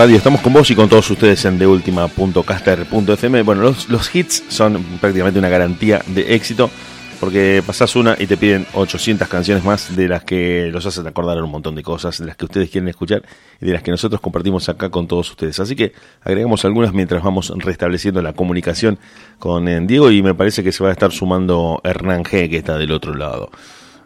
radio, 0.00 0.16
estamos 0.16 0.40
con 0.40 0.54
vos 0.54 0.70
y 0.70 0.74
con 0.74 0.88
todos 0.88 1.10
ustedes 1.10 1.44
en 1.44 1.58
deultima.caster.fm. 1.58 3.42
Bueno, 3.42 3.60
los, 3.60 3.90
los 3.90 4.14
hits 4.14 4.44
son 4.48 4.82
prácticamente 4.98 5.38
una 5.38 5.50
garantía 5.50 6.00
de 6.06 6.34
éxito 6.34 6.70
porque 7.20 7.62
pasás 7.66 7.94
una 7.96 8.16
y 8.18 8.26
te 8.26 8.38
piden 8.38 8.66
800 8.72 9.28
canciones 9.28 9.62
más 9.62 9.94
de 9.94 10.08
las 10.08 10.24
que 10.24 10.70
los 10.72 10.86
hacen 10.86 11.06
acordar 11.06 11.42
un 11.42 11.50
montón 11.50 11.74
de 11.74 11.82
cosas, 11.82 12.18
de 12.18 12.24
las 12.24 12.38
que 12.38 12.46
ustedes 12.46 12.70
quieren 12.70 12.88
escuchar 12.88 13.22
y 13.60 13.66
de 13.66 13.74
las 13.74 13.82
que 13.82 13.90
nosotros 13.90 14.22
compartimos 14.22 14.70
acá 14.70 14.88
con 14.88 15.06
todos 15.06 15.28
ustedes. 15.32 15.60
Así 15.60 15.76
que 15.76 15.92
agregamos 16.22 16.64
algunas 16.64 16.94
mientras 16.94 17.22
vamos 17.22 17.52
restableciendo 17.54 18.22
la 18.22 18.32
comunicación 18.32 18.98
con 19.38 19.68
eh, 19.68 19.80
Diego 19.82 20.10
y 20.10 20.22
me 20.22 20.32
parece 20.32 20.64
que 20.64 20.72
se 20.72 20.82
va 20.82 20.88
a 20.88 20.92
estar 20.92 21.12
sumando 21.12 21.78
Hernán 21.84 22.24
G, 22.24 22.48
que 22.48 22.56
está 22.56 22.78
del 22.78 22.92
otro 22.92 23.14
lado. 23.14 23.50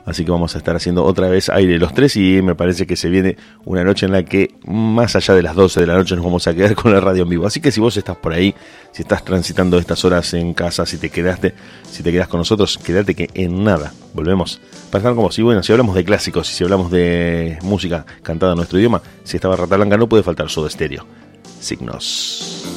Así 0.04 0.24
que 0.24 0.30
vamos 0.30 0.54
a 0.54 0.58
estar 0.58 0.76
haciendo 0.76 1.04
otra 1.04 1.28
vez 1.28 1.48
aire 1.48 1.78
los 1.78 1.94
tres 1.94 2.16
y 2.16 2.42
me 2.42 2.54
parece 2.54 2.86
que 2.86 2.96
se 2.96 3.08
viene 3.08 3.36
una 3.64 3.84
noche 3.84 4.06
en 4.06 4.12
la 4.12 4.22
que 4.22 4.54
más 4.66 5.16
allá 5.16 5.34
de 5.34 5.42
las 5.42 5.54
12 5.54 5.80
de 5.80 5.86
la 5.86 5.94
noche 5.94 6.14
nos 6.14 6.24
vamos 6.24 6.46
a 6.46 6.54
quedar 6.54 6.74
con 6.74 6.92
la 6.92 7.00
radio 7.00 7.22
en 7.22 7.28
vivo. 7.30 7.46
Así 7.46 7.60
que 7.60 7.70
si 7.70 7.80
vos 7.80 7.96
estás 7.96 8.16
por 8.16 8.32
ahí, 8.32 8.54
si 8.92 9.02
estás 9.02 9.24
transitando 9.24 9.78
estas 9.78 10.04
horas 10.04 10.34
en 10.34 10.52
casa, 10.52 10.84
si 10.84 10.98
te 10.98 11.10
quedaste, 11.10 11.54
si 11.90 12.02
te 12.02 12.12
quedas 12.12 12.28
con 12.28 12.38
nosotros, 12.38 12.78
quédate 12.78 13.14
que 13.14 13.30
en 13.34 13.64
nada 13.64 13.92
volvemos 14.12 14.60
para 14.90 15.00
estar 15.00 15.14
como 15.14 15.32
si 15.32 15.42
bueno, 15.42 15.62
si 15.62 15.72
hablamos 15.72 15.94
de 15.94 16.04
clásicos, 16.04 16.48
si 16.48 16.62
hablamos 16.64 16.90
de 16.90 17.58
música 17.62 18.04
cantada 18.22 18.52
en 18.52 18.58
nuestro 18.58 18.78
idioma, 18.78 19.02
si 19.24 19.36
estaba 19.36 19.56
Rata 19.56 19.76
Blanca 19.76 19.96
no 19.96 20.08
puede 20.08 20.22
faltar 20.22 20.48
de 20.48 20.68
Estéreo. 20.68 21.06
Signos. 21.60 22.73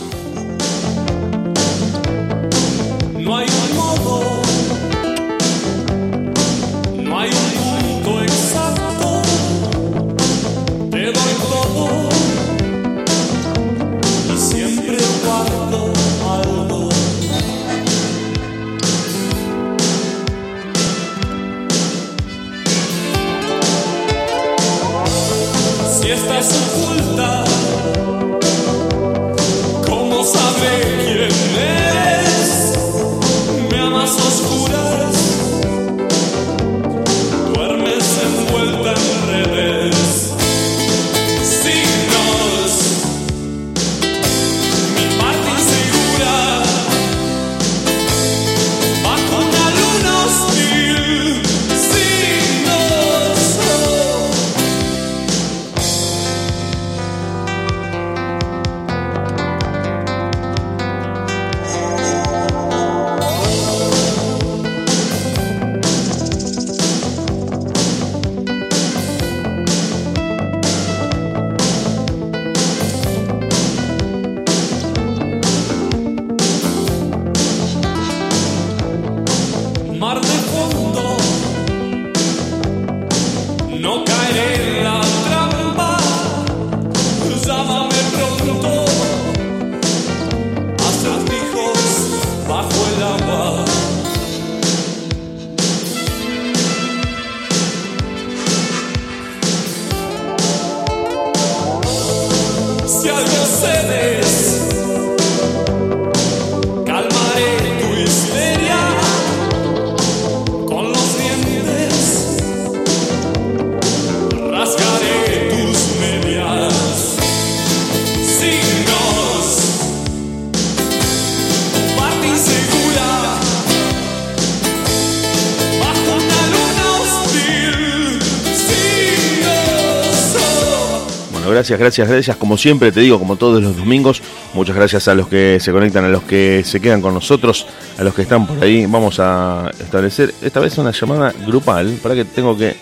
Gracias, 131.67 131.79
gracias, 131.79 132.09
gracias. 132.09 132.37
Como 132.37 132.55
siempre 132.55 132.93
te 132.93 133.02
digo, 133.02 133.19
como 133.19 133.35
todos 133.35 133.61
los 133.61 133.75
domingos, 133.75 134.22
muchas 134.53 134.75
gracias 134.75 135.08
a 135.09 135.16
los 135.16 135.28
que 135.28 135.59
se 135.59 135.73
conectan, 135.73 136.05
a 136.05 136.08
los 136.08 136.23
que 136.23 136.64
se 136.64 136.79
quedan 136.79 137.02
con 137.02 137.14
nosotros, 137.14 137.67
a 137.97 138.03
los 138.03 138.14
que 138.14 138.22
están 138.22 138.47
por 138.47 138.64
ahí. 138.64 138.85
Vamos 138.85 139.19
a 139.19 139.69
establecer 139.78 140.34
esta 140.41 140.61
vez 140.61 140.78
una 140.78 140.91
llamada 140.91 141.34
grupal 141.46 141.99
para 142.02 142.16
que 142.16 142.23
tengo 142.23 142.58
que 142.58 142.75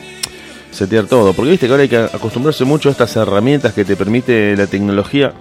setear 0.69 1.05
todo. 1.05 1.33
Porque 1.33 1.49
viste 1.49 1.65
que 1.65 1.71
ahora 1.71 1.81
hay 1.81 1.89
que 1.89 1.97
acostumbrarse 1.97 2.63
mucho 2.63 2.89
a 2.89 2.91
estas 2.91 3.15
herramientas 3.15 3.73
que 3.73 3.85
te 3.85 3.95
permite 3.95 4.55
la 4.55 4.67
tecnología 4.67 5.33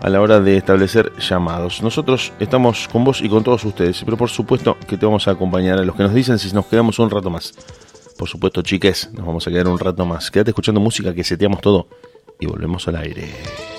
a 0.00 0.08
la 0.08 0.20
hora 0.20 0.38
de 0.38 0.56
establecer 0.56 1.10
llamados. 1.18 1.82
Nosotros 1.82 2.34
estamos 2.38 2.86
con 2.86 3.02
vos 3.02 3.20
y 3.20 3.28
con 3.28 3.42
todos 3.42 3.64
ustedes, 3.64 4.02
pero 4.04 4.16
por 4.16 4.30
supuesto 4.30 4.76
que 4.86 4.96
te 4.96 5.06
vamos 5.06 5.26
a 5.26 5.32
acompañar 5.32 5.80
a 5.80 5.82
los 5.82 5.96
que 5.96 6.04
nos 6.04 6.14
dicen 6.14 6.38
si 6.38 6.52
nos 6.52 6.66
quedamos 6.66 7.00
un 7.00 7.10
rato 7.10 7.30
más. 7.30 7.52
Por 8.16 8.28
supuesto, 8.28 8.62
chiques, 8.62 9.10
nos 9.12 9.26
vamos 9.26 9.44
a 9.48 9.50
quedar 9.50 9.66
un 9.66 9.78
rato 9.78 10.06
más. 10.06 10.30
Quédate 10.30 10.50
escuchando 10.50 10.80
música 10.80 11.12
que 11.12 11.24
seteamos 11.24 11.60
todo 11.60 11.88
y 12.40 12.46
volvemos 12.46 12.86
al 12.88 12.96
aire. 12.96 13.75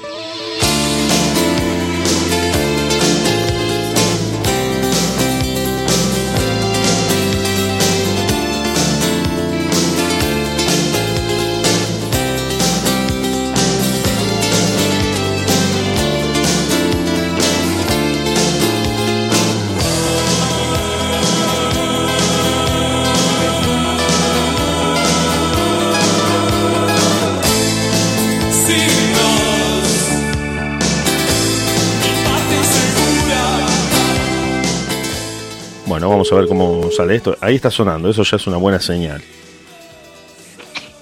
Vamos 35.88 36.31
a 36.31 36.36
ver 36.36 36.48
cómo 36.48 36.89
sale 36.92 37.16
esto. 37.16 37.38
Ahí 37.42 37.56
está 37.56 37.72
sonando, 37.72 38.10
eso 38.10 38.24
ya 38.24 38.38
es 38.38 38.48
una 38.48 38.57
buena 38.57 38.80
señal. 38.80 39.22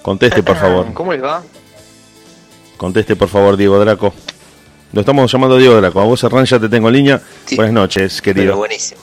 Conteste, 0.02 0.42
por 0.42 0.56
favor. 0.56 0.92
¿Cómo 0.94 1.12
les 1.12 1.22
va? 1.22 1.42
Conteste, 2.76 3.16
por 3.16 3.28
favor, 3.28 3.56
Diego 3.56 3.78
Draco. 3.78 4.14
Lo 4.92 5.00
estamos 5.00 5.30
llamando 5.30 5.56
Diego 5.56 5.76
Draco. 5.76 6.00
A 6.00 6.04
vos, 6.04 6.22
Hernán, 6.22 6.44
ya 6.44 6.60
te 6.60 6.68
tengo 6.68 6.88
en 6.88 6.94
línea. 6.94 7.22
Buenas 7.56 7.74
noches, 7.74 8.22
querido. 8.22 8.56
buenísimo. 8.56 9.00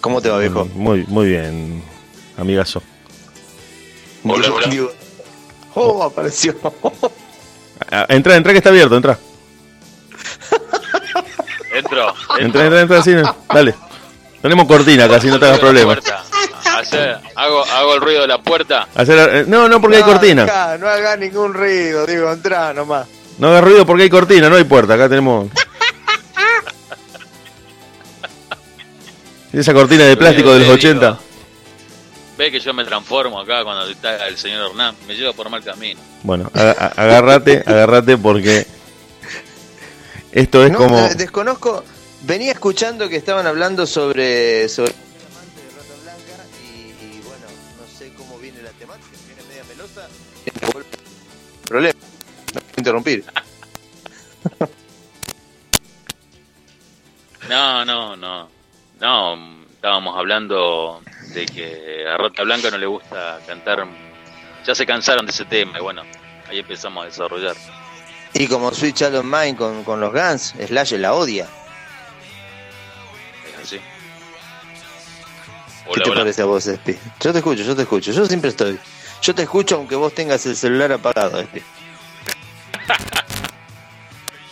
¿Cómo 0.00 0.20
te 0.20 0.28
va, 0.28 0.38
viejo? 0.38 0.64
Mm, 0.64 0.78
muy, 0.78 1.04
muy 1.08 1.26
bien, 1.28 1.82
amigazo. 2.36 2.82
Hola, 4.24 4.52
hola. 4.52 4.88
Oh, 5.74 6.02
apareció. 6.02 6.54
Ah, 7.92 8.04
entra, 8.08 8.34
entra 8.34 8.50
que 8.50 8.58
está 8.58 8.70
abierto, 8.70 8.96
entra. 8.96 9.16
Entro. 11.72 12.12
Entra, 12.40 12.64
entra, 12.64 12.80
entra, 12.80 13.02
sí, 13.02 13.12
dale. 13.48 13.72
Tenemos 14.42 14.66
cortina 14.66 15.08
casi, 15.08 15.28
no 15.28 15.38
te 15.38 15.46
hagas 15.46 15.58
problema. 15.58 15.98
hago, 17.34 17.64
hago 17.64 17.94
el 17.94 18.00
ruido 18.00 18.22
de 18.22 18.28
la 18.28 18.40
puerta. 18.40 18.86
Eh, 18.96 19.44
no, 19.46 19.68
no, 19.68 19.80
porque 19.80 19.96
hay 19.96 20.02
cortina. 20.02 20.44
no 20.78 20.88
haga 20.88 21.16
ningún 21.16 21.52
ruido, 21.54 22.06
digo, 22.06 22.30
entra 22.32 22.72
nomás. 22.72 23.06
No 23.38 23.48
hagas 23.48 23.64
ruido 23.64 23.84
porque 23.86 24.04
hay 24.04 24.10
cortina, 24.10 24.48
no 24.48 24.56
hay 24.56 24.64
puerta. 24.64 24.94
Acá 24.94 25.08
tenemos. 25.08 25.48
Esa 29.52 29.72
cortina 29.72 30.04
de 30.04 30.16
plástico 30.16 30.52
de 30.52 30.60
los 30.60 30.68
80. 30.68 31.18
Ve 32.36 32.52
que 32.52 32.60
yo 32.60 32.72
me 32.72 32.84
transformo 32.84 33.40
acá 33.40 33.64
cuando 33.64 33.88
está 33.90 34.28
el 34.28 34.36
señor 34.36 34.70
Hernán. 34.70 34.94
Me 35.08 35.14
lleva 35.14 35.32
por 35.32 35.48
mal 35.50 35.64
camino. 35.64 35.98
Bueno, 36.22 36.50
agárrate, 36.54 37.64
agárrate 37.66 38.16
porque 38.16 38.64
Esto 40.32 40.64
es 40.64 40.70
No, 40.70 40.78
como. 40.78 40.98
eh, 40.98 41.14
desconozco. 41.16 41.82
Venía 42.22 42.52
escuchando 42.52 43.08
que 43.08 43.16
estaban 43.16 43.46
hablando 43.46 43.86
sobre. 43.86 44.68
sobre 44.68 44.92
amante 44.92 45.60
de 45.62 45.70
Rata 45.70 45.94
Blanca 46.02 46.44
y, 46.62 47.16
y 47.16 47.20
bueno, 47.24 47.46
no 47.78 47.98
sé 47.98 48.12
cómo 48.14 48.38
viene 48.38 48.60
la 48.62 48.70
temática. 48.70 49.16
Viene 49.26 49.42
media 49.48 49.64
melosa. 49.64 50.08
Problema. 51.64 51.98
No 52.54 52.60
quiero 52.60 52.74
interrumpir. 52.76 53.24
No, 57.48 57.84
no, 57.84 58.16
no. 58.16 58.48
No, 59.00 59.64
estábamos 59.70 60.18
hablando 60.18 61.02
de 61.32 61.46
que 61.46 62.04
a 62.06 62.16
Rata 62.16 62.42
Blanca 62.42 62.70
no 62.70 62.78
le 62.78 62.86
gusta 62.86 63.40
cantar. 63.46 63.86
Ya 64.66 64.74
se 64.74 64.84
cansaron 64.84 65.24
de 65.24 65.30
ese 65.30 65.44
tema 65.44 65.78
y 65.78 65.82
bueno, 65.82 66.02
ahí 66.48 66.58
empezamos 66.58 67.04
a 67.04 67.06
desarrollar. 67.06 67.56
Y 68.34 68.48
como 68.48 68.72
Sweet 68.74 68.96
Child 68.96 69.14
of 69.16 69.24
Mine 69.24 69.56
con, 69.56 69.84
con 69.84 70.00
los 70.00 70.12
Guns, 70.12 70.54
Slash 70.66 70.94
la 70.94 71.14
odia. 71.14 71.48
¿Qué 73.76 76.00
te 76.00 76.10
hola. 76.10 76.20
parece 76.20 76.42
a 76.42 76.46
vos, 76.46 76.66
Espi? 76.66 76.96
Yo 77.20 77.32
te 77.32 77.38
escucho, 77.38 77.62
yo 77.62 77.76
te 77.76 77.82
escucho. 77.82 78.12
Yo 78.12 78.24
siempre 78.26 78.50
estoy. 78.50 78.78
Yo 79.22 79.34
te 79.34 79.42
escucho 79.42 79.76
aunque 79.76 79.94
vos 79.96 80.14
tengas 80.14 80.44
el 80.46 80.56
celular 80.56 80.92
apagado, 80.92 81.38
Espi. 81.40 81.62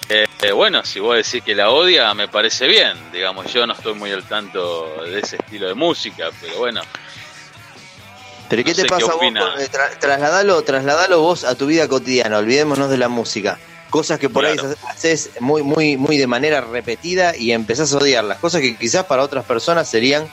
Eh, 0.09 0.25
eh, 0.41 0.53
bueno, 0.53 0.85
si 0.85 1.01
vos 1.01 1.17
decís 1.17 1.43
que 1.43 1.53
la 1.57 1.71
odia, 1.71 2.15
me 2.15 2.29
parece 2.29 2.69
bien. 2.69 2.97
Digamos, 3.13 3.53
yo 3.53 3.67
no 3.67 3.73
estoy 3.73 3.93
muy 3.95 4.13
al 4.13 4.23
tanto 4.23 5.03
de 5.03 5.19
ese 5.19 5.35
estilo 5.35 5.67
de 5.67 5.75
música, 5.75 6.29
pero 6.41 6.59
bueno, 6.59 6.81
Pero 8.49 8.63
¿qué 8.63 8.71
No 8.71 8.77
te 8.77 8.83
sé 8.83 8.87
pasa 8.87 9.07
qué 9.07 9.13
vos? 9.13 9.19
con- 9.19 9.61
eh, 9.61 9.69
tra- 9.69 9.99
trasladalo, 9.99 10.63
trasladalo 10.63 11.21
vos 11.23 11.43
a 11.43 11.57
tu 11.57 11.67
vida 11.67 11.89
cotidiana. 11.89 12.39
Olvidémonos 12.39 12.89
de 12.89 12.99
la 12.99 13.09
música. 13.09 13.59
Cosas 13.91 14.19
que 14.19 14.29
por 14.29 14.45
Claro. 14.45 14.69
ahí 14.69 14.75
haces 14.91 15.31
muy, 15.41 15.63
muy, 15.63 15.97
muy 15.97 16.17
de 16.19 16.27
manera 16.27 16.61
repetida 16.61 17.37
y 17.37 17.53
empezás 17.53 17.93
a 17.93 17.99
odiarlas. 17.99 18.39
Cosas 18.39 18.61
que 18.61 18.77
quizás 18.77 19.05
para 19.05 19.23
otras 19.23 19.45
personas 19.45 19.89
serían 19.89 20.27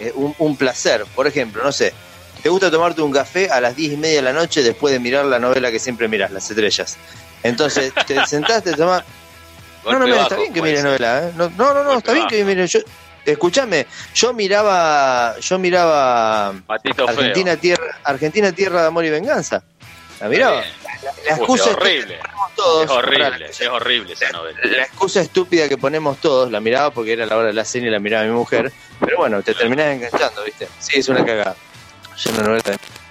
eh, 0.00 0.12
un, 0.14 0.34
un 0.38 0.56
placer. 0.56 1.04
Por 1.14 1.26
ejemplo, 1.26 1.62
no 1.64 1.72
sé, 1.72 1.92
te 2.42 2.48
gusta 2.48 2.70
tomarte 2.70 3.02
un 3.02 3.12
café 3.12 3.50
a 3.50 3.60
las 3.60 3.74
diez 3.76 3.92
y 3.92 3.96
media 3.96 4.16
de 4.16 4.22
la 4.22 4.32
noche 4.32 4.62
después 4.62 4.92
de 4.92 5.00
mirar 5.00 5.24
la 5.26 5.38
novela 5.38 5.70
que 5.70 5.78
siempre 5.78 6.08
miras, 6.08 6.30
Las 6.30 6.48
Estrellas. 6.50 6.96
Entonces, 7.42 7.92
te 8.06 8.24
sentaste, 8.26 8.72
tomás. 8.72 9.02
No, 9.84 9.98
no, 9.98 10.06
mira, 10.06 10.22
está 10.22 10.36
bien 10.36 10.52
que 10.52 10.62
mires 10.62 10.84
novela, 10.84 11.24
¿eh? 11.28 11.32
No, 11.36 11.50
no, 11.50 11.74
no, 11.74 11.82
no, 11.82 11.98
está 11.98 12.12
bien 12.12 12.28
que 12.28 12.44
mires. 12.44 12.70
Yo, 12.70 12.78
escúchame, 13.26 13.86
yo 14.14 14.32
miraba, 14.32 15.36
yo 15.40 15.58
miraba 15.58 16.54
Patito 16.66 17.08
Argentina 17.08 17.50
feo. 17.52 17.60
tierra, 17.60 17.98
Argentina 18.04 18.52
tierra 18.52 18.82
de 18.82 18.86
amor 18.86 19.04
y 19.04 19.10
venganza. 19.10 19.62
La 20.20 20.28
miraba. 20.28 20.60
Bien. 20.60 20.91
La 21.02 21.10
Uy, 21.34 21.38
excusa 21.38 21.70
es 21.70 21.76
horrible. 21.76 22.18
todos, 22.56 22.84
Es 22.84 22.90
horrible, 22.90 23.46
es 23.46 23.60
horrible 23.68 24.12
esa 24.12 24.30
novela. 24.30 24.58
la 24.62 24.82
excusa 24.84 25.20
estúpida 25.20 25.68
que 25.68 25.76
ponemos 25.76 26.18
todos, 26.18 26.50
la 26.50 26.60
miraba 26.60 26.90
porque 26.90 27.12
era 27.14 27.26
la 27.26 27.36
hora 27.36 27.48
de 27.48 27.52
la 27.54 27.64
cena 27.64 27.88
y 27.88 27.90
la 27.90 27.98
miraba 27.98 28.24
mi 28.24 28.30
mujer, 28.32 28.72
pero 29.00 29.16
bueno, 29.18 29.42
te 29.42 29.54
terminás 29.54 29.94
enganchando, 29.94 30.44
¿viste? 30.44 30.68
Sí, 30.78 30.98
es 31.00 31.08
una 31.08 31.24
cagada. 31.24 31.56
Yo 32.16 32.30
una 32.32 32.42
novela 32.42 32.62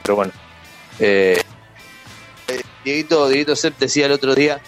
pero 0.03 0.15
bueno. 0.15 0.31
Eh, 0.99 1.41
eh, 2.47 2.61
Dieguito, 2.83 3.27
Dieguito 3.27 3.55
Sepp 3.55 3.77
decía 3.79 4.05
el 4.05 4.11
otro 4.13 4.35
día, 4.35 4.61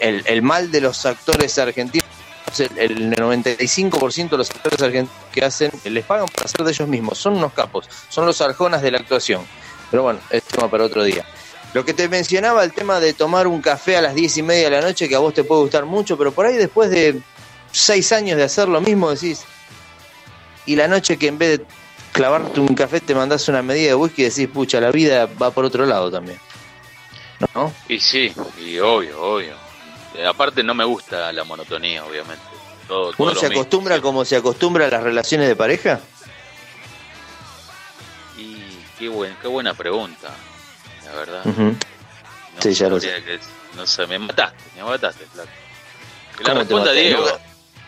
el, 0.00 0.22
el 0.26 0.42
mal 0.42 0.70
de 0.70 0.80
los 0.82 1.04
actores 1.06 1.58
argentinos, 1.58 2.06
el, 2.58 2.78
el 2.78 3.10
95% 3.16 4.30
de 4.30 4.36
los 4.38 4.50
actores 4.50 4.80
argentinos 4.82 5.10
que 5.32 5.44
hacen, 5.44 5.72
les 5.84 6.04
pagan 6.04 6.26
para 6.28 6.44
hacer 6.44 6.64
de 6.64 6.70
ellos 6.70 6.88
mismos, 6.88 7.18
son 7.18 7.34
unos 7.36 7.52
capos, 7.54 7.88
son 8.08 8.26
los 8.26 8.40
arjonas 8.40 8.82
de 8.82 8.90
la 8.90 8.98
actuación. 8.98 9.44
Pero 9.90 10.04
bueno, 10.04 10.20
es 10.30 10.42
tema 10.44 10.70
para 10.70 10.84
otro 10.84 11.02
día. 11.04 11.24
Lo 11.74 11.84
que 11.84 11.94
te 11.94 12.08
mencionaba, 12.08 12.64
el 12.64 12.72
tema 12.72 13.00
de 13.00 13.14
tomar 13.14 13.46
un 13.46 13.62
café 13.62 13.96
a 13.96 14.02
las 14.02 14.14
diez 14.14 14.36
y 14.36 14.42
media 14.42 14.64
de 14.64 14.70
la 14.70 14.80
noche, 14.82 15.08
que 15.08 15.14
a 15.16 15.20
vos 15.20 15.32
te 15.32 15.42
puede 15.42 15.62
gustar 15.62 15.86
mucho, 15.86 16.18
pero 16.18 16.32
por 16.32 16.44
ahí 16.44 16.56
después 16.56 16.90
de 16.90 17.20
seis 17.70 18.12
años 18.12 18.36
de 18.36 18.44
hacer 18.44 18.68
lo 18.68 18.80
mismo 18.80 19.10
decís, 19.10 19.44
y 20.66 20.76
la 20.76 20.86
noche 20.86 21.16
que 21.16 21.28
en 21.28 21.38
vez 21.38 21.58
de 21.58 21.66
clavarte 22.12 22.60
un 22.60 22.74
café 22.74 23.00
te 23.00 23.14
mandás 23.14 23.48
una 23.48 23.62
medida 23.62 23.88
de 23.88 23.94
whisky 23.94 24.22
y 24.22 24.28
decís, 24.28 24.48
pucha, 24.48 24.80
la 24.80 24.90
vida 24.90 25.26
va 25.40 25.50
por 25.50 25.64
otro 25.64 25.86
lado 25.86 26.10
también. 26.10 26.38
¿No? 27.54 27.72
Y 27.88 27.98
sí, 27.98 28.32
y 28.60 28.78
obvio, 28.78 29.20
obvio. 29.20 29.54
Aparte 30.28 30.62
no 30.62 30.74
me 30.74 30.84
gusta 30.84 31.32
la 31.32 31.42
monotonía, 31.44 32.04
obviamente. 32.04 32.44
Todo, 32.86 33.12
todo 33.12 33.14
¿Uno 33.18 33.34
se 33.34 33.48
mismo. 33.48 33.62
acostumbra 33.62 34.00
como 34.00 34.24
se 34.26 34.36
acostumbra 34.36 34.86
a 34.86 34.90
las 34.90 35.02
relaciones 35.02 35.48
de 35.48 35.56
pareja? 35.56 36.00
Y 38.36 38.56
qué, 38.98 39.08
buen, 39.08 39.34
qué 39.40 39.48
buena 39.48 39.74
pregunta, 39.74 40.28
la 41.12 41.18
verdad. 41.18 41.44
No 41.44 41.76
Sí, 42.60 42.72
ya 42.74 42.88
lo 42.88 43.00
que- 43.00 43.40
no 43.76 43.86
sé, 43.86 44.06
me 44.06 44.18
mataste, 44.18 44.56
me 44.76 44.82
mataste, 44.84 45.24
flaco. 45.26 45.48
Que 46.36 46.44
la 46.44 46.50
¿Cómo 46.50 46.54
te 46.54 46.58
responda? 46.74 46.92
Diego. 46.92 47.38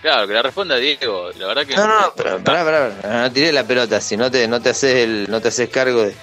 Claro, 0.02 0.26
que 0.26 0.34
la 0.34 0.42
responda 0.42 0.76
Diego. 0.76 1.30
La 1.38 1.46
verdad 1.46 1.66
que. 1.66 1.76
No, 1.76 1.86
no, 1.86 2.00
no, 2.00 2.12
pero, 2.14 2.38
pará, 2.44 2.64
pará, 2.64 2.96
pará, 3.00 3.22
no 3.22 3.32
tiré 3.32 3.52
la 3.52 3.64
pelota, 3.66 4.00
si 4.00 4.16
no 4.16 4.30
te, 4.30 4.46
no 4.48 4.60
te 4.60 4.70
haces 4.70 4.96
el, 4.96 5.26
no 5.30 5.40
te 5.40 5.48
haces 5.48 5.68
cargo 5.70 6.02
de. 6.02 6.14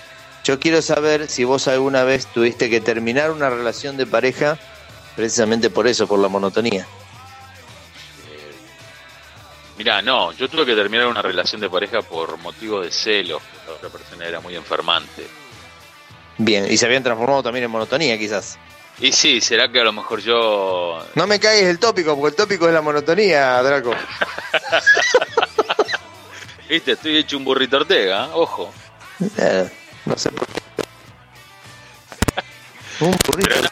Yo 0.44 0.60
quiero 0.60 0.82
saber 0.82 1.28
si 1.28 1.44
vos 1.44 1.68
alguna 1.68 2.04
vez 2.04 2.26
tuviste 2.28 2.70
que 2.70 2.82
terminar 2.82 3.32
una 3.32 3.50
relación 3.50 3.98
de 3.98 4.08
pareja 4.08 4.58
precisamente 5.16 5.70
por 5.70 5.88
eso, 5.88 6.08
por 6.08 6.20
la 6.20 6.28
monotonía. 6.28 6.82
Eh, 8.30 8.52
mirá, 9.78 10.02
no, 10.02 10.32
yo 10.34 10.50
tuve 10.50 10.66
que 10.66 10.76
terminar 10.76 11.08
una 11.08 11.22
relación 11.22 11.62
de 11.62 11.70
pareja 11.70 12.02
por 12.02 12.38
motivo 12.38 12.82
de 12.82 12.92
celos. 12.92 13.42
La 13.68 13.74
otra 13.74 13.90
persona 13.90 14.26
era 14.26 14.40
muy 14.40 14.56
enfermante. 14.56 15.28
Bien, 16.44 16.66
y 16.68 16.76
se 16.76 16.88
habían 16.88 17.04
transformado 17.04 17.44
también 17.44 17.66
en 17.66 17.72
monotonía 17.72 18.18
quizás. 18.18 18.58
Y 19.00 19.12
sí, 19.12 19.42
será 19.42 19.72
que 19.72 19.80
a 19.80 19.84
lo 19.84 19.94
mejor 19.94 20.22
yo. 20.22 21.06
No 21.14 21.28
me 21.28 21.40
caes 21.40 21.62
el 21.64 21.78
tópico, 21.78 22.16
porque 22.16 22.30
el 22.30 22.36
tópico 22.36 22.68
es 22.68 22.74
la 22.74 22.82
monotonía, 22.82 23.62
Draco. 23.62 23.92
Viste, 26.70 26.94
estoy 26.94 27.18
hecho 27.18 27.38
un 27.38 27.44
burrito 27.44 27.78
Ortega, 27.78 28.26
¿eh? 28.26 28.30
ojo. 28.34 28.74
Eh, 29.38 29.70
no 30.06 30.18
sé 30.18 30.32
por 30.32 30.48
qué. 30.48 30.54
Un 33.06 33.16
burrito. 33.28 33.62
No. 33.62 33.70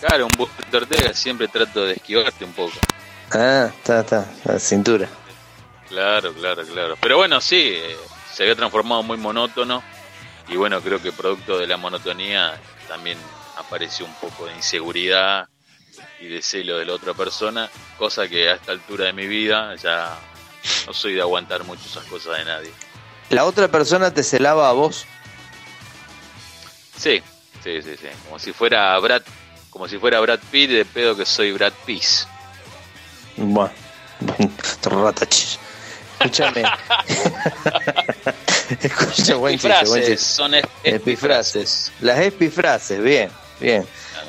Claro, 0.00 0.26
un 0.26 0.32
burrito 0.36 0.76
Ortega 0.76 1.14
siempre 1.14 1.48
trato 1.48 1.86
de 1.86 1.94
esquivarte 1.94 2.44
un 2.44 2.52
poco. 2.52 2.72
Ah, 3.30 3.70
está, 3.74 4.00
está, 4.00 4.30
la 4.44 4.58
cintura. 4.58 5.08
Claro, 5.88 6.34
claro, 6.34 6.66
claro. 6.66 6.96
Pero 7.00 7.16
bueno, 7.18 7.40
sí, 7.40 7.72
eh, 7.76 7.96
se 8.32 8.42
había 8.42 8.56
transformado 8.56 9.02
muy 9.02 9.16
monótono. 9.16 9.82
Y 10.48 10.56
bueno, 10.56 10.80
creo 10.80 11.00
que 11.00 11.12
producto 11.12 11.58
de 11.58 11.66
la 11.66 11.76
monotonía 11.76 12.58
también 12.88 13.18
apareció 13.56 14.06
un 14.06 14.14
poco 14.14 14.46
de 14.46 14.54
inseguridad 14.54 15.48
y 16.20 16.28
de 16.28 16.42
celo 16.42 16.78
de 16.78 16.84
la 16.84 16.94
otra 16.94 17.14
persona. 17.14 17.70
Cosa 17.98 18.28
que 18.28 18.50
a 18.50 18.54
esta 18.54 18.72
altura 18.72 19.06
de 19.06 19.12
mi 19.12 19.26
vida 19.26 19.74
ya 19.76 20.18
no 20.86 20.92
soy 20.92 21.14
de 21.14 21.20
aguantar 21.20 21.64
mucho 21.64 21.82
esas 21.86 22.04
cosas 22.04 22.38
de 22.38 22.44
nadie. 22.44 22.70
La 23.30 23.44
otra 23.44 23.68
persona 23.68 24.12
te 24.12 24.22
celaba 24.22 24.68
a 24.68 24.72
vos. 24.72 25.06
Sí, 26.96 27.22
sí, 27.64 27.82
sí, 27.82 27.96
sí. 27.96 28.08
Como 28.24 28.38
si 28.38 28.52
fuera 28.52 28.98
Brad, 28.98 29.22
como 29.70 29.88
si 29.88 29.98
fuera 29.98 30.20
Brad 30.20 30.40
Pitt 30.50 30.70
de 30.70 30.84
pedo 30.84 31.16
que 31.16 31.24
soy 31.24 31.52
Brad 31.52 31.72
Pitt. 31.86 32.04
Bueno, 33.36 33.72
ratach. 34.82 35.58
Escúchame. 36.24 36.62
Escucha, 38.82 39.34
buen 39.36 39.58
chiste, 39.58 39.68
buen 39.86 40.02
Epifrases, 40.02 40.06
chiste. 40.20 40.34
son 40.34 40.54
es- 40.54 40.64
Epifrases. 40.84 41.92
Las 42.00 42.18
epifrases, 42.20 43.02
bien, 43.02 43.30
bien. 43.60 43.84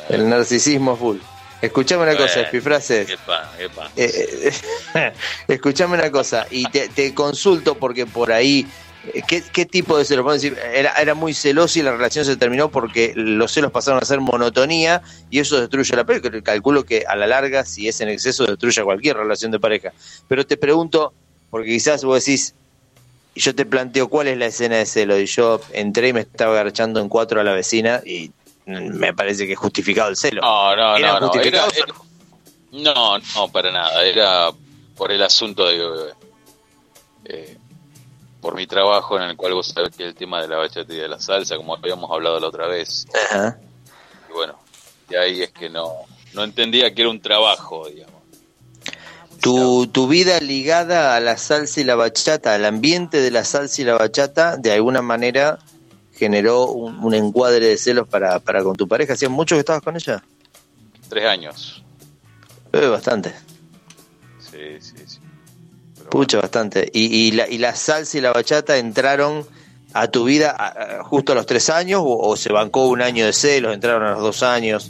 El 0.09 0.29
narcisismo 0.29 0.95
full. 0.97 1.17
Escuchame 1.61 2.03
una 2.03 2.17
cosa, 2.17 2.41
epifrases. 2.41 3.07
¿Qué 3.07 3.17
pa, 3.25 3.49
qué 3.57 3.69
pa? 3.69 3.89
Eh, 3.95 4.51
eh, 4.95 5.13
escuchame 5.47 5.95
una 5.95 6.11
cosa, 6.11 6.45
y 6.49 6.65
te, 6.65 6.89
te 6.89 7.13
consulto 7.13 7.75
porque 7.75 8.05
por 8.05 8.33
ahí, 8.33 8.67
eh, 9.13 9.21
¿qué, 9.25 9.41
qué 9.41 9.65
tipo 9.65 9.97
de 9.97 10.03
celos? 10.03 10.33
Decir, 10.33 10.57
era, 10.73 10.91
era 10.95 11.13
muy 11.13 11.33
celoso 11.33 11.79
y 11.79 11.81
la 11.83 11.93
relación 11.93 12.25
se 12.25 12.35
terminó 12.35 12.69
porque 12.69 13.13
los 13.15 13.49
celos 13.53 13.71
pasaron 13.71 14.01
a 14.03 14.05
ser 14.05 14.19
monotonía 14.19 15.01
y 15.29 15.39
eso 15.39 15.57
destruye 15.61 15.95
la 15.95 16.03
pareja. 16.03 16.29
Calculo 16.43 16.83
que 16.83 17.05
a 17.07 17.15
la 17.15 17.27
larga, 17.27 17.63
si 17.63 17.87
es 17.87 18.01
en 18.01 18.09
exceso, 18.09 18.43
destruye 18.45 18.83
cualquier 18.83 19.15
relación 19.15 19.49
de 19.51 19.59
pareja. 19.61 19.93
Pero 20.27 20.45
te 20.45 20.57
pregunto, 20.57 21.13
porque 21.53 21.69
quizás 21.69 22.03
vos 22.03 22.25
decís, 22.25 22.55
y 23.35 23.39
yo 23.39 23.53
te 23.53 23.63
planteo 23.63 24.09
cuál 24.09 24.27
es 24.27 24.39
la 24.39 24.47
escena 24.47 24.77
de 24.77 24.87
celo, 24.87 25.19
y 25.19 25.27
yo 25.27 25.61
entré 25.71 26.07
y 26.07 26.13
me 26.13 26.21
estaba 26.21 26.53
agarchando 26.53 26.99
en 26.99 27.07
cuatro 27.09 27.39
a 27.39 27.43
la 27.43 27.53
vecina 27.53 28.01
y 28.03 28.31
me 28.65 29.13
parece 29.13 29.45
que 29.45 29.53
es 29.53 29.59
justificado 29.59 30.09
el 30.09 30.17
celo. 30.17 30.41
No, 30.41 30.75
no, 30.75 30.97
¿Eran 30.97 31.21
no, 31.21 31.31
no. 31.31 31.41
Era- 31.41 31.67
no, 32.71 33.19
no, 33.19 33.51
para 33.51 33.71
nada. 33.71 34.03
Era 34.03 34.49
por 34.97 35.11
el 35.11 35.21
asunto 35.21 35.67
de. 35.67 36.13
eh, 37.25 37.55
por 38.41 38.55
mi 38.55 38.65
trabajo, 38.65 39.17
en 39.17 39.29
el 39.29 39.37
cual 39.37 39.53
vos 39.53 39.67
sabés 39.67 39.95
que 39.95 40.05
el 40.05 40.15
tema 40.15 40.41
de 40.41 40.47
la 40.47 40.57
bachata 40.57 40.91
y 40.91 40.97
de 40.97 41.07
la 41.07 41.19
salsa, 41.19 41.55
como 41.55 41.75
habíamos 41.75 42.09
hablado 42.09 42.39
la 42.39 42.47
otra 42.47 42.65
vez. 42.65 43.05
Ajá. 43.29 43.59
Y 44.27 44.33
bueno, 44.33 44.55
de 45.07 45.19
ahí 45.19 45.43
es 45.43 45.51
que 45.51 45.69
no, 45.69 45.87
no 46.33 46.43
entendía 46.43 46.91
que 46.95 47.03
era 47.03 47.11
un 47.11 47.21
trabajo, 47.21 47.87
digamos. 47.89 48.12
Tu, 49.43 49.87
tu 49.87 50.07
vida 50.07 50.39
ligada 50.39 51.15
a 51.15 51.19
la 51.19 51.37
salsa 51.37 51.81
y 51.81 51.83
la 51.83 51.95
bachata, 51.95 52.53
al 52.55 52.63
ambiente 52.63 53.19
de 53.19 53.29
la 53.29 53.43
salsa 53.43 53.81
y 53.81 53.85
la 53.85 53.95
bachata, 53.97 54.55
de 54.55 54.71
alguna 54.71 55.01
manera 55.01 55.59
generó 56.13 56.67
un, 56.67 56.97
un 57.03 57.13
encuadre 57.13 57.67
de 57.67 57.77
celos 57.77 58.07
para, 58.07 58.39
para 58.39 58.63
con 58.63 58.75
tu 58.77 58.87
pareja. 58.87 59.13
¿Hacía 59.13 59.27
mucho 59.27 59.55
que 59.55 59.59
estabas 59.59 59.81
con 59.81 59.95
ella? 59.97 60.23
Tres 61.09 61.25
años. 61.25 61.83
Eh, 62.71 62.87
bastante. 62.87 63.33
Sí, 64.39 64.79
sí, 64.79 64.95
sí. 65.05 65.17
Pero 65.97 66.09
Pucha, 66.09 66.39
bastante. 66.39 66.89
Y, 66.93 67.05
y, 67.27 67.31
la, 67.31 67.49
y 67.49 67.57
la 67.57 67.75
salsa 67.75 68.17
y 68.17 68.21
la 68.21 68.31
bachata 68.31 68.77
entraron 68.77 69.45
a 69.91 70.07
tu 70.07 70.23
vida 70.23 70.51
a- 70.57 70.99
a- 70.99 71.03
justo 71.03 71.33
a 71.33 71.35
los 71.35 71.45
tres 71.45 71.69
años 71.69 72.01
o, 72.01 72.17
o 72.17 72.37
se 72.37 72.53
bancó 72.53 72.87
un 72.87 73.01
año 73.01 73.25
de 73.25 73.33
celos, 73.33 73.73
entraron 73.73 74.03
a 74.03 74.11
los 74.11 74.21
dos 74.21 74.41
años. 74.41 74.89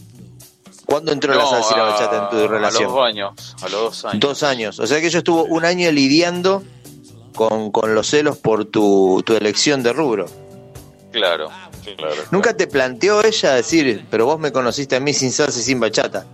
¿Cuándo 0.85 1.11
entró 1.11 1.33
la 1.33 1.45
salsa 1.45 1.73
y 1.73 1.77
la 1.77 1.83
bachata 1.83 2.23
en 2.23 2.29
tu 2.29 2.47
relación? 2.47 2.83
A 2.83 2.87
los 2.87 2.93
dos 2.95 3.05
años. 3.07 3.55
A 3.61 3.69
los 3.69 3.71
dos 3.81 4.05
años. 4.05 4.19
Dos 4.19 4.43
años. 4.43 4.79
O 4.79 4.87
sea 4.87 4.99
que 4.99 5.07
ella 5.07 5.17
estuvo 5.19 5.43
un 5.45 5.65
año 5.65 5.91
lidiando 5.91 6.63
con, 7.35 7.71
con 7.71 7.95
los 7.95 8.07
celos 8.07 8.37
por 8.37 8.65
tu, 8.65 9.23
tu 9.25 9.35
elección 9.35 9.81
de 9.81 9.93
rubro. 9.93 10.25
Claro, 11.11 11.49
claro. 11.97 12.15
¿Nunca 12.31 12.55
te 12.57 12.67
planteó 12.67 13.23
ella 13.23 13.53
decir, 13.53 14.05
pero 14.09 14.25
vos 14.25 14.39
me 14.39 14.51
conociste 14.51 14.95
a 14.95 14.99
mí 14.99 15.13
sin 15.13 15.31
salsa 15.31 15.59
y 15.59 15.63
sin 15.63 15.79
bachata? 15.79 16.25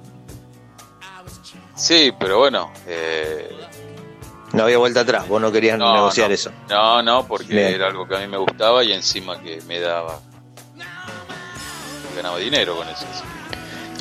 Sí, 1.75 2.11
pero 2.19 2.39
bueno. 2.39 2.71
Eh, 2.87 3.49
No 4.53 4.63
había 4.63 4.77
vuelta 4.77 5.01
atrás, 5.01 5.27
vos 5.27 5.39
no 5.41 5.51
querías 5.51 5.77
no, 5.77 5.93
negociar 5.93 6.29
no. 6.29 6.33
eso. 6.33 6.51
No, 6.69 7.01
no, 7.03 7.25
porque 7.27 7.53
Bien. 7.53 7.67
era 7.73 7.87
algo 7.87 8.07
que 8.07 8.15
a 8.15 8.19
mí 8.19 8.27
me 8.27 8.37
gustaba 8.37 8.83
y 8.83 8.91
encima 8.93 9.39
que 9.41 9.61
me 9.67 9.79
daba. 9.79 10.19
Ganaba 12.15 12.37
dinero 12.37 12.75
con 12.75 12.87
eso. 12.89 13.05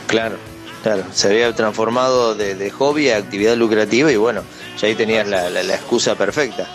Claro, 0.08 0.36
claro. 0.82 1.04
Se 1.12 1.28
había 1.28 1.54
transformado 1.54 2.34
de, 2.34 2.54
de 2.56 2.70
hobby 2.70 3.10
a 3.10 3.16
actividad 3.18 3.56
lucrativa 3.56 4.10
y 4.10 4.16
bueno, 4.16 4.42
ya 4.80 4.88
ahí 4.88 4.94
tenías 4.96 5.26
la, 5.28 5.48
la- 5.50 5.62
la 5.62 5.74
excusa 5.74 6.14
perfecta. 6.16 6.66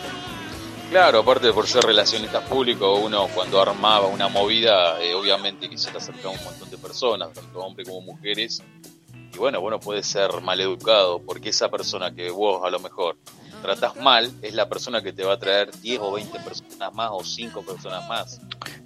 Claro, 0.90 1.20
aparte 1.20 1.48
de 1.48 1.54
por 1.54 1.68
ser 1.68 1.84
relacionista 1.84 2.42
público, 2.46 2.94
uno 2.98 3.28
cuando 3.34 3.60
armaba 3.60 4.06
una 4.08 4.28
movida, 4.28 5.02
eh, 5.02 5.16
obviamente 5.16 5.68
que 5.68 5.78
se 5.78 5.90
te 5.90 5.98
acercaba 5.98 6.30
un 6.36 6.44
montón 6.44 6.70
de 6.70 6.78
personas, 6.78 7.34
tanto 7.34 7.60
hombres 7.60 7.88
como 7.88 8.02
mujeres. 8.02 8.62
Y 9.34 9.38
bueno, 9.40 9.60
bueno, 9.60 9.80
puede 9.80 10.04
ser 10.04 10.30
maleducado, 10.42 11.20
porque 11.20 11.50
esa 11.50 11.70
persona 11.72 12.14
que 12.14 12.30
vos 12.30 12.62
a 12.64 12.70
lo 12.70 12.80
mejor 12.80 13.18
tratás 13.64 13.96
mal 13.96 14.32
es 14.44 14.54
la 14.54 14.70
persona 14.70 15.02
que 15.02 15.12
te 15.12 15.24
va 15.24 15.34
a 15.34 15.40
traer 15.40 15.72
10 15.82 16.00
o 16.04 16.12
20 16.12 16.40
personas 16.42 16.94
más 16.94 17.10
o 17.12 17.24
5 17.24 17.64
personas 17.64 18.08
más 18.08 18.40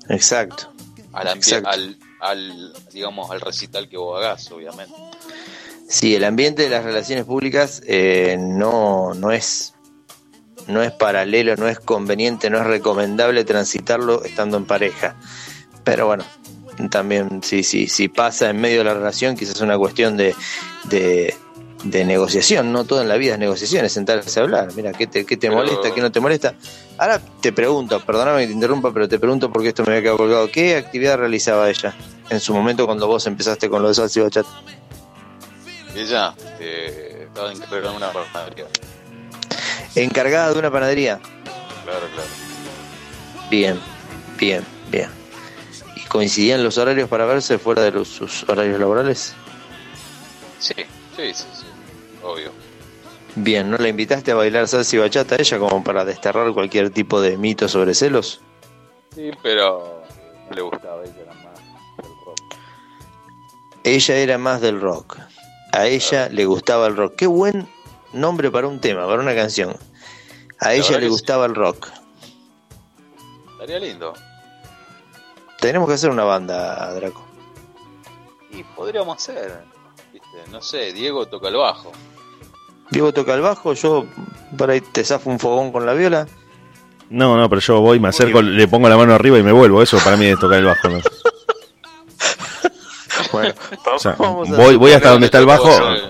Exacto. 0.08 0.70
al, 1.12 1.28
Exacto. 1.36 1.68
al, 1.70 1.98
al, 2.20 2.74
digamos, 2.92 3.32
al 3.32 3.42
recital 3.42 3.88
que 3.90 3.98
vos 3.98 4.20
hagas, 4.20 4.52
obviamente. 4.52 4.96
Sí, 5.90 6.16
el 6.16 6.24
ambiente 6.24 6.64
de 6.64 6.70
las 6.70 6.84
relaciones 6.84 7.26
públicas 7.26 7.82
eh, 7.88 8.38
no, 8.40 9.14
no 9.14 9.32
es 9.32 9.74
no 10.68 10.84
es 10.84 10.92
paralelo, 10.92 11.56
no 11.56 11.68
es 11.68 11.80
conveniente, 11.80 12.50
no 12.50 12.58
es 12.58 12.66
recomendable 12.66 13.46
transitarlo 13.46 14.24
estando 14.24 14.58
en 14.58 14.66
pareja. 14.66 15.16
Pero 15.84 16.08
bueno, 16.08 16.26
también 16.90 17.42
si 17.42 17.64
sí, 17.64 17.88
sí, 17.88 18.08
pasa 18.08 18.50
en 18.50 18.60
medio 18.60 18.80
de 18.80 18.84
la 18.86 18.94
relación, 18.94 19.36
quizás 19.36 19.56
es 19.56 19.62
una 19.62 19.78
cuestión 19.78 20.18
de, 20.18 20.36
de 21.84 22.06
negociación, 22.06 22.72
no 22.74 22.86
todo 22.86 23.02
en 23.02 23.08
la 23.08 23.16
vida 23.18 23.34
es 23.34 23.40
negociación, 23.40 23.86
es 23.86 23.94
sentarse 23.94 24.40
a 24.40 24.44
hablar. 24.44 24.70
Mira, 24.76 24.92
¿qué 24.94 25.06
te, 25.08 25.26
qué 25.26 25.38
te 25.38 25.48
Pero- 25.50 25.60
molesta, 25.62 25.94
qué 25.94 26.02
no 26.02 26.12
te 26.12 26.20
molesta? 26.20 26.56
Ahora 26.98 27.22
te 27.42 27.52
pregunto, 27.54 28.00
perdóname 28.00 28.42
que 28.42 28.48
te 28.48 28.54
interrumpa, 28.54 28.92
pero 28.94 29.08
te 29.08 29.20
pregunto 29.20 29.52
porque 29.52 29.70
esto 29.70 29.84
me 29.84 29.90
había 29.92 30.02
quedado 30.02 30.18
colgado. 30.18 30.52
¿Qué 30.52 30.76
actividad 30.76 31.18
realizaba 31.18 31.70
ella 31.70 31.94
en 32.30 32.40
su 32.40 32.54
momento 32.54 32.86
cuando 32.86 33.06
vos 33.08 33.26
empezaste 33.28 33.70
con 33.70 33.82
lo 33.84 33.94
de 33.94 34.02
bachata? 34.24 34.50
Ella 35.96 36.34
eh, 36.60 37.26
estaba 37.28 37.52
encargada 37.52 37.92
de 37.92 37.98
una 37.98 38.12
panadería. 38.12 38.66
Encargada 39.96 40.54
de 40.54 40.60
una 40.60 40.72
panadería. 40.72 41.20
Claro, 41.84 42.08
claro. 42.14 42.30
Bien, 43.50 43.80
bien, 44.38 44.64
bien. 44.92 45.10
¿Y 45.96 46.02
coincidían 46.08 46.64
los 46.64 46.78
horarios 46.78 47.08
para 47.10 47.26
verse 47.26 47.58
fuera 47.58 47.82
de 47.84 47.92
los, 47.92 48.08
sus 48.08 48.44
horarios 48.50 48.80
laborales? 48.80 49.34
Sí, 50.60 50.74
sí, 51.16 51.34
sí, 51.34 51.46
sí, 51.54 51.66
obvio. 52.28 52.52
Bien, 53.36 53.70
¿no 53.70 53.78
la 53.78 53.88
invitaste 53.88 54.32
a 54.32 54.36
bailar 54.36 54.68
salsa 54.68 54.96
y 54.96 55.00
bachata 55.00 55.36
a 55.36 55.38
ella 55.40 55.60
como 55.60 55.84
para 55.84 56.04
desterrar 56.06 56.52
cualquier 56.54 56.90
tipo 56.90 57.22
de 57.22 57.38
mito 57.38 57.68
sobre 57.68 57.94
celos? 57.94 58.42
Sí, 59.14 59.32
pero 59.44 60.04
no 60.50 60.56
le 60.56 60.62
gustaba, 60.62 61.04
ella 61.04 61.22
era 61.22 61.34
más 61.34 61.60
del 62.02 62.12
rock. 62.26 62.42
Ella 63.84 64.16
era 64.16 64.38
más 64.38 64.62
del 64.62 64.82
rock. 64.82 65.18
A 65.72 65.86
ella 65.86 66.30
le 66.30 66.46
gustaba 66.46 66.88
el 66.88 66.96
rock. 66.96 67.16
Qué 67.16 67.28
buen 67.28 67.68
nombre 68.14 68.50
para 68.50 68.68
un 68.68 68.80
tema, 68.80 69.06
para 69.06 69.22
una 69.22 69.36
canción. 69.36 69.76
A 70.60 70.74
ella 70.74 70.98
le 70.98 71.08
gustaba 71.08 71.46
el 71.46 71.54
rock. 71.54 71.90
Estaría 73.52 73.80
lindo. 73.80 74.14
Tenemos 75.60 75.88
que 75.88 75.96
hacer 75.96 76.10
una 76.10 76.24
banda, 76.24 76.94
Draco. 76.94 77.24
Y 78.50 78.64
podríamos 78.64 79.18
hacer, 79.18 79.64
¿viste? 80.14 80.28
no 80.52 80.62
sé, 80.62 80.94
Diego 80.94 81.28
toca 81.28 81.50
el 81.50 81.56
bajo. 81.56 81.92
Diego 82.92 83.14
toca 83.14 83.34
el 83.34 83.42
bajo, 83.42 83.74
yo 83.74 84.06
por 84.58 84.70
ahí 84.70 84.82
te 84.82 85.04
zafo 85.04 85.30
un 85.30 85.40
fogón 85.40 85.72
con 85.72 85.86
la 85.86 85.94
viola. 85.94 86.28
No, 87.10 87.38
no, 87.38 87.50
pero 87.50 87.62
yo 87.62 87.80
voy, 87.82 88.00
me 88.00 88.10
acerco, 88.10 88.42
le 88.42 88.68
pongo 88.68 88.90
la 88.90 88.98
mano 88.98 89.14
arriba 89.14 89.38
y 89.40 89.44
me 89.44 89.52
vuelvo. 89.52 89.82
Eso 89.82 89.98
para 90.04 90.18
mí 90.18 90.26
es 90.26 90.40
tocar 90.40 90.60
el 90.60 90.66
bajo. 90.66 90.90
¿no? 90.90 91.00
Bueno, 93.32 93.54
O 93.94 94.00
sea, 94.00 94.16
vamos 94.18 94.50
a 94.50 94.56
voy, 94.56 94.76
voy 94.78 94.92
hasta 94.94 95.10
donde 95.10 95.26
está 95.26 95.40
el 95.40 95.46
bajo, 95.46 95.70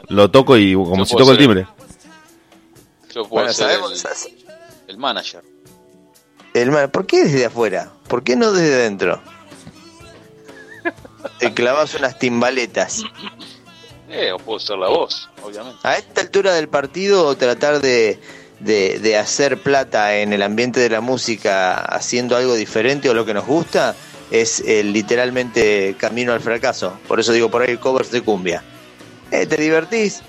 lo 0.10 0.30
toco 0.30 0.56
y 0.56 0.74
como 0.76 1.04
si 1.06 1.16
toco 1.16 1.32
el 1.32 1.38
timbre. 1.38 1.66
Yo 3.14 3.24
puedo 3.24 3.30
Bueno, 3.30 3.54
ser 3.54 3.68
sabemos, 3.68 4.06
el, 4.06 4.34
el 4.90 4.98
manager. 4.98 5.44
El 6.54 6.72
ma- 6.72 6.88
¿Por 6.90 7.06
qué 7.08 7.24
desde 7.24 7.46
afuera? 7.46 7.90
¿Por 8.08 8.24
qué 8.24 8.36
no 8.36 8.52
desde 8.52 8.76
adentro? 8.76 9.22
Te 11.40 11.54
clavas 11.54 11.96
unas 11.96 12.20
timbaletas. 12.20 13.04
Eh, 14.10 14.32
o 14.32 14.38
puedo 14.38 14.60
ser 14.60 14.78
la 14.78 14.88
voz, 14.88 15.30
obviamente. 15.44 15.80
A 15.84 15.98
esta 15.98 16.22
altura 16.22 16.54
del 16.54 16.70
partido, 16.70 17.36
tratar 17.36 17.82
de, 17.82 18.20
de, 18.60 19.00
de 19.00 19.18
hacer 19.18 19.62
plata 19.62 20.18
en 20.18 20.32
el 20.32 20.42
ambiente 20.44 20.80
de 20.80 20.90
la 20.90 21.02
música 21.02 21.76
haciendo 21.76 22.38
algo 22.38 22.56
diferente 22.56 23.10
o 23.10 23.14
lo 23.14 23.26
que 23.26 23.34
nos 23.34 23.46
gusta 23.46 23.96
es 24.32 24.62
eh, 24.62 24.84
literalmente 24.84 25.96
camino 25.98 26.34
al 26.34 26.42
fracaso. 26.42 26.98
Por 27.08 27.20
eso 27.20 27.32
digo 27.34 27.50
por 27.50 27.62
ahí 27.62 27.78
covers 27.78 28.12
de 28.12 28.22
cumbia. 28.22 28.64
Eh, 29.32 29.46
¿Te 29.46 29.58
divertís? 29.58 30.22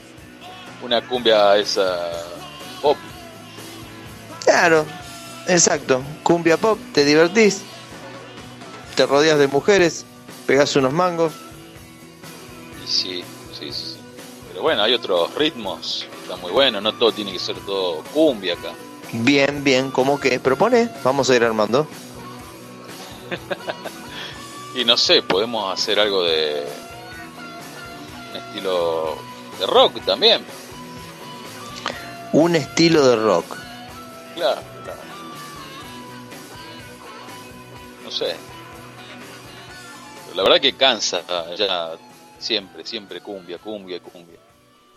Una 0.83 1.07
cumbia 1.07 1.57
esa 1.57 2.11
pop. 2.83 2.97
Claro, 4.45 4.85
exacto. 5.47 6.03
Cumbia 6.23 6.57
pop, 6.57 6.79
te 6.93 7.05
divertís. 7.05 7.63
Te 8.97 9.07
rodeas 9.07 9.39
de 9.39 9.47
mujeres, 9.47 10.05
pegás 10.47 10.75
unos 10.75 10.93
mangos. 10.93 11.33
Y 12.85 12.89
sí, 12.89 13.25
sí, 13.59 13.73
sí, 13.73 13.95
sí. 13.95 13.97
Pero 14.49 14.63
bueno, 14.63 14.83
hay 14.83 14.95
otros 14.95 15.35
ritmos. 15.35 16.07
Está 16.23 16.37
muy 16.37 16.53
bueno, 16.53 16.81
no 16.81 16.93
todo 16.95 17.13
tiene 17.13 17.33
que 17.33 17.39
ser 17.39 17.57
todo 17.61 18.03
cumbia 18.15 18.55
acá. 18.55 18.73
Bien, 19.13 19.65
bien, 19.65 19.91
¿cómo 19.91 20.21
que? 20.21 20.39
Propone, 20.41 20.91
vamos 21.03 21.31
a 21.31 21.37
ir 21.37 21.45
armando. 21.45 21.87
Y 24.75 24.85
no 24.85 24.97
sé, 24.97 25.23
podemos 25.23 25.73
hacer 25.73 25.99
algo 25.99 26.23
de 26.23 26.65
un 28.31 28.37
estilo 28.37 29.19
de 29.59 29.67
rock 29.67 30.05
también. 30.05 30.45
Un 32.33 32.55
estilo 32.55 33.05
de 33.05 33.17
rock. 33.17 33.57
Claro, 34.37 34.61
claro. 34.85 35.01
No 38.05 38.11
sé. 38.13 38.37
Pero 40.27 40.37
la 40.37 40.43
verdad 40.45 40.61
que 40.61 40.75
cansa 40.75 41.23
ya 41.57 41.97
siempre, 42.39 42.85
siempre 42.87 43.21
cumbia, 43.21 43.59
cumbia, 43.59 44.01
cumbia. 44.01 44.39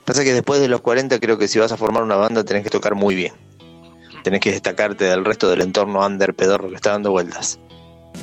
Pasa 0.05 0.23
que 0.23 0.33
después 0.33 0.59
de 0.61 0.67
los 0.67 0.81
40 0.81 1.19
creo 1.19 1.37
que 1.37 1.47
si 1.47 1.59
vas 1.59 1.71
a 1.71 1.77
formar 1.77 2.03
una 2.03 2.15
banda 2.15 2.43
tenés 2.43 2.63
que 2.63 2.69
tocar 2.69 2.95
muy 2.95 3.15
bien. 3.15 3.33
Tenés 4.23 4.39
que 4.39 4.51
destacarte 4.51 5.05
del 5.05 5.25
resto 5.25 5.49
del 5.49 5.61
entorno 5.61 6.05
under 6.05 6.33
pedorro 6.35 6.69
que 6.69 6.75
está 6.75 6.91
dando 6.91 7.11
vueltas. 7.11 7.59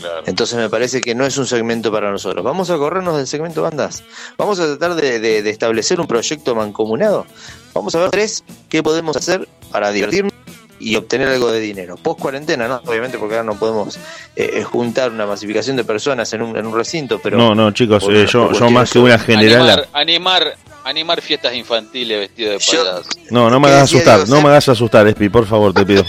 Claro. 0.01 0.23
Entonces 0.27 0.57
me 0.59 0.69
parece 0.69 1.01
que 1.01 1.15
no 1.15 1.25
es 1.25 1.39
un 1.39 1.47
segmento 1.47 1.91
para 1.91 2.11
nosotros. 2.11 2.45
Vamos 2.45 2.69
a 2.71 2.77
corrernos 2.77 3.17
del 3.17 3.27
segmento 3.27 3.63
bandas. 3.63 4.05
Vamos 4.37 4.61
a 4.61 4.67
tratar 4.67 4.95
de, 4.95 5.19
de- 5.19 5.43
de 5.43 5.51
establecer 5.51 5.99
un 6.01 6.07
proyecto 6.07 6.55
mancomunado. 6.55 7.27
Vamos 7.75 7.95
a 7.95 8.01
ver 8.01 8.11
tres 8.11 8.45
qué 8.69 8.83
podemos 8.83 9.17
hacer 9.17 9.49
para 9.73 9.91
divertirnos 9.91 10.33
y 10.81 10.97
obtener 10.97 11.29
algo 11.29 11.51
de 11.51 11.61
dinero. 11.61 11.97
Post 11.97 12.21
cuarentena, 12.21 12.69
¿no? 12.69 12.81
Obviamente 12.87 13.19
porque 13.19 13.35
ahora 13.37 13.45
no 13.45 13.59
podemos 13.59 13.97
eh, 14.37 14.51
eh, 14.55 14.65
juntar 14.65 15.11
una 15.11 15.27
masificación 15.27 15.77
de 15.77 15.85
personas 15.85 16.33
en 16.33 16.43
un, 16.43 16.57
en 16.57 16.67
un 16.67 16.75
recinto, 16.75 17.21
pero... 17.23 17.37
no, 17.37 17.55
no, 17.55 17.71
chicos, 17.73 18.05
por- 18.05 18.15
eh, 18.15 18.27
yo, 18.27 18.53
yo 18.53 18.71
más 18.71 18.91
que 18.91 18.99
una 18.99 19.19
general. 19.19 19.61
Animar, 19.63 19.89
animar, 19.93 20.57
animar 20.85 21.21
fiestas 21.23 21.55
infantiles 21.55 22.19
vestido 22.21 22.53
de 22.53 22.59
payaso. 22.59 23.03
No, 23.31 23.51
no 23.51 23.59
me 23.61 23.67
¿Qué 23.69 23.75
hagas 23.75 23.85
asustar, 23.85 24.29
no 24.29 24.41
me 24.41 24.49
hagas 24.49 24.69
asustar, 24.69 25.07
Espi, 25.09 25.29
por 25.29 25.47
favor, 25.47 25.73
te 25.75 25.85
pido. 25.85 26.05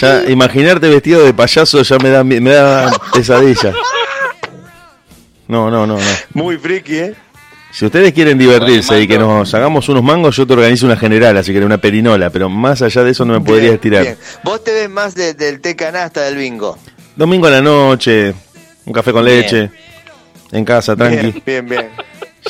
Ya 0.00 0.22
imaginarte 0.28 0.88
vestido 0.88 1.24
de 1.24 1.34
payaso 1.34 1.82
ya 1.82 1.98
me 1.98 2.10
da 2.10 2.22
me 2.22 2.40
da 2.40 2.90
pesadilla. 3.12 3.72
No, 5.48 5.68
no, 5.68 5.84
no, 5.84 5.96
no. 5.98 6.06
Muy 6.32 6.56
friki, 6.58 6.96
¿eh? 6.96 7.14
Si 7.72 7.86
ustedes 7.86 8.12
quieren 8.12 8.36
divertirse 8.36 9.00
y 9.00 9.06
que 9.06 9.16
nos 9.18 9.54
hagamos 9.54 9.88
unos 9.88 10.02
mangos, 10.02 10.36
yo 10.36 10.46
te 10.46 10.52
organizo 10.54 10.86
una 10.86 10.96
general, 10.96 11.36
así 11.36 11.52
que 11.52 11.60
una 11.64 11.78
perinola, 11.78 12.28
pero 12.30 12.48
más 12.48 12.82
allá 12.82 13.04
de 13.04 13.12
eso 13.12 13.24
no 13.24 13.34
me 13.34 13.40
podría 13.40 13.62
Bien, 13.62 13.74
estirar. 13.74 14.02
bien. 14.02 14.16
Vos 14.42 14.64
te 14.64 14.72
ves 14.72 14.90
más 14.90 15.14
de- 15.14 15.34
del 15.34 15.60
té 15.60 15.76
canasta 15.76 16.22
del 16.22 16.36
bingo. 16.36 16.76
Domingo 17.14 17.46
a 17.46 17.50
la 17.50 17.60
noche, 17.60 18.34
un 18.84 18.92
café 18.92 19.12
con 19.12 19.24
Bien. 19.24 19.40
leche, 19.40 19.70
en 20.52 20.64
casa, 20.64 20.96
tranqui. 20.96 21.16
Bien, 21.16 21.42
bien, 21.46 21.68
bien. 21.68 21.88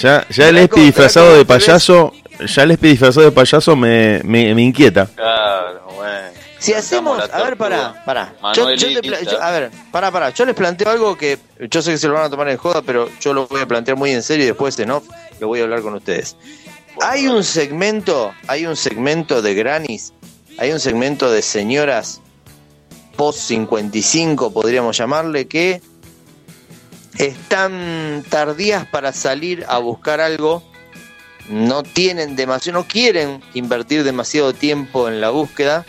Ya, 0.00 0.24
ya 0.30 0.48
el 0.48 0.56
Espi 0.58 0.80
disfrazado 0.80 1.36
de 1.36 1.44
payaso, 1.44 2.14
ya 2.46 2.62
el 2.62 2.70
Espi 2.70 2.88
disfrazado 2.88 3.26
de 3.26 3.32
payaso 3.32 3.76
me, 3.76 4.20
me, 4.24 4.54
me 4.54 4.62
inquieta. 4.62 5.06
Claro, 5.14 5.82
bueno. 5.96 6.39
Si 6.60 6.72
hacemos, 6.74 7.18
a 7.30 7.42
ver, 7.42 7.56
pará, 7.56 8.02
pará. 8.04 8.34
Yo, 8.54 8.70
yo 8.74 8.86
te 8.88 9.00
pla- 9.02 9.10
Manuelita. 9.12 9.30
yo- 9.32 9.42
a 9.42 9.50
ver, 9.50 9.70
pará, 9.90 10.10
pará. 10.10 10.30
Yo 10.30 10.44
les 10.44 10.54
planteo 10.54 10.90
algo 10.90 11.16
que 11.16 11.38
yo 11.70 11.80
sé 11.82 11.92
que 11.92 11.98
se 11.98 12.06
lo 12.06 12.14
van 12.14 12.24
a 12.24 12.30
tomar 12.30 12.48
en 12.50 12.58
joda, 12.58 12.82
pero 12.82 13.08
yo 13.20 13.32
lo 13.32 13.46
voy 13.48 13.62
a 13.62 13.66
plantear 13.66 13.96
muy 13.96 14.10
en 14.12 14.22
serio 14.22 14.44
y 14.44 14.48
después 14.48 14.78
en 14.78 14.90
off 14.90 15.04
lo 15.40 15.48
voy 15.48 15.60
a 15.60 15.64
hablar 15.64 15.80
con 15.82 15.94
ustedes. 15.94 16.36
Hay 17.00 17.26
un 17.28 17.42
segmento, 17.44 18.32
hay 18.46 18.66
un 18.66 18.76
segmento 18.76 19.40
de 19.42 19.54
granis, 19.54 20.12
hay 20.58 20.70
un 20.72 20.80
segmento 20.80 21.30
de 21.32 21.40
señoras 21.40 22.20
post 23.16 23.38
55, 23.40 24.52
podríamos 24.52 24.96
llamarle, 24.98 25.46
que 25.48 25.80
están 27.18 28.24
tardías 28.28 28.86
para 28.86 29.12
salir 29.12 29.64
a 29.68 29.78
buscar 29.78 30.20
algo, 30.20 30.62
no 31.48 31.82
tienen 31.82 32.36
demasiado, 32.36 32.80
no 32.80 32.86
quieren 32.86 33.42
invertir 33.54 34.04
demasiado 34.04 34.52
tiempo 34.52 35.08
en 35.08 35.20
la 35.20 35.30
búsqueda 35.30 35.84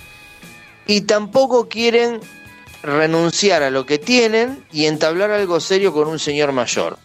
y 0.88 1.02
tampoco 1.02 1.68
quieren 1.70 2.20
renunciar 2.84 3.64
a 3.64 3.70
lo 3.70 3.86
que 3.86 4.00
tienen 4.00 4.66
y 4.72 4.86
entablar 4.86 5.32
algo 5.32 5.60
serio 5.60 5.94
con 5.94 6.08
un 6.08 6.20
señor 6.20 6.52
mayor. 6.52 6.98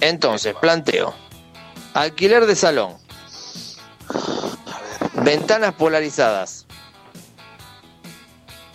Entonces, 0.00 0.54
planteo, 0.60 1.14
alquiler 1.94 2.46
de 2.46 2.54
salón, 2.54 2.94
ventanas 5.24 5.74
polarizadas, 5.74 6.66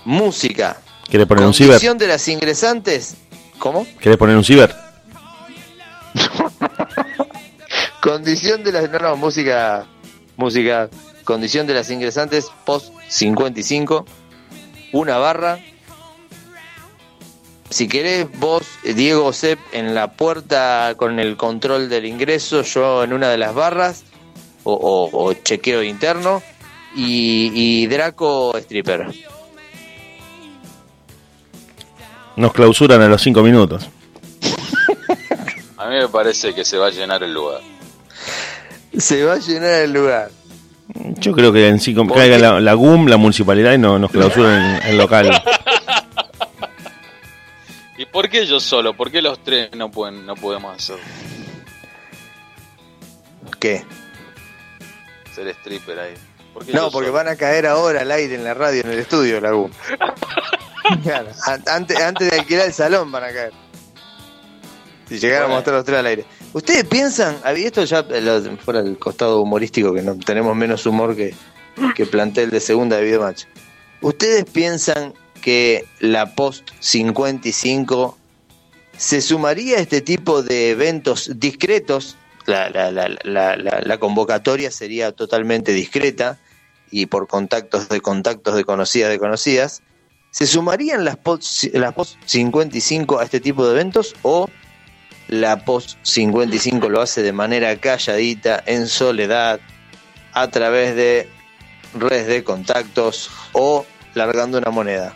música, 0.06 0.78
¿Querés 1.10 1.28
poner 1.28 1.46
un 1.46 1.54
ciber? 1.54 1.70
condición 1.72 1.98
de 1.98 2.08
las 2.08 2.28
ingresantes, 2.28 3.16
¿cómo? 3.60 3.86
¿Querés 4.00 4.18
poner 4.18 4.36
un 4.36 4.44
ciber? 4.44 4.76
Condición 8.02 8.64
de 8.64 8.72
las. 8.72 8.90
No, 8.90 9.00
no, 9.00 9.16
música. 9.16 9.86
Música. 10.38 10.90
Condición 11.24 11.68
de 11.68 11.74
las 11.74 11.90
ingresantes 11.90 12.48
post 12.66 12.94
55. 13.08 14.06
Una 14.94 15.18
barra. 15.18 15.60
Si 17.70 17.88
querés, 17.88 18.28
vos, 18.40 18.64
Diego 18.84 19.34
Sepp, 19.34 19.60
en 19.72 19.96
la 19.96 20.12
puerta 20.14 20.94
con 20.96 21.20
el 21.20 21.36
control 21.38 21.90
del 21.90 22.06
ingreso, 22.06 22.62
yo 22.62 23.04
en 23.04 23.14
una 23.14 23.30
de 23.30 23.38
las 23.38 23.54
barras, 23.56 24.04
o, 24.64 24.74
o- 24.74 25.10
o 25.26 25.34
chequeo 25.34 25.82
interno, 25.84 26.42
y, 26.96 27.52
y 27.54 27.88
Draco 27.88 28.56
stripper. 28.60 29.08
Nos 32.36 32.54
clausuran 32.54 33.02
a 33.02 33.08
los 33.08 33.22
5 33.22 33.42
minutos. 33.42 33.90
A 35.78 35.88
mí 35.90 35.96
me 35.96 36.08
parece 36.08 36.54
que 36.54 36.64
se 36.64 36.78
va 36.78 36.88
a 36.88 36.92
llenar 36.92 37.24
el 37.24 37.34
lugar. 37.34 37.62
Se 38.98 39.24
va 39.24 39.34
a 39.34 39.38
llenar 39.40 39.82
el 39.82 39.92
lugar. 39.94 40.32
Yo 40.96 41.32
creo 41.34 41.52
que 41.52 41.68
en 41.68 41.80
cinco 41.80 42.06
¿Por 42.08 42.18
caiga 42.18 42.38
la, 42.38 42.60
la 42.60 42.74
GUM, 42.74 43.08
la 43.08 43.18
municipalidad 43.18 43.74
y 43.74 43.78
no, 43.78 43.98
nos 43.98 44.12
clausuran 44.12 44.76
el, 44.76 44.84
el 44.92 44.98
local. 44.98 45.42
¿Y 47.98 48.06
por 48.06 48.30
qué 48.30 48.46
yo 48.46 48.60
solo? 48.60 48.94
¿Por 48.96 49.12
qué 49.12 49.22
los 49.22 49.40
tres 49.44 49.70
no 49.76 49.92
pueden 49.92 50.26
no 50.26 50.36
podemos 50.36 50.76
hacer 50.76 50.98
¿Qué? 53.60 53.84
ser 55.34 55.48
stripper 55.48 56.00
ahí? 56.00 56.14
¿Por 56.54 56.66
qué 56.66 56.74
No, 56.74 56.92
porque 56.92 57.08
solo? 57.08 57.14
van 57.18 57.28
a 57.28 57.36
caer 57.36 57.66
ahora 57.66 58.02
al 58.02 58.12
aire 58.12 58.36
en 58.36 58.44
la 58.44 58.54
radio, 58.54 58.82
en 58.84 58.92
el 58.92 59.00
estudio, 59.00 59.42
la. 59.42 59.52
Claro, 61.02 61.30
an- 61.48 61.64
antes, 61.68 61.98
antes 62.00 62.30
de 62.30 62.38
alquilar 62.40 62.68
el 62.68 62.74
salón 62.74 63.10
van 63.12 63.24
a 63.24 63.28
caer. 63.28 63.54
Si 65.08 65.18
llegaran 65.18 65.44
Bueno. 65.48 65.54
a 65.54 65.58
mostrar 65.58 65.76
los 65.78 65.86
tres 65.86 66.00
al 66.00 66.06
aire. 66.08 66.26
¿Ustedes 66.54 66.84
piensan, 66.86 67.38
esto 67.56 67.84
ya 67.84 68.06
eh, 68.10 68.58
fuera 68.64 68.80
el 68.82 68.98
costado 69.00 69.42
humorístico, 69.42 69.94
que 69.94 70.02
no 70.04 70.16
tenemos 70.18 70.56
menos 70.56 70.86
humor 70.86 71.16
que, 71.16 71.34
que 71.96 72.06
plantel 72.06 72.52
de 72.52 72.60
segunda 72.60 72.98
de 72.98 73.04
Videomatch? 73.06 73.46
¿Ustedes 74.02 74.46
piensan 74.46 75.14
que 75.42 75.86
la 76.00 76.36
post 76.36 76.70
55 76.80 78.18
se 78.98 79.22
sumaría 79.22 79.78
a 79.78 79.82
este 79.82 80.02
tipo 80.02 80.44
de 80.44 80.70
eventos 80.72 81.32
discretos? 81.40 82.18
La, 82.46 82.70
la, 82.70 82.92
la- 82.92 83.56
la 83.58 83.98
convocatoria 84.00 84.70
sería 84.70 85.12
totalmente 85.14 85.72
discreta 85.72 86.38
y 86.92 87.06
por 87.08 87.28
contactos 87.28 87.90
de 87.90 88.02
contactos 88.02 88.56
de 88.56 88.66
conocidas 88.66 89.10
de 89.10 89.18
conocidas. 89.18 89.82
¿Se 90.30 90.46
sumarían 90.46 91.06
las 91.06 91.16
post, 91.18 91.64
las 91.74 91.94
post 91.94 92.18
55 92.26 93.20
a 93.20 93.24
este 93.24 93.40
tipo 93.40 93.66
de 93.66 93.72
eventos 93.74 94.16
o 94.24 94.50
la 95.28 95.64
post 95.64 95.98
55 96.04 96.90
lo 96.90 97.02
hace 97.02 97.22
de 97.24 97.32
manera 97.34 97.76
calladita, 97.78 98.62
en 98.66 98.88
soledad, 98.88 99.60
a 100.34 100.48
través 100.50 100.96
de 100.96 101.30
redes 101.94 102.28
de 102.28 102.44
contactos 102.44 103.30
o 103.54 103.86
largando 104.16 104.58
una 104.58 104.72
moneda? 104.72 105.14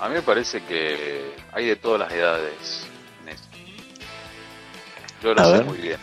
A 0.00 0.08
mí 0.08 0.14
me 0.14 0.22
parece 0.22 0.62
que 0.64 1.34
hay 1.52 1.66
de 1.66 1.76
todas 1.76 2.00
las 2.00 2.12
edades 2.12 2.86
en 3.22 3.28
eso. 3.28 3.44
Yo 5.22 5.34
lo 5.34 5.40
A 5.40 5.44
sé 5.44 5.52
ver. 5.52 5.64
muy 5.64 5.78
bien. 5.78 5.98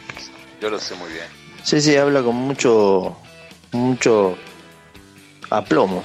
Yo 0.61 0.69
lo 0.69 0.79
sé 0.79 0.95
muy 0.95 1.11
bien. 1.11 1.25
Sí, 1.63 1.81
sí, 1.81 1.95
habla 1.97 2.21
con 2.23 2.35
mucho, 2.35 3.17
mucho 3.71 4.37
aplomo. 5.49 6.03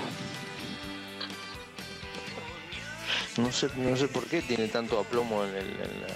No 3.37 3.51
sé, 3.53 3.69
no 3.77 3.97
sé 3.97 4.07
por 4.09 4.27
qué 4.27 4.43
tiene 4.43 4.69
tanto 4.69 4.99
aplomo 5.01 5.45
en, 5.45 5.55
el- 5.57 5.71
en 5.81 6.01
la, 6.03 6.09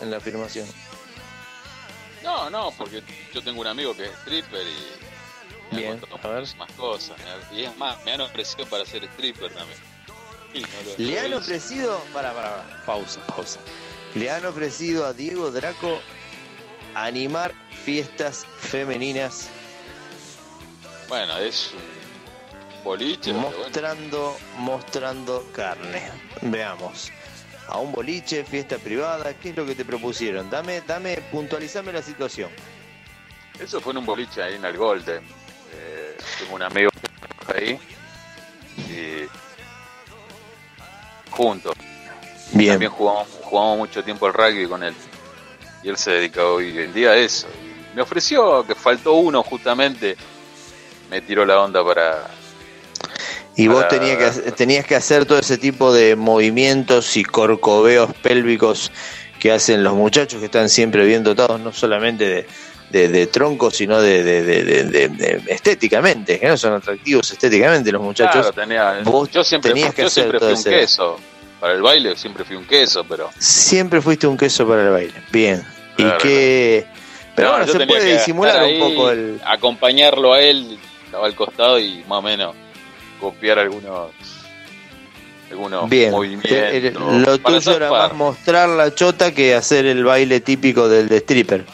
en 0.00 0.10
la 0.10 0.16
afirmación. 0.16 0.66
No, 2.22 2.48
no, 2.48 2.70
porque 2.78 3.02
yo 3.34 3.42
tengo 3.42 3.60
un 3.60 3.66
amigo 3.66 3.94
que 3.94 4.06
es 4.06 4.12
stripper 4.20 4.66
y 4.66 5.74
me 5.74 5.80
Bien, 5.80 6.00
ha 6.10 6.26
a 6.26 6.28
ver. 6.28 6.40
muchísimas 6.40 6.72
cosas. 6.72 7.16
Y 7.52 7.64
es 7.64 7.76
más, 7.76 8.02
me 8.04 8.12
han 8.12 8.22
ofrecido 8.22 8.66
para 8.66 8.86
ser 8.86 9.04
stripper 9.04 9.52
también. 9.52 9.78
No 10.54 11.04
Le 11.04 11.20
han 11.20 11.34
ofrecido, 11.34 11.98
para, 12.14 12.32
para, 12.32 12.62
para, 12.62 12.84
pausa, 12.86 13.20
pausa. 13.26 13.58
Le 14.14 14.30
han 14.30 14.46
ofrecido 14.46 15.04
a 15.04 15.12
Diego 15.12 15.50
Draco 15.50 16.00
animar 16.94 17.52
fiestas 17.84 18.46
femeninas 18.60 19.48
Bueno, 21.08 21.36
es 21.38 21.72
un 21.74 21.93
boliche. 22.84 23.32
bueno. 23.32 23.50
mostrando, 23.58 24.36
mostrando 24.58 25.48
carne. 25.52 26.02
Veamos. 26.42 27.10
A 27.66 27.78
un 27.78 27.92
boliche, 27.92 28.44
fiesta 28.44 28.76
privada, 28.76 29.32
¿qué 29.38 29.50
es 29.50 29.56
lo 29.56 29.64
que 29.64 29.74
te 29.74 29.84
propusieron? 29.84 30.50
Dame, 30.50 30.82
dame, 30.82 31.16
puntualizame 31.32 31.92
la 31.92 32.02
situación. 32.02 32.50
Eso 33.58 33.80
fue 33.80 33.92
en 33.92 33.98
un 33.98 34.06
boliche 34.06 34.42
ahí 34.42 34.54
en 34.54 34.64
el 34.64 34.76
Golden. 34.76 35.24
Eh, 35.72 36.16
tengo 36.38 36.56
un 36.56 36.62
amigo 36.62 36.90
ahí. 37.54 37.80
Y. 38.76 39.26
Juntos. 41.30 41.74
Bien. 42.52 42.72
También 42.72 42.92
jugamos, 42.92 43.28
jugamos 43.42 43.78
mucho 43.78 44.04
tiempo 44.04 44.26
al 44.26 44.34
rugby 44.34 44.68
con 44.68 44.82
él. 44.82 44.94
Y 45.82 45.88
él 45.88 45.96
se 45.96 46.12
dedica 46.12 46.44
hoy 46.44 46.78
en 46.78 46.92
día 46.92 47.10
a 47.10 47.16
eso. 47.16 47.46
Y 47.92 47.96
me 47.96 48.02
ofreció 48.02 48.66
que 48.66 48.74
faltó 48.74 49.14
uno 49.14 49.42
justamente. 49.42 50.16
Me 51.10 51.22
tiró 51.22 51.46
la 51.46 51.60
onda 51.60 51.84
para. 51.84 52.30
Y 53.56 53.68
vos 53.68 53.86
tenías 53.88 54.16
que, 54.18 54.24
hacer- 54.24 54.52
tenías 54.52 54.84
que 54.86 54.96
hacer 54.96 55.26
todo 55.26 55.38
ese 55.38 55.58
tipo 55.58 55.92
de 55.92 56.16
movimientos 56.16 57.16
y 57.16 57.22
corcoveos 57.24 58.10
pélvicos 58.22 58.90
que 59.38 59.52
hacen 59.52 59.84
los 59.84 59.94
muchachos 59.94 60.40
que 60.40 60.46
están 60.46 60.68
siempre 60.68 61.04
bien 61.04 61.22
dotados, 61.22 61.60
no 61.60 61.72
solamente 61.72 62.24
de, 62.26 62.46
de, 62.90 63.08
de 63.08 63.26
troncos, 63.26 63.76
sino 63.76 64.00
de, 64.00 64.22
de, 64.24 65.42
estéticamente, 65.48 66.40
que 66.40 66.48
no 66.48 66.56
son 66.56 66.74
atractivos 66.74 67.30
estéticamente 67.30 67.92
los 67.92 68.02
muchachos. 68.02 68.50
Claro, 68.50 68.52
tenía, 68.52 69.00
vos 69.04 69.30
yo 69.30 69.44
siempre, 69.44 69.70
tenías 69.72 69.94
que 69.94 70.02
yo 70.02 70.08
hacer 70.08 70.22
siempre 70.24 70.38
fui 70.40 70.48
un 70.48 70.54
ese- 70.54 70.70
queso. 70.70 71.16
Para 71.60 71.74
el 71.74 71.82
baile 71.82 72.16
siempre 72.16 72.44
fui 72.44 72.56
un 72.56 72.64
queso, 72.66 73.04
pero. 73.08 73.30
Siempre 73.38 74.02
fuiste 74.02 74.26
un 74.26 74.36
queso 74.36 74.66
para 74.66 74.82
el 74.82 74.90
baile. 74.90 75.14
Bien. 75.32 75.64
Claro, 75.96 76.16
y 76.16 76.22
que... 76.22 76.86
Pero 77.36 77.48
No, 77.52 77.56
bueno, 77.58 77.72
se 77.72 77.86
puede 77.86 78.12
disimular 78.18 78.64
un 78.64 78.78
poco 78.78 79.10
el... 79.10 79.40
Acompañarlo 79.46 80.34
a 80.34 80.40
él, 80.40 80.78
estaba 81.04 81.26
al 81.26 81.34
costado 81.34 81.78
y 81.78 82.04
más 82.08 82.18
o 82.18 82.22
menos 82.22 82.54
copiar 83.20 83.58
algunos. 83.58 84.10
Algunos 85.50 85.88
Bien, 85.88 86.10
movimientos. 86.10 86.50
Eh, 86.50 86.88
eh, 86.88 86.90
lo 86.92 87.38
para 87.38 87.58
tuyo 87.58 87.76
era 87.76 87.90
más 87.90 88.12
mostrar 88.14 88.68
la 88.68 88.94
chota 88.94 89.32
que 89.32 89.54
hacer 89.54 89.86
el 89.86 90.02
baile 90.04 90.40
típico 90.40 90.88
del 90.88 91.08
de 91.08 91.18
stripper. 91.18 91.64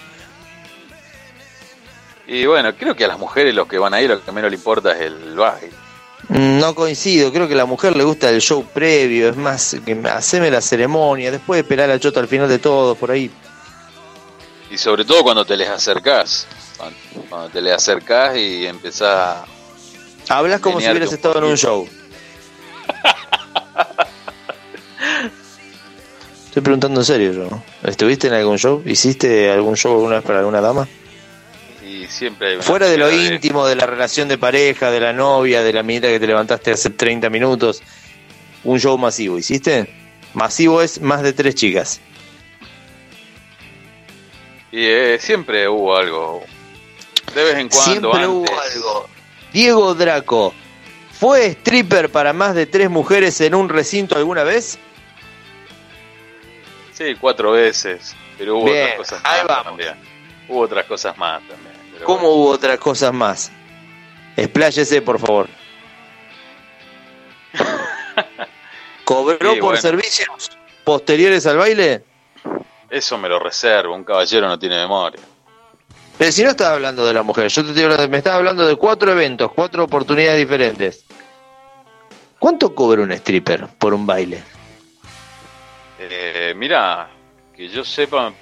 Y 2.27 2.47
bueno, 2.47 2.75
creo 2.77 2.95
que 2.95 3.05
a 3.05 3.09
las 3.09 3.19
mujeres 3.19 3.55
los 3.55 3.67
que 3.67 3.79
van 3.79 3.95
ahí 3.95 4.07
lo 4.07 4.23
que 4.23 4.31
menos 4.33 4.51
le 4.51 4.57
importa 4.57 4.93
es 4.93 5.01
el 5.03 5.35
baile. 5.35 5.71
Mm, 6.29 6.59
No 6.61 6.75
coincido, 6.75 7.33
creo 7.33 7.49
que 7.49 7.55
a 7.55 7.57
la 7.57 7.65
mujer 7.65 7.97
le 7.97 8.05
gusta 8.05 8.29
el 8.31 8.41
show 8.41 8.65
previo, 8.65 9.31
es 9.31 9.37
más, 9.37 9.77
que 9.85 9.95
me- 9.95 10.11
haceme 10.11 10.51
la 10.51 10.61
ceremonia, 10.61 11.31
después 11.33 11.61
esperar 11.63 11.89
la 11.89 11.99
chota 11.99 12.21
al 12.21 12.29
final 12.29 12.49
de 12.49 12.59
todo, 12.59 12.95
por 12.95 13.11
ahí. 13.11 13.31
Y 14.71 14.79
sobre 14.79 15.05
todo 15.05 15.23
cuando 15.25 15.45
te 15.45 15.57
les 15.57 15.69
acercás. 15.69 16.47
Cuando, 17.29 17.49
te 17.49 17.61
les 17.61 17.73
acercás 17.75 18.37
y 18.37 18.67
empezás 18.67 19.09
a... 19.09 19.45
Hablas 20.31 20.61
como 20.61 20.81
si 20.81 20.89
hubieras 20.89 21.13
estado 21.13 21.39
en 21.39 21.45
un 21.45 21.57
show. 21.57 21.89
Estoy 26.47 26.63
preguntando 26.63 27.01
en 27.01 27.05
serio 27.05 27.33
yo. 27.33 27.49
¿Estuviste 27.83 28.29
en 28.29 28.35
algún 28.35 28.57
show? 28.57 28.81
¿Hiciste 28.87 29.51
algún 29.51 29.77
show 29.77 29.93
alguna 29.93 30.17
vez 30.17 30.25
para 30.25 30.39
alguna 30.39 30.61
dama? 30.61 30.87
Y 31.85 32.07
siempre 32.07 32.49
hay 32.49 32.55
una 32.55 32.63
Fuera 32.63 32.87
de 32.87 32.97
lo 32.97 33.11
íntimo, 33.11 33.67
de 33.67 33.75
la 33.75 33.87
relación 33.87 34.29
de 34.29 34.39
pareja, 34.39 34.93
de 34.93 35.01
la 35.01 35.13
novia, 35.13 35.65
de 35.65 35.73
la 35.73 35.83
minita 35.83 36.07
que 36.07 36.21
te 36.21 36.29
levantaste 36.29 36.71
hace 36.71 36.91
30 36.91 37.29
minutos. 37.29 37.83
Un 38.63 38.79
show 38.79 38.97
masivo, 38.97 39.37
¿hiciste? 39.37 39.93
Masivo 40.35 40.81
es 40.81 41.01
más 41.01 41.23
de 41.23 41.33
tres 41.33 41.57
chicas. 41.57 42.01
Y 44.71 44.85
eh, 44.85 45.19
siempre 45.21 45.69
hubo 45.69 45.97
algo. 45.97 46.45
De 47.35 47.43
vez 47.43 47.57
en 47.57 47.69
cuando. 47.69 48.13
Siempre 48.13 48.29
hubo 48.29 48.47
algo. 48.61 49.20
Diego 49.53 49.95
Draco, 49.95 50.55
¿fue 51.13 51.47
stripper 51.49 52.11
para 52.11 52.33
más 52.33 52.55
de 52.55 52.67
tres 52.67 52.89
mujeres 52.91 53.41
en 53.41 53.55
un 53.55 53.69
recinto 53.69 54.17
alguna 54.17 54.43
vez? 54.45 54.79
Sí, 56.93 57.15
cuatro 57.21 57.53
veces. 57.53 58.15
Pero 58.39 58.57
hubo 58.59 58.65
Bien, 58.67 58.85
otras 58.85 58.97
cosas 58.99 59.21
ahí 59.25 59.39
más 59.41 59.47
vamos. 59.49 59.65
también. 59.65 59.95
Hubo 60.49 60.61
otras 60.61 60.87
cosas 60.87 61.17
más 61.19 61.41
también. 61.49 61.75
pero 61.93 62.05
¿Cómo 62.07 62.21
bueno. 62.21 62.35
hubo 62.37 62.49
otras 62.51 62.79
cosas 62.79 63.13
más? 63.13 63.53
Expláyese, 64.37 65.03
por 65.03 65.19
favor. 65.19 65.49
¿Cobró 69.05 69.55
Sí, 69.55 69.61
por 69.61 69.71
bueno. 69.71 69.81
servicios 69.81 70.51
posteriores 70.85 71.47
al 71.47 71.57
baile? 71.59 72.05
Eso 72.89 73.19
me 73.19 73.29
lo 73.29 73.39
reservo. 73.39 73.95
Un 73.95 74.05
caballero 74.05 74.49
no 74.49 74.59
tiene 74.59 74.77
memoria. 74.77 75.21
Pero 76.21 76.33
si 76.33 76.45
no 76.45 76.51
estaba 76.51 76.75
hablando 76.75 77.07
de 77.07 77.15
la 77.15 77.23
mujer, 77.23 77.49
yo 77.49 77.63
te 77.63 77.71
estoy 77.71 77.85
hablando- 77.85 78.09
me 78.11 78.19
estaba 78.19 78.37
hablando 78.37 78.67
de 78.67 78.77
cuatro 78.77 79.11
eventos, 79.11 79.53
cuatro 79.55 79.85
oportunidades 79.85 80.39
diferentes. 80.39 81.03
¿Cuánto 82.39 82.75
cobra 82.75 83.01
un 83.01 83.11
stripper 83.13 83.69
por 83.79 83.95
un 83.95 84.05
baile? 84.07 84.43
Eh, 85.99 86.53
mira, 86.55 87.09
que 87.57 87.69
yo 87.69 87.87
sepa, 87.87 88.35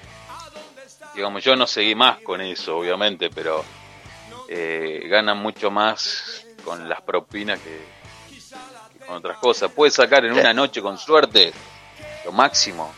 digamos, 1.15 1.45
yo 1.45 1.55
no 1.55 1.69
seguí 1.69 1.95
más 1.95 2.19
con 2.19 2.41
eso, 2.41 2.79
obviamente, 2.79 3.31
pero 3.31 3.65
eh, 4.49 5.07
ganan 5.09 5.39
mucho 5.39 5.71
más 5.71 6.47
con 6.65 6.89
las 6.89 7.01
propinas 7.03 7.61
que, 7.61 7.79
que 8.99 9.07
con 9.07 9.19
otras 9.19 9.39
cosas. 9.39 9.71
Puedes 9.71 9.95
sacar 9.95 10.25
en 10.25 10.33
una 10.33 10.53
noche 10.53 10.83
con 10.83 10.99
suerte 10.99 11.53
lo 12.25 12.33
máximo. 12.33 12.93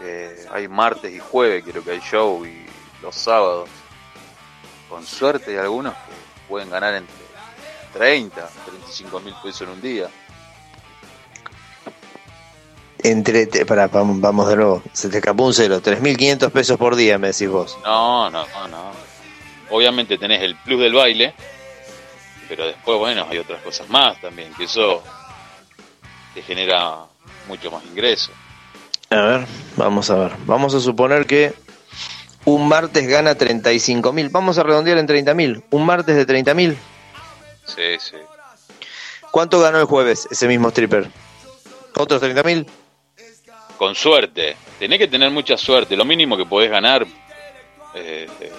Eh, 0.00 0.46
hay 0.52 0.68
martes 0.68 1.12
y 1.12 1.18
jueves, 1.18 1.64
creo 1.66 1.82
que 1.82 1.90
hay 1.90 2.00
show, 2.00 2.46
y 2.46 2.69
los 3.02 3.14
sábados. 3.14 3.68
Con 4.88 5.06
suerte 5.06 5.52
hay 5.52 5.58
algunos 5.58 5.94
que 5.94 6.12
pueden 6.48 6.70
ganar 6.70 6.94
entre 6.94 7.14
30, 7.92 8.48
35 8.66 9.20
mil 9.20 9.34
pesos 9.42 9.62
en 9.62 9.68
un 9.70 9.80
día. 9.80 10.08
Entre, 13.02 13.48
vamos, 13.92 14.20
vamos 14.20 14.48
de 14.48 14.56
nuevo, 14.56 14.82
se 14.92 15.08
te 15.08 15.18
escapó 15.18 15.46
un 15.46 15.54
cero, 15.54 15.80
3.500 15.82 16.50
pesos 16.50 16.76
por 16.76 16.96
día, 16.96 17.18
me 17.18 17.28
decís 17.28 17.48
vos. 17.48 17.78
No, 17.82 18.28
no, 18.28 18.46
no, 18.46 18.68
no. 18.68 18.92
Obviamente 19.70 20.18
tenés 20.18 20.42
el 20.42 20.56
plus 20.56 20.80
del 20.80 20.92
baile, 20.92 21.32
pero 22.48 22.66
después, 22.66 22.98
bueno, 22.98 23.26
hay 23.30 23.38
otras 23.38 23.62
cosas 23.62 23.88
más 23.88 24.20
también, 24.20 24.52
que 24.52 24.64
eso 24.64 25.02
te 26.34 26.42
genera 26.42 26.98
mucho 27.48 27.70
más 27.70 27.82
ingreso. 27.84 28.32
A 29.08 29.20
ver, 29.22 29.46
vamos 29.76 30.10
a 30.10 30.16
ver. 30.16 30.32
Vamos 30.44 30.74
a 30.74 30.80
suponer 30.80 31.26
que 31.26 31.54
un 32.54 32.68
martes 32.68 33.06
gana 33.06 33.34
35 33.34 34.12
mil. 34.12 34.28
Vamos 34.28 34.58
a 34.58 34.62
redondear 34.62 34.98
en 34.98 35.06
30 35.06 35.34
mil. 35.34 35.64
Un 35.70 35.86
martes 35.86 36.16
de 36.16 36.26
30 36.26 36.54
mil. 36.54 36.76
Sí, 37.64 37.98
sí. 37.98 38.16
¿Cuánto 39.30 39.60
ganó 39.60 39.78
el 39.78 39.84
jueves 39.84 40.26
ese 40.30 40.48
mismo 40.48 40.68
stripper? 40.68 41.08
¿Otros 41.96 42.20
30 42.20 42.42
mil? 42.42 42.66
Con 43.76 43.94
suerte, 43.94 44.56
tenés 44.78 44.98
que 44.98 45.08
tener 45.08 45.30
mucha 45.30 45.56
suerte. 45.56 45.96
Lo 45.96 46.04
mínimo 46.04 46.36
que 46.36 46.44
podés 46.44 46.70
ganar, 46.70 47.06
eh, 47.94 48.26
eh, 48.40 48.52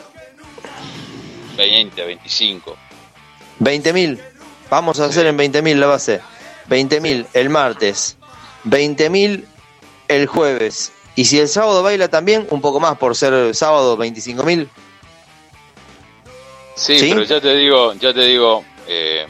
20 1.57 2.01
a 2.01 2.05
25. 2.05 2.77
20 3.59 3.93
mil. 3.93 4.19
Vamos 4.69 4.99
a 4.99 5.05
hacer 5.05 5.27
en 5.27 5.35
20 5.35 5.61
mil 5.61 5.79
la 5.79 5.87
base. 5.87 6.21
20 6.67 7.01
mil 7.01 7.27
el 7.33 7.49
martes. 7.49 8.17
20 8.63 9.09
mil 9.09 9.45
el 10.07 10.27
jueves. 10.27 10.93
Y 11.21 11.25
si 11.25 11.37
el 11.37 11.47
sábado 11.47 11.83
baila 11.83 12.07
también, 12.07 12.47
un 12.49 12.61
poco 12.61 12.79
más 12.79 12.97
por 12.97 13.15
ser 13.15 13.53
sábado, 13.53 13.95
25 13.95 14.41
mil. 14.43 14.67
Sí, 16.75 16.97
¿Sí? 16.97 17.09
pero 17.11 17.21
ya 17.21 17.39
te 17.39 17.55
digo, 17.55 17.93
ya 17.93 18.11
te 18.11 18.21
digo, 18.21 18.65
eh, 18.87 19.27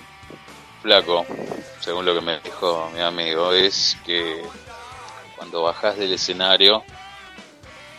flaco, 0.82 1.26
según 1.82 2.06
lo 2.06 2.16
que 2.16 2.22
me 2.22 2.40
dijo 2.40 2.90
mi 2.96 3.02
amigo, 3.02 3.52
es 3.52 3.98
que 4.06 4.42
cuando 5.36 5.64
bajás 5.64 5.98
del 5.98 6.14
escenario 6.14 6.82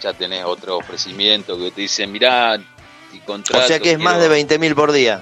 ya 0.00 0.14
tenés 0.14 0.42
otro 0.46 0.78
ofrecimiento 0.78 1.59
que 1.59 1.70
te 1.70 1.83
dicen, 1.83 2.11
mirá, 2.11 2.57
y 3.12 3.18
O 3.18 3.24
contrato. 3.26 3.66
sea 3.68 3.78
que 3.78 3.90
es 3.90 3.98
más 3.98 4.14
quiero-". 4.14 4.22
de 4.22 4.28
20 4.31 4.59
mil 4.59 4.74
por 4.74 4.92
día. 4.92 5.20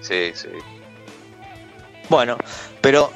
Sí, 0.00 0.32
sí. 0.34 0.48
Bueno, 2.08 2.36
pero 2.80 3.12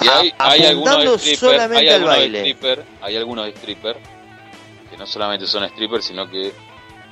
Y 0.00 0.08
hay, 0.08 0.34
a- 0.38 0.50
hay 0.50 0.62
algunos 0.66 1.22
solamente 1.22 1.78
hay 1.78 1.88
al 1.88 1.94
algunos 1.94 2.16
baile. 2.18 2.38
stripper, 2.40 2.84
hay 3.00 3.16
algunos 3.16 3.48
strippers 3.50 3.98
que 4.90 4.96
no 4.96 5.06
solamente 5.06 5.46
son 5.46 5.68
strippers, 5.68 6.04
sino 6.04 6.28
que 6.30 6.52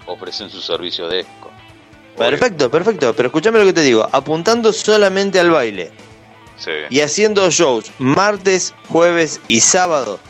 ofrecen 0.06 0.50
su 0.50 0.60
servicio 0.60 1.08
de 1.08 1.20
esco. 1.20 1.50
Perfecto, 2.16 2.70
perfecto. 2.70 3.14
Pero 3.14 3.28
escúchame 3.28 3.58
lo 3.58 3.64
que 3.64 3.72
te 3.72 3.80
digo. 3.80 4.08
Apuntando 4.12 4.72
solamente 4.72 5.40
al 5.40 5.50
baile 5.50 5.90
Sí. 6.56 6.70
y 6.90 7.00
haciendo 7.00 7.50
shows 7.50 7.90
martes, 7.98 8.74
jueves 8.88 9.40
y 9.48 9.60
sábado, 9.60 10.20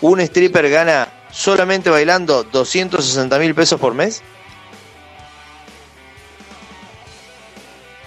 ¿un 0.00 0.18
stripper 0.20 0.68
gana 0.70 1.08
solamente 1.30 1.90
bailando 1.90 2.42
260 2.42 3.38
mil 3.38 3.54
pesos 3.54 3.78
por 3.78 3.94
mes? 3.94 4.22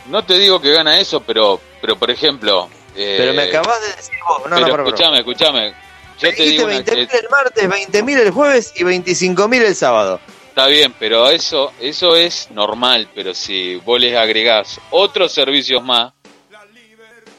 No 0.08 0.24
te 0.24 0.38
digo 0.38 0.60
que 0.62 0.72
gana 0.72 1.00
eso, 1.00 1.22
pero, 1.22 1.60
pero 1.82 1.98
por 1.98 2.12
ejemplo. 2.12 2.70
Eh, 2.96 3.16
Pero 3.18 3.34
me 3.34 3.44
acabas 3.44 3.82
de 3.82 3.88
decir 3.96 4.16
vos. 4.28 4.42
No, 4.50 4.50
no, 4.50 4.56
pero 4.56 4.72
pará, 4.72 4.72
pará. 4.72 4.90
escúchame, 4.90 5.18
escúchame. 5.20 5.74
Yo 6.20 6.34
te 6.34 6.44
digo 6.44 6.64
una 6.66 6.74
20 6.76 6.96
mil 6.96 7.08
que 7.08 7.18
el 7.18 7.30
martes, 7.30 7.70
20 7.70 8.04
mil 8.04 8.18
el 8.20 8.32
jueves 8.32 8.74
y 8.76 8.84
25 8.84 9.48
mil 9.48 9.64
el 9.64 9.76
sábado. 9.76 10.20
está 10.48 10.68
bien, 10.68 10.94
pero 10.98 11.30
eso, 11.30 11.74
eso 11.80 12.16
es 12.16 12.50
normal. 12.52 13.10
Pero 13.14 13.34
si 13.34 13.76
vos 13.78 14.00
les 14.00 14.16
agregás 14.16 14.80
otros 14.92 15.34
servicios 15.34 15.84
más, 15.84 16.14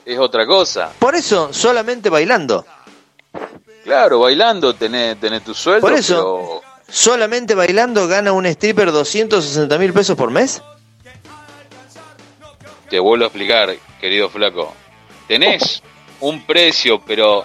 es 0.04 0.18
otra 0.18 0.46
cosa. 0.46 0.92
Por 0.98 1.14
eso, 1.14 1.52
solamente 1.52 2.10
bailando. 2.10 2.64
Claro, 3.82 4.20
bailando 4.20 4.74
tenés, 4.74 5.18
tenés 5.18 5.42
tu 5.42 5.54
sueldo, 5.54 5.80
Por 5.80 5.92
eso. 5.92 6.62
¿Solamente 6.88 7.54
bailando 7.54 8.06
gana 8.06 8.32
un 8.32 8.46
stripper 8.46 8.92
260 8.92 9.78
mil 9.78 9.92
pesos 9.92 10.16
por 10.16 10.30
mes? 10.30 10.62
pero 11.02 12.72
te 12.88 13.00
vuelvo 13.00 13.24
a 13.24 13.28
explicar, 13.28 13.76
querido 14.00 14.28
flaco. 14.28 14.72
Tenés 15.28 15.82
un 16.20 16.44
precio, 16.46 17.00
pero 17.00 17.44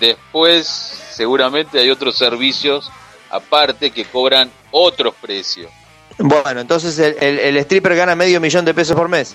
después 0.00 0.66
seguramente 1.12 1.78
hay 1.80 1.90
otros 1.90 2.16
servicios 2.16 2.90
aparte 3.30 3.90
que 3.90 4.04
cobran 4.04 4.50
otros 4.70 5.14
precios. 5.20 5.70
Bueno, 6.18 6.60
entonces 6.60 6.98
el, 6.98 7.16
el- 7.20 7.38
el 7.38 7.56
stripper 7.58 7.96
gana 7.96 8.14
medio 8.14 8.40
millón 8.40 8.64
de 8.64 8.74
pesos 8.74 8.94
por 8.96 9.08
mes. 9.08 9.34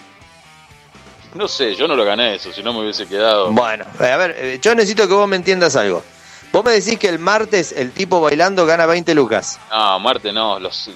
No 1.33 1.47
sé, 1.47 1.75
yo 1.75 1.87
no 1.87 1.95
lo 1.95 2.03
gané 2.05 2.35
eso, 2.35 2.51
si 2.51 2.63
no 2.63 2.73
me 2.73 2.79
hubiese 2.81 3.05
quedado. 3.07 3.51
Bueno, 3.51 3.85
a 3.99 4.17
ver, 4.17 4.35
eh, 4.37 4.59
yo 4.61 4.73
necesito 4.73 5.07
que 5.07 5.13
vos 5.13 5.27
me 5.27 5.35
entiendas 5.35 5.75
algo. 5.75 6.03
Vos 6.51 6.65
me 6.65 6.71
decís 6.71 6.97
que 6.97 7.07
el 7.07 7.19
martes 7.19 7.71
el 7.71 7.91
tipo 7.91 8.19
bailando 8.19 8.65
gana 8.65 8.85
20 8.87 9.13
lucas. 9.13 9.59
No, 9.69 9.99
Marte 9.99 10.33
no, 10.33 10.59
los, 10.59 10.89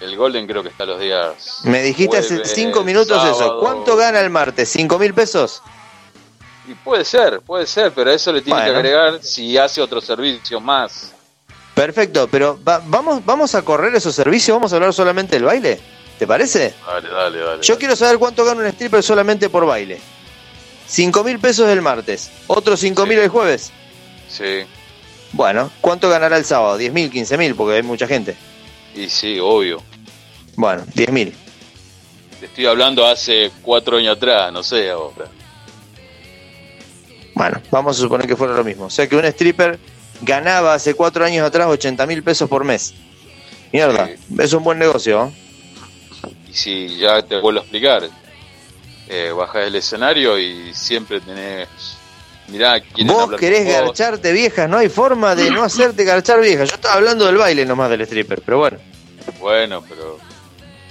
el, 0.00 0.16
Golden 0.16 0.46
creo 0.46 0.62
que 0.62 0.70
está 0.70 0.86
los 0.86 0.98
días. 0.98 1.60
Me 1.64 1.82
dijiste 1.82 2.16
hace 2.16 2.36
jueves, 2.36 2.52
5 2.54 2.82
minutos 2.84 3.22
eso. 3.24 3.58
¿Cuánto 3.60 3.96
gana 3.96 4.20
el 4.20 4.30
martes? 4.30 4.74
¿5 4.74 4.98
mil 4.98 5.12
pesos? 5.12 5.62
Y 6.68 6.74
puede 6.74 7.04
ser, 7.04 7.40
puede 7.40 7.66
ser, 7.66 7.92
pero 7.92 8.10
a 8.10 8.14
eso 8.14 8.30
le 8.32 8.42
tiene 8.42 8.62
que 8.62 8.70
agregar 8.70 9.22
si 9.22 9.56
hace 9.56 9.80
otros 9.80 10.04
servicios 10.04 10.60
más. 10.62 11.14
Perfecto, 11.74 12.28
pero 12.30 12.58
va- 12.66 12.82
vamos, 12.84 13.24
vamos 13.24 13.54
a 13.54 13.62
correr 13.62 13.94
esos 13.94 14.14
servicios, 14.14 14.54
vamos 14.54 14.72
a 14.72 14.76
hablar 14.76 14.92
solamente 14.92 15.36
del 15.36 15.44
baile. 15.44 15.80
¿Te 16.18 16.26
parece? 16.26 16.74
Dale, 16.86 17.08
dale, 17.08 17.38
dale. 17.38 17.62
Yo 17.62 17.74
dale. 17.74 17.78
quiero 17.78 17.96
saber 17.96 18.18
cuánto 18.18 18.44
gana 18.44 18.60
un 18.60 18.66
stripper 18.66 19.02
solamente 19.02 19.48
por 19.48 19.64
baile. 19.64 19.98
5 20.88 21.22
mil 21.24 21.38
pesos 21.38 21.68
el 21.68 21.80
martes, 21.80 22.30
otros 22.48 22.80
5 22.80 23.06
mil 23.06 23.18
Sí. 23.18 23.24
el 23.24 23.28
jueves. 23.30 23.72
Sí, 24.28 24.64
Bueno, 25.32 25.70
¿cuánto 25.80 26.08
ganará 26.08 26.36
el 26.38 26.44
sábado? 26.44 26.76
10 26.76 26.92
mil, 26.92 27.10
15 27.10 27.36
mil, 27.38 27.54
porque 27.54 27.76
hay 27.76 27.82
mucha 27.82 28.06
gente. 28.06 28.36
y 28.94 29.08
sí, 29.08 29.38
obvio. 29.40 29.80
Bueno, 30.56 30.82
10 30.94 31.12
mil. 31.12 31.34
Te 32.40 32.46
estoy 32.46 32.66
hablando 32.66 33.06
hace 33.06 33.52
cuatro 33.62 33.96
años 33.98 34.16
atrás, 34.16 34.52
no 34.52 34.62
sé 34.62 34.90
ahora. 34.90 35.26
Bueno, 37.38 37.62
vamos 37.70 37.96
a 37.96 38.00
suponer 38.00 38.26
que 38.26 38.36
fuera 38.36 38.52
lo 38.54 38.64
mismo. 38.64 38.86
O 38.86 38.90
sea 38.90 39.06
que 39.08 39.16
un 39.16 39.24
stripper 39.24 39.78
ganaba 40.22 40.74
hace 40.74 40.94
cuatro 40.94 41.24
años 41.24 41.46
atrás 41.46 41.68
80 41.68 42.04
mil 42.06 42.22
pesos 42.24 42.48
por 42.48 42.64
mes. 42.64 42.92
Mierda, 43.72 44.06
Sí. 44.08 44.36
es 44.40 44.52
un 44.52 44.64
buen 44.64 44.78
negocio. 44.78 45.26
¿eh? 45.32 46.30
Y 46.50 46.52
si 46.52 46.98
ya 46.98 47.22
te 47.22 47.38
vuelvo 47.40 47.60
a 47.60 47.62
explicar, 47.62 48.08
eh, 49.08 49.30
bajás 49.36 49.66
el 49.68 49.76
escenario 49.76 50.38
y 50.38 50.74
siempre 50.74 51.20
tenés 51.20 51.68
Mirá, 52.48 52.80
Vos 53.04 53.36
querés 53.38 53.66
vos. 53.66 53.74
garcharte 53.74 54.32
viejas, 54.32 54.70
no 54.70 54.78
hay 54.78 54.88
forma 54.88 55.34
de 55.34 55.50
no 55.50 55.62
hacerte 55.62 56.02
garchar 56.04 56.40
viejas. 56.40 56.70
Yo 56.70 56.76
estaba 56.76 56.94
hablando 56.94 57.26
del 57.26 57.36
baile 57.36 57.66
nomás 57.66 57.90
del 57.90 58.00
stripper, 58.00 58.40
pero 58.40 58.56
bueno. 58.58 58.78
Bueno, 59.38 59.84
pero 59.86 60.18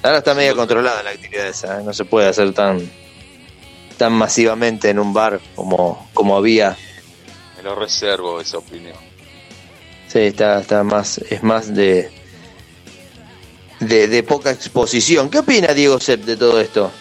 Ahora 0.03 0.19
está 0.19 0.35
media 0.35 0.51
Sí. 0.51 0.55
controlada 0.57 1.01
la 1.01 1.09
actividad 1.09 1.47
esa, 1.47 1.81
¿eh? 1.81 1.83
no 1.83 1.91
se 1.93 2.05
puede 2.05 2.27
hacer 2.29 2.53
tan 2.53 2.79
tan 3.97 4.13
masivamente 4.13 4.89
en 4.89 4.99
un 4.99 5.13
bar 5.13 5.41
como, 5.55 6.09
como 6.13 6.37
había. 6.37 6.77
me 7.57 7.63
lo 7.63 7.75
reservo 7.75 8.39
esa 8.39 8.59
opinión. 8.59 8.95
Sí, 10.07 10.19
está, 10.19 10.61
está 10.61 10.83
más, 10.83 11.17
es 11.17 11.43
más 11.43 11.73
de, 11.73 12.09
de, 13.79 14.07
de 14.07 14.23
poca 14.23 14.51
exposición. 14.51 15.29
¿Qué 15.29 15.39
opina 15.39 15.73
Diego 15.73 15.99
Sepp 15.99 16.23
de 16.23 16.37
todo 16.37 16.61
esto? 16.61 16.91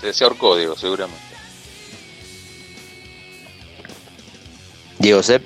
Se, 0.00 0.12
se 0.12 0.24
ahorcó, 0.24 0.56
digo, 0.56 0.76
seguramente. 0.76 1.22
Diego 4.98 5.22
Sepp. 5.22 5.42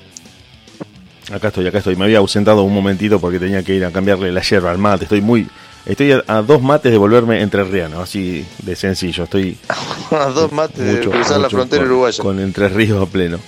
Acá 1.33 1.49
estoy, 1.49 1.67
acá 1.67 1.79
estoy. 1.79 1.97
Me 1.97 2.05
había 2.05 2.19
ausentado 2.19 2.63
un 2.63 2.73
momentito 2.73 3.21
porque 3.21 3.39
tenía 3.39 3.63
que 3.63 3.75
ir 3.75 3.85
a 3.85 3.91
cambiarle 3.91 4.33
la 4.33 4.43
yerba 4.43 4.71
al 4.71 4.79
mate. 4.79 5.05
Estoy 5.05 5.21
muy. 5.21 5.47
Estoy 5.89 6.13
a, 6.13 6.23
a 6.27 6.43
dos 6.43 6.61
mates 6.63 6.93
de 6.93 6.99
volverme 6.99 7.41
entrerriano, 7.43 8.01
así 8.03 8.47
de 8.63 8.77
sencillo. 8.77 9.25
Estoy 9.25 9.57
A 10.11 10.27
dos 10.27 10.53
mates 10.53 10.79
de 10.85 11.01
cruzar 11.01 11.41
la 11.41 11.49
frontera 11.51 11.83
con, 11.83 11.91
uruguaya. 11.93 12.23
con 12.23 12.39
Entre 12.41 12.69
Ríos 12.69 13.03
a 13.03 13.11
pleno. 13.11 13.39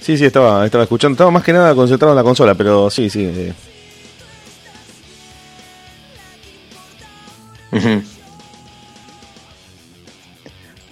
Sí, 0.00 0.16
sí, 0.18 0.24
estaba, 0.24 0.64
estaba 0.66 0.84
escuchando. 0.84 1.14
Estaba 1.14 1.30
más 1.30 1.44
que 1.44 1.52
nada 1.52 1.74
concentrado 1.74 2.12
en 2.12 2.16
la 2.16 2.22
consola, 2.24 2.54
pero 2.54 2.90
sí, 2.90 3.08
sí. 3.08 3.24
eh. 3.24 3.52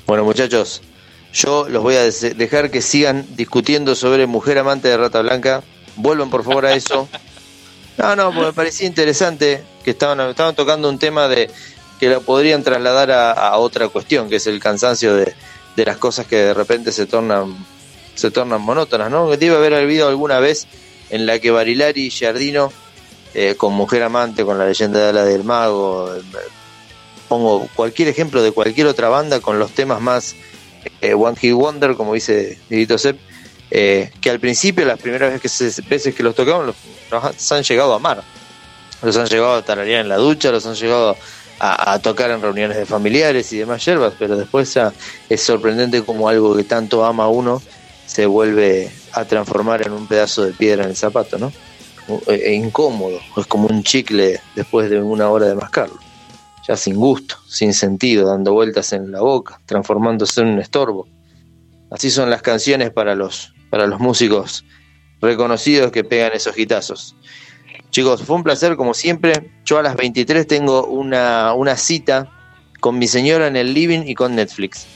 Bueno, 0.07 0.25
muchachos, 0.25 0.83
yo 1.33 1.69
los 1.69 1.83
voy 1.83 1.97
a 1.97 2.03
dejar 2.05 2.71
que 2.71 2.81
sigan 2.81 3.27
discutiendo 3.37 3.95
sobre 3.95 4.27
Mujer 4.27 4.59
Amante 4.59 4.89
de 4.89 4.97
Rata 4.97 5.21
Blanca. 5.23 5.63
Vuelvan 5.97 6.31
por 6.31 6.45
favor 6.45 6.67
a 6.67 6.75
eso. 6.75 7.09
No, 7.99 8.15
no, 8.15 8.27
porque 8.27 8.47
me 8.47 8.53
parecía 8.53 8.87
interesante 8.87 9.63
que 9.85 9.91
estaban, 9.93 10.35
tocando 10.55 10.89
un 10.89 10.99
tema 10.99 11.29
de 11.29 11.51
que 11.99 12.09
lo 12.11 12.21
podrían 12.21 12.63
trasladar 12.63 13.11
a, 13.11 13.33
a 13.33 13.57
otra 13.57 13.89
cuestión, 13.89 14.29
que 14.29 14.37
es 14.37 14.47
el 14.47 14.61
cansancio 14.61 15.15
de, 15.15 15.35
las 15.77 15.97
cosas 15.97 16.27
que 16.27 16.37
de 16.37 16.55
repente 16.55 16.93
se 16.93 17.07
tornan 17.07 17.57
se 18.15 18.31
tornan 18.31 18.63
monótonas, 18.63 19.11
¿no? 19.11 19.29
Que 19.31 19.37
debe 19.37 19.57
haber 19.57 19.75
habido 19.75 20.09
alguna 20.09 20.41
vez 20.41 20.67
en 21.11 21.27
la 21.27 21.39
que 21.39 21.51
Barilari 21.51 22.07
y 22.07 22.11
Giardino, 22.11 22.73
eh, 23.35 23.55
con 23.57 23.75
Mujer 23.75 24.03
Amante, 24.03 24.43
con 24.43 24.59
la 24.59 24.67
leyenda 24.67 25.07
de 25.07 25.13
la 25.13 25.25
del 25.25 25.45
mago, 25.45 26.11
pongo 27.29 27.69
cualquier 27.75 28.09
ejemplo 28.09 28.43
de 28.43 28.53
cualquier 28.53 28.87
otra 28.87 29.11
banda 29.11 29.41
con 29.41 29.59
los 29.59 29.73
temas 29.73 30.01
más 30.01 30.35
eh, 31.01 31.15
One 31.15 31.37
Hit 31.37 31.53
Wonder, 31.53 31.95
como 31.95 32.15
dice 32.15 32.59
Dieguito 32.69 32.97
Sepp, 32.99 33.19
eh, 33.71 34.11
que 34.21 34.31
al 34.31 34.41
principio, 34.41 34.85
las 34.85 34.99
primeras 34.99 35.33
veces 35.33 35.77
que, 35.77 35.89
veces 35.89 36.15
que 36.15 36.23
los 36.23 36.35
tocaban, 36.35 36.67
los, 36.67 36.77
los 37.11 37.53
han 37.53 37.63
llegado 37.63 37.93
a 37.93 37.97
amar. 37.97 38.23
Los 39.03 39.17
han 39.17 39.27
llegado 39.27 39.55
a 39.55 39.63
tararear 39.63 40.01
en 40.01 40.09
la 40.09 40.17
ducha, 40.17 40.51
los 40.51 40.65
han 40.67 40.75
llegado 40.75 41.17
a, 41.59 41.99
tocar 42.01 42.31
en 42.31 42.43
reuniones 42.43 42.77
de 42.77 42.87
familiares 42.87 43.53
y 43.53 43.59
demás 43.59 43.85
yerbas, 43.85 44.15
pero 44.19 44.37
después 44.37 44.77
es 45.29 45.43
sorprendente 45.43 46.03
como 46.03 46.29
algo 46.29 46.55
que 46.55 46.65
tanto 46.65 47.05
ama 47.05 47.29
uno 47.29 47.63
se 48.07 48.27
vuelve 48.27 48.91
a 49.13 49.25
transformar 49.25 49.87
en 49.87 49.93
un 49.93 50.07
pedazo 50.07 50.45
de 50.45 50.53
piedra 50.53 50.85
en 50.85 50.91
el 50.91 50.97
zapato, 50.97 51.39
¿no? 51.39 51.53
Eh, 52.29 52.43
eh, 52.47 52.55
incómodo, 52.55 53.19
es 53.37 53.47
como 53.47 53.67
un 53.69 53.83
chicle 53.83 54.41
después 54.55 54.89
de 54.91 55.01
una 55.01 55.29
hora 55.29 55.47
de 55.47 55.55
mascarlo 55.55 55.99
ya 56.67 56.77
sin 56.77 56.97
gusto, 56.97 57.37
sin 57.47 57.73
sentido, 57.73 58.27
dando 58.27 58.53
vueltas 58.53 58.93
en 58.93 59.13
la 59.13 59.21
boca, 59.21 59.61
transformándose 59.67 60.41
en 60.41 60.49
un 60.49 60.59
estorbo. 60.59 61.07
Así 61.91 62.11
son 62.11 62.29
las 62.29 62.43
canciones 62.43 62.91
para 62.91 63.15
los, 63.15 63.55
para 63.71 63.87
los 63.87 64.01
músicos 64.01 64.65
reconocidos 65.21 65.93
que 65.93 66.05
pegan 66.05 66.33
esos 66.33 66.57
hitazos. 66.59 67.15
Chicos, 67.91 68.23
fue 68.23 68.37
un 68.37 68.43
placer 68.43 68.77
como 68.77 68.95
siempre. 68.95 69.51
Yo 69.65 69.79
a 69.79 69.83
las 69.83 69.97
23 69.97 70.47
tengo 70.47 70.87
una, 70.87 71.55
una 71.55 71.77
cita 71.77 72.31
con 72.81 72.99
mi 72.99 73.09
señora 73.09 73.47
en 73.47 73.57
el 73.57 73.73
living 73.73 74.03
y 74.07 74.15
con 74.15 74.35
Netflix. 74.35 74.87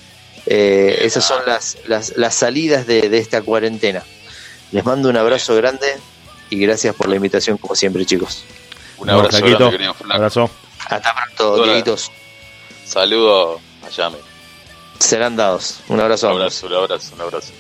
Eh, 0.47 0.99
esas 1.03 1.25
son 1.25 1.43
las, 1.47 1.79
las, 1.87 2.17
las 2.17 2.35
salidas 2.35 2.87
de, 2.87 3.09
de 3.09 3.19
esta 3.19 3.43
cuarentena. 3.43 4.03
Les 4.73 4.85
mando 4.85 5.09
un 5.09 5.17
abrazo 5.17 5.55
grande 5.57 5.87
y 6.51 6.59
gracias 6.59 6.95
por 6.95 7.09
la 7.09 7.17
invitación 7.17 7.57
como 7.59 7.75
siempre, 7.75 8.05
chicos. 8.05 8.45
Un 8.99 9.11
abrazo 9.11 9.39
Flaquito, 9.39 9.59
grande, 9.59 9.77
querido 9.77 9.95
Flaco. 9.95 10.15
abrazo. 10.15 10.51
Hasta 10.89 11.15
pronto. 11.15 11.65
Dieguitos. 11.65 12.11
Saludo 12.85 13.61
a 13.87 13.89
Yame. 13.89 14.19
Serán 14.99 15.37
dados. 15.37 15.81
Un 15.89 16.01
abrazo 16.01 16.27
Un 16.29 16.35
abrazo, 16.35 16.67
un 16.67 16.75
abrazo, 16.75 17.15
un 17.15 17.21
abrazo. 17.23 17.53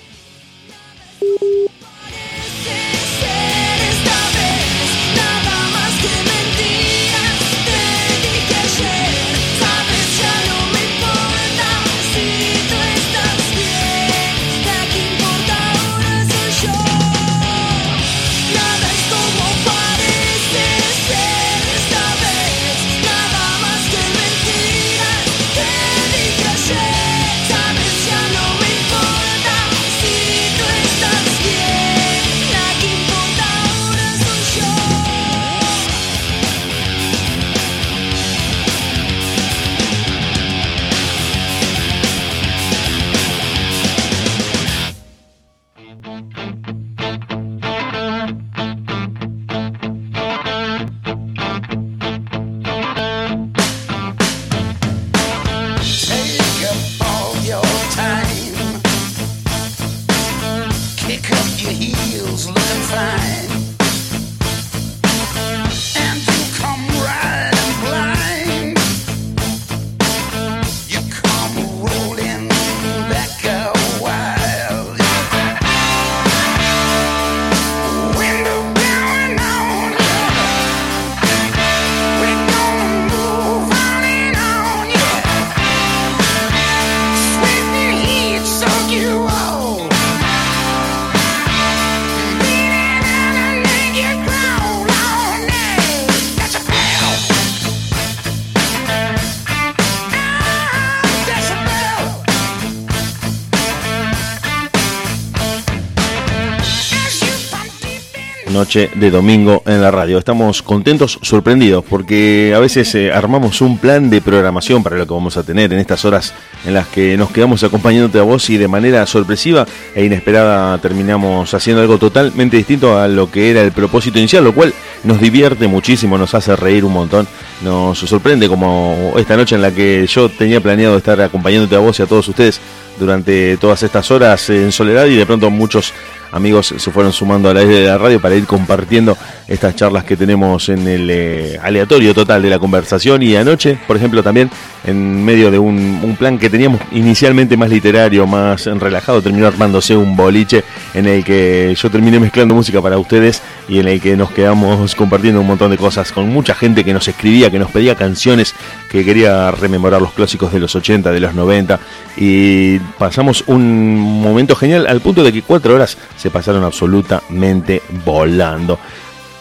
Noche 108.71 108.89
de 108.95 109.11
domingo 109.11 109.65
en 109.67 109.83
la 109.83 109.91
radio. 109.91 110.17
Estamos 110.17 110.63
contentos, 110.63 111.19
sorprendidos, 111.23 111.85
porque 111.85 112.53
a 112.55 112.61
veces 112.61 112.95
eh, 112.95 113.13
armamos 113.13 113.63
un 113.63 113.79
plan 113.79 114.09
de 114.11 114.21
programación 114.21 114.85
para 114.85 114.97
lo 114.97 115.09
que 115.09 115.13
vamos 115.13 115.37
a 115.37 115.43
tener 115.43 115.73
en 115.73 115.81
estas 115.81 116.05
horas 116.05 116.35
en 116.65 116.75
las 116.75 116.87
que 116.87 117.17
nos 117.17 117.33
quedamos 117.33 117.65
acompañándote 117.65 118.21
a 118.21 118.23
vos 118.23 118.49
y 118.49 118.59
de 118.59 118.69
manera 118.69 119.05
sorpresiva 119.07 119.67
e 119.93 120.05
inesperada 120.05 120.79
terminamos 120.79 121.53
haciendo 121.53 121.83
algo 121.83 121.99
totalmente 121.99 122.59
distinto 122.59 122.97
a 122.97 123.09
lo 123.09 123.29
que 123.29 123.51
era 123.51 123.61
el 123.63 123.73
propósito 123.73 124.21
inicial, 124.21 124.45
lo 124.45 124.55
cual 124.55 124.73
nos 125.03 125.21
divierte 125.21 125.67
muchísimo, 125.67 126.17
nos 126.17 126.35
hace 126.35 126.55
reír 126.55 126.85
un 126.85 126.93
montón, 126.93 127.27
nos 127.65 127.99
sorprende 127.99 128.49
como 128.49 129.15
esta 129.17 129.37
noche 129.37 129.57
en 129.57 129.63
la 129.63 129.73
que 129.73 130.07
yo 130.07 130.29
tenía 130.29 130.61
planeado 130.61 130.97
estar 130.97 131.21
acompañándote 131.21 131.75
a 131.75 131.81
vos 131.81 131.99
y 131.99 132.05
a 132.05 132.07
todos 132.07 132.29
ustedes 132.29 132.61
durante 133.01 133.57
todas 133.57 133.83
estas 133.83 134.11
horas 134.11 134.51
en 134.51 134.71
soledad 134.71 135.07
y 135.07 135.17
de 135.17 135.27
pronto 135.27 135.51
muchos 135.51 135.93
amigos 136.33 136.75
se 136.77 136.91
fueron 136.91 137.13
sumando 137.13 137.49
al 137.49 137.57
aire 137.57 137.81
de 137.81 137.87
la 137.87 137.99
radio 137.99 138.21
para 138.21 138.37
ir 138.37 138.47
compartiendo 138.47 139.17
estas 139.49 139.75
charlas 139.75 140.05
que 140.05 140.17
tenemos 140.17 140.69
en 140.69 140.87
el 140.87 141.11
eh, 141.11 141.59
aleatorio 141.61 142.15
total 142.15 142.43
de 142.43 142.51
la 142.51 142.59
conversación. 142.59 143.23
Y 143.23 143.35
anoche, 143.37 143.79
por 143.87 143.97
ejemplo, 143.97 144.23
también 144.23 144.51
en 144.85 145.25
medio 145.25 145.51
de 145.51 145.59
un, 145.59 146.01
un 146.03 146.17
plan 146.17 146.39
que 146.39 146.49
teníamos 146.49 146.81
inicialmente 146.93 147.57
más 147.57 147.69
literario, 147.69 148.27
más 148.27 148.67
relajado, 148.67 149.23
terminó 149.23 149.47
armándose 149.47 149.97
un 149.97 150.17
boliche 150.17 150.63
en 150.95 151.07
el 151.07 151.25
que 151.25 151.75
yo 151.77 151.91
terminé 151.91 152.21
mezclando 152.21 152.55
música 152.55 152.81
para 152.81 152.99
ustedes 152.99 153.43
y 153.69 153.79
en 153.79 153.89
el 153.89 154.01
que 154.01 154.17
nos 154.17 154.31
quedamos 154.31 154.95
compartiendo 154.95 155.41
un 155.41 155.47
montón 155.47 155.71
de 155.71 155.79
cosas 155.79 156.13
con 156.13 156.29
mucha 156.29 156.55
gente 156.55 156.85
que 156.85 156.93
nos 156.93 157.09
escribía, 157.09 157.51
que 157.51 157.59
nos 157.59 157.71
pedía 157.71 157.95
canciones, 157.95 158.55
que 158.89 159.05
quería 159.05 159.51
rememorar 159.51 160.01
los 160.01 160.13
clásicos 160.13 160.53
de 160.53 160.61
los 160.61 160.75
80, 160.75 161.11
de 161.11 161.21
los 161.21 161.35
90 161.35 161.81
y 162.17 162.79
pasamos 162.99 163.45
un 163.47 164.23
momento 164.23 164.55
genial 164.57 164.87
al 164.87 165.01
punto 165.01 165.23
de 165.23 165.33
que 165.33 165.43
cuatro 165.43 165.75
horas 165.75 165.97
se 166.17 166.31
pasaron 166.31 166.65
absolutamente 166.65 167.83
volando. 168.05 168.79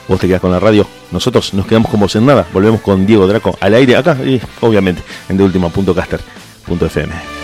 Vos 0.07 0.19
te 0.19 0.27
quedás 0.27 0.41
con 0.41 0.51
la 0.51 0.59
radio, 0.59 0.87
nosotros 1.11 1.53
nos 1.53 1.67
quedamos 1.67 1.91
como 1.91 2.07
sin 2.09 2.25
nada. 2.25 2.47
Volvemos 2.51 2.81
con 2.81 3.05
Diego 3.05 3.27
Draco 3.27 3.57
al 3.61 3.75
aire 3.75 3.95
acá 3.95 4.17
y 4.25 4.41
obviamente 4.61 5.03
en 5.29 5.37
de 6.79 7.38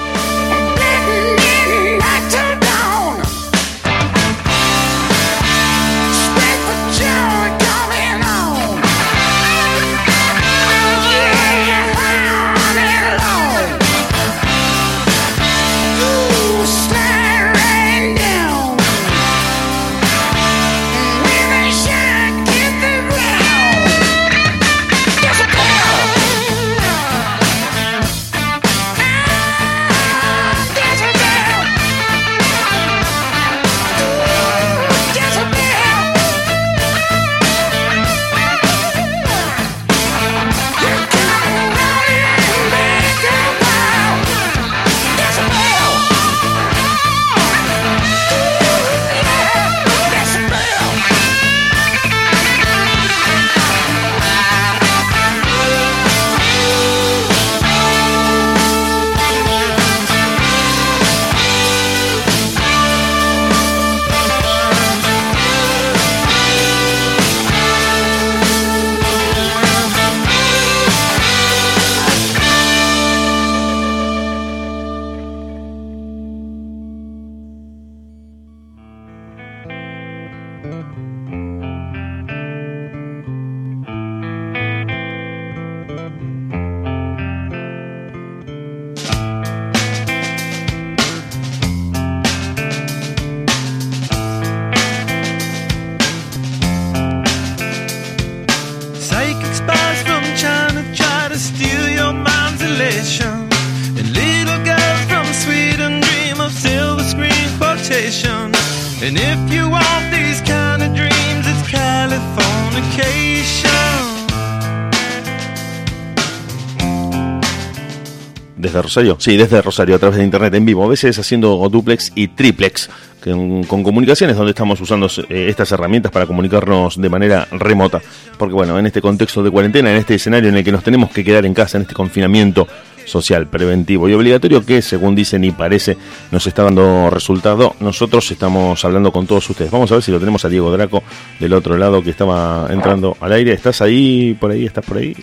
Sí, 119.20 119.36
desde 119.36 119.62
Rosario, 119.62 119.96
a 119.96 120.00
través 120.00 120.18
de 120.18 120.24
internet 120.24 120.54
en 120.54 120.66
vivo, 120.66 120.86
a 120.86 120.88
veces 120.88 121.18
haciendo 121.20 121.58
duplex 121.70 122.14
y 122.16 122.30
triplex, 122.30 122.90
con, 123.22 123.64
con 123.64 123.84
comunicaciones 123.84 124.38
donde 124.38 124.52
estamos 124.52 124.80
usando 124.80 125.08
eh, 125.30 125.48
estas 125.50 125.72
herramientas 125.72 126.12
para 126.12 126.26
comunicarnos 126.26 127.00
de 127.02 127.10
manera 127.10 127.46
remota. 127.52 128.02
Porque 128.38 128.54
bueno, 128.54 128.80
en 128.80 128.86
este 128.86 129.02
contexto 129.02 129.44
de 129.44 129.52
cuarentena, 129.52 129.92
en 129.92 129.98
este 129.98 130.16
escenario 130.16 130.50
en 130.50 130.56
el 130.56 130.64
que 130.64 130.72
nos 130.72 130.84
tenemos 130.84 131.12
que 131.12 131.24
quedar 131.24 131.46
en 131.46 131.54
casa, 131.54 131.78
en 131.78 131.82
este 131.82 131.94
confinamiento 131.94 132.68
social, 133.06 133.48
preventivo 133.48 134.08
y 134.10 134.14
obligatorio 134.14 134.66
que, 134.66 134.82
según 134.82 135.14
dicen 135.14 135.44
y 135.44 135.52
parece, 135.52 135.98
nos 136.32 136.48
está 136.48 136.64
dando 136.64 137.10
resultado, 137.10 137.76
nosotros 137.80 138.32
estamos 138.32 138.84
hablando 138.86 139.12
con 139.12 139.28
todos 139.28 139.50
ustedes. 139.50 139.72
Vamos 139.72 139.92
a 139.92 139.96
ver 139.96 140.04
si 140.04 140.12
lo 140.12 140.20
tenemos 140.20 140.44
a 140.46 140.50
Diego 140.50 140.72
Draco 140.72 141.04
del 141.40 141.54
otro 141.54 141.78
lado 141.78 142.02
que 142.02 142.12
estaba 142.12 142.68
entrando 142.70 143.18
al 143.20 143.34
aire. 143.34 143.54
¿Estás 143.54 143.82
ahí, 143.82 144.36
por 144.40 144.52
ahí, 144.52 144.66
estás 144.66 144.86
por 144.86 144.98
ahí? 144.98 145.16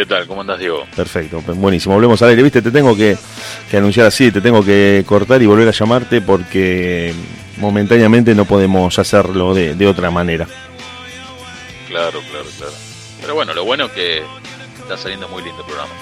¿Qué 0.00 0.06
tal? 0.06 0.26
¿Cómo 0.26 0.40
andas, 0.40 0.58
Diego? 0.58 0.86
Perfecto, 0.96 1.42
pues, 1.44 1.58
buenísimo. 1.58 1.94
Volvemos 1.94 2.22
al 2.22 2.30
aire. 2.30 2.42
Viste, 2.42 2.62
te 2.62 2.70
tengo 2.70 2.96
que, 2.96 3.18
que 3.70 3.76
anunciar 3.76 4.06
así, 4.06 4.32
te 4.32 4.40
tengo 4.40 4.64
que 4.64 5.04
cortar 5.06 5.42
y 5.42 5.44
volver 5.44 5.68
a 5.68 5.72
llamarte 5.72 6.22
porque 6.22 7.12
momentáneamente 7.58 8.34
no 8.34 8.46
podemos 8.46 8.98
hacerlo 8.98 9.52
de, 9.52 9.74
de 9.74 9.86
otra 9.86 10.10
manera. 10.10 10.46
Claro, 11.86 12.18
claro, 12.30 12.46
claro. 12.56 12.72
Pero 13.20 13.34
bueno, 13.34 13.52
lo 13.52 13.66
bueno 13.66 13.84
es 13.84 13.92
que 13.92 14.22
está 14.78 14.96
saliendo 14.96 15.28
muy 15.28 15.42
lindo 15.42 15.60
el 15.60 15.66
programa. 15.66 15.92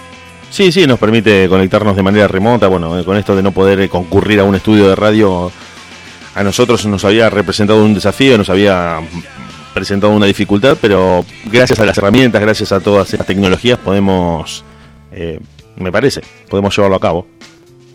Sí, 0.49 0.71
sí, 0.71 0.87
nos 0.87 1.01
permite 1.01 1.49
conectarnos 1.49 1.97
de 1.97 2.03
manera 2.05 2.29
remota. 2.29 2.69
Bueno, 2.69 3.01
eh, 3.01 3.05
con 3.05 3.17
esto 3.17 3.35
de 3.35 3.43
no 3.43 3.51
poder 3.51 3.81
eh, 3.81 3.89
concurrir 3.89 4.39
a 4.39 4.45
un 4.45 4.55
estudio 4.55 4.89
de 4.89 4.95
radio, 4.95 5.51
a 6.37 6.43
nosotros 6.45 6.87
nos 6.87 7.05
había 7.05 7.29
representado 7.31 7.85
un 7.85 7.95
desafío, 7.95 8.39
nos 8.39 8.49
había 8.49 9.01
presentado 9.79 10.13
una 10.13 10.27
dificultad, 10.27 10.77
pero 10.81 11.25
gracias 11.45 11.79
a 11.81 11.85
las 11.85 11.97
herramientas, 11.99 12.41
gracias 12.41 12.73
a 12.73 12.81
todas 12.81 13.13
estas 13.13 13.27
tecnologías, 13.27 13.79
podemos, 13.79 14.65
eh, 15.13 15.39
me 15.77 15.91
parece, 15.93 16.23
podemos 16.49 16.77
llevarlo 16.77 16.97
a 16.97 17.01
cabo. 17.01 17.27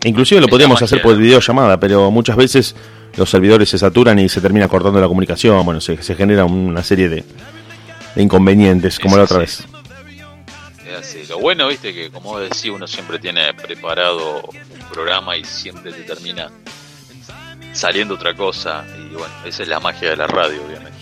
Inclusive 0.04 0.40
lo 0.40 0.48
podríamos 0.48 0.80
hacer 0.82 1.00
por 1.00 1.16
videollamada, 1.16 1.78
pero 1.80 2.10
muchas 2.10 2.36
veces 2.36 2.74
los 3.16 3.30
servidores 3.30 3.68
se 3.68 3.78
saturan 3.78 4.18
y 4.18 4.28
se 4.28 4.40
termina 4.40 4.68
cortando 4.68 5.00
la 5.00 5.08
comunicación. 5.08 5.64
Bueno, 5.64 5.80
se, 5.80 6.02
se 6.02 6.14
genera 6.14 6.44
una 6.44 6.82
serie 6.82 7.08
de, 7.08 7.24
de 8.14 8.22
inconvenientes, 8.22 8.98
como 8.98 9.16
la 9.16 9.24
otra 9.24 9.38
vez. 9.38 9.64
sí. 9.64 9.64
Es 10.86 10.98
así. 10.98 11.26
Lo 11.28 11.38
bueno, 11.38 11.68
viste, 11.68 11.94
que 11.94 12.10
como 12.10 12.30
vos 12.32 12.42
decís, 12.42 12.66
uno 12.66 12.86
siempre 12.86 13.18
tiene 13.18 13.52
preparado 13.54 14.42
un 14.42 14.88
programa 14.92 15.36
y 15.36 15.44
siempre 15.44 15.92
te 15.92 16.02
termina 16.02 16.50
saliendo 17.72 18.14
otra 18.14 18.34
cosa. 18.34 18.84
Y 18.96 19.14
bueno, 19.14 19.34
esa 19.44 19.62
es 19.62 19.68
la 19.68 19.80
magia 19.80 20.10
de 20.10 20.16
la 20.16 20.26
radio, 20.26 20.62
obviamente. 20.66 20.93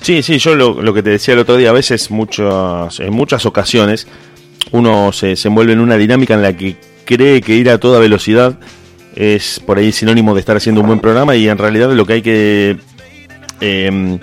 Sí, 0.00 0.22
sí, 0.22 0.38
yo 0.38 0.54
lo, 0.54 0.80
lo 0.80 0.94
que 0.94 1.02
te 1.02 1.10
decía 1.10 1.34
el 1.34 1.40
otro 1.40 1.56
día, 1.56 1.70
a 1.70 1.72
veces, 1.72 2.10
muchas, 2.10 3.00
en 3.00 3.12
muchas 3.12 3.44
ocasiones, 3.46 4.06
uno 4.70 5.12
se, 5.12 5.36
se 5.36 5.48
envuelve 5.48 5.72
en 5.72 5.80
una 5.80 5.96
dinámica 5.96 6.34
en 6.34 6.42
la 6.42 6.56
que 6.56 6.76
cree 7.04 7.40
que 7.40 7.54
ir 7.54 7.68
a 7.70 7.78
toda 7.78 7.98
velocidad 7.98 8.58
es 9.16 9.60
por 9.60 9.78
ahí 9.78 9.90
sinónimo 9.92 10.34
de 10.34 10.40
estar 10.40 10.56
haciendo 10.56 10.80
un 10.82 10.86
buen 10.86 11.00
programa 11.00 11.34
y 11.34 11.48
en 11.48 11.58
realidad 11.58 11.90
lo 11.92 12.06
que 12.06 12.12
hay 12.12 12.22
que 12.22 12.76
eh, 13.60 14.18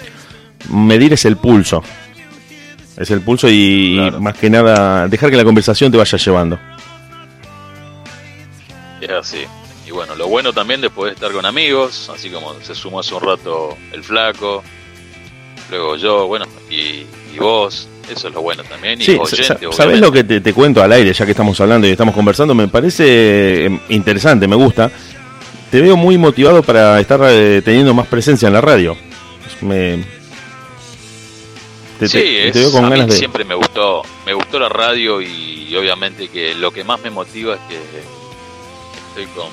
medir 0.69 1.13
es 1.13 1.25
el 1.25 1.35
pulso. 1.37 1.83
Es 2.95 3.11
el 3.11 3.19
pulso 3.21 3.47
y, 3.49 3.95
Claro. 3.97 4.21
más 4.21 4.35
que 4.37 4.49
nada 4.49 5.07
dejar 5.09 5.29
que 5.29 5.35
la 5.35 5.43
conversación 5.43 5.91
te 5.91 5.97
vaya 5.97 6.17
llevando. 6.17 6.57
Es 9.01 9.09
así. 9.11 9.45
Y 9.85 9.91
bueno, 9.91 10.15
lo 10.15 10.27
bueno 10.27 10.53
también 10.53 10.81
de 10.81 10.89
poder 10.89 11.13
estar 11.13 11.31
con 11.31 11.45
amigos, 11.45 12.09
así 12.13 12.29
como 12.29 12.53
se 12.61 12.73
sumó 12.73 13.01
hace 13.01 13.13
un 13.13 13.21
rato 13.21 13.77
el 13.91 14.03
flaco, 14.03 14.63
luego 15.69 15.95
yo, 15.97 16.27
bueno, 16.27 16.45
y, 16.69 17.05
y 17.33 17.39
vos, 17.39 17.87
eso 18.09 18.27
es 18.27 18.33
lo 18.33 18.41
bueno 18.41 18.63
también. 18.63 19.01
Y 19.01 19.05
Sí, 19.05 19.11
oyente, 19.19 19.43
sa- 19.43 19.57
¿sabes 19.57 19.75
obviamente. 19.79 20.01
lo 20.01 20.11
que 20.11 20.23
te, 20.23 20.41
te 20.41 20.53
cuento 20.53 20.81
al 20.83 20.91
aire, 20.91 21.11
ya 21.13 21.25
que 21.25 21.31
estamos 21.31 21.59
hablando 21.61 21.87
y 21.87 21.91
estamos 21.91 22.13
conversando? 22.15 22.53
Me 22.53 22.67
parece 22.67 23.65
eh, 23.65 23.79
interesante, 23.89 24.47
me 24.47 24.55
gusta. 24.55 24.91
Te 25.71 25.81
veo 25.81 25.97
muy 25.97 26.17
motivado 26.17 26.61
para 26.63 26.99
estar 26.99 27.19
eh, 27.23 27.61
teniendo 27.65 27.93
más 27.93 28.07
presencia 28.07 28.47
en 28.47 28.53
la 28.53 28.61
radio. 28.61 28.95
Me, 29.61 30.03
te, 31.99 32.07
sí, 32.07 32.17
te- 32.19 32.47
es, 32.47 32.53
te 32.53 32.59
veo 32.59 32.71
con 32.71 32.85
a 32.85 32.89
mí 32.89 32.97
ganas 32.97 33.07
de... 33.09 33.17
siempre 33.17 33.43
me 33.45 33.55
gustó, 33.55 34.03
me 34.25 34.33
gustó 34.33 34.59
la 34.59 34.69
radio 34.69 35.21
y, 35.21 35.75
obviamente 35.75 36.27
que 36.29 36.53
lo 36.55 36.71
que 36.71 36.83
más 36.85 37.01
me 37.01 37.09
motiva 37.09 37.55
es 37.55 37.59
que 37.67 37.75
estoy 39.09 39.25
con, 39.35 39.49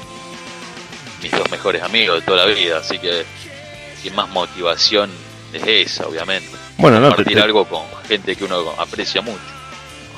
mis 1.23 1.33
dos 1.33 1.51
mejores 1.51 1.83
amigos 1.83 2.21
de 2.21 2.27
toda 2.27 2.47
la 2.47 2.53
vida, 2.55 2.79
así 2.79 2.99
que, 2.99 3.25
que 4.03 4.11
más 4.13 4.29
motivación 4.31 5.11
es 5.53 5.91
esa, 5.93 6.07
obviamente. 6.07 6.49
Bueno, 6.79 7.01
no, 7.01 7.09
Compartir 7.09 7.41
algo 7.41 7.65
con 7.65 7.83
gente 8.09 8.37
que 8.37 8.45
uno 8.45 8.57
aprecia 8.79 9.23
mucho. 9.23 9.39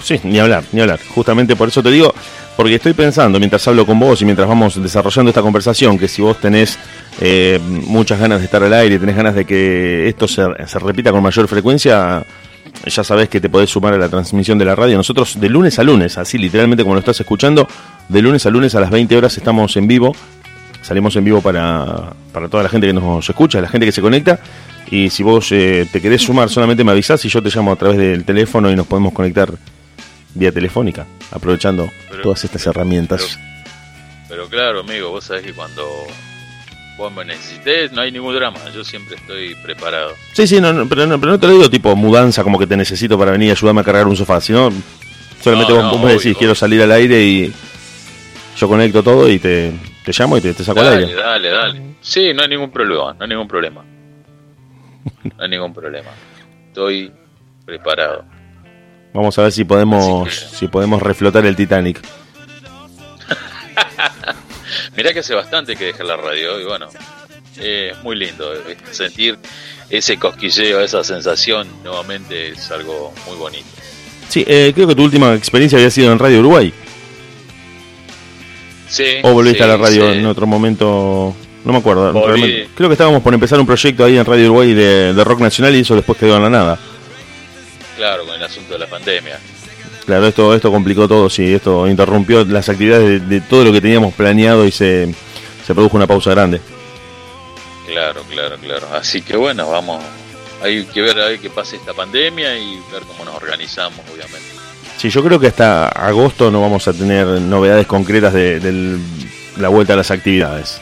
Sí, 0.02 0.20
ni 0.24 0.38
hablar, 0.38 0.64
ni 0.72 0.80
hablar. 0.80 1.00
Justamente 1.14 1.56
por 1.56 1.68
eso 1.68 1.82
te 1.82 1.90
digo, 1.90 2.14
porque 2.56 2.74
estoy 2.74 2.92
pensando 2.92 3.38
mientras 3.38 3.66
hablo 3.66 3.86
con 3.86 3.98
vos 3.98 4.20
y 4.22 4.24
mientras 4.24 4.46
vamos 4.46 4.80
desarrollando 4.82 5.30
esta 5.30 5.42
conversación, 5.42 5.98
que 5.98 6.08
si 6.08 6.20
vos 6.20 6.38
tenés 6.40 6.78
eh, 7.20 7.58
muchas 7.62 8.20
ganas 8.20 8.40
de 8.40 8.44
estar 8.44 8.62
al 8.62 8.72
aire, 8.74 8.98
tenés 8.98 9.16
ganas 9.16 9.34
de 9.34 9.44
que 9.44 10.08
esto 10.08 10.28
se, 10.28 10.42
se 10.66 10.78
repita 10.78 11.10
con 11.10 11.22
mayor 11.22 11.48
frecuencia, 11.48 12.24
ya 12.86 13.04
sabés 13.04 13.28
que 13.28 13.40
te 13.40 13.48
podés 13.48 13.70
sumar 13.70 13.94
a 13.94 13.98
la 13.98 14.08
transmisión 14.08 14.58
de 14.58 14.64
la 14.64 14.74
radio. 14.74 14.96
Nosotros 14.96 15.40
de 15.40 15.48
lunes 15.48 15.78
a 15.78 15.84
lunes, 15.84 16.18
así 16.18 16.38
literalmente 16.38 16.82
como 16.82 16.94
lo 16.94 17.00
estás 17.00 17.18
escuchando, 17.20 17.66
de 18.08 18.22
lunes 18.22 18.44
a 18.46 18.50
lunes 18.50 18.74
a 18.74 18.80
las 18.80 18.90
20 18.90 19.16
horas 19.16 19.36
estamos 19.36 19.76
en 19.76 19.86
vivo. 19.86 20.14
Salimos 20.82 21.16
en 21.16 21.24
vivo 21.24 21.40
para, 21.40 22.12
para 22.30 22.48
toda 22.48 22.62
la 22.62 22.68
gente 22.68 22.86
que 22.86 22.92
nos 22.92 23.28
escucha, 23.28 23.60
la 23.60 23.68
gente 23.68 23.86
que 23.86 23.92
se 23.92 24.02
conecta. 24.02 24.38
Y 24.90 25.10
si 25.10 25.22
vos 25.22 25.50
eh, 25.52 25.86
te 25.90 26.00
querés 26.00 26.22
sumar, 26.22 26.48
solamente 26.50 26.84
me 26.84 26.92
avisás 26.92 27.24
y 27.24 27.28
yo 27.28 27.42
te 27.42 27.50
llamo 27.54 27.72
a 27.72 27.76
través 27.76 27.96
del 27.98 28.24
teléfono 28.24 28.70
y 28.70 28.76
nos 28.76 28.86
podemos 28.86 29.12
conectar 29.12 29.50
vía 30.34 30.52
telefónica, 30.52 31.06
aprovechando 31.30 31.88
Pero- 32.10 32.22
todas 32.22 32.44
estas 32.44 32.66
herramientas. 32.66 33.38
Pero 34.28 34.48
claro, 34.48 34.80
amigo, 34.80 35.10
vos 35.10 35.24
sabés 35.24 35.44
que 35.44 35.52
cuando 35.52 35.86
vos 36.98 37.12
me 37.12 37.24
necesités, 37.24 37.92
no 37.92 38.00
hay 38.02 38.12
ningún 38.12 38.34
drama, 38.34 38.58
yo 38.74 38.84
siempre 38.84 39.16
estoy 39.16 39.54
preparado. 39.62 40.12
Sí, 40.32 40.46
sí, 40.46 40.60
no, 40.60 40.72
no, 40.72 40.88
pero, 40.88 41.06
no, 41.06 41.18
pero 41.20 41.32
no 41.32 41.40
te 41.40 41.46
lo 41.46 41.52
digo 41.54 41.70
tipo 41.70 41.94
mudanza, 41.96 42.42
como 42.42 42.58
que 42.58 42.66
te 42.66 42.76
necesito 42.76 43.18
para 43.18 43.32
venir 43.32 43.50
a 43.50 43.52
ayudarme 43.52 43.80
a 43.80 43.84
cargar 43.84 44.06
un 44.06 44.16
sofá, 44.16 44.40
sino 44.40 44.70
solamente 45.42 45.72
No, 45.72 45.82
vos, 45.82 45.90
vos 45.92 46.02
me 46.04 46.12
decís, 46.14 46.36
quiero 46.36 46.54
salir 46.54 46.82
al 46.82 46.92
aire 46.92 47.22
y 47.22 47.52
yo 48.56 48.68
conecto 48.68 49.02
todo 49.02 49.28
y 49.30 49.38
te, 49.38 49.72
te 50.04 50.12
llamo 50.16 50.36
y 50.36 50.40
te, 50.40 50.54
te 50.54 50.62
saco 50.64 50.80
al 50.80 50.86
Dale, 50.86 51.06
aire. 51.06 51.14
dale, 51.14 51.48
dale. 51.50 51.82
Sí, 52.00 52.32
no 52.34 52.42
hay 52.42 52.48
ningún 52.48 52.70
problema, 52.70 53.12
no 53.14 53.22
hay 53.24 53.28
ningún 53.28 53.48
problema. 53.48 53.84
No 55.36 55.42
hay 55.44 55.48
ningún 55.50 55.74
problema. 55.74 56.10
Estoy 56.68 57.12
preparado. 57.64 58.24
Vamos 59.12 59.38
a 59.38 59.42
ver 59.42 59.52
si 59.52 59.64
podemos, 59.64 60.28
que- 60.28 60.34
si 60.56 60.68
podemos 60.68 61.02
reflotar 61.02 61.44
el 61.46 61.56
Titanic. 61.56 62.00
Mirá 64.96 65.12
que 65.12 65.20
hace 65.20 65.34
bastante 65.34 65.76
que 65.76 65.86
dejé 65.86 66.04
la 66.04 66.16
radio 66.16 66.60
y 66.60 66.64
bueno, 66.64 66.88
eh, 67.58 67.90
es 67.92 68.02
muy 68.02 68.16
lindo 68.16 68.52
eh, 68.54 68.76
sentir 68.90 69.38
ese 69.90 70.18
cosquilleo, 70.18 70.80
esa 70.80 71.02
sensación 71.04 71.68
nuevamente 71.82 72.48
es 72.48 72.70
algo 72.70 73.12
muy 73.26 73.36
bonito. 73.36 73.66
Sí, 74.28 74.44
eh, 74.46 74.72
creo 74.74 74.88
que 74.88 74.94
tu 74.94 75.04
última 75.04 75.34
experiencia 75.34 75.78
había 75.78 75.90
sido 75.90 76.12
en 76.12 76.18
Radio 76.18 76.40
Uruguay. 76.40 76.72
Sí, 78.88 79.16
O 79.22 79.32
volviste 79.32 79.58
sí, 79.58 79.64
a 79.64 79.68
la 79.68 79.76
radio 79.76 80.12
sí. 80.12 80.18
en 80.18 80.26
otro 80.26 80.46
momento. 80.46 81.34
No 81.64 81.72
me 81.72 81.78
acuerdo. 81.78 82.12
Realmente. 82.12 82.68
Creo 82.74 82.88
que 82.88 82.94
estábamos 82.94 83.22
por 83.22 83.32
empezar 83.32 83.58
un 83.58 83.66
proyecto 83.66 84.04
ahí 84.04 84.16
en 84.16 84.24
Radio 84.24 84.46
Uruguay 84.46 84.74
de, 84.74 85.14
de 85.14 85.24
rock 85.24 85.40
nacional 85.40 85.74
y 85.74 85.80
eso 85.80 85.94
después 85.94 86.18
quedó 86.18 86.36
en 86.36 86.42
la 86.42 86.50
nada. 86.50 86.78
Claro, 87.96 88.26
con 88.26 88.34
el 88.34 88.42
asunto 88.42 88.74
de 88.74 88.78
la 88.80 88.86
pandemia. 88.86 89.38
Claro, 90.04 90.26
esto, 90.26 90.54
esto 90.54 90.70
complicó 90.70 91.08
todo, 91.08 91.30
sí, 91.30 91.54
esto 91.54 91.88
interrumpió 91.88 92.44
las 92.44 92.68
actividades 92.68 93.08
de, 93.08 93.20
de 93.20 93.40
todo 93.40 93.64
lo 93.64 93.72
que 93.72 93.80
teníamos 93.80 94.12
planeado 94.12 94.66
y 94.66 94.70
se, 94.70 95.14
se 95.66 95.74
produjo 95.74 95.96
una 95.96 96.06
pausa 96.06 96.30
grande. 96.30 96.60
Claro, 97.86 98.22
claro, 98.30 98.56
claro. 98.58 98.88
Así 98.94 99.22
que 99.22 99.36
bueno, 99.36 99.70
vamos. 99.70 100.02
Hay 100.62 100.84
que 100.86 101.02
ver 101.02 101.18
a 101.18 101.26
ver 101.26 101.40
qué 101.40 101.50
pasa 101.50 101.76
esta 101.76 101.92
pandemia 101.92 102.56
y 102.58 102.76
ver 102.92 103.02
cómo 103.02 103.24
nos 103.24 103.34
organizamos, 103.34 104.00
obviamente. 104.12 104.48
Sí, 104.96 105.10
yo 105.10 105.22
creo 105.22 105.38
que 105.38 105.48
hasta 105.48 105.88
agosto 105.88 106.50
no 106.50 106.60
vamos 106.62 106.88
a 106.88 106.92
tener 106.92 107.26
novedades 107.26 107.86
concretas 107.86 108.32
de, 108.32 108.98
la 109.58 109.68
vuelta 109.68 109.92
a 109.92 109.96
las 109.96 110.10
actividades. 110.10 110.80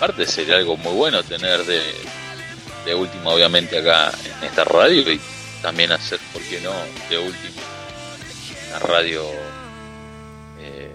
Aparte 0.00 0.24
sería 0.26 0.56
algo 0.56 0.76
muy 0.78 0.94
bueno 0.94 1.22
tener 1.22 1.60
de, 1.64 1.78
de 2.86 2.94
última, 2.94 3.30
obviamente, 3.30 3.78
acá 3.78 4.10
en 4.38 4.46
esta 4.46 4.64
radio 4.64 5.12
y 5.12 5.20
también 5.60 5.92
hacer, 5.92 6.18
¿por 6.32 6.40
qué 6.42 6.58
no? 6.62 6.70
De 7.10 7.18
última, 7.18 7.62
una 8.70 8.78
radio, 8.78 9.22
eh, 10.60 10.90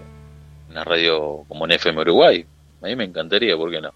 una 0.72 0.84
radio 0.84 1.44
como 1.48 1.66
en 1.66 1.74
FM 1.74 2.02
Uruguay. 2.02 2.44
A 2.82 2.86
mí 2.88 2.96
me 2.96 3.04
encantaría, 3.04 3.56
¿por 3.56 3.70
qué 3.70 3.80
no? 3.80 3.92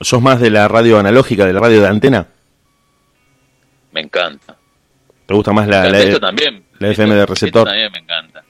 ¿Sos 0.00 0.22
más 0.22 0.40
de 0.40 0.50
la 0.50 0.68
radio 0.68 0.98
analógica, 1.00 1.46
de 1.46 1.52
la 1.52 1.58
radio 1.60 1.80
de 1.80 1.88
antena? 1.88 2.26
Me 3.92 4.02
encanta. 4.02 4.56
¿Te 5.26 5.34
gusta 5.34 5.52
más 5.52 5.66
la, 5.66 5.78
encanta. 5.80 5.98
la- 5.98 6.04
esto 6.04 6.20
también. 6.20 6.64
la 6.78 6.90
esto- 6.90 7.02
FM 7.02 7.14
de 7.16 7.26
receptor. 7.26 7.60
esto 7.62 7.70
también 7.70 7.90
me 7.92 7.98
encanta. 7.98 8.44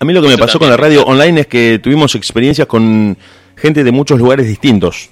A 0.00 0.04
mí 0.06 0.12
lo 0.14 0.22
que 0.22 0.28
me 0.28 0.38
pasó 0.38 0.58
con 0.58 0.68
la 0.70 0.76
me 0.76 0.82
radio 0.82 1.04
online 1.04 1.42
es 1.42 1.46
que 1.48 1.78
tuvimos 1.82 2.14
experiencias 2.14 2.66
con 2.66 3.16
gente 3.56 3.84
de 3.84 3.92
muchos 3.92 4.18
lugares 4.18 4.46
distintos 4.46 5.10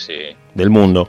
Sí. 0.00 0.14
del 0.54 0.70
mundo. 0.70 1.08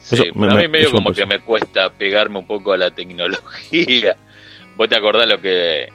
Sí, 0.00 0.14
Eso 0.14 0.24
pero 0.32 0.34
me- 0.36 0.46
a 0.46 0.54
mí 0.54 0.62
me- 0.62 0.68
medio 0.68 0.90
como 0.90 1.12
que 1.12 1.26
me 1.26 1.40
cuesta 1.40 1.90
pegarme 1.90 2.38
un 2.38 2.46
poco 2.46 2.72
a 2.72 2.76
la 2.76 2.90
tecnología. 2.90 4.16
¿Vos 4.76 4.88
te 4.88 4.96
acordás 4.96 5.28
lo 5.28 5.40
que... 5.40 5.88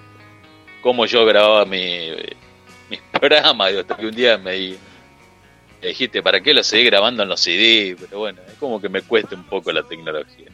cómo 0.81 1.05
yo 1.05 1.25
grababa 1.25 1.65
mi, 1.65 2.09
mis 2.89 2.99
programas? 3.11 3.73
Hasta 3.73 3.95
que 3.95 4.05
un 4.07 4.15
día 4.15 4.37
me, 4.37 4.51
di- 4.53 4.77
me 5.81 5.87
dijiste, 5.87 6.21
¿para 6.21 6.41
qué 6.41 6.53
lo 6.53 6.63
seguí 6.63 6.83
grabando 6.85 7.23
en 7.23 7.29
los 7.29 7.39
CD? 7.39 7.95
Pero 7.99 8.19
bueno, 8.19 8.39
es 8.47 8.53
como 8.55 8.79
que 8.81 8.89
me 8.89 9.01
cuesta 9.01 9.35
un 9.35 9.45
poco 9.45 9.71
la 9.71 9.83
tecnología. 9.83 10.47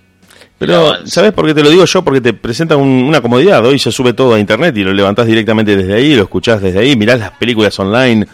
Pero. 0.57 1.05
¿sabes 1.07 1.31
por 1.33 1.45
qué 1.47 1.53
te 1.53 1.63
lo 1.63 1.69
digo 1.69 1.85
yo? 1.85 2.01
Porque 2.03 2.21
te 2.21 2.33
presenta 2.33 2.77
un- 2.77 3.03
una 3.03 3.19
comodidad. 3.19 3.65
Hoy 3.65 3.79
se 3.79 3.91
sube 3.91 4.13
todo 4.13 4.35
a 4.35 4.39
internet 4.39 4.77
y 4.77 4.83
lo 4.83 4.93
levantás 4.93 5.25
directamente 5.25 5.75
desde 5.75 5.95
ahí, 5.95 6.15
lo 6.15 6.23
escuchás 6.23 6.61
desde 6.61 6.79
ahí, 6.79 6.95
mirás 6.95 7.19
las 7.19 7.31
películas 7.31 7.77
online. 7.79 8.25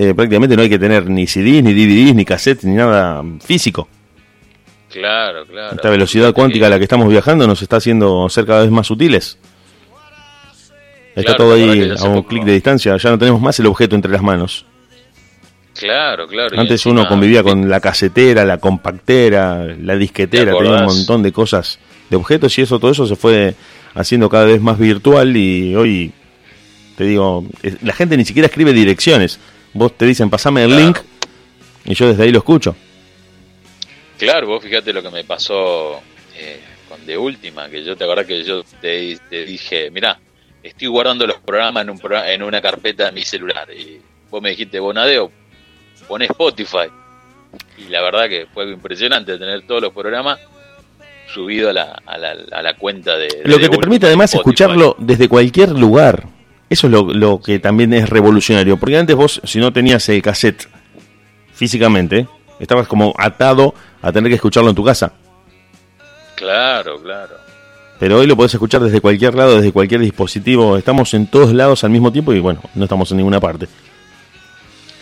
Eh, 0.00 0.14
prácticamente 0.14 0.54
no 0.54 0.62
hay 0.62 0.68
que 0.68 0.78
tener 0.78 1.10
ni 1.10 1.26
CDs, 1.26 1.60
ni 1.60 1.74
DVDs, 1.74 2.14
ni 2.14 2.24
cassettes, 2.24 2.64
ni 2.64 2.76
nada 2.76 3.20
físico. 3.44 3.88
Claro, 4.92 5.44
claro. 5.44 5.74
Esta 5.74 5.90
velocidad 5.90 6.32
cuántica 6.32 6.68
a 6.68 6.70
la 6.70 6.78
que 6.78 6.84
estamos 6.84 7.08
viajando 7.08 7.48
nos 7.48 7.60
está 7.62 7.78
haciendo 7.78 8.28
ser 8.28 8.46
cada 8.46 8.62
vez 8.62 8.70
más 8.70 8.88
útiles. 8.92 9.38
Está 11.16 11.34
Claro, 11.34 11.36
todo 11.36 11.54
ahí 11.54 11.90
a 11.98 12.04
un 12.04 12.22
clic 12.22 12.44
de 12.44 12.52
distancia. 12.52 12.96
Ya 12.96 13.10
no 13.10 13.18
tenemos 13.18 13.40
más 13.40 13.58
el 13.58 13.66
objeto 13.66 13.96
entre 13.96 14.12
las 14.12 14.22
manos. 14.22 14.64
Claro, 15.74 16.28
claro. 16.28 16.60
Antes 16.60 16.80
encima- 16.86 17.00
uno 17.00 17.08
convivía 17.08 17.42
con 17.42 17.68
la 17.68 17.80
casetera, 17.80 18.44
la 18.44 18.58
compactera, 18.58 19.64
la 19.82 19.96
disquetera, 19.96 20.52
¿Te 20.52 20.58
tenía 20.58 20.78
un 20.78 20.84
montón 20.84 21.24
de 21.24 21.32
cosas, 21.32 21.80
de 22.08 22.16
objetos 22.16 22.56
y 22.56 22.62
eso, 22.62 22.78
todo 22.78 22.92
eso 22.92 23.04
se 23.04 23.16
fue 23.16 23.56
haciendo 23.94 24.28
cada 24.28 24.44
vez 24.44 24.60
más 24.60 24.78
virtual 24.78 25.36
y 25.36 25.74
hoy, 25.74 26.12
te 26.96 27.02
digo, 27.02 27.44
la 27.82 27.94
gente 27.94 28.16
ni 28.16 28.24
siquiera 28.24 28.46
escribe 28.46 28.72
direcciones. 28.72 29.40
Vos 29.74 29.96
te 29.96 30.06
dicen, 30.06 30.30
pasame 30.30 30.62
el 30.64 30.68
Claro. 30.70 30.84
link 30.84 30.98
y 31.84 31.94
yo 31.94 32.08
desde 32.08 32.24
ahí 32.24 32.30
lo 32.32 32.38
escucho. 32.38 32.74
Claro, 34.18 34.46
vos 34.48 34.62
fíjate 34.62 34.92
lo 34.92 35.02
que 35.02 35.10
me 35.10 35.24
pasó 35.24 36.00
eh, 36.36 36.60
con 36.88 37.04
De 37.06 37.16
Última, 37.16 37.68
que 37.68 37.84
yo 37.84 37.96
te 37.96 38.04
acordás 38.04 38.26
que 38.26 38.42
yo 38.42 38.62
te, 38.80 39.16
te 39.30 39.44
dije, 39.44 39.90
mirá, 39.90 40.18
estoy 40.62 40.88
guardando 40.88 41.26
los 41.26 41.36
programas 41.38 41.84
en, 41.84 41.90
un 41.90 41.98
programa- 41.98 42.30
en 42.30 42.42
una 42.42 42.60
carpeta 42.60 43.06
de 43.06 43.12
mi 43.12 43.22
celular. 43.22 43.68
Y 43.70 44.00
vos 44.30 44.42
me 44.42 44.50
dijiste, 44.50 44.80
Bonadeo, 44.80 45.30
pon 46.08 46.22
Spotify. 46.22 46.88
Y 47.78 47.84
la 47.90 48.02
verdad 48.02 48.28
que 48.28 48.46
fue 48.52 48.70
impresionante 48.70 49.38
tener 49.38 49.62
todos 49.66 49.82
los 49.82 49.92
programas 49.92 50.38
subidos 51.32 51.70
a 51.70 51.72
la, 51.74 52.02
a 52.04 52.18
la, 52.18 52.36
a 52.52 52.62
la 52.62 52.74
cuenta 52.74 53.16
de... 53.16 53.28
de 53.28 53.42
Lo 53.44 53.56
que 53.56 53.62
De 53.64 53.68
te 53.68 53.76
Última 53.76 53.80
permite 53.80 54.06
además 54.06 54.30
Spotify. 54.34 54.48
escucharlo 54.50 54.96
desde 54.98 55.28
cualquier 55.28 55.70
lugar. 55.70 56.26
Eso 56.70 56.86
es 56.86 56.92
lo, 56.92 57.02
lo 57.12 57.40
que 57.40 57.58
también 57.58 57.92
es 57.94 58.08
revolucionario. 58.08 58.76
Porque 58.76 58.98
antes 58.98 59.16
vos, 59.16 59.40
si 59.44 59.58
no 59.58 59.72
tenías 59.72 60.08
el 60.08 60.20
cassette 60.22 60.68
físicamente, 61.54 62.26
estabas 62.60 62.86
como 62.86 63.14
atado 63.16 63.74
a 64.02 64.12
tener 64.12 64.30
que 64.30 64.36
escucharlo 64.36 64.70
en 64.70 64.76
tu 64.76 64.84
casa. 64.84 65.12
Claro, 66.36 67.00
claro. 67.02 67.36
Pero 67.98 68.18
hoy 68.18 68.26
lo 68.26 68.36
podés 68.36 68.54
escuchar 68.54 68.80
desde 68.82 69.00
cualquier 69.00 69.34
lado, 69.34 69.56
desde 69.56 69.72
cualquier 69.72 70.00
dispositivo. 70.00 70.76
Estamos 70.76 71.12
en 71.14 71.26
todos 71.26 71.52
lados 71.52 71.82
al 71.82 71.90
mismo 71.90 72.12
tiempo 72.12 72.32
y 72.32 72.38
bueno, 72.38 72.60
no 72.74 72.84
estamos 72.84 73.10
en 73.10 73.16
ninguna 73.16 73.40
parte. 73.40 73.66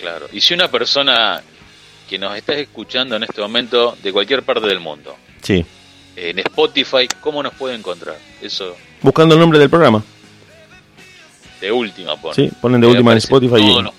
Claro. 0.01 0.27
Y 0.33 0.41
si 0.41 0.55
una 0.55 0.69
persona 0.71 1.43
que 2.09 2.19
nos 2.19 2.35
está 2.37 2.55
escuchando 2.55 3.17
en 3.17 3.25
este 3.25 3.41
momento 3.43 3.97
de 4.03 4.13
cualquier 4.13 4.43
parte 4.45 4.67
del 4.67 4.81
mundo, 4.81 5.15
Sí. 5.43 5.65
en 6.15 6.39
Spotify, 6.39 7.07
¿cómo 7.21 7.43
nos 7.43 7.53
puede 7.55 7.75
encontrar? 7.75 8.17
Eso 8.41 8.75
Buscando 9.03 9.35
el 9.35 9.41
nombre 9.41 9.59
del 9.59 9.69
programa. 9.69 10.03
De 11.61 11.73
última, 11.73 12.17
pone. 12.17 12.35
Sí, 12.35 12.51
ponen 12.61 12.81
de 12.81 12.87
última 12.87 13.13
en 13.13 13.19
Spotify 13.19 13.61
y 13.63 13.83
lo- 13.83 13.93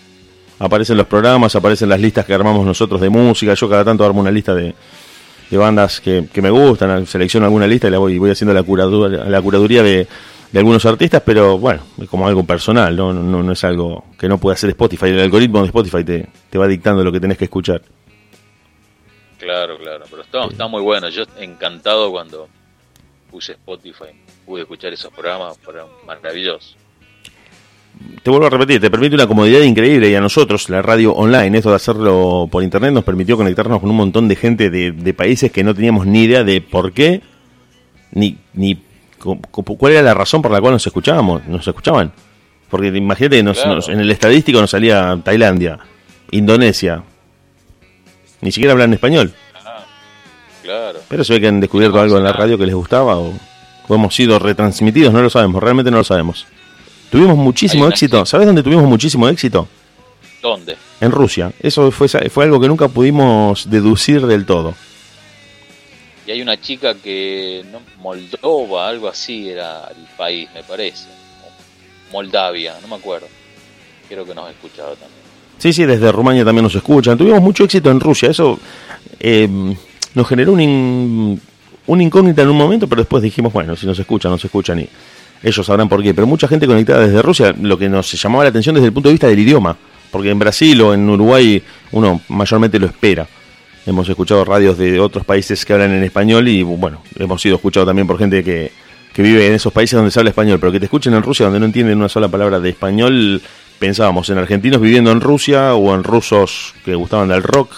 aparecen 0.60 0.98
los 0.98 1.08
programas, 1.08 1.56
aparecen 1.56 1.90
las 1.90 2.00
listas 2.00 2.26
que 2.26 2.34
armamos 2.34 2.66
nosotros 2.66 3.00
de 3.02 3.10
música. 3.10 3.54
Yo 3.54 3.70
cada 3.70 3.86
tanto 3.86 4.04
armo 4.06 4.22
una 4.22 4.32
lista 4.32 4.54
de, 4.56 4.74
de 5.50 5.58
bandas 5.58 6.00
que, 6.02 6.28
que 6.34 6.42
me 6.42 6.50
gustan, 6.50 7.06
selecciono 7.06 7.46
alguna 7.46 7.68
lista 7.68 7.88
y 7.88 7.92
la 7.92 7.98
voy, 8.00 8.18
voy 8.18 8.32
haciendo 8.32 8.54
la 8.54 8.64
curaduría, 8.64 9.24
la 9.26 9.42
curaduría 9.42 9.84
de, 9.84 10.08
de 10.52 10.60
algunos 10.60 10.86
artistas, 10.86 11.22
pero 11.26 11.58
bueno, 11.58 11.82
es 12.02 12.08
como 12.10 12.28
algo 12.28 12.44
personal, 12.44 12.96
¿no? 12.96 13.14
No, 13.14 13.44
no 13.44 13.52
es 13.52 13.64
algo 13.64 14.06
que 14.20 14.28
no 14.28 14.38
puede 14.38 14.56
hacer 14.56 14.70
Spotify. 14.72 15.08
El 15.08 15.20
algoritmo 15.20 15.60
de 15.62 15.66
Spotify 15.68 16.04
te, 16.04 16.28
te 16.50 16.58
va 16.58 16.68
dictando 16.68 17.04
lo 17.04 17.12
que 17.12 17.20
tenés 17.20 17.38
que 17.38 17.46
escuchar. 17.46 17.82
Claro, 19.40 19.78
claro. 19.78 20.06
Pero 20.10 20.22
está, 20.24 20.46
está 20.46 20.68
muy 20.68 20.82
bueno. 20.82 21.10
Yo 21.10 21.24
encantado 21.40 22.10
cuando 22.12 22.48
puse 23.30 23.52
Spotify. 23.54 24.06
Pude 24.46 24.62
escuchar 24.62 24.92
esos 24.94 25.14
programas. 25.14 25.58
Fueron 25.60 25.88
maravillosos. 26.06 26.76
Te 28.24 28.30
vuelvo 28.30 28.48
a 28.48 28.50
repetir, 28.50 28.82
te 28.82 28.90
permite 28.92 29.16
una 29.16 29.28
comodidad 29.28 29.62
increíble 29.62 30.10
y 30.10 30.16
a 30.16 30.22
nosotros, 30.22 30.70
la 30.70 30.82
radio 30.82 31.14
online, 31.14 31.58
esto 31.58 31.70
de 31.70 31.76
hacerlo 31.78 32.48
por 32.52 32.64
internet, 32.64 32.92
nos 32.94 33.04
permitió 33.04 33.38
conectarnos 33.38 33.80
con 33.80 33.90
un 33.90 33.96
montón 33.96 34.28
de 34.28 34.36
gente 34.36 34.70
de, 34.70 34.92
de 34.92 35.14
países 35.14 35.52
que 35.52 35.64
no 35.64 35.74
teníamos 35.74 36.06
ni 36.06 36.24
idea 36.24 36.44
de 36.44 36.62
por 36.62 36.92
qué, 36.94 37.22
ni, 38.12 38.38
ni 38.54 38.78
cu- 39.20 39.40
cu- 39.52 39.64
cuál 39.78 39.94
era 39.94 40.02
la 40.02 40.14
razón 40.14 40.42
por 40.42 40.52
la 40.52 40.60
cual 40.62 40.74
nos 40.74 40.86
escuchábamos, 40.86 41.46
nos 41.48 41.68
escuchaban. 41.68 42.12
Porque 42.70 42.88
imagínate, 42.88 43.42
nos- 43.44 43.58
Claro. 43.60 43.76
nos- 43.76 43.88
en 43.90 44.00
el 44.00 44.12
estadístico 44.12 44.60
nos 44.60 44.70
salía 44.72 45.18
Tailandia, 45.24 45.80
Indonesia, 46.32 47.04
ni 48.42 48.52
siquiera 48.52 48.74
hablan 48.74 48.94
español. 48.94 49.34
Claro. 50.64 51.00
Pero 51.08 51.24
se 51.24 51.34
ve 51.34 51.42
que 51.42 51.48
han 51.48 51.60
descubierto 51.62 52.00
algo 52.00 52.18
en 52.18 52.24
la 52.26 52.34
radio 52.34 52.58
que 52.58 52.66
les 52.66 52.76
gustaba 52.76 53.18
o, 53.18 53.34
o 53.88 53.96
hemos 53.96 54.14
sido 54.14 54.38
retransmitidos, 54.38 55.14
no 55.14 55.22
lo 55.22 55.30
sabemos, 55.30 55.64
realmente 55.64 55.90
no 55.92 55.98
lo 55.98 56.04
sabemos. 56.04 56.46
Tuvimos 57.10 57.38
muchísimo 57.38 57.88
éxito. 57.88 58.26
¿Sabes 58.26 58.48
dónde 58.48 58.64
tuvimos 58.64 58.86
muchísimo 58.86 59.28
éxito? 59.30 59.68
¿Dónde? 60.42 60.78
En 61.02 61.12
Rusia. 61.12 61.52
Eso 61.60 61.92
fue, 61.92 62.08
fue 62.08 62.44
algo 62.44 62.60
que 62.60 62.68
nunca 62.68 62.88
pudimos 62.88 63.70
deducir 63.70 64.26
del 64.28 64.46
todo. 64.46 64.76
Y 66.26 66.32
hay 66.32 66.42
una 66.42 66.60
chica 66.60 66.94
que, 66.96 67.64
no, 67.72 67.80
Moldova, 68.02 68.90
algo 68.90 69.08
así 69.08 69.50
era 69.50 69.88
el 69.90 70.06
país, 70.18 70.50
me 70.54 70.62
parece. 70.64 71.06
Moldavia, 72.12 72.76
no 72.82 72.88
me 72.90 72.96
acuerdo. 72.96 73.28
Creo 74.10 74.26
que 74.26 74.36
nos 74.36 74.48
ha 74.48 74.52
escuchado 74.52 74.90
también. 74.92 75.12
Sí, 75.58 75.74
sí, 75.74 75.86
desde 75.86 76.12
Rumania 76.12 76.46
también 76.46 76.64
nos 76.64 76.76
escuchan. 76.76 77.18
Tuvimos 77.18 77.42
mucho 77.42 77.64
éxito 77.64 77.90
en 77.90 78.00
Rusia. 78.00 78.30
Eso 78.30 78.60
eh, 79.20 79.48
nos 80.14 80.28
generó 80.28 80.52
un, 80.54 80.62
in- 80.62 81.42
un 81.88 82.02
incógnita 82.02 82.42
en 82.44 82.50
un 82.50 82.58
momento, 82.58 82.88
pero 82.88 83.02
después 83.02 83.24
dijimos, 83.24 83.52
bueno, 83.54 83.76
si 83.76 83.86
nos 83.88 83.98
escuchan, 83.98 84.32
nos 84.32 84.44
escuchan 84.44 84.80
y 84.82 84.90
ellos 85.44 85.66
sabrán 85.66 85.90
por 85.90 86.02
qué. 86.04 86.14
Pero 86.14 86.28
mucha 86.28 86.48
gente 86.48 86.68
conectada 86.68 87.06
desde 87.06 87.22
Rusia, 87.22 87.54
lo 87.62 87.78
que 87.78 87.90
nos 87.90 88.12
llamaba 88.12 88.44
la 88.44 88.50
atención 88.50 88.76
desde 88.76 88.88
el 88.88 88.94
punto 88.94 89.10
de 89.10 89.14
vista 89.14 89.28
del 89.28 89.40
idioma. 89.40 89.78
Porque 90.12 90.30
en 90.30 90.40
Brasil 90.40 90.82
o 90.82 90.94
en 90.94 91.10
Uruguay 91.10 91.62
uno 91.92 92.22
mayormente 92.30 92.80
lo 92.80 92.88
espera. 92.88 93.28
Hemos 93.86 94.08
escuchado 94.10 94.44
radios 94.44 94.78
de 94.78 95.00
otros 95.00 95.26
países 95.26 95.66
que 95.66 95.74
hablan 95.74 95.92
en 95.94 96.04
español 96.04 96.48
y 96.48 96.62
bueno, 96.64 97.02
hemos 97.18 97.42
sido 97.42 97.56
escuchados 97.56 97.88
también 97.88 98.06
por 98.06 98.18
gente 98.18 98.44
que, 98.44 98.72
que 99.14 99.22
vive 99.22 99.48
en 99.48 99.54
esos 99.54 99.72
países 99.72 99.96
donde 99.96 100.12
se 100.12 100.20
habla 100.20 100.32
español, 100.32 100.60
pero 100.60 100.72
que 100.72 100.80
te 100.80 100.86
escuchen 100.86 101.14
en 101.14 101.24
Rusia 101.24 101.46
donde 101.46 101.60
no 101.60 101.66
entienden 101.66 101.98
una 101.98 102.10
sola 102.10 102.28
palabra 102.28 102.60
de 102.60 102.70
español, 102.70 103.42
pensábamos 103.80 104.30
en 104.30 104.38
argentinos 104.38 104.82
viviendo 104.82 105.12
en 105.12 105.22
Rusia 105.22 105.74
o 105.76 105.94
en 105.96 106.04
rusos 106.04 106.74
que 106.84 106.96
gustaban 106.96 107.30
del 107.30 107.44
rock. 107.44 107.72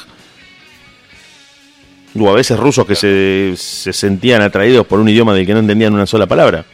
O 2.20 2.30
a 2.30 2.34
veces 2.34 2.58
rusos 2.58 2.88
que 2.88 2.96
se, 2.96 3.54
se 3.56 3.94
sentían 3.94 4.42
atraídos 4.42 4.88
por 4.88 5.00
un 5.00 5.10
idioma 5.10 5.34
del 5.36 5.46
que 5.46 5.54
no 5.54 5.60
entendían 5.60 5.94
una 5.94 6.08
sola 6.08 6.26
palabra. 6.26 6.66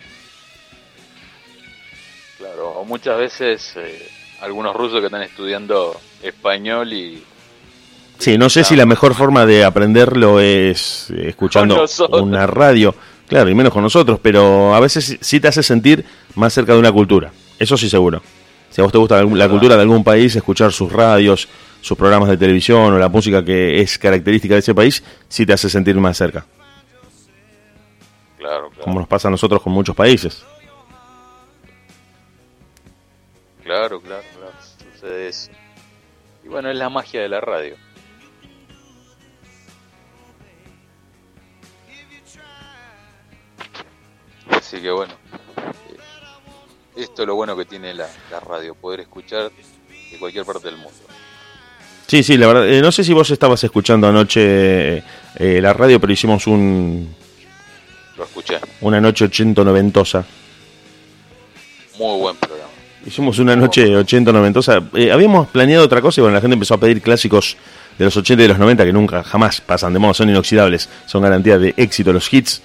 Muchas 2.88 3.18
veces 3.18 3.74
eh, 3.78 4.08
algunos 4.42 4.76
rusos 4.76 5.00
que 5.00 5.06
están 5.08 5.24
estudiando 5.24 6.00
español 6.22 6.92
y 6.94 7.24
Sí, 8.18 8.38
no 8.38 8.50
sé 8.50 8.64
si 8.64 8.76
la 8.78 8.86
mejor 8.86 9.14
forma 9.14 9.46
de 9.46 9.66
aprenderlo 9.66 10.40
es 10.40 11.10
eh, 11.12 11.28
escuchando 11.30 11.76
una 12.22 12.48
radio, 12.48 12.96
claro, 13.28 13.50
y 13.50 13.56
menos 13.56 13.74
con 13.74 13.84
nosotros, 13.84 14.20
pero 14.22 14.74
a 14.74 14.80
veces 14.80 15.18
sí- 15.20 15.40
te 15.42 15.50
hace 15.50 15.62
sentir 15.62 16.06
más 16.36 16.54
cerca 16.54 16.72
de 16.74 16.80
una 16.80 16.94
cultura, 16.94 17.32
eso 17.60 17.76
sí 17.76 17.90
seguro. 17.90 18.22
Si 18.70 18.80
a 18.80 18.84
vos 18.86 18.92
te 18.94 18.98
gusta 19.00 19.22
la 19.22 19.50
cultura 19.50 19.76
de 19.76 19.82
algún 19.82 20.04
país, 20.04 20.34
escuchar 20.36 20.72
sus 20.72 20.92
radios, 20.94 21.48
sus 21.82 21.98
programas 21.98 22.30
de 22.30 22.38
televisión 22.38 22.94
o 22.94 22.98
la 22.98 23.10
música 23.10 23.44
que 23.44 23.82
es 23.82 23.98
característica 23.98 24.54
de 24.54 24.60
ese 24.62 24.74
país, 24.74 25.04
sí 25.28 25.46
te 25.46 25.52
hace 25.54 25.70
sentir 25.70 25.96
más 25.98 26.16
cerca, 26.18 26.46
claro, 28.38 28.70
claro, 28.70 28.82
como 28.84 29.00
nos 29.00 29.08
pasa 29.10 29.28
a 29.28 29.32
nosotros 29.32 29.62
con 29.62 29.74
muchos 29.74 29.96
países. 29.96 30.44
Claro, 33.66 34.00
claro, 34.00 34.24
claro, 34.38 34.54
sucede 34.94 35.28
eso. 35.28 35.52
Y 36.44 36.48
bueno, 36.48 36.70
es 36.70 36.78
la 36.78 36.90
magia 36.90 37.22
de 37.22 37.28
la 37.28 37.42
radio. 37.42 37.76
Así 44.50 44.80
que 44.80 44.92
bueno, 44.92 45.14
eh, 45.90 47.02
esto 47.02 47.24
es 47.24 47.28
lo 47.28 47.36
bueno 47.36 47.58
que 47.58 47.66
tiene 47.66 47.94
la, 47.94 48.08
la 48.32 48.40
radio, 48.40 48.76
poder 48.76 49.02
escuchar 49.02 49.52
de 50.12 50.18
cualquier 50.18 50.46
parte 50.46 50.68
del 50.68 50.78
mundo. 50.78 51.00
Sí, 52.08 52.22
sí, 52.22 52.38
la 52.38 52.48
verdad, 52.48 52.70
eh, 52.70 52.82
no 52.82 52.92
sé 52.92 53.04
si 53.04 53.14
vos 53.14 53.30
estabas 53.32 53.64
escuchando 53.64 54.08
anoche 54.08 54.98
eh, 54.98 55.62
la 55.62 55.74
radio, 55.74 56.00
pero 56.00 56.14
hicimos 56.14 56.46
un, 56.46 57.16
Lo 58.16 58.24
escuché, 58.24 58.60
una 58.82 59.02
noche 59.02 59.26
80-90. 59.26 60.24
muy 61.98 62.20
buen 62.20 62.36
programa. 62.36 62.70
Hicimos 63.06 63.38
una 63.38 63.56
noche 63.56 63.96
80 63.96 64.32
noventosa. 64.32 64.82
Eh, 64.96 65.12
habíamos 65.12 65.48
planeado 65.50 65.86
otra 65.86 66.02
cosa 66.02 66.20
y 66.20 66.24
bueno, 66.24 66.34
la 66.34 66.42
gente 66.42 66.56
empezó 66.56 66.74
a 66.74 66.80
pedir 66.80 67.04
clásicos 67.04 67.56
de 68.00 68.06
los 68.06 68.18
80 68.18 68.42
y 68.42 68.44
de 68.46 68.50
los 68.50 68.58
90 68.58 68.84
que 68.84 68.92
nunca, 68.92 69.24
jamás 69.24 69.62
pasan 69.62 69.94
de 69.94 70.00
moda, 70.00 70.16
son 70.16 70.30
inoxidables, 70.30 70.90
son 71.06 71.22
garantía 71.22 71.60
de 71.60 71.76
éxito 71.78 72.12
los 72.12 72.34
hits. 72.34 72.64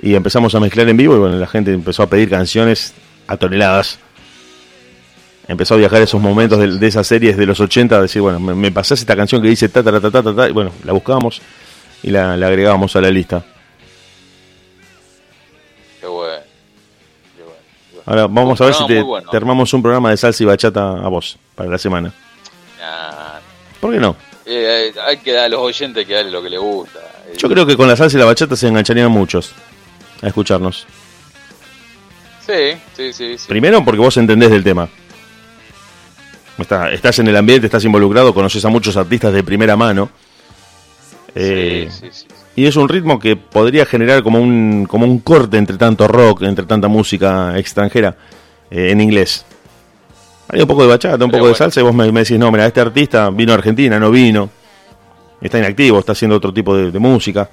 Y 0.00 0.14
empezamos 0.14 0.54
a 0.54 0.60
mezclar 0.60 0.88
en 0.88 0.96
vivo 0.96 1.16
y 1.16 1.18
bueno, 1.18 1.36
la 1.36 1.48
gente 1.48 1.72
empezó 1.72 2.04
a 2.04 2.06
pedir 2.06 2.30
canciones 2.30 2.94
a 3.26 3.36
toneladas. 3.36 3.98
Empezó 5.48 5.74
a 5.74 5.78
viajar 5.78 6.00
esos 6.00 6.20
momentos 6.20 6.60
de, 6.60 6.78
de 6.78 6.86
esas 6.86 7.06
series 7.06 7.36
de 7.36 7.46
los 7.46 7.58
80, 7.58 7.96
a 7.96 8.02
decir, 8.02 8.22
bueno, 8.22 8.38
me, 8.38 8.54
me 8.54 8.70
pasás 8.70 9.00
esta 9.00 9.16
canción 9.16 9.42
que 9.42 9.48
dice 9.48 9.68
ta 9.68 9.82
ta 9.82 10.00
ta 10.00 10.10
ta 10.10 10.22
ta, 10.22 10.34
ta, 10.34 10.48
y 10.48 10.52
bueno, 10.52 10.70
la 10.84 10.92
buscábamos 10.92 11.42
y 12.04 12.10
la, 12.10 12.36
la 12.36 12.46
agregábamos 12.46 12.94
a 12.94 13.00
la 13.00 13.10
lista. 13.10 13.44
Ahora 18.06 18.26
vamos 18.28 18.60
a 18.60 18.64
ver 18.66 18.74
si 18.74 18.86
te, 18.86 18.94
muy 18.94 19.02
bueno. 19.02 19.30
te 19.30 19.36
armamos 19.36 19.72
un 19.74 19.82
programa 19.82 20.10
de 20.10 20.16
salsa 20.16 20.42
y 20.42 20.46
bachata 20.46 20.90
a 20.92 21.08
vos 21.08 21.36
para 21.54 21.68
la 21.68 21.78
semana. 21.78 22.12
Nah, 22.80 23.40
¿Por 23.80 23.92
qué 23.92 23.98
no? 24.00 24.16
eh, 24.44 24.92
hay 25.04 25.16
que 25.18 25.32
dar 25.32 25.46
a 25.46 25.48
los 25.48 25.60
oyentes 25.60 26.06
que 26.06 26.14
darle 26.14 26.30
lo 26.30 26.40
que 26.42 26.50
les 26.50 26.60
gusta. 26.60 27.00
Eh, 27.28 27.34
Yo 27.36 27.48
creo 27.48 27.66
que 27.66 27.76
con 27.76 27.88
la 27.88 27.96
salsa 27.96 28.16
y 28.16 28.20
la 28.20 28.26
bachata 28.26 28.54
se 28.54 28.68
engancharían 28.68 29.10
muchos 29.10 29.52
a 30.22 30.28
escucharnos. 30.28 30.86
Sí, 32.46 32.78
sí, 32.96 33.12
sí. 33.12 33.38
sí. 33.38 33.48
Primero 33.48 33.84
porque 33.84 33.98
vos 34.00 34.16
entendés 34.16 34.50
del 34.52 34.62
tema. 34.62 34.88
Está- 36.58 36.90
estás 36.92 37.18
en 37.18 37.26
el 37.28 37.36
ambiente, 37.36 37.66
estás 37.66 37.84
involucrado, 37.84 38.32
conoces 38.32 38.64
a 38.64 38.68
muchos 38.68 38.96
artistas 38.96 39.32
de 39.32 39.42
primera 39.42 39.76
mano. 39.76 40.08
Eh, 41.34 41.88
sí, 41.90 42.08
sí, 42.12 42.18
sí. 42.20 42.26
Y 42.56 42.66
es 42.66 42.74
un 42.76 42.88
ritmo 42.88 43.18
que 43.18 43.36
podría 43.36 43.84
generar 43.84 44.22
como 44.22 44.40
un, 44.40 44.86
como 44.88 45.04
un 45.04 45.18
corte 45.18 45.58
entre 45.58 45.76
tanto 45.76 46.08
rock, 46.08 46.42
entre 46.42 46.64
tanta 46.64 46.88
música 46.88 47.56
extranjera 47.58 48.16
eh, 48.70 48.90
en 48.90 49.00
inglés. 49.02 49.44
Hay 50.48 50.62
un 50.62 50.66
poco 50.66 50.82
de 50.82 50.88
bachata, 50.88 51.22
un 51.22 51.30
Pero 51.30 51.42
poco 51.42 51.48
de 51.50 51.54
salsa 51.54 51.80
y 51.80 51.82
vos 51.82 51.94
me, 51.94 52.10
me 52.10 52.20
decís, 52.20 52.38
no, 52.38 52.50
mira, 52.50 52.66
este 52.66 52.80
artista 52.80 53.28
vino 53.28 53.52
a 53.52 53.56
Argentina, 53.56 54.00
no 54.00 54.10
vino. 54.10 54.48
Está 55.38 55.58
inactivo, 55.58 55.98
está 55.98 56.12
haciendo 56.12 56.36
otro 56.36 56.52
tipo 56.52 56.74
de, 56.74 56.90
de 56.90 56.98
música. 56.98 57.50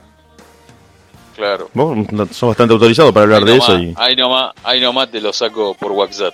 Claro. 1.36 1.70
Vos 1.74 1.98
sos 2.32 2.48
bastante 2.50 2.74
autorizado 2.74 3.14
para 3.14 3.26
hablar 3.26 3.44
de 3.44 3.58
eso 3.58 3.78
y... 3.78 3.94
ahí, 3.98 4.16
nomás, 4.16 4.54
ahí 4.64 4.80
nomás 4.80 5.12
te 5.12 5.20
lo 5.20 5.34
saco 5.34 5.74
por 5.74 5.92
WhatsApp. 5.92 6.34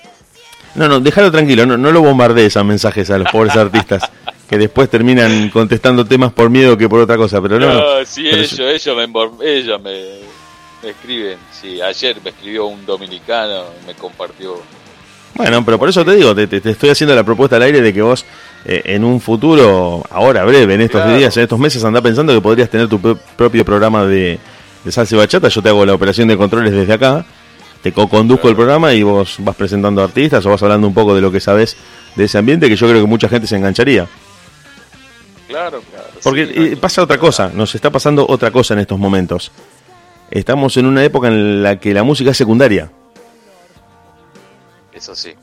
No, 0.76 0.88
no, 0.88 1.00
déjalo 1.00 1.32
tranquilo, 1.32 1.66
no, 1.66 1.76
no 1.76 1.92
lo 1.92 2.02
bombardees 2.02 2.56
a 2.56 2.64
mensajes 2.64 3.10
a 3.10 3.18
los 3.18 3.32
pobres 3.32 3.56
artistas 3.56 4.04
que 4.50 4.58
después 4.58 4.90
terminan 4.90 5.50
contestando 5.50 6.04
temas 6.06 6.32
por 6.34 6.50
miedo 6.50 6.76
que 6.78 6.90
por 6.90 7.00
otra 7.02 7.16
cosa, 7.18 7.40
pero 7.42 7.60
no. 7.60 7.72
No, 7.72 8.06
sí, 8.06 8.24
pero 8.30 8.42
ellos, 8.42 8.60
ellos, 8.60 8.98
me, 8.98 9.48
ellos 9.48 9.82
me, 9.82 10.02
me 10.84 10.90
escriben. 10.90 11.38
Sí, 11.52 11.80
ayer 11.82 12.18
me 12.24 12.32
escribió 12.32 12.66
un 12.66 12.84
dominicano, 12.86 13.66
me 13.86 13.94
compartió. 13.94 14.56
Bueno, 15.36 15.64
pero 15.64 15.78
por 15.78 15.88
eso 15.88 16.04
te 16.04 16.16
digo, 16.16 16.34
te, 16.34 16.48
te- 16.48 16.72
estoy 16.72 16.90
haciendo 16.90 17.16
la 17.16 17.24
propuesta 17.24 17.56
al 17.58 17.62
aire 17.62 17.82
de 17.82 17.94
que 17.94 18.02
vos 18.02 18.26
eh, 18.66 18.82
en 18.86 19.04
un 19.04 19.22
futuro, 19.22 20.04
ahora 20.10 20.44
breve, 20.44 20.74
en 20.74 20.82
estos 20.82 21.02
Claro. 21.02 21.16
días, 21.18 21.38
en 21.38 21.44
estos 21.44 21.60
meses, 21.60 21.84
andá 21.84 22.02
pensando 22.02 22.34
que 22.34 22.42
podrías 22.42 22.70
tener 22.70 22.88
tu 22.88 23.00
pro- 23.00 23.18
propio 23.38 23.64
programa 23.64 24.04
de, 24.06 24.40
de 24.84 24.92
salsa 24.92 25.16
y 25.16 25.18
bachata. 25.20 25.48
Yo 25.48 25.62
te 25.62 25.70
hago 25.70 25.86
la 25.86 25.94
operación 25.94 26.28
de 26.28 26.36
controles 26.36 26.74
desde 26.74 26.92
acá, 26.92 27.24
te 27.84 27.92
co-conduzco 27.94 28.50
el 28.50 28.56
programa 28.56 28.94
y 28.94 29.04
vos 29.04 29.36
vas 29.40 29.56
presentando 29.56 30.04
artistas 30.04 30.44
o 30.46 30.50
vas 30.50 30.62
hablando 30.64 30.88
un 30.88 30.94
poco 30.96 31.14
de 31.16 31.22
lo 31.22 31.32
que 31.32 31.40
sabes 31.40 31.78
de 32.16 32.24
ese 32.26 32.38
ambiente 32.40 32.68
que 32.68 32.76
yo 32.76 32.88
creo 32.90 33.00
que 33.00 33.08
mucha 33.08 33.30
gente 33.30 33.46
se 33.46 33.56
engancharía. 33.56 34.08
Claro, 35.50 35.82
claro. 35.82 36.08
Porque 36.24 36.46
sí, 36.46 36.54
eh, 36.56 36.78
pasa 36.78 37.02
otra 37.02 37.18
cosa, 37.18 37.50
nos 37.52 37.74
está 37.74 37.90
pasando 37.90 38.24
otra 38.30 38.52
cosa 38.52 38.76
en 38.76 38.82
estos 38.82 39.00
momentos. 39.00 39.52
Estamos 40.30 40.78
en 40.78 40.86
una 40.86 41.04
época 41.04 41.28
en 41.28 41.64
la 41.64 41.80
que 41.80 41.92
la 41.92 42.04
música 42.04 42.30
es 42.30 42.38
secundaria. 42.38 42.92
Eso 44.94 45.16
sí. 45.16 45.34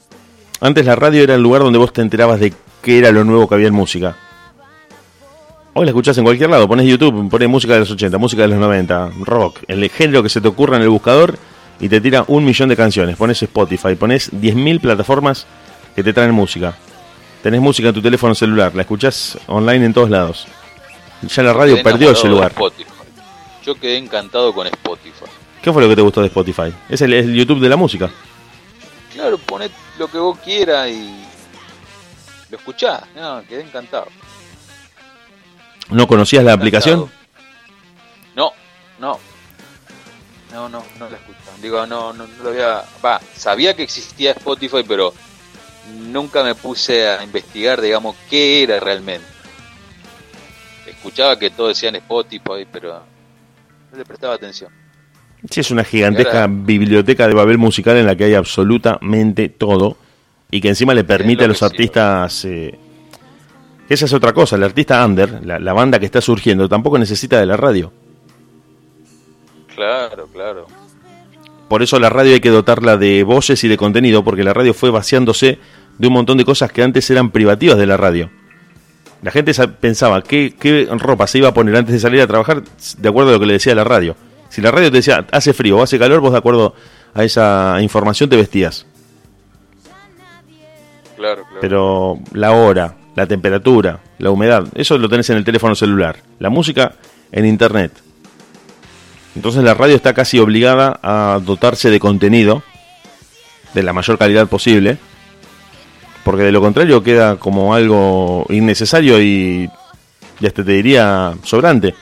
Antes 0.60 0.86
la 0.86 0.94
radio 0.94 1.24
era 1.24 1.34
el 1.34 1.42
lugar 1.42 1.62
donde 1.62 1.80
vos 1.80 1.92
te 1.92 2.02
enterabas 2.02 2.38
de 2.38 2.54
qué 2.82 2.98
era 2.98 3.10
lo 3.10 3.24
nuevo 3.24 3.48
que 3.48 3.56
había 3.56 3.66
en 3.66 3.74
música. 3.74 4.16
Hoy 5.74 5.84
la 5.84 5.90
escuchás 5.90 6.16
en 6.18 6.24
cualquier 6.24 6.50
lado, 6.50 6.68
pones 6.68 6.86
YouTube, 6.86 7.28
pones 7.28 7.48
música 7.48 7.74
de 7.74 7.80
los 7.80 7.90
80, 7.90 8.16
música 8.16 8.42
de 8.42 8.48
los 8.48 8.58
90, 8.58 9.10
rock, 9.24 9.58
el 9.66 9.90
género 9.90 10.22
que 10.22 10.28
se 10.28 10.40
te 10.40 10.46
ocurra 10.46 10.76
en 10.76 10.82
el 10.82 10.88
buscador 10.88 11.36
y 11.80 11.88
te 11.88 12.00
tira 12.00 12.24
un 12.28 12.44
millón 12.44 12.68
de 12.68 12.76
canciones. 12.76 13.16
Pones 13.16 13.42
Spotify, 13.42 13.96
pones 13.96 14.32
10.000 14.32 14.80
plataformas 14.80 15.46
que 15.96 16.04
te 16.04 16.12
traen 16.12 16.30
música. 16.30 16.76
Tenés 17.46 17.60
música 17.60 17.90
en 17.90 17.94
tu 17.94 18.02
teléfono 18.02 18.34
celular, 18.34 18.74
la 18.74 18.82
escuchás 18.82 19.38
online 19.46 19.86
en 19.86 19.94
todos 19.94 20.10
lados. 20.10 20.48
Ya 21.22 21.44
la 21.44 21.52
radio 21.52 21.80
perdió 21.80 22.10
ese 22.10 22.26
lugar. 22.26 22.52
Yo 23.64 23.76
quedé 23.76 23.98
encantado 23.98 24.52
con 24.52 24.66
Spotify. 24.66 25.26
¿Qué 25.62 25.72
fue 25.72 25.80
lo 25.80 25.88
que 25.88 25.94
te 25.94 26.02
gustó 26.02 26.22
de 26.22 26.26
Spotify? 26.26 26.74
Es 26.88 27.02
el, 27.02 27.12
el 27.12 27.32
YouTube 27.32 27.60
de 27.60 27.68
la 27.68 27.76
música. 27.76 28.10
Claro, 29.12 29.38
poné 29.38 29.70
lo 29.96 30.08
que 30.08 30.18
vos 30.18 30.36
quieras 30.40 30.88
y 30.88 31.24
lo 32.50 32.56
escuchás. 32.56 33.02
No, 33.14 33.40
quedé 33.48 33.62
encantado. 33.62 34.08
¿No 35.90 36.08
conocías 36.08 36.42
la 36.42 36.52
aplicación? 36.52 37.08
No, 38.34 38.50
no. 38.98 39.20
No, 40.52 40.68
no, 40.68 40.82
no 40.98 41.08
la 41.08 41.16
escucho. 41.16 41.38
Digo, 41.62 41.86
no, 41.86 42.12
no, 42.12 42.26
no 42.26 42.42
lo 42.42 42.50
había. 42.50 42.82
Va, 43.04 43.20
sabía 43.36 43.76
que 43.76 43.84
existía 43.84 44.32
Spotify, 44.32 44.82
pero 44.82 45.14
nunca 45.94 46.42
me 46.44 46.54
puse 46.54 47.06
a 47.08 47.22
investigar, 47.22 47.80
digamos, 47.80 48.16
qué 48.30 48.62
era 48.62 48.80
realmente. 48.80 49.26
Escuchaba 50.86 51.38
que 51.38 51.50
todos 51.50 51.70
decían 51.70 51.96
Spotify, 51.96 52.66
pero 52.70 53.02
no 53.92 53.98
le 53.98 54.04
prestaba 54.04 54.34
atención. 54.34 54.70
Sí, 55.50 55.60
es 55.60 55.70
una 55.70 55.84
gigantesca 55.84 56.42
ahora- 56.42 56.52
biblioteca 56.52 57.28
de 57.28 57.34
Babel 57.34 57.58
musical 57.58 57.96
en 57.96 58.06
la 58.06 58.16
que 58.16 58.24
hay 58.24 58.34
absolutamente 58.34 59.48
todo 59.48 59.96
y 60.50 60.60
que 60.60 60.68
encima 60.68 60.94
le 60.94 61.04
permite 61.04 61.44
a 61.44 61.48
los 61.48 61.62
artistas... 61.62 62.44
eh, 62.44 62.78
esa 63.88 64.06
es 64.06 64.12
otra 64.12 64.32
cosa, 64.32 64.56
el 64.56 64.64
artista 64.64 65.04
under, 65.04 65.44
la, 65.46 65.60
la 65.60 65.72
banda 65.72 66.00
que 66.00 66.06
está 66.06 66.20
surgiendo, 66.20 66.68
tampoco 66.68 66.98
necesita 66.98 67.38
de 67.38 67.46
la 67.46 67.56
radio. 67.56 67.92
Claro, 69.74 70.26
claro. 70.32 70.66
Por 71.68 71.82
eso 71.82 71.98
la 71.98 72.08
radio 72.10 72.34
hay 72.34 72.40
que 72.40 72.50
dotarla 72.50 72.96
de 72.96 73.22
voces 73.24 73.62
y 73.64 73.68
de 73.68 73.76
contenido, 73.76 74.22
porque 74.24 74.44
la 74.44 74.54
radio 74.54 74.72
fue 74.72 74.90
vaciándose 74.90 75.58
de 75.98 76.06
un 76.06 76.12
montón 76.12 76.38
de 76.38 76.44
cosas 76.44 76.70
que 76.70 76.82
antes 76.82 77.10
eran 77.10 77.30
privativas 77.30 77.76
de 77.78 77.86
la 77.86 77.96
radio. 77.96 78.30
La 79.22 79.30
gente 79.30 79.52
sa- 79.54 79.66
pensaba 79.72 80.22
qué, 80.22 80.54
qué 80.58 80.86
ropa 80.92 81.26
se 81.26 81.38
iba 81.38 81.48
a 81.48 81.54
poner 81.54 81.74
antes 81.76 81.92
de 81.94 81.98
salir 82.00 82.20
a 82.20 82.26
trabajar 82.26 82.62
de 82.98 83.08
acuerdo 83.08 83.30
a 83.30 83.32
lo 83.34 83.40
que 83.40 83.46
le 83.46 83.54
decía 83.54 83.74
la 83.74 83.82
radio. 83.84 84.14
Si 84.48 84.60
la 84.60 84.70
radio 84.70 84.90
te 84.90 84.98
decía 84.98 85.26
hace 85.32 85.52
frío 85.52 85.78
o 85.78 85.82
hace 85.82 85.98
calor, 85.98 86.20
vos 86.20 86.32
de 86.32 86.38
acuerdo 86.38 86.74
a 87.14 87.24
esa 87.24 87.78
información 87.80 88.28
te 88.30 88.36
vestías. 88.36 88.86
Claro, 91.16 91.42
claro. 91.44 91.58
Pero 91.60 92.18
la 92.32 92.52
hora, 92.52 92.94
la 93.16 93.26
temperatura, 93.26 94.00
la 94.18 94.30
humedad, 94.30 94.66
eso 94.74 94.98
lo 94.98 95.08
tenés 95.08 95.28
en 95.30 95.38
el 95.38 95.44
teléfono 95.44 95.74
celular. 95.74 96.16
La 96.38 96.50
música 96.50 96.92
en 97.32 97.46
internet. 97.46 97.92
Entonces 99.36 99.62
la 99.62 99.74
radio 99.74 99.94
está 99.94 100.14
casi 100.14 100.38
obligada 100.38 100.98
a 101.02 101.38
dotarse 101.44 101.90
de 101.90 102.00
contenido 102.00 102.62
de 103.74 103.82
la 103.82 103.92
mayor 103.92 104.18
calidad 104.18 104.48
posible. 104.48 104.98
Porque 106.24 106.42
de 106.42 106.50
lo 106.50 106.60
contrario 106.60 107.04
queda 107.04 107.36
como 107.36 107.74
algo 107.74 108.46
innecesario 108.48 109.20
y, 109.22 109.70
y 110.40 110.46
hasta 110.46 110.64
te 110.64 110.72
diría 110.72 111.34
sobrante. 111.44 111.94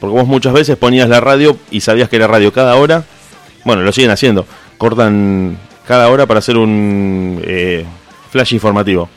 Porque 0.00 0.16
vos 0.16 0.26
muchas 0.26 0.52
veces 0.52 0.76
ponías 0.76 1.08
la 1.08 1.20
radio 1.20 1.58
y 1.70 1.80
sabías 1.80 2.08
que 2.08 2.18
la 2.18 2.28
radio 2.28 2.52
cada 2.52 2.76
hora, 2.76 3.04
bueno, 3.64 3.82
lo 3.82 3.92
siguen 3.92 4.10
haciendo, 4.10 4.46
cortan 4.78 5.58
cada 5.86 6.08
hora 6.08 6.26
para 6.26 6.38
hacer 6.38 6.56
un 6.56 7.42
eh, 7.44 7.84
flash 8.30 8.54
informativo. 8.54 9.08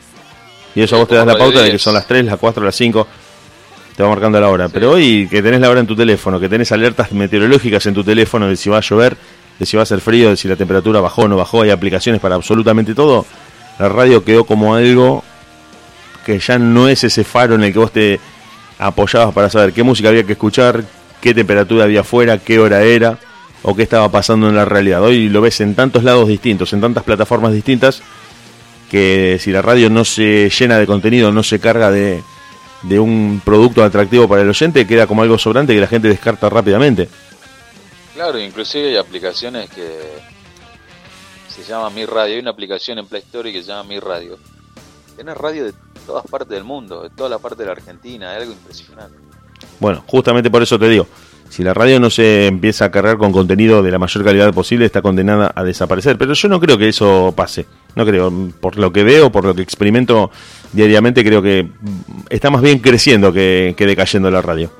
Y 0.74 0.82
eso 0.82 0.98
vos 0.98 1.08
te 1.08 1.14
das 1.14 1.26
la 1.26 1.36
pauta 1.36 1.58
de 1.58 1.66
que 1.66 1.72
10. 1.72 1.82
son 1.82 1.94
las 1.94 2.06
3, 2.06 2.24
las 2.24 2.38
4, 2.38 2.64
las 2.64 2.74
5, 2.74 3.06
te 4.00 4.04
va 4.04 4.08
marcando 4.08 4.40
la 4.40 4.48
hora. 4.48 4.66
Sí. 4.66 4.70
Pero 4.72 4.92
hoy 4.92 5.28
que 5.30 5.42
tenés 5.42 5.60
la 5.60 5.68
hora 5.68 5.80
en 5.80 5.86
tu 5.86 5.94
teléfono, 5.94 6.40
que 6.40 6.48
tenés 6.48 6.72
alertas 6.72 7.12
meteorológicas 7.12 7.84
en 7.84 7.92
tu 7.92 8.02
teléfono 8.02 8.48
de 8.48 8.56
si 8.56 8.70
va 8.70 8.78
a 8.78 8.80
llover, 8.80 9.14
de 9.58 9.66
si 9.66 9.76
va 9.76 9.82
a 9.82 9.84
hacer 9.84 10.00
frío, 10.00 10.30
de 10.30 10.38
si 10.38 10.48
la 10.48 10.56
temperatura 10.56 11.02
bajó 11.02 11.22
o 11.22 11.28
no 11.28 11.36
bajó, 11.36 11.60
hay 11.60 11.68
aplicaciones 11.68 12.18
para 12.18 12.34
absolutamente 12.34 12.94
todo, 12.94 13.26
la 13.78 13.90
radio 13.90 14.24
quedó 14.24 14.44
como 14.44 14.74
algo 14.74 15.22
que 16.24 16.38
ya 16.38 16.58
no 16.58 16.88
es 16.88 17.04
ese 17.04 17.24
faro 17.24 17.56
en 17.56 17.64
el 17.64 17.74
que 17.74 17.78
vos 17.78 17.92
te 17.92 18.18
apoyabas 18.78 19.34
para 19.34 19.50
saber 19.50 19.74
qué 19.74 19.82
música 19.82 20.08
había 20.08 20.24
que 20.24 20.32
escuchar, 20.32 20.82
qué 21.20 21.34
temperatura 21.34 21.84
había 21.84 22.00
afuera, 22.00 22.38
qué 22.38 22.58
hora 22.58 22.80
era 22.80 23.18
o 23.62 23.76
qué 23.76 23.82
estaba 23.82 24.10
pasando 24.10 24.48
en 24.48 24.56
la 24.56 24.64
realidad. 24.64 25.02
Hoy 25.02 25.28
lo 25.28 25.42
ves 25.42 25.60
en 25.60 25.74
tantos 25.74 26.04
lados 26.04 26.26
distintos, 26.26 26.72
en 26.72 26.80
tantas 26.80 27.04
plataformas 27.04 27.52
distintas, 27.52 28.02
que 28.90 29.36
si 29.38 29.52
la 29.52 29.60
radio 29.60 29.90
no 29.90 30.06
se 30.06 30.48
llena 30.48 30.78
de 30.78 30.86
contenido, 30.86 31.32
no 31.32 31.42
se 31.42 31.60
carga 31.60 31.90
de, 31.90 32.22
de 32.82 32.98
un 32.98 33.40
producto 33.44 33.84
atractivo 33.84 34.28
para 34.28 34.42
el 34.42 34.48
oyente, 34.48 34.86
queda 34.86 35.06
como 35.06 35.22
algo 35.22 35.38
sobrante 35.38 35.74
que 35.74 35.80
la 35.80 35.86
gente 35.86 36.08
descarta 36.08 36.48
rápidamente. 36.48 37.08
Claro, 38.14 38.38
inclusive 38.38 38.88
hay 38.88 38.96
aplicaciones 38.96 39.70
que 39.70 40.20
se 41.48 41.64
llama 41.64 41.90
Mi 41.90 42.04
Radio. 42.06 42.34
Hay 42.34 42.40
una 42.40 42.50
aplicación 42.50 42.98
en 42.98 43.06
Play 43.06 43.22
Store 43.22 43.52
que 43.52 43.62
se 43.62 43.68
llama 43.68 43.84
Mi 43.84 43.98
Radio. 43.98 44.38
Tiene 45.14 45.34
radio 45.34 45.64
de 45.64 45.74
todas 46.06 46.24
partes 46.26 46.50
del 46.50 46.64
mundo, 46.64 47.02
de 47.02 47.10
toda 47.10 47.28
la 47.28 47.38
parte 47.38 47.62
de 47.62 47.66
la 47.66 47.72
Argentina, 47.72 48.32
es 48.34 48.42
algo 48.42 48.52
impresionante. 48.52 49.16
Bueno, 49.78 50.02
justamente 50.06 50.50
por 50.50 50.62
eso 50.62 50.78
te 50.78 50.88
digo, 50.88 51.06
si 51.50 51.62
la 51.62 51.74
radio 51.74 51.98
no 51.98 52.10
se 52.10 52.46
empieza 52.46 52.86
a 52.86 52.90
cargar 52.90 53.18
con 53.18 53.32
contenido 53.32 53.82
de 53.82 53.90
la 53.90 53.98
mayor 53.98 54.24
calidad 54.24 54.54
posible, 54.54 54.86
está 54.86 55.02
condenada 55.02 55.52
a 55.54 55.64
desaparecer. 55.64 56.16
Pero 56.16 56.32
yo 56.32 56.48
no 56.48 56.60
creo 56.60 56.78
que 56.78 56.88
eso 56.88 57.34
pase. 57.36 57.66
No 57.96 58.06
creo. 58.06 58.32
Por 58.60 58.78
lo 58.78 58.92
que 58.92 59.02
veo, 59.02 59.32
por 59.32 59.44
lo 59.44 59.54
que 59.54 59.62
experimento 59.62 60.30
diariamente, 60.72 61.24
creo 61.24 61.42
que 61.42 61.68
está 62.28 62.50
más 62.50 62.62
bien 62.62 62.78
creciendo 62.78 63.32
que, 63.32 63.74
que 63.76 63.86
decayendo 63.86 64.30
la 64.30 64.42
radio. 64.42 64.70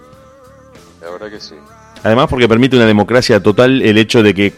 La 1.00 1.10
verdad 1.10 1.30
que 1.30 1.40
sí. 1.40 1.54
Además, 2.02 2.28
porque 2.28 2.48
permite 2.48 2.76
una 2.76 2.86
democracia 2.86 3.42
total 3.42 3.82
el 3.82 3.98
hecho 3.98 4.22
de 4.22 4.34
que 4.34 4.54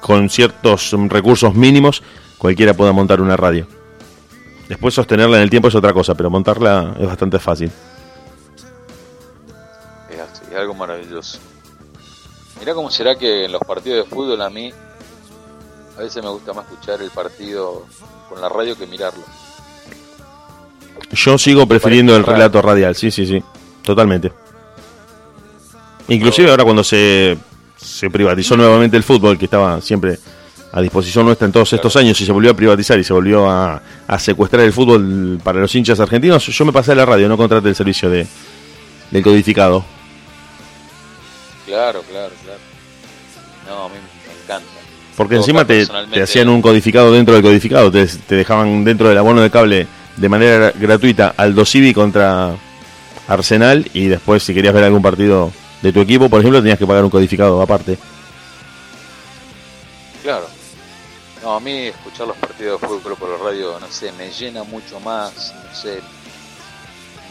con 0.00 0.30
ciertos 0.30 0.92
recursos 1.08 1.54
mínimos 1.54 2.02
cualquiera 2.38 2.74
pueda 2.74 2.92
montar 2.92 3.20
una 3.20 3.36
radio. 3.36 3.66
Después 4.68 4.94
sostenerla 4.94 5.36
en 5.38 5.42
el 5.42 5.50
tiempo 5.50 5.68
es 5.68 5.74
otra 5.74 5.92
cosa, 5.92 6.14
pero 6.14 6.30
montarla 6.30 6.94
es 6.98 7.06
bastante 7.06 7.38
fácil. 7.38 7.70
Es 10.08 10.20
así, 10.20 10.42
es 10.48 10.56
algo 10.56 10.74
maravilloso. 10.74 11.40
Mirá 12.60 12.74
cómo 12.74 12.90
será 12.90 13.16
que 13.16 13.46
en 13.46 13.52
los 13.52 13.62
partidos 13.62 14.04
de 14.04 14.14
fútbol 14.14 14.40
a 14.42 14.50
mí 14.50 14.72
a 15.96 16.00
veces 16.00 16.22
me 16.22 16.30
gusta 16.30 16.52
más 16.52 16.70
escuchar 16.70 17.02
el 17.02 17.10
partido 17.10 17.84
con 18.28 18.40
la 18.40 18.48
radio 18.48 18.76
que 18.76 18.86
mirarlo. 18.86 19.24
Yo 21.12 21.38
sigo 21.38 21.66
prefiriendo 21.66 22.16
el 22.16 22.24
relato 22.24 22.62
radial, 22.62 22.94
sí, 22.94 23.10
sí, 23.10 23.26
sí, 23.26 23.42
totalmente. 23.82 24.32
Inclusive 26.08 26.50
ahora 26.50 26.64
cuando 26.64 26.84
se, 26.84 27.36
se 27.76 28.10
privatizó 28.10 28.56
nuevamente 28.56 28.96
el 28.96 29.02
fútbol, 29.02 29.38
que 29.38 29.46
estaba 29.46 29.80
siempre 29.80 30.18
a 30.72 30.80
disposición 30.80 31.26
nuestra 31.26 31.46
en 31.46 31.52
todos 31.52 31.72
estos 31.72 31.96
años, 31.96 32.20
y 32.20 32.26
se 32.26 32.32
volvió 32.32 32.52
a 32.52 32.54
privatizar 32.54 32.98
y 32.98 33.04
se 33.04 33.12
volvió 33.12 33.50
a, 33.50 33.82
a 34.06 34.18
secuestrar 34.18 34.64
el 34.64 34.72
fútbol 34.72 35.40
para 35.42 35.60
los 35.60 35.74
hinchas 35.74 35.98
argentinos, 35.98 36.46
yo 36.46 36.64
me 36.64 36.72
pasé 36.72 36.92
a 36.92 36.94
la 36.94 37.06
radio, 37.06 37.28
no 37.28 37.36
contraté 37.36 37.68
el 37.68 37.74
servicio 37.74 38.08
de 38.08 38.26
del 39.10 39.22
codificado. 39.22 39.84
Claro, 41.66 42.02
claro, 42.02 42.32
claro. 42.44 42.60
No, 43.68 43.84
a 43.84 43.88
mí 43.88 43.94
me 43.94 44.42
encanta. 44.44 44.68
Porque 45.16 45.36
encima 45.36 45.64
te, 45.64 45.86
te 46.12 46.22
hacían 46.22 46.48
un 46.48 46.62
codificado 46.62 47.12
dentro 47.12 47.34
del 47.34 47.42
codificado, 47.42 47.90
te, 47.90 48.06
te 48.06 48.36
dejaban 48.36 48.84
dentro 48.84 49.08
del 49.08 49.18
abono 49.18 49.42
de 49.42 49.50
cable 49.50 49.86
de 50.20 50.28
manera 50.28 50.72
gratuita 50.78 51.32
Aldo 51.34 51.64
Civi 51.64 51.94
contra 51.94 52.54
Arsenal 53.26 53.90
y 53.94 54.06
después 54.06 54.42
si 54.42 54.52
querías 54.52 54.74
ver 54.74 54.84
algún 54.84 55.00
partido 55.00 55.50
de 55.80 55.92
tu 55.94 56.00
equipo, 56.00 56.28
por 56.28 56.40
ejemplo, 56.40 56.60
tenías 56.60 56.78
que 56.78 56.86
pagar 56.86 57.04
un 57.04 57.10
codificado 57.10 57.62
aparte. 57.62 57.96
Claro. 60.22 60.46
No, 61.42 61.54
a 61.54 61.60
mí 61.60 61.86
escuchar 61.86 62.26
los 62.26 62.36
partidos 62.36 62.78
de 62.78 62.86
fútbol 62.86 63.16
por 63.16 63.30
la 63.30 63.42
radio, 63.42 63.80
no 63.80 63.86
sé, 63.88 64.12
me 64.12 64.28
llena 64.30 64.62
mucho 64.62 65.00
más, 65.00 65.54
no 65.54 65.74
sé. 65.74 66.00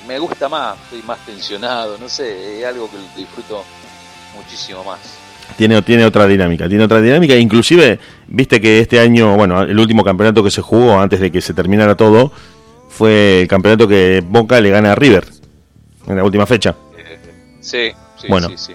Me 0.07 0.17
gusta 0.17 0.49
más, 0.49 0.75
estoy 0.85 1.03
más 1.03 1.23
tensionado, 1.27 1.95
no 1.99 2.09
sé, 2.09 2.59
es 2.59 2.65
algo 2.65 2.89
que 2.89 2.97
disfruto 3.21 3.63
muchísimo 4.35 4.83
más. 4.83 4.99
Tiene, 5.57 5.79
tiene 5.83 6.05
otra 6.05 6.25
dinámica, 6.25 6.67
tiene 6.67 6.85
otra 6.85 7.01
dinámica, 7.01 7.35
inclusive, 7.35 7.99
viste 8.27 8.59
que 8.59 8.79
este 8.79 8.99
año, 8.99 9.35
bueno, 9.35 9.61
el 9.61 9.77
último 9.77 10.03
campeonato 10.03 10.43
que 10.43 10.49
se 10.49 10.63
jugó 10.63 10.99
antes 10.99 11.19
de 11.19 11.31
que 11.31 11.41
se 11.41 11.53
terminara 11.53 11.95
todo, 11.95 12.31
fue 12.99 13.43
el 13.43 13.47
campeonato 13.47 13.87
que 13.87 14.21
Boca 14.27 14.59
le 14.59 14.69
gana 14.71 14.91
a 14.91 14.95
River, 14.95 15.25
en 16.05 16.17
la 16.17 16.23
última 16.25 16.45
fecha. 16.45 16.75
Sí, 17.61 17.91
sí, 18.19 18.27
Bueno. 18.27 18.49
sí, 18.49 18.55
sí. 18.57 18.73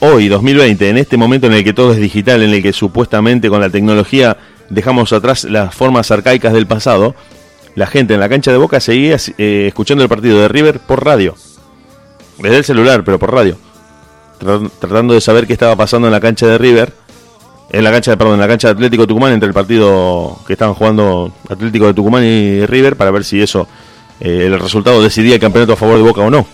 hoy, 0.00 0.28
2020, 0.28 0.88
en 0.88 0.96
este 0.96 1.18
momento 1.18 1.46
en 1.46 1.52
el 1.52 1.62
que 1.62 1.74
todo 1.74 1.92
es 1.92 1.98
digital, 1.98 2.42
en 2.42 2.54
el 2.54 2.62
que 2.62 2.72
supuestamente 2.72 3.50
con 3.50 3.60
la 3.60 3.68
tecnología 3.68 4.38
dejamos 4.70 5.12
atrás 5.12 5.44
las 5.44 5.74
formas 5.74 6.10
arcaicas 6.10 6.54
del 6.54 6.66
pasado, 6.66 7.14
la 7.74 7.86
gente 7.86 8.14
en 8.14 8.20
la 8.20 8.30
cancha 8.30 8.50
de 8.50 8.56
Boca 8.56 8.80
seguía 8.80 9.18
eh, 9.36 9.66
escuchando 9.68 10.02
el 10.02 10.08
partido 10.08 10.40
de 10.40 10.48
River 10.48 10.80
por 10.80 11.04
radio. 11.04 11.34
Desde 12.38 12.56
el 12.56 12.64
celular, 12.64 13.04
pero 13.04 13.18
por 13.18 13.34
radio. 13.34 13.58
Tra- 14.40 14.70
Tratando 14.80 15.12
de 15.12 15.20
saber 15.20 15.46
qué 15.46 15.52
estaba 15.52 15.76
pasando 15.76 16.08
en 16.08 16.12
la 16.12 16.20
cancha 16.20 16.46
de 16.46 16.56
River. 16.56 16.94
En 17.70 17.84
la 17.84 17.90
cancha, 17.90 18.16
perdón, 18.16 18.34
en 18.34 18.40
la 18.40 18.48
cancha 18.48 18.68
de 18.68 18.72
Atlético 18.72 19.06
Tucumán, 19.06 19.32
entre 19.32 19.46
el 19.48 19.52
partido 19.54 20.38
que 20.46 20.54
estaban 20.54 20.74
jugando 20.74 21.32
Atlético 21.50 21.86
de 21.86 21.94
Tucumán 21.94 22.24
y 22.24 22.64
River, 22.64 22.96
para 22.96 23.10
ver 23.10 23.24
si 23.24 23.42
eso, 23.42 23.68
eh, 24.20 24.44
el 24.46 24.58
resultado 24.58 25.02
decidía 25.02 25.34
el 25.34 25.40
campeonato 25.40 25.74
a 25.74 25.76
favor 25.76 25.96
de 25.96 26.02
Boca 26.02 26.22
o 26.22 26.30
no. 26.30 26.46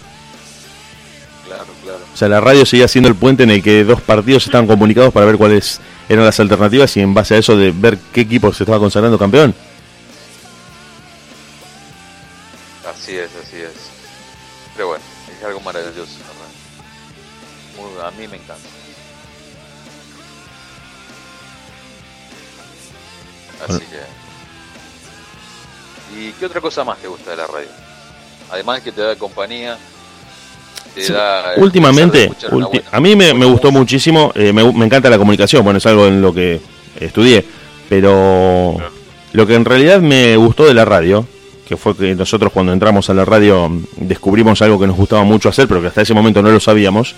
Claro, 1.46 1.64
claro. 1.84 2.00
O 2.12 2.16
sea, 2.16 2.28
la 2.28 2.40
radio 2.40 2.66
seguía 2.66 2.88
siendo 2.88 3.08
el 3.08 3.14
puente 3.14 3.44
en 3.44 3.50
el 3.50 3.62
que 3.62 3.84
dos 3.84 4.00
partidos 4.00 4.44
estaban 4.46 4.66
comunicados 4.66 5.12
para 5.12 5.24
ver 5.26 5.36
cuáles 5.36 5.80
eran 6.08 6.24
las 6.24 6.40
alternativas 6.40 6.96
y 6.96 7.00
en 7.00 7.14
base 7.14 7.36
a 7.36 7.38
eso 7.38 7.56
de 7.56 7.70
ver 7.70 7.96
qué 8.12 8.22
equipo 8.22 8.52
se 8.52 8.64
estaba 8.64 8.80
consagrando 8.80 9.16
campeón. 9.16 9.54
Así 12.90 13.12
es, 13.16 13.30
así 13.40 13.56
es. 13.58 13.70
Pero 14.76 14.88
bueno, 14.88 15.04
es 15.38 15.44
algo 15.44 15.60
maravilloso. 15.60 16.10
Muy- 17.76 18.02
a 18.04 18.10
mí 18.12 18.26
me 18.28 18.36
Así 23.68 23.80
que. 23.80 24.00
¿Y 26.18 26.32
qué 26.32 26.46
otra 26.46 26.60
cosa 26.60 26.84
más 26.84 26.98
te 26.98 27.08
gusta 27.08 27.30
de 27.30 27.36
la 27.36 27.46
radio? 27.46 27.68
Además 28.50 28.80
que 28.82 28.92
te 28.92 29.00
da 29.00 29.16
compañía, 29.16 29.76
te 30.94 31.02
Sí, 31.02 31.12
da. 31.12 31.54
Últimamente, 31.56 32.30
ulti- 32.50 32.82
a 32.90 33.00
mí 33.00 33.16
me, 33.16 33.32
gustó 33.46 33.72
muchísimo, 33.72 34.30
eh, 34.34 34.52
me, 34.52 34.70
me 34.72 34.84
encanta 34.84 35.10
la 35.10 35.18
comunicación, 35.18 35.64
bueno, 35.64 35.78
es 35.78 35.86
algo 35.86 36.06
en 36.06 36.20
lo 36.22 36.32
que 36.32 36.60
estudié, 37.00 37.44
pero 37.88 38.76
lo 39.32 39.46
que 39.46 39.54
en 39.54 39.64
realidad 39.64 40.00
me 40.00 40.36
gustó 40.36 40.66
de 40.66 40.74
la 40.74 40.84
radio, 40.84 41.26
que 41.66 41.76
fue 41.76 41.96
que 41.96 42.14
nosotros 42.14 42.52
cuando 42.52 42.72
entramos 42.72 43.08
a 43.10 43.14
la 43.14 43.24
radio 43.24 43.68
mm, 43.68 43.84
descubrimos 43.96 44.60
algo 44.62 44.78
que 44.78 44.86
nos 44.86 44.96
gustaba 44.96 45.24
mucho 45.24 45.48
hacer, 45.48 45.66
pero 45.66 45.80
que 45.80 45.88
hasta 45.88 46.02
ese 46.02 46.14
momento 46.14 46.42
no 46.42 46.50
lo 46.50 46.60
sabíamos. 46.60 47.14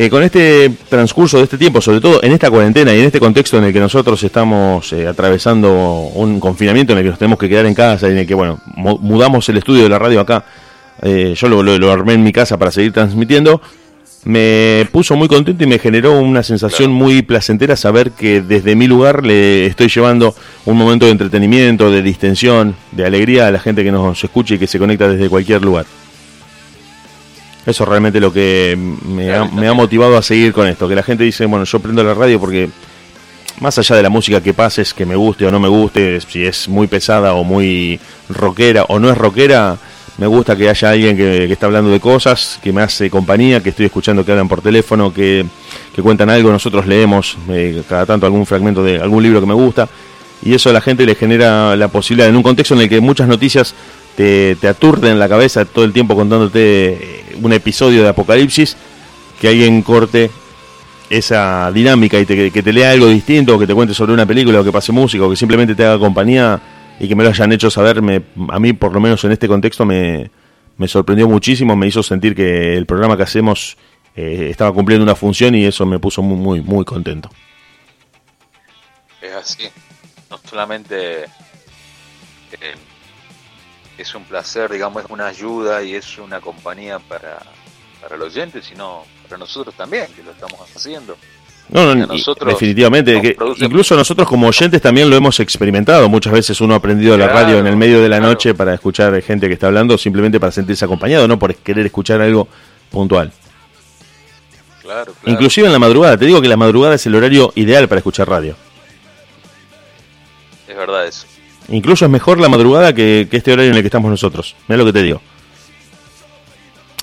Eh, 0.00 0.08
con 0.08 0.22
este 0.22 0.70
transcurso 0.88 1.38
de 1.38 1.42
este 1.44 1.58
tiempo, 1.58 1.80
sobre 1.80 2.00
todo 2.00 2.22
en 2.22 2.30
esta 2.30 2.48
cuarentena 2.50 2.94
y 2.94 3.00
en 3.00 3.06
este 3.06 3.18
contexto 3.18 3.58
en 3.58 3.64
el 3.64 3.72
que 3.72 3.80
nosotros 3.80 4.22
estamos 4.22 4.92
eh, 4.92 5.08
atravesando 5.08 5.72
un 6.14 6.38
confinamiento 6.38 6.92
en 6.92 6.98
el 7.00 7.04
que 7.04 7.10
nos 7.10 7.18
tenemos 7.18 7.36
que 7.36 7.48
quedar 7.48 7.66
en 7.66 7.74
casa 7.74 8.06
y 8.08 8.12
en 8.12 8.18
el 8.18 8.26
que, 8.26 8.34
bueno, 8.34 8.60
mu- 8.76 8.98
mudamos 9.00 9.48
el 9.48 9.56
estudio 9.56 9.82
de 9.82 9.88
la 9.88 9.98
radio 9.98 10.20
acá, 10.20 10.44
eh, 11.02 11.34
yo 11.36 11.48
lo, 11.48 11.64
lo- 11.64 11.76
lo 11.78 11.90
armé 11.90 12.12
en 12.12 12.22
mi 12.22 12.30
casa 12.30 12.56
para 12.56 12.70
seguir 12.70 12.92
transmitiendo, 12.92 13.60
me 14.24 14.86
puso 14.92 15.16
muy 15.16 15.26
contento 15.26 15.64
y 15.64 15.66
me 15.66 15.80
generó 15.80 16.20
una 16.20 16.44
sensación 16.44 16.92
muy 16.92 17.22
placentera 17.22 17.74
saber 17.74 18.12
que 18.12 18.40
desde 18.40 18.76
mi 18.76 18.86
lugar 18.86 19.26
le 19.26 19.66
estoy 19.66 19.88
llevando 19.88 20.32
un 20.66 20.76
momento 20.76 21.06
de 21.06 21.12
entretenimiento, 21.12 21.90
de 21.90 22.02
distensión, 22.02 22.76
de 22.92 23.04
alegría 23.04 23.48
a 23.48 23.50
la 23.50 23.58
gente 23.58 23.82
que 23.82 23.90
nos 23.90 24.22
escucha 24.22 24.54
y 24.54 24.58
que 24.60 24.68
se 24.68 24.78
conecta 24.78 25.08
desde 25.08 25.28
cualquier 25.28 25.62
lugar. 25.64 25.86
Eso 27.68 27.84
es 27.84 27.88
realmente 27.90 28.18
lo 28.18 28.32
que 28.32 28.78
me 29.04 29.30
ha, 29.68 29.74
motivado 29.74 30.16
a 30.16 30.22
seguir 30.22 30.54
con 30.54 30.66
esto. 30.66 30.88
Que 30.88 30.94
la 30.94 31.02
gente 31.02 31.22
dice, 31.22 31.44
bueno, 31.44 31.66
yo 31.66 31.78
prendo 31.80 32.02
la 32.02 32.14
radio 32.14 32.40
porque 32.40 32.70
más 33.60 33.76
allá 33.78 33.94
de 33.94 34.02
la 34.02 34.08
música 34.08 34.40
que 34.40 34.54
pases, 34.54 34.94
que 34.94 35.04
me 35.04 35.14
guste 35.14 35.44
o 35.44 35.50
no 35.50 35.60
me 35.60 35.68
guste, 35.68 36.18
si 36.22 36.46
es 36.46 36.66
muy 36.66 36.86
pesada 36.86 37.34
o 37.34 37.44
muy 37.44 38.00
rockera 38.30 38.84
o 38.84 38.98
no 38.98 39.10
es 39.10 39.18
rockera, 39.18 39.76
me 40.16 40.26
gusta 40.26 40.56
que 40.56 40.70
haya 40.70 40.92
alguien 40.92 41.14
que, 41.14 41.52
está 41.52 41.66
hablando 41.66 41.90
de 41.90 42.00
cosas, 42.00 42.58
que 42.62 42.72
me 42.72 42.80
hace 42.80 43.10
compañía, 43.10 43.62
que 43.62 43.68
estoy 43.68 43.84
escuchando 43.84 44.24
que 44.24 44.32
hablan 44.32 44.48
por 44.48 44.62
teléfono, 44.62 45.12
que, 45.12 45.44
que 45.94 46.00
cuentan 46.00 46.30
algo, 46.30 46.50
nosotros 46.50 46.86
leemos 46.86 47.36
eh, 47.50 47.82
cada 47.86 48.06
tanto 48.06 48.24
algún 48.24 48.46
fragmento 48.46 48.82
de 48.82 48.98
algún 48.98 49.22
libro 49.22 49.40
que 49.40 49.46
me 49.46 49.52
gusta. 49.52 49.86
Y 50.42 50.54
eso 50.54 50.70
a 50.70 50.72
la 50.72 50.80
gente 50.80 51.04
le 51.04 51.14
genera 51.14 51.76
la 51.76 51.88
posibilidad, 51.88 52.30
en 52.30 52.36
un 52.36 52.42
contexto 52.42 52.74
en 52.74 52.80
el 52.80 52.88
que 52.88 53.02
muchas 53.02 53.28
noticias 53.28 53.74
te, 54.16 54.56
te 54.56 54.68
aturden 54.68 55.18
la 55.18 55.28
cabeza 55.28 55.66
todo 55.66 55.84
el 55.84 55.92
tiempo 55.92 56.16
contándote 56.16 57.26
un 57.42 57.52
episodio 57.52 58.02
de 58.02 58.08
Apocalipsis, 58.08 58.76
que 59.40 59.48
alguien 59.48 59.82
corte 59.82 60.30
esa 61.10 61.70
dinámica 61.72 62.18
y 62.18 62.26
que 62.26 62.62
te 62.62 62.72
lea 62.72 62.90
algo 62.90 63.06
distinto, 63.06 63.58
que 63.58 63.66
te 63.66 63.74
cuente 63.74 63.94
sobre 63.94 64.12
una 64.12 64.26
película, 64.26 64.60
o 64.60 64.64
que 64.64 64.72
pase 64.72 64.92
música, 64.92 65.24
o 65.24 65.30
que 65.30 65.36
simplemente 65.36 65.74
te 65.74 65.84
haga 65.84 65.98
compañía 65.98 66.60
y 67.00 67.08
que 67.08 67.14
me 67.14 67.22
lo 67.22 67.30
hayan 67.30 67.52
hecho 67.52 67.70
saber, 67.70 68.02
me, 68.02 68.22
a 68.50 68.58
mí 68.58 68.72
por 68.72 68.92
lo 68.92 69.00
menos 69.00 69.22
en 69.24 69.32
este 69.32 69.46
contexto 69.48 69.84
me, 69.84 70.30
me 70.76 70.88
sorprendió 70.88 71.28
muchísimo, 71.28 71.76
me 71.76 71.86
hizo 71.86 72.02
sentir 72.02 72.34
que 72.34 72.76
el 72.76 72.86
programa 72.86 73.16
que 73.16 73.22
hacemos 73.22 73.76
eh, 74.16 74.48
estaba 74.50 74.72
cumpliendo 74.72 75.04
una 75.04 75.14
función 75.14 75.54
y 75.54 75.64
eso 75.64 75.86
me 75.86 75.98
puso 75.98 76.22
muy, 76.22 76.36
muy, 76.36 76.60
muy 76.60 76.84
contento. 76.84 77.30
Es 79.22 79.32
así. 79.34 79.64
No 80.30 80.38
solamente 80.44 81.24
es 83.98 84.14
un 84.14 84.24
placer, 84.24 84.70
digamos, 84.70 85.04
es 85.04 85.10
una 85.10 85.26
ayuda 85.26 85.82
y 85.82 85.94
es 85.94 86.18
una 86.18 86.40
compañía 86.40 86.98
para, 87.00 87.38
para 88.00 88.14
el 88.14 88.22
oyente, 88.22 88.62
sino 88.62 89.04
para 89.24 89.38
nosotros 89.38 89.74
también, 89.74 90.06
que 90.14 90.22
lo 90.22 90.30
estamos 90.30 90.60
haciendo. 90.74 91.16
No, 91.70 91.94
no, 91.94 92.06
nosotros 92.06 92.54
definitivamente. 92.54 93.20
que 93.20 93.36
incluso 93.58 93.94
nosotros 93.94 94.26
como 94.26 94.48
oyentes 94.48 94.80
también 94.80 95.10
lo 95.10 95.16
hemos 95.16 95.38
experimentado. 95.40 96.08
Muchas 96.08 96.32
veces 96.32 96.60
uno 96.62 96.72
ha 96.72 96.78
aprendido 96.78 97.16
la 97.18 97.28
radio 97.28 97.58
en 97.58 97.66
el 97.66 97.76
medio 97.76 98.00
de 98.00 98.08
la 98.08 98.18
claro. 98.18 98.32
noche 98.32 98.54
para 98.54 98.72
escuchar 98.72 99.20
gente 99.20 99.48
que 99.48 99.54
está 99.54 99.66
hablando, 99.66 99.98
simplemente 99.98 100.40
para 100.40 100.50
sentirse 100.50 100.84
acompañado, 100.86 101.28
no 101.28 101.38
por 101.38 101.54
querer 101.56 101.84
escuchar 101.84 102.22
algo 102.22 102.48
puntual. 102.90 103.32
Claro, 104.80 105.12
claro. 105.12 105.30
Inclusive 105.30 105.66
en 105.66 105.72
la 105.74 105.78
madrugada. 105.78 106.16
Te 106.16 106.24
digo 106.24 106.40
que 106.40 106.48
la 106.48 106.56
madrugada 106.56 106.94
es 106.94 107.04
el 107.04 107.14
horario 107.14 107.52
ideal 107.54 107.86
para 107.86 107.98
escuchar 107.98 108.28
radio. 108.30 108.56
Es 110.66 110.76
verdad 110.76 111.06
eso. 111.06 111.26
Incluso 111.68 112.04
es 112.04 112.10
mejor 112.10 112.40
la 112.40 112.48
madrugada 112.48 112.94
que, 112.94 113.28
que 113.30 113.36
este 113.36 113.52
horario 113.52 113.70
en 113.70 113.76
el 113.76 113.82
que 113.82 113.88
estamos 113.88 114.10
nosotros. 114.10 114.56
Mira 114.68 114.78
lo 114.78 114.86
que 114.86 114.92
te 114.92 115.02
digo. 115.02 115.20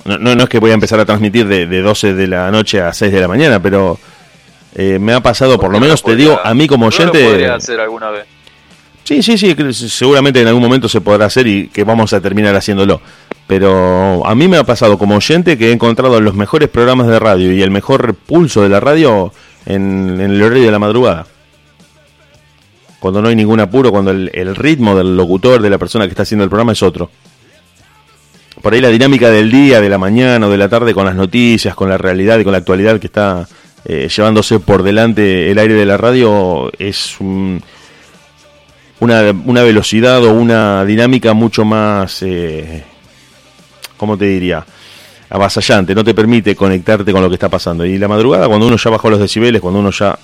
No, 0.06 0.18
no, 0.18 0.36
no 0.36 0.44
es 0.44 0.50
que 0.50 0.60
voy 0.60 0.72
a 0.72 0.76
empezar 0.76 1.00
a 1.00 1.06
transmitir 1.06 1.48
de, 1.48 1.66
de 1.66 1.82
12 1.82 2.14
de 2.14 2.28
la 2.28 2.52
noche 2.52 2.82
a 2.82 2.94
6 2.94 3.12
de 3.12 3.22
la 3.22 3.28
mañana, 3.28 3.62
pero 3.62 3.98
eh, 4.76 5.00
me 5.00 5.14
ha 5.14 5.20
pasado, 5.22 5.60
por 5.60 5.72
lo 5.72 5.80
menos 5.80 6.04
te 6.04 6.16
digo, 6.16 6.40
a 6.44 6.54
mí 6.54 6.68
como 6.68 6.90
Yo 6.90 7.06
lo 7.06 7.12
oyente... 7.12 7.30
podría 7.30 7.56
hacer 7.56 7.80
alguna 7.80 8.10
vez. 8.12 8.26
Sí, 9.04 9.22
sí, 9.22 9.38
sí, 9.38 9.54
que 9.56 9.72
seguramente 9.72 10.42
en 10.42 10.48
algún 10.48 10.64
momento 10.64 10.90
se 10.90 11.00
podrá 11.00 11.26
hacer 11.26 11.46
y 11.46 11.68
que 11.68 11.84
vamos 11.84 12.12
a 12.14 12.22
terminar 12.22 12.56
haciéndolo. 12.56 13.02
Pero 13.48 14.26
a 14.26 14.34
mí 14.34 14.48
me 14.48 14.58
ha 14.58 14.64
pasado 14.64 14.98
como 14.98 15.16
oyente 15.16 15.58
que 15.58 15.70
he 15.70 15.72
encontrado 15.72 16.20
los 16.20 16.34
mejores 16.34 16.70
programas 16.70 17.08
de 17.08 17.20
radio 17.20 17.52
y 17.52 17.62
el 17.62 17.70
mejor 17.70 18.16
pulso 18.16 18.64
de 18.64 18.70
la 18.70 18.80
radio 18.80 19.32
en, 19.68 20.20
en 20.20 20.32
el 20.32 20.42
horario 20.42 20.66
de 20.66 20.72
la 20.72 20.80
madrugada. 20.80 21.28
Cuando 23.00 23.22
no 23.22 23.28
hay 23.30 23.36
ningún 23.36 23.60
apuro, 23.60 23.92
cuando 23.92 24.12
el, 24.12 24.56
ritmo 24.56 24.96
del 24.96 25.16
locutor, 25.16 25.62
de 25.62 25.70
la 25.70 25.78
persona 25.78 26.06
que 26.06 26.12
está 26.12 26.24
haciendo 26.24 26.44
el 26.44 26.50
programa 26.50 26.72
es 26.72 26.82
otro. 26.82 27.12
Por 28.62 28.74
ahí 28.74 28.82
la 28.82 28.90
dinámica 28.90 29.30
del 29.30 29.52
día, 29.52 29.82
de 29.82 29.90
la 29.90 29.98
mañana 29.98 30.48
o 30.48 30.50
de 30.50 30.58
la 30.58 30.70
tarde 30.70 30.94
con 30.94 31.06
las 31.06 31.16
noticias, 31.16 31.76
con 31.76 31.90
la 31.90 31.98
realidad 31.98 32.40
y 32.40 32.44
con 32.44 32.52
la 32.52 32.60
actualidad 32.60 33.00
que 33.00 33.08
está 33.08 33.48
eh, 33.88 34.10
llevándose 34.10 34.60
por 34.60 34.82
delante 34.82 35.52
el 35.52 35.60
aire 35.60 35.76
de 35.76 35.86
la 35.86 35.96
radio 35.96 36.72
es 36.80 37.20
un, 37.20 37.62
una, 39.00 39.32
una 39.46 39.62
velocidad 39.62 40.24
o 40.24 40.34
una 40.34 40.84
dinámica 40.86 41.34
mucho 41.34 41.64
más, 41.66 42.24
eh, 42.24 42.84
¿cómo 43.98 44.18
te 44.18 44.26
diría? 44.26 44.66
Avasallante, 45.30 45.94
no 45.94 46.04
te 46.04 46.16
permite 46.16 46.56
conectarte 46.56 47.12
con 47.12 47.22
lo 47.22 47.30
que 47.30 47.36
está 47.36 47.50
pasando. 47.50 47.86
Y 47.86 47.98
la 47.98 48.08
madrugada, 48.08 48.48
cuando 48.48 48.68
uno 48.68 48.78
ya 48.78 48.90
bajó 48.90 49.10
los 49.10 49.20
decibeles, 49.20 49.62
cuando 49.62 49.80
uno 49.80 49.92
ya 49.92 50.18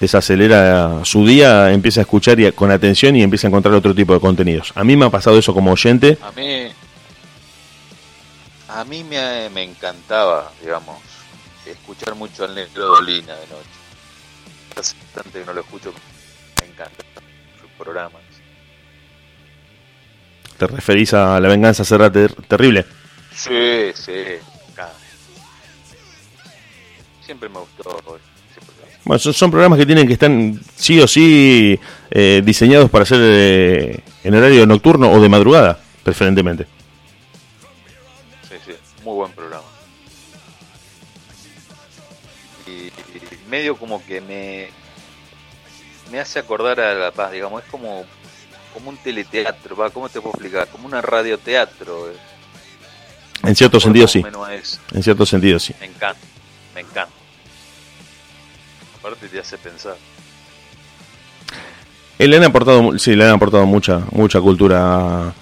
desacelera 0.00 1.04
su 1.04 1.26
día, 1.26 1.70
empieza 1.70 2.00
a 2.00 2.02
escuchar 2.02 2.38
y 2.40 2.50
con 2.52 2.70
atención 2.70 3.14
y 3.16 3.22
empieza 3.22 3.46
a 3.46 3.50
encontrar 3.50 3.74
otro 3.74 3.94
tipo 3.94 4.14
de 4.14 4.20
contenidos. 4.20 4.72
A 4.74 4.82
mí 4.84 4.96
me 4.96 5.06
ha 5.06 5.10
pasado 5.10 5.38
eso 5.38 5.54
como 5.54 5.72
oyente. 5.72 6.18
A 6.22 6.32
mí, 6.32 6.72
a 8.68 8.84
mí 8.84 9.04
me, 9.04 9.48
me 9.50 9.62
encantaba, 9.62 10.50
digamos, 10.60 10.98
escuchar 11.66 12.14
mucho 12.14 12.44
al 12.44 12.54
Negro 12.54 12.86
Dolina 12.86 13.34
de 13.34 13.46
noche. 13.46 13.68
Hace 14.76 14.94
bastante 15.14 15.40
que 15.40 15.44
no 15.44 15.52
lo 15.52 15.60
escucho, 15.60 15.92
me 16.60 16.66
encanta 16.68 17.04
sus 17.60 17.70
programas. 17.78 18.22
¿Te 20.58 20.66
referís 20.66 21.12
a 21.14 21.38
La 21.40 21.48
venganza 21.48 21.84
será 21.84 22.10
ter- 22.10 22.34
terrible? 22.46 22.86
Sí, 23.34 23.90
sí, 23.94 24.12
Siempre 27.24 27.48
me 27.48 27.60
gustó. 27.60 28.18
Bueno, 29.04 29.18
son, 29.18 29.32
son 29.34 29.50
programas 29.50 29.78
que 29.78 29.86
tienen 29.86 30.06
que 30.06 30.12
estar 30.12 30.30
sí 30.76 31.00
o 31.00 31.08
sí 31.08 31.78
eh, 32.10 32.40
diseñados 32.44 32.88
para 32.90 33.04
ser 33.04 33.18
eh, 33.22 34.00
en 34.22 34.34
horario 34.34 34.64
nocturno 34.66 35.10
o 35.10 35.20
de 35.20 35.28
madrugada, 35.28 35.78
preferentemente. 36.04 36.66
Sí, 38.48 38.56
sí, 38.64 38.72
muy 39.04 39.14
buen 39.14 39.32
programa. 39.32 39.64
Y, 42.66 42.70
y 42.70 42.92
medio 43.48 43.76
como 43.76 44.04
que 44.06 44.20
me 44.20 44.68
me 46.10 46.20
hace 46.20 46.38
acordar 46.38 46.78
a 46.78 46.94
La 46.94 47.10
Paz, 47.10 47.32
digamos, 47.32 47.62
es 47.64 47.70
como 47.70 48.04
como 48.72 48.88
un 48.90 48.96
teleteatro, 48.98 49.76
¿va? 49.76 49.90
¿cómo 49.90 50.08
te 50.08 50.20
puedo 50.20 50.32
explicar? 50.34 50.68
Como 50.68 50.86
una 50.86 51.02
radioteatro. 51.02 52.10
eh. 52.10 52.16
En 53.42 53.56
cierto 53.56 53.80
sentido 53.80 54.06
sí. 54.06 54.22
En 54.94 55.02
cierto 55.02 55.26
sentido 55.26 55.58
sí. 55.58 55.74
Me 55.80 55.86
encanta, 55.86 56.20
me 56.74 56.80
encanta. 56.82 57.11
Aparte 59.02 59.26
te 59.26 59.40
hace 59.40 59.58
pensar. 59.58 59.96
Eh, 62.20 62.28
le 62.28 62.36
han 62.36 62.44
aportado, 62.44 62.96
sí, 63.00 63.16
le 63.16 63.24
han 63.24 63.32
aportado 63.32 63.66
mucha, 63.66 64.02
mucha 64.12 64.40
cultura 64.40 65.34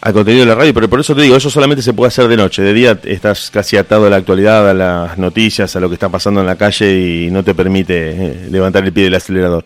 al 0.00 0.12
contenido 0.12 0.44
de 0.44 0.48
la 0.48 0.56
radio, 0.56 0.74
pero 0.74 0.90
por 0.90 0.98
eso 0.98 1.14
te 1.14 1.22
digo, 1.22 1.36
eso 1.36 1.48
solamente 1.48 1.80
se 1.80 1.92
puede 1.92 2.08
hacer 2.08 2.26
de 2.26 2.36
noche. 2.36 2.62
De 2.62 2.72
día 2.72 2.98
estás 3.04 3.52
casi 3.52 3.76
atado 3.76 4.08
a 4.08 4.10
la 4.10 4.16
actualidad, 4.16 4.68
a 4.68 4.74
las 4.74 5.16
noticias, 5.16 5.76
a 5.76 5.78
lo 5.78 5.88
que 5.88 5.94
está 5.94 6.08
pasando 6.08 6.40
en 6.40 6.46
la 6.46 6.56
calle 6.56 6.98
y 6.98 7.30
no 7.30 7.44
te 7.44 7.54
permite 7.54 8.10
eh, 8.10 8.48
levantar 8.50 8.82
el 8.84 8.92
pie 8.92 9.04
del 9.04 9.14
acelerador. 9.14 9.64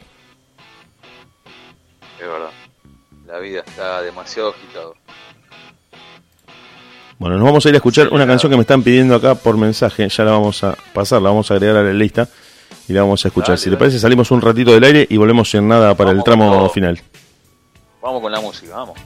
Es 2.20 2.28
verdad. 2.28 2.51
La 3.26 3.39
vida 3.39 3.62
está 3.66 4.03
demasiado 4.03 4.51
agitada. 4.51 4.91
Bueno, 7.18 7.39
nos 7.39 7.47
vamos 7.47 7.64
a 7.64 7.68
ir 7.70 7.76
a 7.76 7.78
escuchar 7.78 8.09
una 8.09 8.26
canción 8.26 8.51
que 8.51 8.57
me 8.57 8.62
están 8.62 8.82
pidiendo 8.82 9.14
acá 9.14 9.37
por 9.37 9.57
mensaje. 9.57 10.07
Ya 10.07 10.24
la 10.24 10.32
vamos 10.32 10.62
a 10.64 10.76
pasar, 10.93 11.22
la 11.22 11.30
vamos 11.30 11.51
a 11.51 11.55
agregar 11.55 11.76
a 11.76 11.82
la 11.82 11.95
lista 11.95 12.28
y 12.89 12.93
la 12.93 13.03
vamos 13.03 13.24
a 13.24 13.28
escuchar. 13.28 13.51
Dale, 13.51 13.59
si 13.59 13.70
te 13.70 13.76
parece, 13.76 13.99
salimos 13.99 14.30
un 14.30 14.41
ratito 14.41 14.72
del 14.72 14.85
aire 14.85 15.07
y 15.09 15.16
volvemos 15.16 15.55
en 15.55 15.68
nada 15.68 15.95
para 15.95 16.11
el 16.11 16.22
tramo 16.22 16.68
final. 16.68 17.01
Vamos 18.03 18.20
con 18.20 18.32
la 18.32 18.41
música, 18.41 18.76
vamos. 18.76 18.99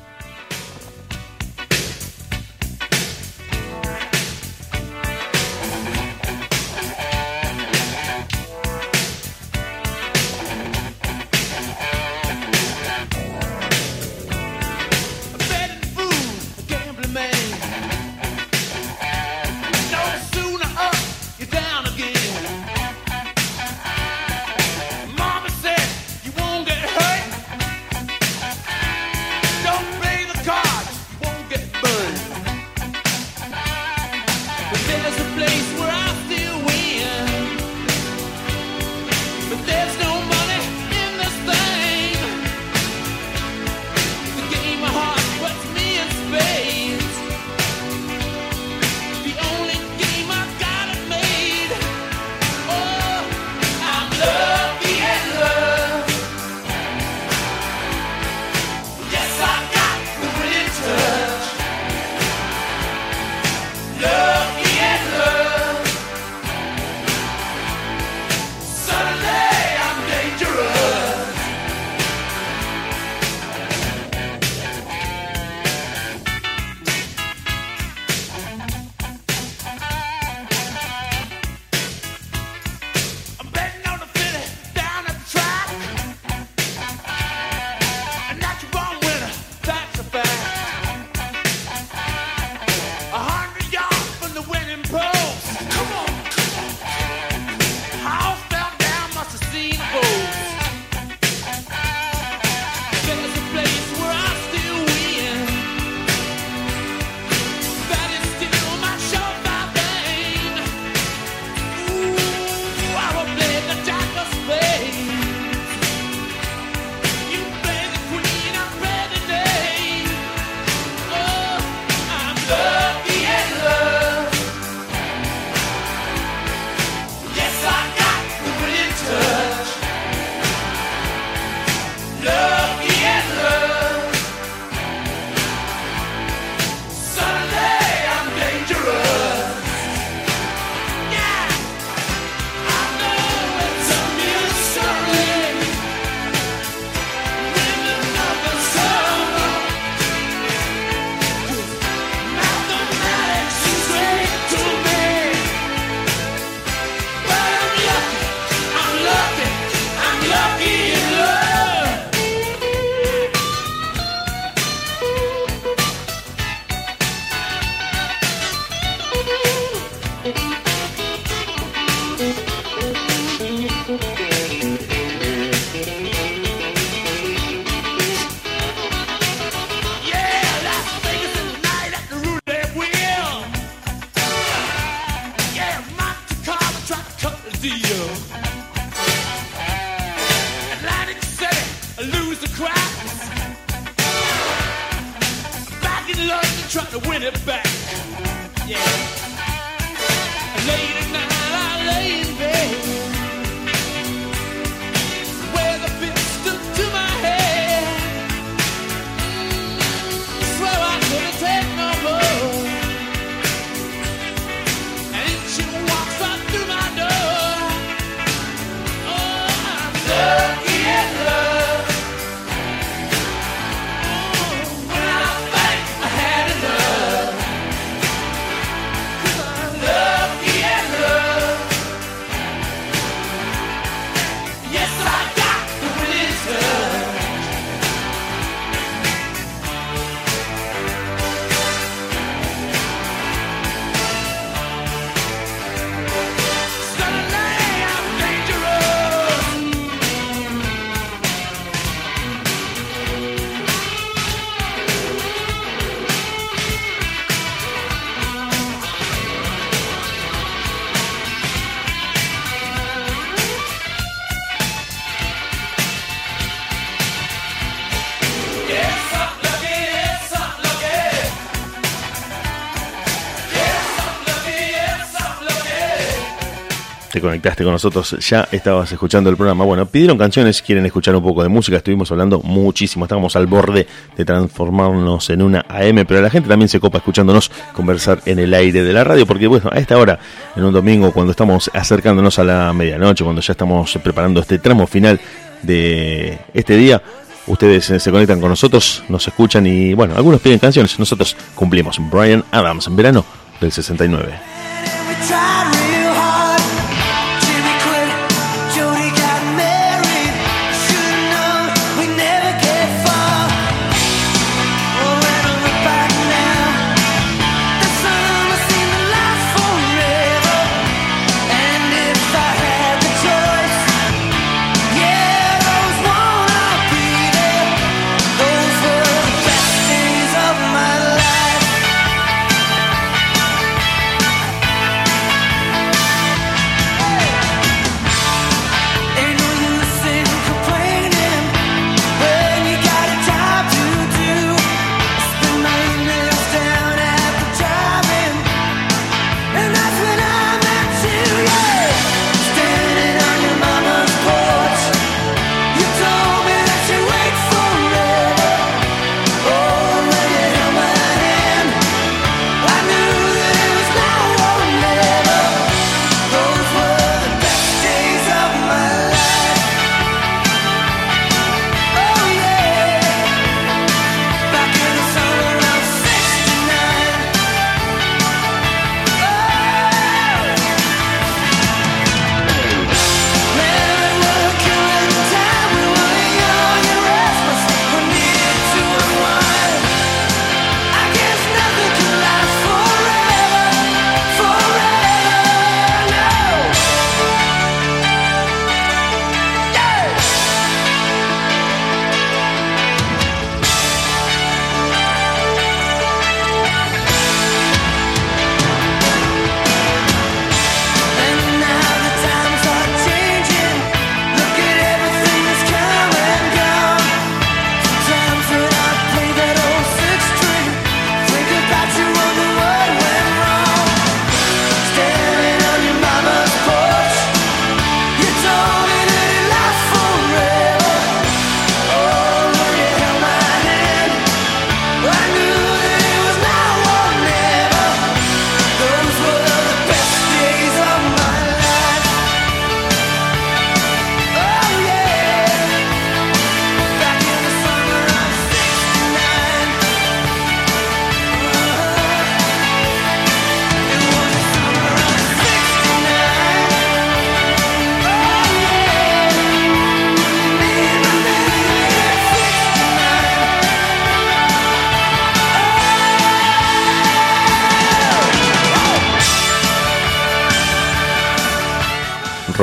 Te 277.19 277.23
conectaste 277.23 277.65
con 277.65 277.73
nosotros, 277.73 278.17
ya 278.21 278.49
estabas 278.53 278.93
escuchando 278.93 279.29
el 279.29 279.37
programa. 279.37 279.65
Bueno, 279.65 279.85
pidieron 279.87 280.17
canciones, 280.17 280.63
quieren 280.63 280.87
escuchar 280.87 281.17
un 281.17 281.23
poco 281.25 281.43
de 281.43 281.49
música, 281.49 281.79
estuvimos 281.79 282.09
hablando 282.13 282.39
muchísimo, 282.39 283.07
estábamos 283.07 283.35
al 283.35 283.49
borde 283.49 283.89
de 284.17 284.25
transformarnos 284.25 285.29
en 285.31 285.43
una 285.43 285.67
AM, 285.69 286.05
pero 286.07 286.21
la 286.21 286.31
gente 286.31 286.49
también 286.49 286.69
se 286.69 286.79
copa 286.79 286.99
escuchándonos 286.99 287.51
conversar 287.73 288.21
en 288.25 288.39
el 288.39 288.55
aire 288.55 288.85
de 288.85 288.93
la 288.93 289.03
radio, 289.03 289.27
porque 289.27 289.49
bueno, 289.49 289.69
a 289.73 289.81
esta 289.81 289.99
hora, 289.99 290.21
en 290.55 290.63
un 290.63 290.73
domingo, 290.73 291.11
cuando 291.11 291.33
estamos 291.33 291.69
acercándonos 291.75 292.39
a 292.39 292.45
la 292.45 292.73
medianoche, 292.73 293.25
cuando 293.25 293.43
ya 293.43 293.51
estamos 293.51 293.99
preparando 294.01 294.41
este 294.41 294.61
tramo 294.61 294.87
final 294.87 295.19
de 295.63 296.39
este 296.55 296.77
día, 296.77 297.03
ustedes 297.49 297.91
eh, 297.91 297.99
se 297.99 298.13
conectan 298.13 298.41
con 298.41 298.51
nosotros, 298.51 299.03
nos 299.09 299.27
escuchan 299.27 299.67
y 299.67 299.93
bueno, 299.93 300.15
algunos 300.15 300.41
piden 300.41 300.61
canciones, 300.61 300.97
nosotros 301.01 301.37
cumplimos. 301.57 301.99
Brian 302.13 302.45
Adams, 302.53 302.95
verano 302.95 303.25
del 303.61 303.73
69. 303.73 304.35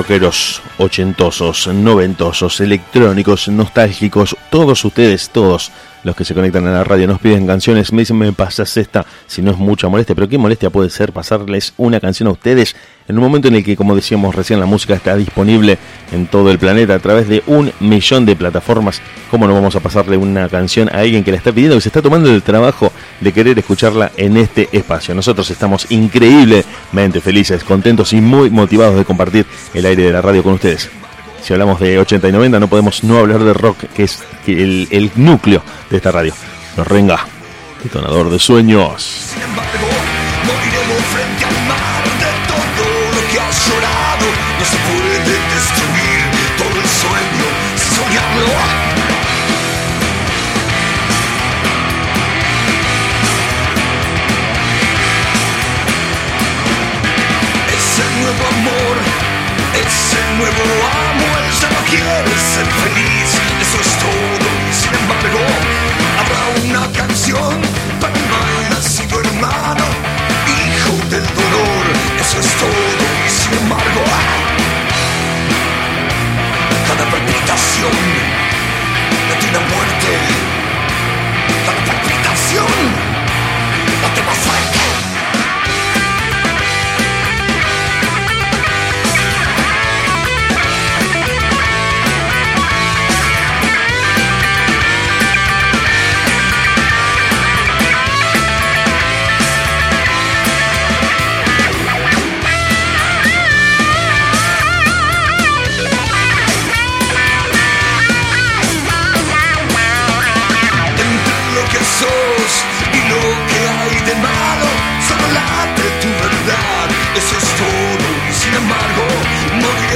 Rockeros 0.06 0.62
ochentosos, 0.78 1.66
noventosos, 1.66 2.62
electrónicos, 2.62 3.48
nostálgicos, 3.48 4.38
todos 4.52 4.86
ustedes, 4.86 5.32
todos 5.32 5.72
los 6.04 6.16
que 6.16 6.24
se 6.24 6.36
conectan 6.36 6.68
a 6.68 6.72
la 6.72 6.84
radio 6.84 7.08
nos 7.08 7.20
piden 7.20 7.48
canciones, 7.48 7.92
me 7.92 8.04
dicen 8.04 8.16
me 8.20 8.32
pasas 8.32 8.78
esta, 8.78 9.04
si 9.26 9.42
no 9.42 9.50
es 9.50 9.58
mucha 9.58 9.88
molestia, 9.88 10.14
pero 10.14 10.30
qué 10.30 10.38
molestia 10.38 10.70
puede 10.70 10.92
ser 10.92 11.12
pasarles 11.12 11.74
una 11.78 12.00
canción 12.00 12.28
a 12.28 12.34
ustedes 12.34 12.76
en 13.08 13.18
un 13.18 13.24
momento 13.24 13.48
en 13.48 13.56
el 13.56 13.64
que, 13.64 13.76
como 13.76 13.96
decíamos 13.96 14.36
recién, 14.36 14.60
la 14.60 14.68
música 14.68 14.94
está 14.94 15.16
disponible 15.16 15.80
en 16.12 16.28
todo 16.28 16.52
el 16.52 16.60
planeta 16.60 16.94
a 16.94 17.00
través 17.00 17.28
de 17.28 17.42
un 17.48 17.72
millón 17.80 18.28
de 18.28 18.36
plataformas. 18.36 19.02
¿Cómo 19.32 19.48
no 19.48 19.56
vamos 19.56 19.76
a 19.76 19.80
pasarle 19.80 20.18
una 20.18 20.50
canción 20.50 20.88
a 20.90 21.00
alguien 21.00 21.24
que 21.24 21.32
la 21.32 21.38
está 21.38 21.52
pidiendo, 21.52 21.78
que 21.78 21.82
se 21.82 21.90
está 21.90 22.04
tomando 22.04 22.30
el 22.30 22.44
trabajo 22.44 22.92
de 23.26 23.34
querer 23.34 23.58
escucharla 23.58 24.12
en 24.16 24.38
este 24.38 24.70
espacio? 24.72 25.16
Nosotros 25.16 25.50
estamos 25.50 25.88
increíblemente 25.90 27.22
felices, 27.22 27.64
contentos 27.64 28.14
y 28.14 28.22
muy 28.22 28.52
motivados 28.52 28.96
de 28.96 29.04
compartir 29.04 29.48
el 29.74 29.86
aire 29.86 30.04
de 30.04 30.12
la 30.14 30.22
radio 30.22 30.44
con 30.44 30.54
ustedes. 30.54 30.90
Si 31.42 31.52
hablamos 31.52 31.80
de 31.80 31.98
80 31.98 32.30
y 32.30 32.32
90 32.32 32.60
no 32.60 32.68
podemos 32.68 33.04
no 33.04 33.18
hablar 33.18 33.44
de 33.44 33.54
rock, 33.54 33.78
que 33.96 34.04
es 34.04 34.24
el, 34.46 35.12
núcleo 35.16 35.64
de 35.90 35.98
esta 35.98 36.12
radio. 36.12 36.34
Nos 36.78 36.88
renga, 36.88 37.26
detonador 37.84 38.30
de 38.30 38.38
sueños. 38.38 39.34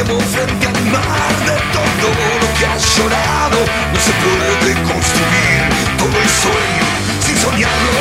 Moriremos 0.10 0.24
frente 0.26 0.66
al 0.68 0.86
mar 0.92 1.34
de 1.46 1.58
todo 1.74 2.10
lo 2.42 2.60
que 2.60 2.66
has 2.66 2.98
llorado. 2.98 3.60
No 3.94 4.00
se 4.00 4.12
puede 4.24 4.74
construir 4.84 5.60
todo 5.98 6.22
el 6.22 6.30
sueño 6.30 6.86
sin 7.26 7.38
soñarlo. 7.38 7.92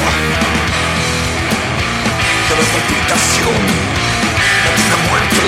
Cada 2.48 2.64
palpitación 2.72 3.62
una 4.86 4.98
muerte, 5.08 5.44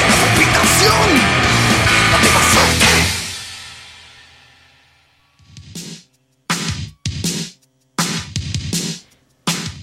cada 0.00 0.14
palpitación 0.22 1.08
late 2.12 2.30
más. 2.34 2.52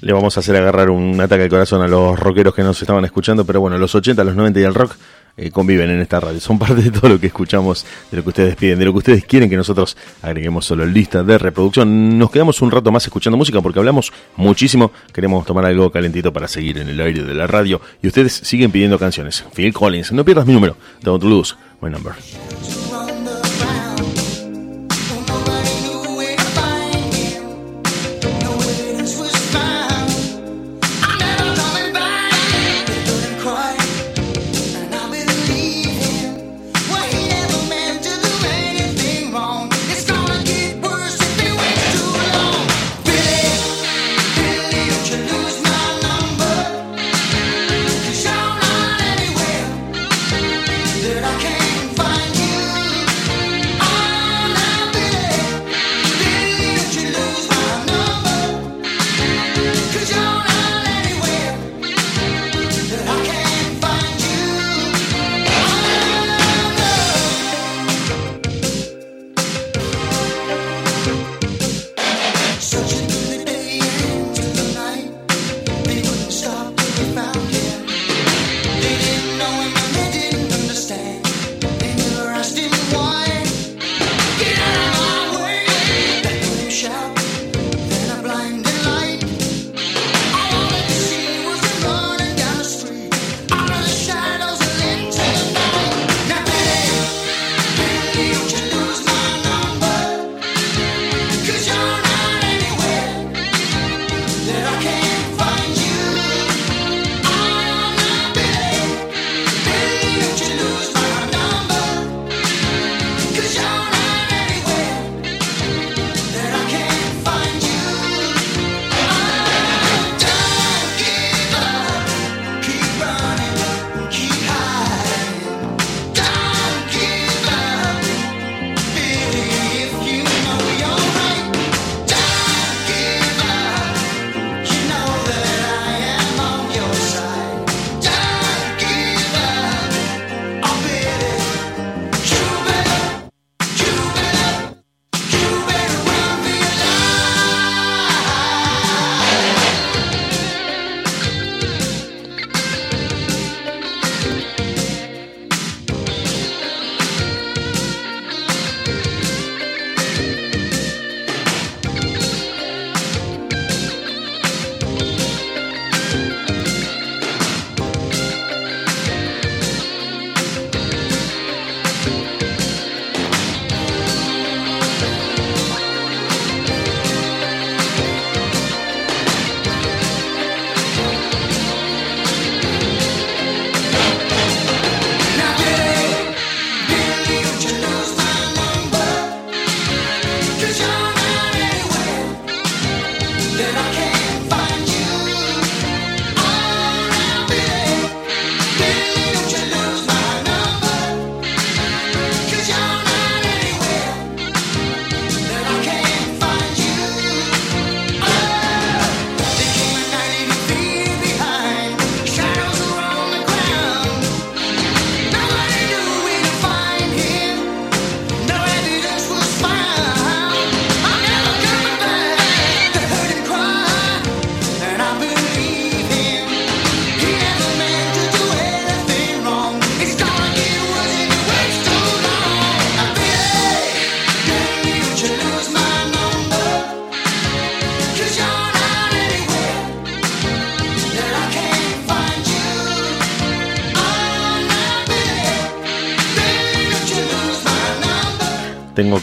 Le 0.01 0.13
vamos 0.13 0.37
a 0.37 0.39
hacer 0.39 0.55
agarrar 0.55 0.89
un 0.89 1.19
ataque 1.19 1.43
al 1.43 1.49
corazón 1.49 1.81
a 1.81 1.87
los 1.87 2.17
rockeros 2.17 2.55
que 2.55 2.63
nos 2.63 2.81
estaban 2.81 3.03
escuchando, 3.03 3.45
pero 3.45 3.59
bueno, 3.59 3.77
los 3.77 3.93
80, 3.93 4.23
los 4.23 4.35
90 4.35 4.59
y 4.59 4.63
el 4.63 4.73
rock 4.73 4.95
eh, 5.39 5.51
conviven 5.51 5.89
en 5.89 6.01
esta 6.01 6.19
radio. 6.19 6.39
Son 6.39 6.59
parte 6.59 6.81
de 6.81 6.91
todo 6.91 7.09
lo 7.09 7.19
que 7.19 7.27
escuchamos, 7.27 7.85
de 8.11 8.17
lo 8.17 8.23
que 8.23 8.29
ustedes 8.29 8.55
piden, 8.55 8.77
de 8.79 8.85
lo 8.85 8.91
que 8.91 8.97
ustedes 8.97 9.25
quieren 9.25 9.49
que 9.49 9.55
nosotros 9.55 9.95
agreguemos 10.21 10.65
solo 10.65 10.83
en 10.83 10.93
lista 10.93 11.23
de 11.23 11.37
reproducción. 11.37 12.17
Nos 12.17 12.29
quedamos 12.29 12.61
un 12.61 12.71
rato 12.71 12.91
más 12.91 13.05
escuchando 13.05 13.37
música 13.37 13.61
porque 13.61 13.79
hablamos 13.79 14.11
muchísimo. 14.35 14.91
Queremos 15.13 15.45
tomar 15.45 15.65
algo 15.65 15.91
calentito 15.91 16.33
para 16.33 16.47
seguir 16.47 16.77
en 16.79 16.89
el 16.89 16.99
aire 16.99 17.23
de 17.23 17.33
la 17.33 17.47
radio 17.47 17.79
y 18.01 18.07
ustedes 18.07 18.33
siguen 18.33 18.71
pidiendo 18.71 18.99
canciones. 18.99 19.45
Phil 19.53 19.73
Collins, 19.73 20.11
no 20.11 20.25
pierdas 20.25 20.45
mi 20.45 20.53
número. 20.53 20.75
Don't 21.01 21.23
lose 21.23 21.55
my 21.81 21.89
number. 21.89 22.13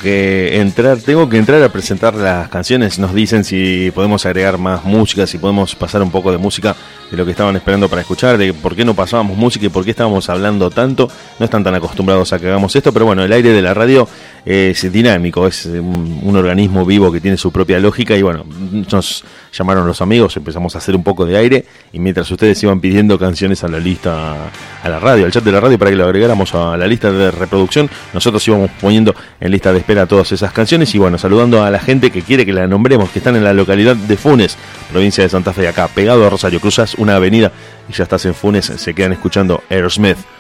Que 0.07 0.61
entrar, 0.61 0.99
tengo 0.99 1.29
que 1.29 1.37
entrar 1.37 1.61
a 1.65 1.69
presentar 1.69 2.15
las 2.15 2.49
canciones. 2.49 2.97
Nos 3.01 3.13
dicen 3.13 3.43
si 3.43 3.91
podemos 3.93 4.25
agregar 4.25 4.57
más 4.57 4.85
música, 4.85 5.27
si 5.27 5.37
podemos 5.37 5.75
pasar 5.75 6.01
un 6.01 6.13
poco 6.13 6.31
de 6.31 6.39
música 6.39 6.77
de 7.11 7.17
lo 7.17 7.25
que 7.25 7.33
estaban 7.33 7.57
esperando 7.57 7.89
para 7.89 8.03
escuchar, 8.03 8.39
de 8.39 8.55
por 8.55 8.77
qué 8.77 8.85
no 8.85 8.95
pasábamos 8.95 9.37
música 9.37 9.67
y 9.67 9.69
por 9.69 9.85
qué 9.85 9.91
estábamos 9.91 10.31
hablando 10.31 10.71
tanto. 10.71 11.11
No 11.41 11.45
están 11.45 11.65
tan 11.65 11.75
acostumbrados 11.75 12.33
a 12.33 12.39
que 12.39 12.47
hagamos 12.47 12.77
esto, 12.77 12.93
pero 12.93 13.05
bueno, 13.05 13.25
el 13.25 13.33
aire 13.33 13.51
de 13.51 13.63
la 13.63 13.75
radio 13.75 14.09
es 14.47 14.93
dinámico, 14.93 15.45
es 15.49 15.67
un, 15.67 16.37
organismo 16.37 16.87
vivo 16.87 17.11
que 17.11 17.21
tiene 17.21 17.37
su 17.37 17.51
propia 17.51 17.81
lógica 17.81 18.17
y 18.17 18.23
bueno, 18.23 18.45
nos 18.93 19.25
llamaron 19.53 19.87
los 19.87 20.01
amigos, 20.01 20.37
empezamos 20.37 20.75
a 20.77 20.79
hacer 20.79 20.95
un 20.95 21.03
poco 21.03 21.27
de 21.27 21.37
aire 21.37 21.65
y 21.93 21.99
mientras 21.99 22.31
ustedes 22.31 22.63
iban 22.63 22.81
pidiendo 22.81 23.19
canciones 23.19 23.65
a 23.65 23.69
la 23.69 23.81
lista, 23.81 24.35
a 24.83 24.89
la 24.89 25.01
radio, 25.01 25.25
al 25.25 25.33
chat 25.33 25.43
de 25.43 25.51
la 25.51 25.59
radio 25.59 25.77
para 25.79 25.91
que 25.91 25.97
lo 25.97 26.05
agregáramos 26.05 26.55
a 26.55 26.77
la 26.77 26.87
lista 26.87 27.11
de 27.11 27.33
reproducción, 27.33 27.91
nosotros 28.15 28.47
íbamos 28.47 28.71
poniendo 28.81 29.17
en 29.41 29.51
lista 29.51 29.73
de 29.73 29.79
espera 29.81 30.07
todas 30.07 30.31
esas 30.31 30.53
canciones 30.53 30.95
y 30.95 30.99
bueno, 30.99 31.19
saludando 31.19 31.65
a 31.65 31.71
la 31.71 31.81
gente 31.81 32.13
que 32.13 32.23
quiere 32.23 32.47
que 32.47 32.53
la 32.53 32.69
nombremos, 32.69 33.11
que 33.11 33.19
están 33.19 33.35
en 33.35 33.43
la 33.43 33.53
localidad 33.53 33.97
de 33.97 34.17
Funes, 34.17 34.57
provincia 34.93 35.25
de 35.25 35.31
Santa 35.31 35.53
Fe, 35.53 35.67
acá, 35.67 35.89
pegado 35.89 36.25
a 36.25 36.31
Rosario, 36.31 36.61
cruzas 36.61 36.95
una 36.95 37.17
avenida 37.17 37.51
y 37.89 37.95
ya 37.95 38.05
estás 38.05 38.25
en 38.27 38.35
Funes, 38.35 38.67
se 38.67 38.95
quedan 38.95 39.13
escuchando 39.13 39.65
Aerosmith. 39.71 40.36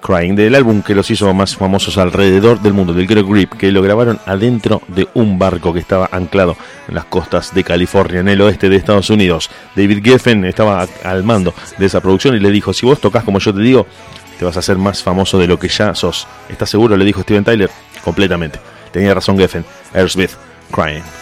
Crying, 0.00 0.34
del 0.34 0.54
álbum 0.54 0.82
que 0.82 0.94
los 0.94 1.10
hizo 1.10 1.32
más 1.34 1.56
famosos 1.56 1.98
alrededor 1.98 2.60
del 2.60 2.72
mundo, 2.72 2.92
del 2.92 3.06
Greg 3.06 3.26
Grip, 3.26 3.52
que 3.52 3.70
lo 3.70 3.82
grabaron 3.82 4.18
adentro 4.26 4.82
de 4.88 5.08
un 5.14 5.38
barco 5.38 5.72
que 5.72 5.80
estaba 5.80 6.08
anclado 6.12 6.56
en 6.88 6.94
las 6.94 7.04
costas 7.04 7.54
de 7.54 7.64
California, 7.64 8.20
en 8.20 8.28
el 8.28 8.40
oeste 8.40 8.68
de 8.68 8.76
Estados 8.76 9.10
Unidos. 9.10 9.50
David 9.76 10.02
Geffen 10.02 10.44
estaba 10.44 10.86
al 11.04 11.24
mando 11.24 11.54
de 11.78 11.86
esa 11.86 12.00
producción 12.00 12.34
y 12.34 12.40
le 12.40 12.50
dijo, 12.50 12.72
si 12.72 12.86
vos 12.86 13.00
tocas 13.00 13.24
como 13.24 13.38
yo 13.38 13.54
te 13.54 13.60
digo, 13.60 13.86
te 14.38 14.44
vas 14.44 14.56
a 14.56 14.60
hacer 14.60 14.78
más 14.78 15.02
famoso 15.02 15.38
de 15.38 15.46
lo 15.46 15.58
que 15.58 15.68
ya 15.68 15.94
sos. 15.94 16.26
¿Estás 16.48 16.70
seguro? 16.70 16.96
Le 16.96 17.04
dijo 17.04 17.22
Steven 17.22 17.44
Tyler. 17.44 17.70
Completamente. 18.02 18.58
Tenía 18.90 19.12
razón 19.12 19.36
Geffen. 19.36 19.64
Aerosmith, 19.92 20.30
Crying. 20.72 21.19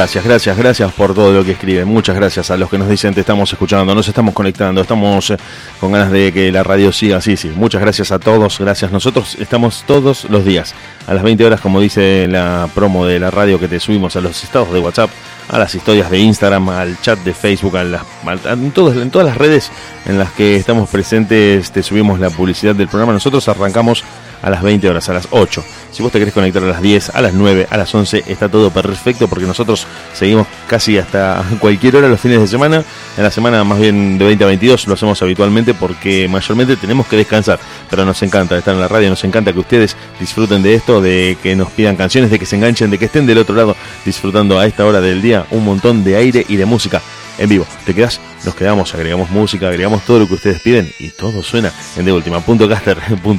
Gracias, 0.00 0.24
gracias, 0.24 0.56
gracias 0.56 0.92
por 0.94 1.14
todo 1.14 1.30
lo 1.30 1.44
que 1.44 1.52
escriben. 1.52 1.86
Muchas 1.86 2.16
gracias 2.16 2.50
a 2.50 2.56
los 2.56 2.70
que 2.70 2.78
nos 2.78 2.88
dicen 2.88 3.12
te 3.12 3.20
estamos 3.20 3.52
escuchando, 3.52 3.94
nos 3.94 4.08
estamos 4.08 4.32
conectando, 4.32 4.80
estamos 4.80 5.28
eh, 5.28 5.36
con 5.78 5.92
ganas 5.92 6.10
de 6.10 6.32
que 6.32 6.50
la 6.50 6.62
radio 6.62 6.90
siga 6.90 7.18
así, 7.18 7.36
sí. 7.36 7.52
Muchas 7.54 7.82
gracias 7.82 8.10
a 8.10 8.18
todos, 8.18 8.58
gracias. 8.60 8.90
Nosotros 8.92 9.36
estamos 9.38 9.84
todos 9.86 10.24
los 10.30 10.42
días 10.42 10.74
a 11.06 11.12
las 11.12 11.22
20 11.22 11.44
horas, 11.44 11.60
como 11.60 11.82
dice 11.82 12.26
la 12.28 12.66
promo 12.74 13.04
de 13.04 13.20
la 13.20 13.30
radio 13.30 13.60
que 13.60 13.68
te 13.68 13.78
subimos 13.78 14.16
a 14.16 14.22
los 14.22 14.42
estados 14.42 14.72
de 14.72 14.80
WhatsApp, 14.80 15.10
a 15.50 15.58
las 15.58 15.74
historias 15.74 16.10
de 16.10 16.18
Instagram, 16.18 16.70
al 16.70 16.98
chat 17.02 17.18
de 17.18 17.34
Facebook, 17.34 17.76
a 17.76 17.84
las, 17.84 18.02
en, 18.46 18.70
todas, 18.70 18.96
en 18.96 19.10
todas 19.10 19.28
las 19.28 19.36
redes 19.36 19.70
en 20.06 20.18
las 20.18 20.32
que 20.32 20.56
estamos 20.56 20.88
presentes, 20.88 21.72
te 21.72 21.82
subimos 21.82 22.18
la 22.18 22.30
publicidad 22.30 22.74
del 22.74 22.88
programa. 22.88 23.12
Nosotros 23.12 23.46
arrancamos 23.48 24.02
a 24.42 24.50
las 24.50 24.62
20 24.62 24.88
horas, 24.88 25.08
a 25.08 25.14
las 25.14 25.28
8. 25.30 25.64
Si 25.90 26.02
vos 26.02 26.12
te 26.12 26.18
querés 26.18 26.32
conectar 26.32 26.62
a 26.62 26.66
las 26.66 26.80
10, 26.80 27.10
a 27.10 27.20
las 27.20 27.34
9, 27.34 27.66
a 27.68 27.76
las 27.76 27.94
11, 27.94 28.24
está 28.26 28.48
todo 28.48 28.70
perfecto 28.70 29.28
porque 29.28 29.44
nosotros 29.46 29.86
seguimos 30.14 30.46
casi 30.68 30.98
hasta 30.98 31.44
cualquier 31.60 31.96
hora 31.96 32.08
los 32.08 32.20
fines 32.20 32.40
de 32.40 32.46
semana. 32.46 32.84
En 33.16 33.22
la 33.22 33.30
semana 33.30 33.64
más 33.64 33.78
bien 33.80 34.18
de 34.18 34.24
20 34.24 34.44
a 34.44 34.46
22 34.46 34.86
lo 34.86 34.94
hacemos 34.94 35.20
habitualmente 35.22 35.74
porque 35.74 36.28
mayormente 36.28 36.76
tenemos 36.76 37.06
que 37.06 37.16
descansar. 37.16 37.58
Pero 37.88 38.04
nos 38.04 38.22
encanta 38.22 38.56
estar 38.56 38.74
en 38.74 38.80
la 38.80 38.88
radio, 38.88 39.10
nos 39.10 39.24
encanta 39.24 39.52
que 39.52 39.60
ustedes 39.60 39.96
disfruten 40.18 40.62
de 40.62 40.74
esto, 40.74 41.00
de 41.00 41.36
que 41.42 41.56
nos 41.56 41.70
pidan 41.70 41.96
canciones, 41.96 42.30
de 42.30 42.38
que 42.38 42.46
se 42.46 42.56
enganchen, 42.56 42.90
de 42.90 42.98
que 42.98 43.06
estén 43.06 43.26
del 43.26 43.38
otro 43.38 43.54
lado 43.54 43.76
disfrutando 44.04 44.58
a 44.58 44.66
esta 44.66 44.86
hora 44.86 45.00
del 45.00 45.20
día 45.22 45.46
un 45.50 45.64
montón 45.64 46.04
de 46.04 46.16
aire 46.16 46.44
y 46.48 46.56
de 46.56 46.66
música 46.66 47.02
en 47.40 47.48
vivo. 47.48 47.66
¿Te 47.84 47.94
quedas? 47.94 48.20
Nos 48.44 48.54
quedamos, 48.54 48.94
agregamos 48.94 49.30
música, 49.30 49.68
agregamos 49.68 50.04
todo 50.04 50.20
lo 50.20 50.28
que 50.28 50.34
ustedes 50.34 50.60
piden 50.60 50.92
y 51.00 51.08
todo 51.10 51.42
suena 51.42 51.72
en 51.96 52.04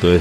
de 0.10 0.20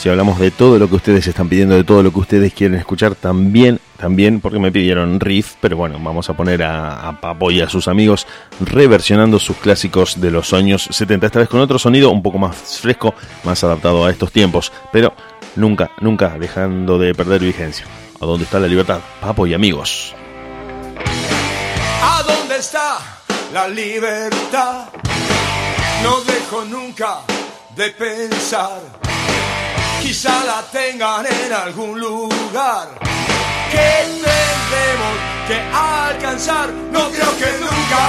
Si 0.00 0.08
hablamos 0.08 0.38
de 0.38 0.50
todo 0.50 0.78
lo 0.78 0.88
que 0.88 0.94
ustedes 0.94 1.26
están 1.26 1.50
pidiendo, 1.50 1.74
de 1.74 1.84
todo 1.84 2.02
lo 2.02 2.10
que 2.10 2.20
ustedes 2.20 2.54
quieren 2.54 2.78
escuchar, 2.78 3.14
también, 3.16 3.78
también, 3.98 4.40
porque 4.40 4.58
me 4.58 4.72
pidieron 4.72 5.20
riff, 5.20 5.56
pero 5.60 5.76
bueno, 5.76 5.98
vamos 6.02 6.30
a 6.30 6.32
poner 6.32 6.62
a, 6.62 7.06
a 7.06 7.20
Papo 7.20 7.50
y 7.50 7.60
a 7.60 7.68
sus 7.68 7.86
amigos 7.86 8.26
reversionando 8.60 9.38
sus 9.38 9.58
clásicos 9.58 10.18
de 10.18 10.30
los 10.30 10.54
años 10.54 10.88
70, 10.90 11.26
esta 11.26 11.40
vez 11.40 11.50
con 11.50 11.60
otro 11.60 11.78
sonido 11.78 12.10
un 12.10 12.22
poco 12.22 12.38
más 12.38 12.56
fresco, 12.80 13.14
más 13.44 13.62
adaptado 13.62 14.06
a 14.06 14.10
estos 14.10 14.32
tiempos, 14.32 14.72
pero 14.90 15.12
nunca, 15.54 15.90
nunca 16.00 16.38
dejando 16.38 16.98
de 16.98 17.14
perder 17.14 17.42
vigencia. 17.42 17.84
¿A 18.22 18.24
dónde 18.24 18.44
está 18.44 18.58
la 18.58 18.68
libertad? 18.68 19.00
Papo 19.20 19.46
y 19.46 19.52
amigos. 19.52 20.14
¿A 22.02 22.22
dónde 22.26 22.56
está 22.56 23.00
la 23.52 23.68
libertad? 23.68 24.88
No 26.02 26.22
dejo 26.22 26.64
nunca 26.64 27.18
de 27.76 27.90
pensar. 27.90 29.09
Quizá 30.00 30.44
la 30.44 30.62
tengan 30.72 31.26
en 31.26 31.52
algún 31.52 32.00
lugar. 32.00 32.88
Que 33.70 33.76
tendremos 33.78 35.16
que 35.46 35.56
alcanzar. 35.72 36.68
No 36.90 37.10
creo 37.10 37.36
que 37.38 37.50
nunca. 37.60 38.02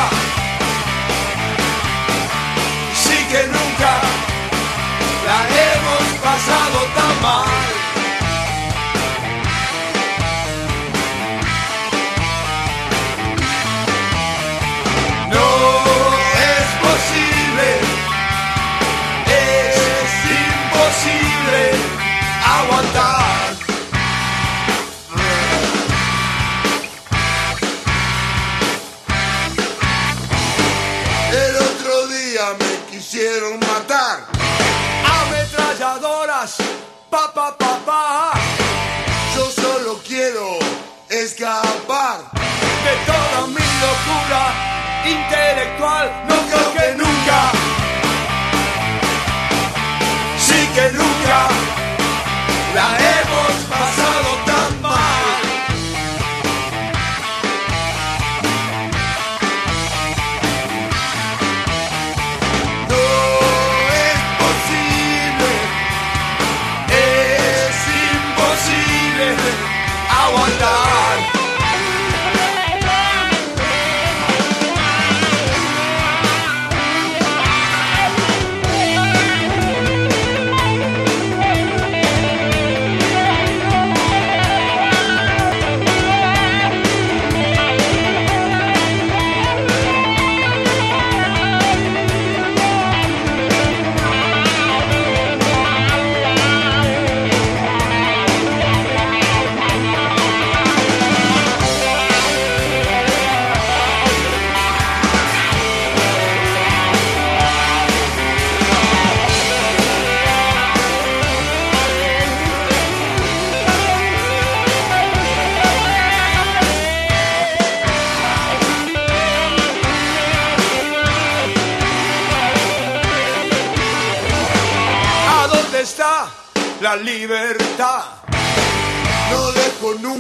Sí 3.03 3.18
que 3.31 3.43
nunca 3.47 3.91
la 5.27 5.39
hemos 5.63 6.05
pasado 6.23 6.80
tan 6.95 7.22
mal. 7.22 7.81
Ametralladoras, 33.91 36.55
pa 37.09 37.27
pa 37.34 37.57
pa 37.57 37.80
pa. 37.85 38.31
Yo 39.35 39.51
solo 39.51 39.99
quiero 40.07 40.59
escapar 41.09 42.22
de 42.85 42.95
toda 43.05 43.47
mi 43.47 43.65
locura 43.84 44.53
intelectual. 45.05 46.09
No 46.30 46.35
creo 46.47 46.73
que 46.73 46.95
nunca, 46.95 47.51
sí 50.39 50.69
que 50.73 50.91
nunca 50.93 51.49
la 52.73 52.97
hemos 52.97 53.53
pasado 53.69 54.11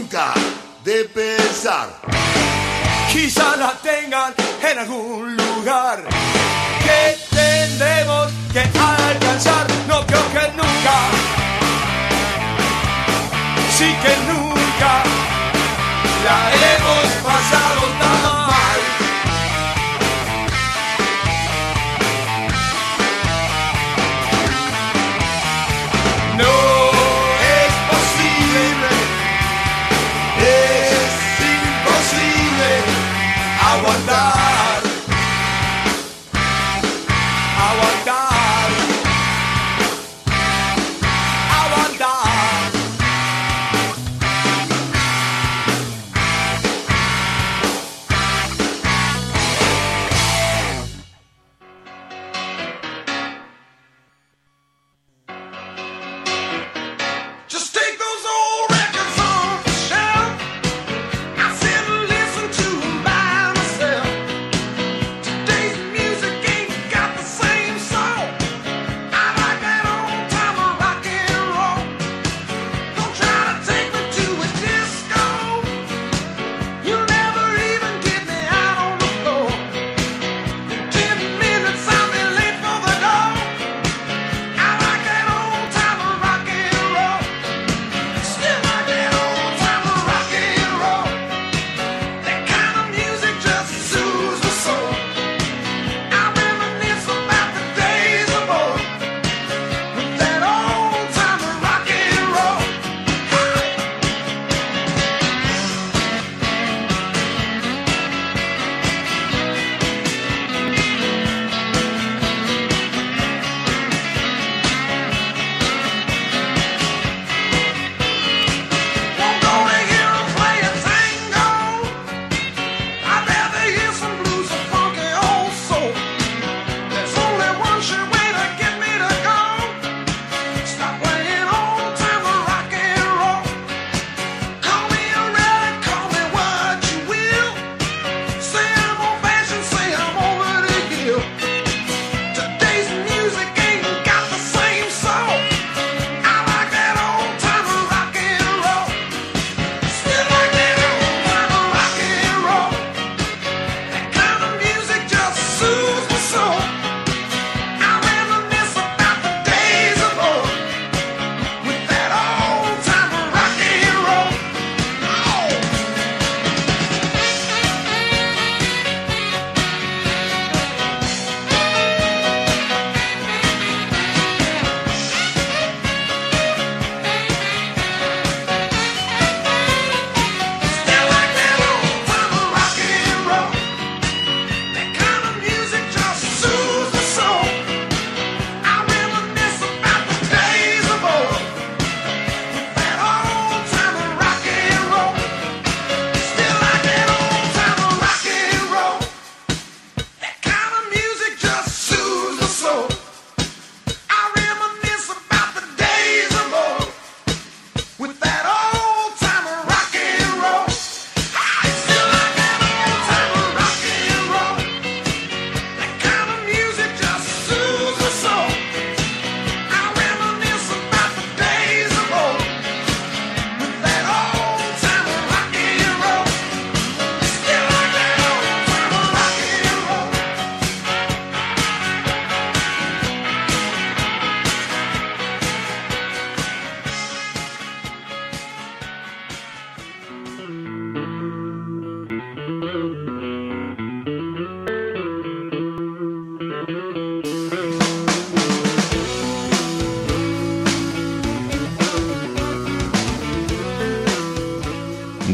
nunca 0.01 0.33
de 0.83 1.05
pensar. 1.05 1.89
Quizá 3.11 3.55
la 3.57 3.73
tengan 3.83 4.33
en 4.69 4.79
algún 4.79 5.37
lugar 5.37 6.03
que 6.85 7.17
tendremos 7.35 8.31
que 8.51 8.61
alcanzar. 8.61 9.67
No 9.87 10.05
creo 10.07 10.25
que 10.33 10.45
nunca, 10.59 10.95
sí 13.77 13.89
que 14.03 14.13
nunca 14.31 15.03
la 16.25 16.39
hemos 16.67 17.07
pasado 17.23 17.60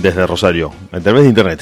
desde 0.07 0.25
Rosario, 0.25 0.71
a 0.93 1.01
través 1.01 1.23
de 1.23 1.29
internet, 1.29 1.61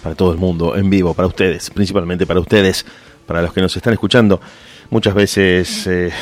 para 0.00 0.14
todo 0.14 0.30
el 0.30 0.38
mundo, 0.38 0.76
en 0.76 0.88
vivo, 0.88 1.12
para 1.12 1.26
ustedes, 1.26 1.70
principalmente 1.70 2.24
para 2.24 2.38
ustedes, 2.38 2.86
para 3.26 3.42
los 3.42 3.52
que 3.52 3.60
nos 3.60 3.76
están 3.76 3.92
escuchando. 3.92 4.40
Muchas 4.90 5.12
veces 5.12 5.88
eh, 5.88 6.12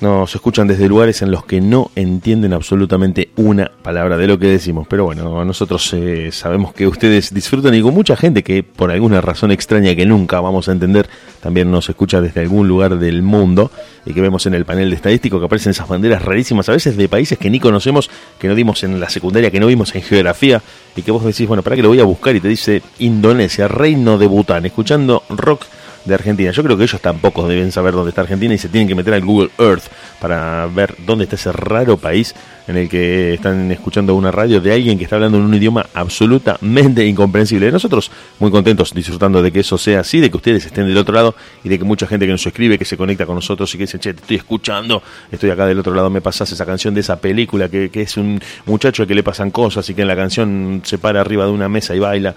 nos 0.00 0.34
escuchan 0.34 0.66
desde 0.66 0.88
lugares 0.88 1.22
en 1.22 1.30
los 1.30 1.44
que 1.46 1.60
no 1.62 1.90
entienden 1.94 2.52
absolutamente 2.52 3.30
una 3.36 3.70
palabra 3.82 4.18
de 4.18 4.26
lo 4.26 4.38
que 4.38 4.48
decimos. 4.48 4.86
Pero 4.88 5.04
bueno, 5.04 5.44
nosotros 5.44 5.90
eh, 5.94 6.30
sabemos 6.32 6.74
que 6.74 6.86
ustedes 6.86 7.32
disfrutan 7.32 7.74
y 7.74 7.80
con 7.80 7.94
mucha 7.94 8.16
gente 8.16 8.42
que 8.42 8.62
por 8.62 8.90
alguna 8.90 9.20
razón 9.22 9.52
extraña 9.52 9.94
que 9.94 10.04
nunca 10.04 10.40
vamos 10.40 10.68
a 10.68 10.72
entender, 10.72 11.08
también 11.40 11.70
nos 11.70 11.88
escucha 11.88 12.20
desde 12.20 12.42
algún 12.42 12.68
lugar 12.68 12.98
del 12.98 13.22
mundo 13.22 13.70
y 14.04 14.12
que 14.12 14.20
vemos 14.20 14.44
en 14.44 14.54
el 14.54 14.66
panel 14.66 14.90
de 14.90 14.96
estadístico 14.96 15.38
que 15.38 15.46
aparecen 15.46 15.70
esas 15.70 15.88
banderas 15.88 16.22
rarísimas, 16.22 16.68
a 16.68 16.72
veces 16.72 16.96
de 16.96 17.08
países 17.08 17.38
que 17.38 17.48
ni 17.48 17.60
conocemos, 17.60 18.10
que 18.44 18.48
no 18.48 18.54
dimos 18.54 18.84
en 18.84 19.00
la 19.00 19.08
secundaria, 19.08 19.50
que 19.50 19.58
no 19.58 19.68
vimos 19.68 19.94
en 19.94 20.02
geografía 20.02 20.60
y 20.94 21.00
que 21.00 21.10
vos 21.10 21.24
decís, 21.24 21.48
bueno, 21.48 21.62
para 21.62 21.76
que 21.76 21.82
lo 21.82 21.88
voy 21.88 22.00
a 22.00 22.04
buscar 22.04 22.36
y 22.36 22.40
te 22.40 22.48
dice 22.48 22.82
Indonesia, 22.98 23.68
reino 23.68 24.18
de 24.18 24.26
Bután, 24.26 24.66
escuchando 24.66 25.22
rock 25.30 25.64
de 26.04 26.14
Argentina. 26.14 26.50
Yo 26.50 26.62
creo 26.62 26.76
que 26.76 26.84
ellos 26.84 27.00
tampoco 27.00 27.48
deben 27.48 27.72
saber 27.72 27.94
dónde 27.94 28.10
está 28.10 28.22
Argentina 28.22 28.54
y 28.54 28.58
se 28.58 28.68
tienen 28.68 28.88
que 28.88 28.94
meter 28.94 29.14
al 29.14 29.24
Google 29.24 29.50
Earth 29.58 29.84
para 30.20 30.66
ver 30.66 30.94
dónde 31.06 31.24
está 31.24 31.36
ese 31.36 31.52
raro 31.52 31.96
país 31.96 32.34
en 32.66 32.76
el 32.76 32.88
que 32.88 33.34
están 33.34 33.70
escuchando 33.70 34.14
una 34.14 34.30
radio 34.30 34.60
de 34.60 34.72
alguien 34.72 34.96
que 34.96 35.04
está 35.04 35.16
hablando 35.16 35.38
en 35.38 35.44
un 35.44 35.54
idioma 35.54 35.86
absolutamente 35.94 37.04
incomprensible. 37.04 37.70
Nosotros 37.70 38.10
muy 38.38 38.50
contentos 38.50 38.94
disfrutando 38.94 39.42
de 39.42 39.52
que 39.52 39.60
eso 39.60 39.76
sea 39.76 40.00
así, 40.00 40.20
de 40.20 40.30
que 40.30 40.36
ustedes 40.36 40.64
estén 40.64 40.86
del 40.86 40.96
otro 40.96 41.14
lado 41.14 41.34
y 41.62 41.68
de 41.68 41.78
que 41.78 41.84
mucha 41.84 42.06
gente 42.06 42.26
que 42.26 42.32
nos 42.32 42.46
escribe, 42.46 42.78
que 42.78 42.84
se 42.84 42.96
conecta 42.96 43.26
con 43.26 43.34
nosotros 43.34 43.74
y 43.74 43.78
que 43.78 43.84
dice, 43.84 43.98
che, 43.98 44.14
te 44.14 44.20
estoy 44.20 44.36
escuchando, 44.36 45.02
estoy 45.30 45.50
acá 45.50 45.66
del 45.66 45.78
otro 45.78 45.94
lado, 45.94 46.08
me 46.08 46.20
pasas 46.20 46.50
esa 46.52 46.64
canción 46.64 46.94
de 46.94 47.00
esa 47.00 47.16
película 47.16 47.68
que, 47.68 47.90
que 47.90 48.02
es 48.02 48.16
un 48.16 48.40
muchacho 48.66 49.06
que 49.06 49.14
le 49.14 49.22
pasan 49.22 49.50
cosas 49.50 49.88
y 49.90 49.94
que 49.94 50.02
en 50.02 50.08
la 50.08 50.16
canción 50.16 50.82
se 50.84 50.98
para 50.98 51.20
arriba 51.20 51.44
de 51.44 51.50
una 51.50 51.68
mesa 51.68 51.94
y 51.94 51.98
baila. 51.98 52.34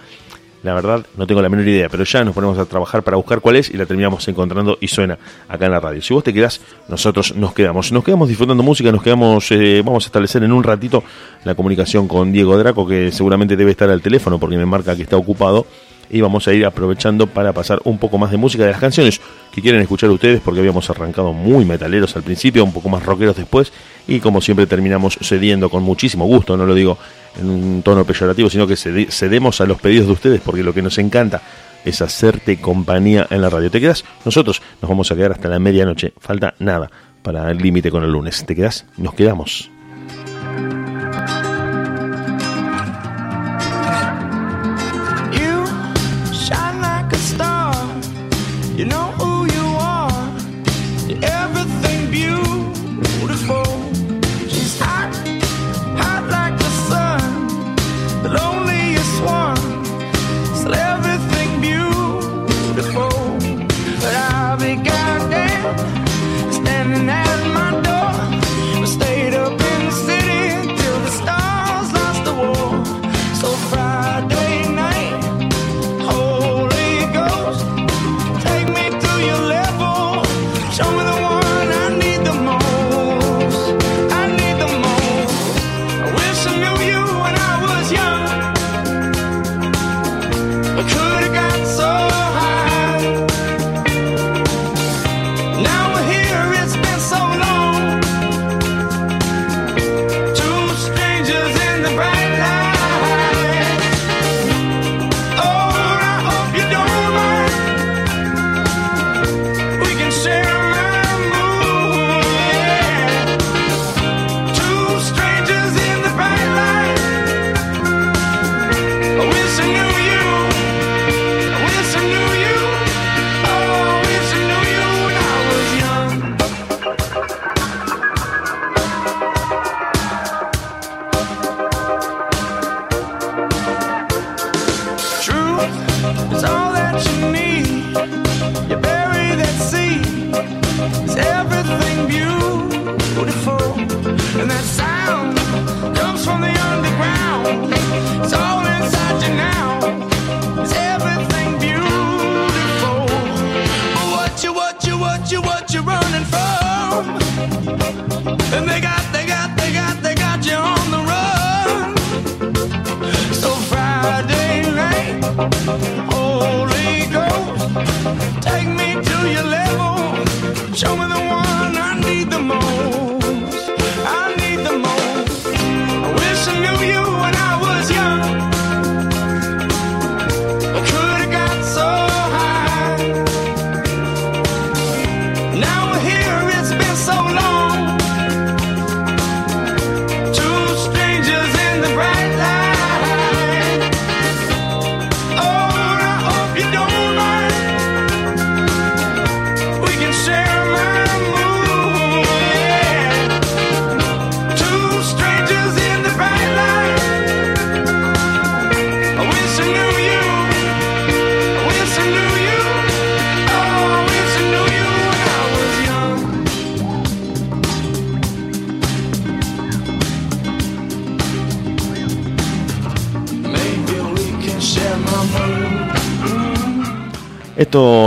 La 0.68 0.73
verdad, 0.73 1.06
no 1.15 1.26
tengo 1.26 1.41
la 1.41 1.48
menor 1.48 1.65
idea, 1.65 1.88
pero 1.88 2.03
ya 2.03 2.26
nos 2.26 2.35
ponemos 2.35 2.57
a 2.57 2.65
trabajar 2.65 3.02
para 3.02 3.15
buscar 3.15 3.39
cuál 3.39 3.56
es 3.56 3.69
y 3.69 3.77
la 3.77 3.85
terminamos 3.85 4.27
encontrando 4.27 4.77
y 4.81 4.89
suena 4.89 5.18
acá 5.48 5.68
en 5.68 5.72
la 5.72 5.80
radio. 5.80 6.02
Si 6.02 6.14
vos 6.14 6.26
te 6.26 6.34
quedás, 6.34 6.60
nosotros 6.89 7.34
nos 7.38 7.53
quedamos. 7.53 7.94
Nos 7.94 8.03
quedamos 8.03 8.27
disfrutando 8.27 8.61
música, 8.64 8.91
nos 8.91 9.02
quedamos, 9.02 9.49
eh, 9.52 9.81
vamos 9.85 10.03
a 10.03 10.07
establecer 10.07 10.44
en 10.44 10.52
un 10.52 10.61
ratito 10.65 11.06
la 11.45 11.56
comunicación 11.56 12.10
con 12.10 12.34
Diego 12.34 12.57
Draco, 12.57 12.85
que 12.85 13.14
seguramente 13.14 13.56
debe 13.56 13.72
estar 13.72 13.89
al 13.89 14.02
teléfono 14.02 14.39
porque 14.39 14.57
me 14.57 14.65
marca 14.65 14.94
que 14.94 15.03
está 15.03 15.15
ocupado. 15.15 15.65
Y 16.10 16.19
vamos 16.19 16.45
a 16.49 16.53
ir 16.53 16.65
aprovechando 16.65 17.27
para 17.27 17.53
pasar 17.53 17.80
un 17.85 17.98
poco 17.98 18.18
más 18.18 18.31
de 18.31 18.35
música 18.35 18.65
de 18.65 18.72
las 18.72 18.80
canciones 18.81 19.22
que 19.53 19.61
quieren 19.61 19.80
escuchar 19.80 20.10
ustedes, 20.10 20.41
porque 20.41 20.60
habíamos 20.60 20.89
arrancado 20.89 21.31
muy 21.31 21.64
metaleros 21.64 22.14
al 22.18 22.23
principio, 22.23 22.65
un 22.65 22.73
poco 22.73 22.89
más 22.89 23.06
rockeros 23.06 23.38
después, 23.38 23.72
y 24.06 24.19
como 24.19 24.41
siempre 24.41 24.68
terminamos 24.68 25.18
cediendo 25.22 25.69
con 25.69 25.84
muchísimo 25.84 26.26
gusto, 26.26 26.57
no 26.57 26.65
lo 26.65 26.76
digo 26.76 26.98
en 27.39 27.49
un 27.49 27.81
tono 27.84 28.05
peyorativo, 28.05 28.49
sino 28.49 28.68
que 28.68 28.76
cedemos 28.76 29.61
a 29.61 29.65
los 29.65 29.80
pedidos 29.80 30.07
de 30.07 30.14
ustedes, 30.14 30.41
porque 30.41 30.64
lo 30.64 30.73
que 30.73 30.81
nos 30.81 30.97
encanta 30.97 31.41
es 31.85 32.01
hacerte 32.01 32.59
compañía 32.59 33.27
en 33.30 33.41
la 33.41 33.49
radio. 33.49 33.72
¿Te 33.72 33.80
quedas? 33.80 34.03
Nosotros 34.26 34.61
nos 34.81 34.89
vamos 34.89 35.11
a 35.11 35.15
quedar 35.15 35.31
hasta 35.31 35.47
la 35.47 35.59
medianoche. 35.59 36.14
Falta 36.19 36.53
nada 36.59 36.89
para 37.22 37.49
el 37.51 37.57
límite 37.57 37.91
con 37.91 38.03
el 38.03 38.11
lunes. 38.11 38.45
¿Te 38.45 38.55
quedas? 38.55 38.85
Nos 38.97 39.14
quedamos. 39.14 39.69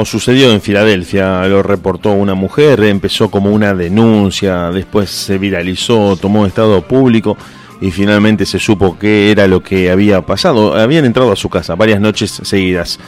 Sucedió 0.05 0.53
en 0.53 0.61
Filadelfia, 0.61 1.47
lo 1.47 1.63
reportó 1.63 2.13
una 2.13 2.35
mujer, 2.35 2.83
empezó 2.85 3.31
como 3.31 3.51
una 3.51 3.75
denuncia, 3.75 4.71
después 4.71 5.11
se 5.11 5.39
viralizó, 5.39 6.17
tomó 6.17 6.47
estado 6.47 6.83
público 6.83 7.37
y 7.81 7.91
finalmente 7.91 8.47
se 8.47 8.59
supo 8.59 8.99
qué 8.99 9.31
era 9.31 9.47
lo 9.47 9.63
que 9.63 9.91
había 9.91 10.23
pasado. 10.23 10.75
Habían 10.75 11.05
entrado 11.05 11.33
a 11.33 11.37
su 11.37 11.49
casa 11.49 11.75
varias 11.75 12.01
noches 12.01 12.41
seguidas 12.43 12.99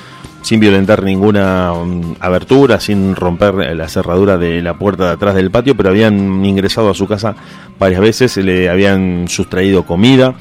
sin 0.43 0.61
violentar 0.61 1.03
ninguna 1.03 1.73
mm, 1.73 2.17
abertura, 2.21 2.81
sin 2.81 3.15
romper 3.15 3.55
la 3.77 3.89
cerradura 3.89 4.37
de 4.37 4.61
la 4.61 4.75
puerta 4.75 5.07
de 5.07 5.13
atrás 5.13 5.35
del 5.35 5.51
patio, 5.51 5.77
pero 5.77 5.89
habían 5.91 6.45
ingresado 6.45 6.91
a 6.91 6.95
su 6.95 7.07
casa 7.07 7.35
varias 7.79 8.01
veces, 8.01 8.37
le 8.37 8.69
habían 8.69 9.27
sustraído 9.29 9.85
comida, 9.85 10.35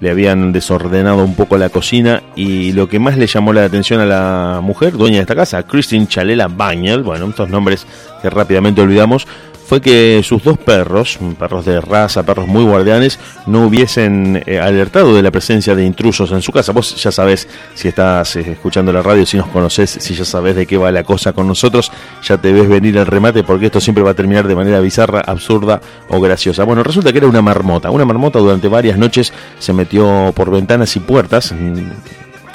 le 0.00 0.10
habían 0.10 0.52
desordenado 0.52 1.24
un 1.24 1.34
poco 1.34 1.58
la 1.58 1.68
cocina 1.68 2.22
y 2.36 2.72
lo 2.72 2.88
que 2.88 2.98
más 2.98 3.18
le 3.18 3.26
llamó 3.26 3.52
la 3.52 3.64
atención 3.64 4.00
a 4.00 4.06
la 4.06 4.60
mujer, 4.62 4.92
dueña 4.92 5.16
de 5.16 5.22
esta 5.22 5.34
casa, 5.34 5.62
Christine 5.64 6.06
Chalela 6.06 6.48
Bañel, 6.48 7.02
bueno, 7.02 7.26
estos 7.26 7.48
nombres 7.48 7.86
que 8.22 8.30
rápidamente 8.30 8.80
olvidamos, 8.80 9.26
fue 9.68 9.82
que 9.82 10.22
sus 10.24 10.42
dos 10.42 10.56
perros, 10.56 11.18
perros 11.38 11.66
de 11.66 11.78
raza, 11.78 12.22
perros 12.22 12.48
muy 12.48 12.64
guardianes, 12.64 13.18
no 13.46 13.66
hubiesen 13.66 14.42
eh, 14.46 14.58
alertado 14.58 15.14
de 15.14 15.22
la 15.22 15.30
presencia 15.30 15.74
de 15.74 15.84
intrusos 15.84 16.32
en 16.32 16.40
su 16.40 16.52
casa. 16.52 16.72
Vos 16.72 16.96
ya 16.96 17.12
sabés, 17.12 17.46
si 17.74 17.88
estás 17.88 18.36
eh, 18.36 18.52
escuchando 18.52 18.94
la 18.94 19.02
radio, 19.02 19.26
si 19.26 19.36
nos 19.36 19.48
conoces, 19.48 19.90
si 19.90 20.14
ya 20.14 20.24
sabés 20.24 20.56
de 20.56 20.66
qué 20.66 20.78
va 20.78 20.90
la 20.90 21.04
cosa 21.04 21.34
con 21.34 21.46
nosotros, 21.46 21.92
ya 22.22 22.38
te 22.38 22.50
ves 22.50 22.66
venir 22.66 22.96
el 22.96 23.04
remate 23.04 23.44
porque 23.44 23.66
esto 23.66 23.78
siempre 23.78 24.02
va 24.02 24.12
a 24.12 24.14
terminar 24.14 24.48
de 24.48 24.56
manera 24.56 24.80
bizarra, 24.80 25.20
absurda 25.20 25.82
o 26.08 26.18
graciosa. 26.18 26.64
Bueno, 26.64 26.82
resulta 26.82 27.12
que 27.12 27.18
era 27.18 27.26
una 27.26 27.42
marmota. 27.42 27.90
Una 27.90 28.06
marmota 28.06 28.38
durante 28.38 28.68
varias 28.68 28.96
noches 28.96 29.34
se 29.58 29.74
metió 29.74 30.32
por 30.34 30.50
ventanas 30.50 30.96
y 30.96 31.00
puertas. 31.00 31.52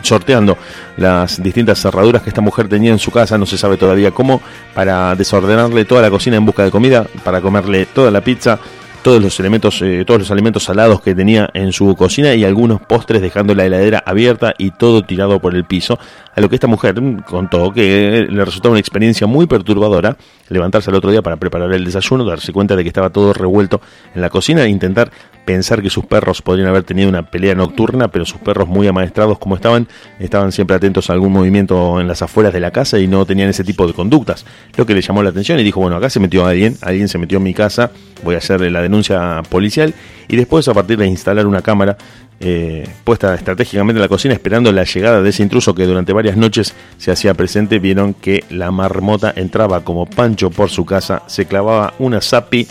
Sorteando 0.04 0.58
las 0.98 1.42
distintas 1.42 1.82
cerraduras 1.82 2.22
que 2.22 2.30
esta 2.30 2.42
mujer 2.42 2.68
tenía 2.68 2.92
en 2.92 3.00
su 3.00 3.10
casa, 3.10 3.38
no 3.38 3.46
se 3.46 3.58
sabe 3.58 3.78
todavía 3.78 4.12
cómo, 4.12 4.42
para 4.76 5.16
desordenarle 5.16 5.86
toda 5.86 6.02
la 6.02 6.12
cocina 6.12 6.38
en 6.38 6.46
busca 6.46 6.64
de 6.64 6.72
comida, 6.72 7.08
para 7.24 7.42
comerle 7.42 7.88
toda 7.88 8.12
la 8.12 8.22
pizza, 8.22 8.60
todos 9.04 9.22
los 9.22 9.38
elementos, 9.40 9.82
eh, 9.82 10.04
todos 10.08 10.22
los 10.22 10.32
alimentos 10.32 10.64
salados 10.64 11.02
que 11.02 11.14
tenía 11.14 11.50
en 11.54 11.74
su 11.74 11.94
cocina 11.96 12.34
y 12.34 12.46
algunos 12.46 12.82
postres 12.82 13.22
dejando 13.22 13.54
la 13.54 13.66
heladera 13.66 14.02
abierta 14.06 14.54
y 14.58 14.72
todo 14.72 15.04
tirado 15.04 15.40
por 15.40 15.54
el 15.54 15.66
piso. 15.66 16.00
A 16.36 16.42
lo 16.42 16.50
que 16.50 16.56
esta 16.56 16.68
mujer 16.68 17.00
mm, 17.00 17.24
contó 17.24 17.72
que 17.72 18.26
le 18.30 18.46
resultó 18.46 18.72
una 18.72 18.80
experiencia 18.80 19.28
muy 19.28 19.46
perturbadora 19.46 20.16
levantarse 20.48 20.90
al 20.90 20.96
otro 20.96 21.12
día 21.12 21.22
para 21.22 21.36
preparar 21.36 21.72
el 21.74 21.84
desayuno, 21.84 22.24
darse 22.24 22.54
cuenta 22.54 22.76
de 22.76 22.84
que 22.84 22.88
estaba 22.88 23.10
todo 23.10 23.34
revuelto 23.34 23.82
en 24.16 24.22
la 24.22 24.30
cocina 24.30 24.64
e 24.64 24.70
intentar 24.70 25.12
pensar 25.46 25.82
que 25.82 25.90
sus 25.90 26.06
perros 26.06 26.42
podrían 26.42 26.68
haber 26.68 26.84
tenido 26.84 27.10
una 27.10 27.30
pelea 27.30 27.56
nocturna, 27.56 28.10
pero 28.10 28.26
sus 28.26 28.40
perros 28.40 28.68
muy 28.68 28.88
amaestrados 28.88 29.38
como 29.40 29.56
estaban, 29.56 29.88
estaban 30.20 30.52
siempre 30.52 30.76
atentos 30.76 31.10
a 31.10 31.14
algún 31.14 31.34
movimiento 31.34 32.00
en 32.00 32.08
las 32.08 32.22
afueras 32.22 32.54
de 32.54 32.60
la 32.60 32.72
casa 32.72 33.00
y 33.00 33.08
no 33.08 33.26
tenían 33.26 33.50
ese 33.50 33.64
tipo 33.64 33.86
de 33.88 33.94
conductas. 33.94 34.46
Lo 34.78 34.86
que 34.86 34.94
le 34.94 35.02
llamó 35.02 35.24
la 35.24 35.30
atención 35.30 35.60
y 35.60 35.64
dijo, 35.64 35.80
bueno, 35.80 35.96
acá 35.98 36.10
se 36.10 36.20
metió 36.20 36.46
alguien, 36.46 36.78
alguien 36.82 37.08
se 37.08 37.18
metió 37.18 37.38
en 37.38 37.44
mi 37.44 37.54
casa, 37.54 37.92
voy 38.24 38.36
a 38.36 38.38
hacer 38.38 38.62
la 38.62 38.82
denuncia 38.82 39.42
policial 39.50 39.94
y 40.28 40.36
después 40.36 40.68
a 40.68 40.74
partir 40.74 40.98
de 40.98 41.08
instalar 41.08 41.46
una 41.46 41.62
cámara 41.62 41.98
eh, 42.40 42.88
puesta 43.04 43.34
estratégicamente 43.36 43.98
en 43.98 44.02
la 44.02 44.10
cocina 44.10 44.34
esperando 44.34 44.72
la 44.72 44.84
llegada 44.84 45.22
de 45.22 45.30
ese 45.30 45.44
intruso 45.44 45.76
que 45.76 45.86
durante 45.86 46.14
varias 46.14 46.36
noches 46.36 46.74
se 46.98 47.12
hacía 47.12 47.34
presente, 47.34 47.80
vieron 47.80 48.14
que 48.14 48.44
la 48.50 48.72
marmota 48.72 49.34
entraba 49.36 49.84
como 49.84 50.06
pancho 50.06 50.50
por 50.50 50.70
su 50.70 50.86
casa, 50.86 51.24
se 51.28 51.46
clavaba 51.46 51.94
una 52.00 52.22
sapi 52.22 52.68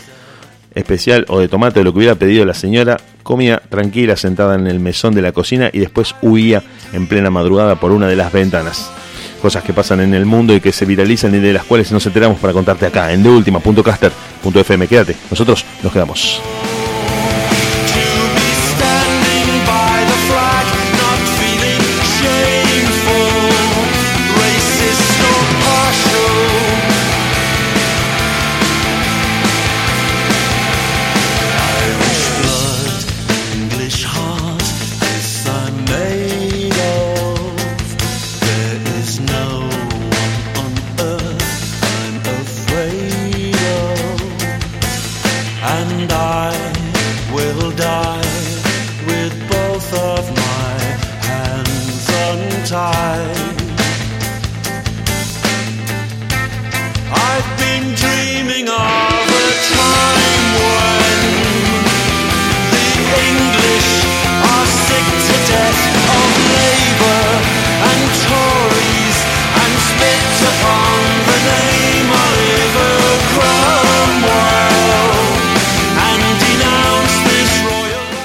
especial 0.75 1.25
o 1.29 1.39
de 1.39 1.47
tomate 1.47 1.83
lo 1.83 1.91
que 1.91 1.99
hubiera 1.99 2.15
pedido 2.15 2.45
la 2.45 2.53
señora, 2.53 2.97
comía 3.23 3.61
tranquila 3.69 4.15
sentada 4.15 4.55
en 4.55 4.67
el 4.67 4.79
mesón 4.79 5.15
de 5.15 5.21
la 5.21 5.31
cocina 5.31 5.69
y 5.71 5.79
después 5.79 6.15
huía 6.21 6.63
en 6.93 7.07
plena 7.07 7.29
madrugada 7.29 7.75
por 7.75 7.91
una 7.91 8.07
de 8.07 8.15
las 8.15 8.31
ventanas. 8.31 8.91
Cosas 9.41 9.63
que 9.63 9.73
pasan 9.73 9.99
en 9.99 10.13
el 10.13 10.25
mundo 10.25 10.55
y 10.55 10.61
que 10.61 10.71
se 10.71 10.85
viralizan 10.85 11.35
y 11.35 11.39
de 11.39 11.53
las 11.53 11.65
cuales 11.65 11.91
nos 11.91 12.05
enteramos 12.05 12.39
para 12.39 12.53
contarte 12.53 12.85
acá 12.85 13.11
en 13.11 13.23
deultima.caster.fm. 13.23 14.87
Quédate, 14.87 15.15
nosotros 15.29 15.65
nos 15.83 15.91
quedamos. 15.91 16.41
I 46.35 46.51
will 47.31 47.69
die 47.73 48.22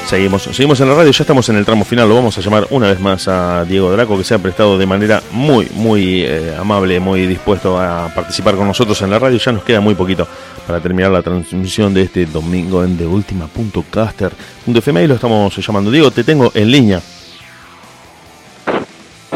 Seguimos, 0.09 0.44
seguimos 0.44 0.80
en 0.80 0.89
la 0.89 0.94
radio, 0.94 1.10
ya 1.10 1.22
estamos 1.22 1.47
en 1.51 1.56
el 1.56 1.66
tramo 1.66 1.85
final, 1.85 2.09
lo 2.09 2.14
vamos 2.14 2.39
a 2.39 2.40
llamar 2.40 2.66
una 2.70 2.86
vez 2.89 2.98
más 2.98 3.28
a 3.28 3.66
Diego 3.66 3.93
Draco, 3.93 4.16
que 4.16 4.24
se 4.24 4.32
ha 4.35 4.39
prestado 4.39 4.78
de 4.78 4.86
manera 4.86 5.22
muy, 5.32 5.68
muy 5.74 6.22
eh, 6.22 6.56
amable, 6.59 6.98
muy 6.98 7.26
dispuesto 7.26 7.78
a 7.78 8.10
participar 8.14 8.56
con 8.56 8.66
nosotros 8.66 9.02
en 9.02 9.10
la 9.10 9.18
radio. 9.18 9.36
Ya 9.36 9.52
nos 9.52 9.64
queda 9.64 9.82
muy 9.82 9.94
poquito 9.94 10.26
para 10.66 10.80
terminar 10.80 11.10
la 11.10 11.20
transmisión 11.20 11.93
de 11.93 12.05
este 12.05 12.24
domingo 12.24 12.82
en 12.82 12.97
TheUltima.caster.fm 12.97 15.05
y 15.05 15.06
lo 15.06 15.14
estamos 15.16 15.55
llamando. 15.66 15.90
Diego, 15.90 16.10
te 16.10 16.24
tengo 16.24 16.51
en 16.55 16.70
línea. 16.70 17.02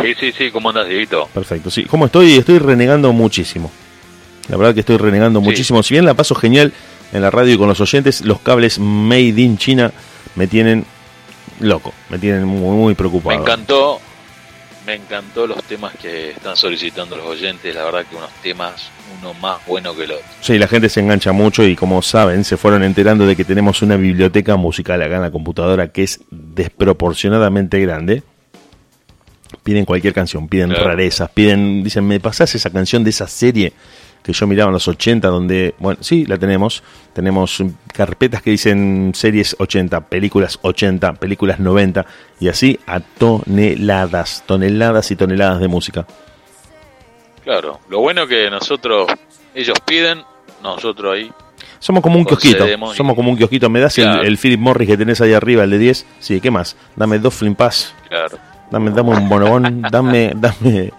Sí, 0.00 0.14
sí, 0.18 0.32
sí, 0.32 0.50
¿cómo 0.50 0.70
andas, 0.70 0.88
Dieguito? 0.88 1.28
Perfecto, 1.34 1.70
sí. 1.70 1.84
¿Cómo 1.84 2.06
estoy? 2.06 2.32
Estoy 2.32 2.58
renegando 2.58 3.12
muchísimo. 3.12 3.70
La 4.48 4.56
verdad 4.56 4.72
que 4.72 4.80
estoy 4.80 4.96
renegando 4.96 5.38
Sí. 5.40 5.44
muchísimo. 5.44 5.82
Si 5.82 5.92
bien 5.92 6.06
la 6.06 6.14
paso 6.14 6.34
genial 6.34 6.72
en 7.12 7.20
la 7.20 7.30
radio 7.30 7.52
y 7.52 7.58
con 7.58 7.68
los 7.68 7.78
oyentes, 7.82 8.22
los 8.22 8.40
cables 8.40 8.78
Made 8.78 9.38
in 9.38 9.58
China 9.58 9.92
me 10.34 10.46
tienen 10.46 10.84
loco, 11.60 11.92
me 12.08 12.18
tienen 12.18 12.44
muy, 12.44 12.76
muy 12.76 12.92
Me 12.92 12.94
preocupado. 12.96 13.40
encantó, 13.40 14.00
me 14.86 14.94
encantó 14.94 15.46
los 15.46 15.62
temas 15.64 15.92
que 16.00 16.30
están 16.30 16.56
solicitando 16.56 17.16
los 17.16 17.26
oyentes, 17.26 17.74
la 17.74 17.84
verdad 17.84 18.04
que 18.08 18.16
unos 18.16 18.30
temas, 18.42 18.88
uno 19.20 19.32
más 19.34 19.64
bueno 19.66 19.94
que 19.94 20.04
el 20.04 20.12
otro. 20.12 20.24
Sí, 20.40 20.58
la 20.58 20.66
gente 20.66 20.88
se 20.88 21.00
engancha 21.00 21.32
mucho 21.32 21.64
y 21.64 21.76
como 21.76 22.02
saben, 22.02 22.42
se 22.44 22.56
fueron 22.56 22.82
enterando 22.82 23.26
de 23.26 23.36
que 23.36 23.44
tenemos 23.44 23.82
una 23.82 23.96
biblioteca 23.96 24.56
musical 24.56 25.00
acá 25.02 25.16
en 25.16 25.22
la 25.22 25.30
computadora 25.30 25.88
que 25.88 26.02
es 26.02 26.20
desproporcionadamente 26.30 27.78
grande. 27.80 28.22
Piden 29.62 29.84
cualquier 29.84 30.14
canción, 30.14 30.48
piden 30.48 30.70
Claro. 30.70 30.86
rarezas, 30.86 31.30
piden, 31.30 31.84
dicen, 31.84 32.06
¿me 32.06 32.18
pasás 32.18 32.54
esa 32.54 32.70
canción 32.70 33.04
de 33.04 33.10
esa 33.10 33.28
serie 33.28 33.72
que 34.22 34.32
yo 34.32 34.46
miraba 34.46 34.68
en 34.68 34.74
los 34.74 34.86
80 34.86 35.28
donde, 35.28 35.74
bueno, 35.78 35.98
sí, 36.02 36.24
la 36.26 36.38
tenemos. 36.38 36.82
Tenemos 37.12 37.62
carpetas 37.92 38.40
que 38.42 38.50
dicen 38.50 39.12
series 39.14 39.56
80, 39.58 40.00
películas 40.08 40.58
80, 40.62 41.14
películas 41.14 41.58
90 41.58 42.06
y 42.40 42.48
así 42.48 42.78
a 42.86 43.00
toneladas, 43.00 44.44
toneladas 44.46 45.10
y 45.10 45.16
toneladas 45.16 45.60
de 45.60 45.68
música. 45.68 46.06
Claro, 47.44 47.80
lo 47.88 48.00
bueno 48.00 48.26
que 48.26 48.48
nosotros, 48.50 49.08
ellos 49.54 49.76
piden, 49.84 50.22
nosotros 50.62 51.14
ahí, 51.14 51.30
Somos 51.80 52.00
como 52.02 52.16
un 52.16 52.24
kiosquito. 52.24 52.64
Somos 52.94 53.16
como 53.16 53.30
un 53.30 53.36
kiosquito. 53.36 53.68
¿Me 53.68 53.80
das 53.80 53.98
el- 53.98 54.04
Claro. 54.04 54.22
el, 54.22 54.38
Philip 54.38 54.60
Morris 54.60 54.88
que 54.88 54.96
tenés 54.96 55.20
ahí 55.20 55.32
arriba, 55.32 55.64
el 55.64 55.70
de 55.70 55.78
10? 55.78 56.06
Sí, 56.20 56.40
¿qué 56.40 56.48
más? 56.50 56.76
Dame 56.94 57.18
dos 57.18 57.34
flimpas. 57.34 57.92
claro, 58.08 58.38
Dame, 58.70 58.90
dame 58.92 59.10
un 59.10 59.28
bonobón. 59.28 59.82
dame, 59.90 60.32
dame. 60.36 60.92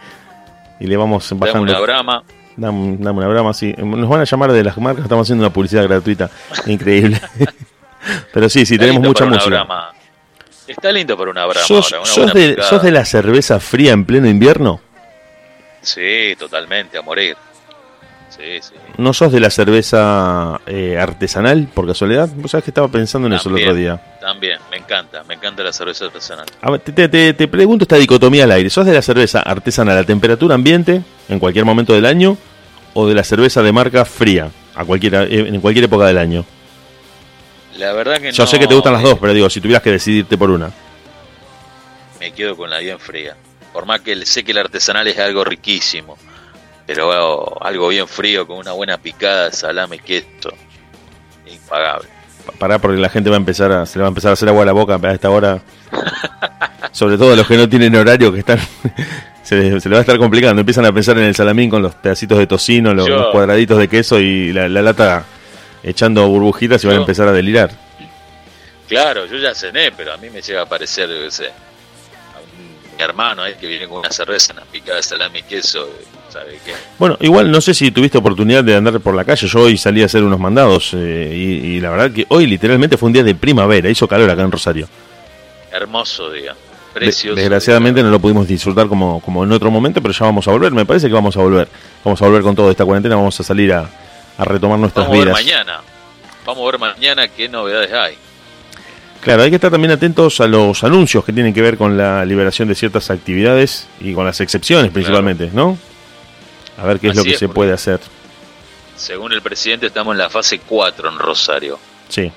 Y 0.81 0.87
le 0.87 0.97
vamos 0.97 1.29
dame 1.29 1.39
bajando. 1.39 1.71
una 1.71 1.79
brama, 1.79 2.23
Dame, 2.55 2.97
dame 2.99 3.19
una 3.19 3.27
brama, 3.27 3.53
sí. 3.53 3.73
Nos 3.77 4.09
van 4.09 4.21
a 4.21 4.23
llamar 4.25 4.51
de 4.51 4.63
las 4.63 4.77
marcas. 4.77 5.03
Estamos 5.03 5.25
haciendo 5.25 5.45
una 5.45 5.53
publicidad 5.53 5.83
gratuita. 5.83 6.29
Increíble. 6.65 7.19
Pero 8.33 8.49
sí, 8.49 8.65
sí, 8.65 8.75
Está 8.75 8.85
tenemos 8.85 9.07
mucha 9.07 9.25
música. 9.25 9.65
Está 10.67 10.91
lindo 10.91 11.17
para 11.17 11.31
una 11.31 11.45
brama 11.45 11.65
¿Sos, 11.65 11.91
ahora, 11.93 11.99
una 11.99 12.13
sos 12.13 12.33
de. 12.33 12.57
¿Sos 12.61 12.81
de 12.83 12.91
la 12.91 13.05
cerveza 13.05 13.59
fría 13.59 13.91
en 13.91 14.05
pleno 14.05 14.27
invierno? 14.27 14.81
Sí, 15.81 16.35
totalmente, 16.37 16.97
a 16.97 17.01
morir. 17.01 17.35
Sí, 18.35 18.59
sí. 18.61 18.73
¿No 18.97 19.13
sos 19.13 19.31
de 19.31 19.39
la 19.39 19.49
cerveza 19.49 20.59
eh, 20.65 20.97
artesanal, 20.97 21.67
por 21.73 21.85
casualidad? 21.85 22.29
Vos 22.35 22.49
sabés 22.51 22.63
que 22.63 22.71
estaba 22.71 22.87
pensando 22.87 23.27
en 23.27 23.33
eso 23.33 23.49
el 23.49 23.55
También, 23.55 23.69
otro 23.69 23.77
día. 23.79 24.17
También, 24.19 24.59
me 24.71 24.77
encanta, 24.77 25.23
me 25.25 25.35
encanta 25.35 25.61
la 25.63 25.71
cerveza 25.73 26.05
artesanal. 26.05 26.45
A 26.61 26.71
ver, 26.71 26.79
te, 26.81 26.91
te- 26.91 27.09
te- 27.09 27.33
te 27.33 27.47
pregunto 27.47 27.83
esta 27.83 27.97
dicotomía 27.97 28.45
al 28.45 28.51
aire. 28.51 28.69
¿Sos 28.69 28.85
de 28.85 28.93
la 28.93 29.01
cerveza 29.01 29.41
artesanal 29.41 29.97
a 29.97 30.03
temperatura 30.03 30.55
ambiente 30.55 31.01
en 31.29 31.39
cualquier 31.39 31.65
momento 31.65 31.93
del 31.93 32.05
año 32.05 32.37
o 32.95 33.07
de 33.07 33.13
la 33.13 33.23
cerveza 33.23 33.61
de 33.61 33.71
marca 33.71 34.03
fría 34.05 34.49
a 34.75 34.83
cualquier, 34.85 35.13
en 35.31 35.61
cualquier 35.61 35.85
época 35.85 36.05
del 36.05 36.17
año? 36.17 36.43
La 37.77 37.93
verdad 37.93 38.17
que 38.19 38.31
Yo 38.31 38.43
no, 38.43 38.47
sé 38.47 38.57
que 38.59 38.67
te 38.67 38.73
gustan 38.73 38.93
las 38.93 39.03
eh, 39.03 39.05
dos, 39.07 39.19
pero 39.19 39.33
digo, 39.33 39.49
si 39.49 39.59
tuvieras 39.61 39.83
que 39.83 39.91
decidirte 39.91 40.37
por 40.37 40.49
una. 40.49 40.71
Me 42.19 42.31
quedo 42.31 42.55
con 42.55 42.69
la 42.69 42.79
bien 42.79 42.99
fría. 42.99 43.35
Por 43.71 43.85
más 43.85 44.01
que 44.01 44.25
sé 44.25 44.43
que 44.43 44.51
el 44.51 44.59
artesanal 44.59 45.07
es 45.07 45.17
algo 45.19 45.43
riquísimo, 45.43 46.17
pero 46.85 47.63
algo 47.63 47.87
bien 47.89 48.07
frío 48.07 48.45
con 48.47 48.57
una 48.57 48.71
buena 48.73 48.97
picada, 48.97 49.51
salame, 49.51 49.99
queso, 49.99 50.51
impagable. 51.45 52.09
Pa- 52.45 52.51
Pará, 52.59 52.79
porque 52.79 52.97
la 52.99 53.09
gente 53.09 53.29
va 53.29 53.37
a 53.37 53.39
empezar 53.39 53.71
a, 53.71 53.85
se 53.85 53.97
le 53.97 54.01
va 54.03 54.07
a 54.07 54.09
empezar 54.09 54.31
a 54.31 54.33
hacer 54.33 54.49
agua 54.49 54.63
a 54.63 54.65
la 54.65 54.73
boca 54.73 54.99
a 55.01 55.11
esta 55.13 55.29
hora. 55.29 55.61
Sobre 56.91 57.17
todo 57.17 57.35
los 57.35 57.47
que 57.47 57.57
no 57.57 57.67
tienen 57.67 57.95
horario, 57.95 58.31
que 58.33 58.39
están 58.39 58.59
se, 59.43 59.55
les- 59.55 59.81
se 59.83 59.89
va 59.89 59.97
a 59.97 60.01
estar 60.01 60.17
complicando. 60.17 60.59
Empiezan 60.59 60.85
a 60.85 60.91
pensar 60.91 61.17
en 61.17 61.23
el 61.25 61.35
salamín 61.35 61.69
con 61.69 61.81
los 61.81 61.95
pedacitos 61.95 62.37
de 62.37 62.47
tocino, 62.47 62.93
los, 62.93 63.07
Yo- 63.07 63.17
los 63.17 63.31
cuadraditos 63.31 63.77
de 63.77 63.87
queso 63.87 64.19
y 64.19 64.51
la, 64.53 64.67
la 64.67 64.81
lata 64.81 65.25
echando 65.83 66.27
burbujitas 66.27 66.83
y 66.83 66.87
van 66.87 66.97
a 66.97 66.99
empezar 66.99 67.27
a 67.27 67.31
delirar. 67.31 67.71
Claro, 68.87 69.25
yo 69.25 69.37
ya 69.37 69.55
cené, 69.55 69.91
pero 69.91 70.13
a 70.13 70.17
mí 70.17 70.29
me 70.29 70.41
llega 70.41 70.61
a 70.61 70.65
parecer, 70.65 71.09
yo 71.09 71.21
qué 71.21 71.31
sé, 71.31 71.47
a 71.47 72.39
un- 72.39 72.95
mi 72.97 73.01
hermano 73.03 73.45
eh, 73.45 73.55
que 73.59 73.65
viene 73.67 73.87
con 73.87 73.99
una 73.99 74.11
cerveza, 74.11 74.53
una 74.53 74.63
picada 74.63 74.97
de 74.97 75.03
salame 75.03 75.39
y 75.39 75.43
queso, 75.43 75.87
eh, 75.87 76.05
¿sabe 76.33 76.59
qué? 76.65 76.73
Bueno, 76.99 77.17
igual 77.21 77.51
no 77.51 77.61
sé 77.61 77.73
si 77.73 77.91
tuviste 77.91 78.17
oportunidad 78.17 78.63
de 78.63 78.75
andar 78.75 78.99
por 78.99 79.15
la 79.15 79.23
calle. 79.23 79.47
Yo 79.47 79.59
hoy 79.61 79.77
salí 79.77 80.01
a 80.01 80.05
hacer 80.07 80.23
unos 80.23 80.39
mandados 80.39 80.91
eh, 80.93 81.31
y, 81.33 81.75
y 81.75 81.79
la 81.79 81.91
verdad 81.91 82.11
que 82.11 82.25
hoy 82.29 82.47
literalmente 82.47 82.97
fue 82.97 83.07
un 83.07 83.13
día 83.13 83.23
de 83.23 83.35
primavera. 83.35 83.89
Hizo 83.89 84.07
calor 84.07 84.29
acá 84.29 84.41
en 84.41 84.51
Rosario. 84.51 84.87
Hermoso 85.71 86.31
día, 86.31 86.53
precioso. 86.93 87.35
desgraciadamente 87.35 87.99
día. 88.01 88.05
no 88.05 88.11
lo 88.11 88.19
pudimos 88.19 88.47
disfrutar 88.47 88.87
como, 88.87 89.19
como 89.21 89.43
en 89.43 89.51
otro 89.51 89.71
momento, 89.71 90.01
pero 90.01 90.13
ya 90.13 90.25
vamos 90.25 90.47
a 90.47 90.51
volver. 90.51 90.71
Me 90.71 90.85
parece 90.85 91.07
que 91.07 91.13
vamos 91.13 91.37
a 91.37 91.39
volver. 91.41 91.67
Vamos 92.03 92.21
a 92.21 92.25
volver 92.25 92.41
con 92.41 92.55
toda 92.55 92.71
esta 92.71 92.83
cuarentena. 92.85 93.15
Vamos 93.15 93.39
a 93.39 93.43
salir 93.43 93.71
a, 93.73 93.89
a 94.37 94.43
retomar 94.45 94.79
nuestras 94.79 95.07
Vamos 95.07 95.21
a 95.21 95.25
ver 95.25 95.35
vidas. 95.35 95.45
mañana, 95.45 95.81
vamos 96.45 96.61
a 96.61 96.71
ver 96.71 96.79
mañana 96.79 97.27
qué 97.27 97.47
novedades 97.49 97.91
hay. 97.93 98.15
Claro, 99.21 99.43
hay 99.43 99.49
que 99.49 99.55
estar 99.55 99.71
también 99.71 99.91
atentos 99.91 100.41
a 100.41 100.47
los 100.47 100.83
anuncios 100.83 101.23
que 101.23 101.31
tienen 101.31 101.53
que 101.53 101.61
ver 101.61 101.77
con 101.77 101.97
la 101.97 102.25
liberación 102.25 102.67
de 102.67 102.75
ciertas 102.75 103.09
actividades 103.09 103.87
y 104.01 104.13
con 104.13 104.25
las 104.25 104.41
excepciones 104.41 104.91
principalmente, 104.91 105.49
¿no? 105.53 105.77
A 106.77 106.85
ver 106.85 106.99
qué 106.99 107.09
es 107.09 107.15
lo 107.15 107.23
que 107.23 107.33
es, 107.33 107.39
se 107.39 107.49
puede 107.49 107.73
hacer. 107.73 107.99
Según 108.95 109.33
el 109.33 109.41
presidente 109.41 109.87
estamos 109.87 110.13
en 110.13 110.19
la 110.19 110.29
fase 110.29 110.59
4 110.59 111.09
en 111.09 111.19
Rosario. 111.19 111.79
Sí. 112.09 112.31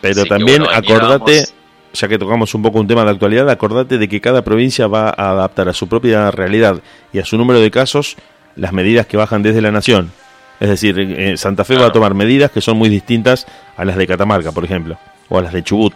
Pero 0.00 0.20
Así 0.20 0.28
también 0.28 0.62
bueno, 0.62 0.76
acordate, 0.76 1.44
ya 1.92 2.08
que 2.08 2.18
tocamos 2.18 2.54
un 2.54 2.62
poco 2.62 2.78
un 2.78 2.86
tema 2.86 3.04
de 3.04 3.10
actualidad, 3.10 3.48
acordate 3.48 3.98
de 3.98 4.08
que 4.08 4.20
cada 4.20 4.42
provincia 4.42 4.86
va 4.86 5.08
a 5.08 5.30
adaptar 5.30 5.68
a 5.68 5.72
su 5.72 5.88
propia 5.88 6.30
realidad 6.30 6.80
y 7.12 7.18
a 7.18 7.24
su 7.24 7.38
número 7.38 7.60
de 7.60 7.70
casos 7.70 8.16
las 8.56 8.72
medidas 8.72 9.06
que 9.06 9.16
bajan 9.16 9.42
desde 9.42 9.62
la 9.62 9.70
nación. 9.70 10.12
Es 10.60 10.68
decir, 10.68 10.98
eh, 10.98 11.36
Santa 11.36 11.64
Fe 11.64 11.76
va 11.76 11.86
a 11.86 11.92
tomar 11.92 12.14
medidas 12.14 12.50
que 12.50 12.60
son 12.60 12.76
muy 12.76 12.88
distintas 12.88 13.46
a 13.76 13.84
las 13.84 13.96
de 13.96 14.06
Catamarca, 14.06 14.52
por 14.52 14.64
ejemplo, 14.64 14.98
o 15.28 15.38
a 15.38 15.42
las 15.42 15.52
de 15.52 15.64
Chubut. 15.64 15.94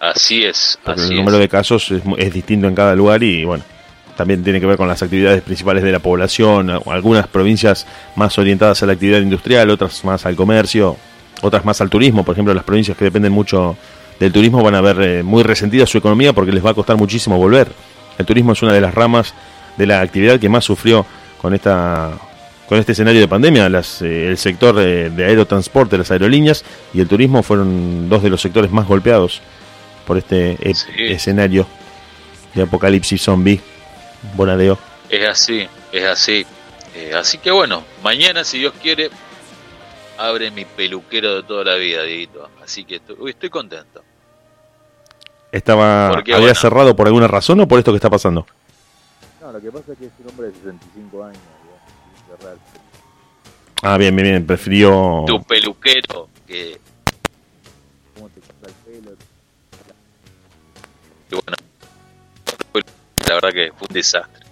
Así 0.00 0.44
es, 0.44 0.78
Porque 0.84 1.00
así 1.00 1.10
el 1.12 1.16
número 1.16 1.36
es. 1.36 1.42
de 1.42 1.48
casos 1.48 1.90
es, 1.90 2.02
es 2.18 2.32
distinto 2.32 2.66
en 2.66 2.74
cada 2.74 2.94
lugar 2.94 3.22
y 3.22 3.44
bueno, 3.44 3.64
también 4.22 4.44
tiene 4.44 4.60
que 4.60 4.66
ver 4.66 4.76
con 4.76 4.86
las 4.86 5.02
actividades 5.02 5.42
principales 5.42 5.82
de 5.82 5.90
la 5.90 5.98
población, 5.98 6.70
algunas 6.70 7.26
provincias 7.26 7.88
más 8.14 8.38
orientadas 8.38 8.80
a 8.80 8.86
la 8.86 8.92
actividad 8.92 9.20
industrial, 9.20 9.68
otras 9.68 10.04
más 10.04 10.24
al 10.26 10.36
comercio, 10.36 10.96
otras 11.40 11.64
más 11.64 11.80
al 11.80 11.90
turismo, 11.90 12.24
por 12.24 12.34
ejemplo, 12.36 12.54
las 12.54 12.62
provincias 12.62 12.96
que 12.96 13.04
dependen 13.06 13.32
mucho 13.32 13.76
del 14.20 14.30
turismo 14.32 14.62
van 14.62 14.76
a 14.76 14.80
ver 14.80 15.00
eh, 15.02 15.22
muy 15.24 15.42
resentida 15.42 15.86
su 15.86 15.98
economía 15.98 16.32
porque 16.32 16.52
les 16.52 16.64
va 16.64 16.70
a 16.70 16.74
costar 16.74 16.96
muchísimo 16.96 17.36
volver. 17.36 17.72
El 18.16 18.24
turismo 18.24 18.52
es 18.52 18.62
una 18.62 18.72
de 18.72 18.80
las 18.80 18.94
ramas 18.94 19.34
de 19.76 19.86
la 19.88 20.00
actividad 20.00 20.38
que 20.38 20.48
más 20.48 20.64
sufrió 20.64 21.04
con 21.40 21.52
esta 21.52 22.12
con 22.68 22.78
este 22.78 22.92
escenario 22.92 23.20
de 23.20 23.26
pandemia, 23.26 23.68
las, 23.68 24.02
eh, 24.02 24.28
el 24.28 24.38
sector 24.38 24.76
eh, 24.78 25.10
de 25.10 25.24
aerotransporte, 25.24 25.98
las 25.98 26.12
aerolíneas 26.12 26.64
y 26.94 27.00
el 27.00 27.08
turismo 27.08 27.42
fueron 27.42 28.08
dos 28.08 28.22
de 28.22 28.30
los 28.30 28.40
sectores 28.40 28.70
más 28.70 28.86
golpeados 28.86 29.42
por 30.06 30.16
este 30.16 30.56
Sí. 30.72 30.86
escenario 31.08 31.66
de 32.54 32.62
apocalipsis 32.62 33.20
zombie. 33.20 33.60
Bonadeo. 34.34 34.78
Es 35.08 35.28
así, 35.28 35.68
es 35.92 36.04
así. 36.04 36.46
Eh, 36.94 37.12
así 37.14 37.38
que 37.38 37.50
bueno, 37.50 37.84
mañana, 38.02 38.44
si 38.44 38.58
Dios 38.58 38.72
quiere, 38.80 39.10
abre 40.18 40.50
mi 40.50 40.64
peluquero 40.64 41.36
de 41.36 41.42
toda 41.42 41.64
la 41.64 41.74
vida, 41.76 42.02
Dieguito. 42.02 42.48
Así 42.62 42.84
que 42.84 42.96
estoy, 42.96 43.16
uy, 43.18 43.30
estoy 43.30 43.50
contento. 43.50 44.02
¿Estaba 45.50 46.10
Porque, 46.10 46.32
había 46.32 46.46
bueno. 46.46 46.60
cerrado 46.60 46.96
por 46.96 47.06
alguna 47.06 47.28
razón 47.28 47.60
o 47.60 47.68
por 47.68 47.78
esto 47.78 47.92
que 47.92 47.96
está 47.96 48.08
pasando? 48.08 48.46
No, 49.40 49.52
lo 49.52 49.60
que 49.60 49.70
pasa 49.70 49.92
es 49.92 49.98
que 49.98 50.06
es 50.06 50.12
un 50.20 50.30
hombre 50.30 50.46
de 50.48 50.54
65 50.54 51.24
años, 51.24 51.38
digamos, 52.38 52.58
y. 52.58 52.68
Ah, 53.82 53.98
bien, 53.98 54.14
bien, 54.14 54.28
bien. 54.28 54.46
Prefirió. 54.46 55.24
Tu 55.26 55.42
peluquero, 55.42 56.28
que, 56.46 56.80
¿Cómo 58.14 58.28
te 58.28 58.40
corta 58.40 58.68
el 58.68 58.74
pelo? 59.02 59.16
que 61.28 61.34
bueno, 61.34 61.56
la 63.28 63.34
verdad 63.34 63.50
que 63.52 63.72
fue 63.76 63.86
un 63.88 63.94
desastre. 63.94 64.42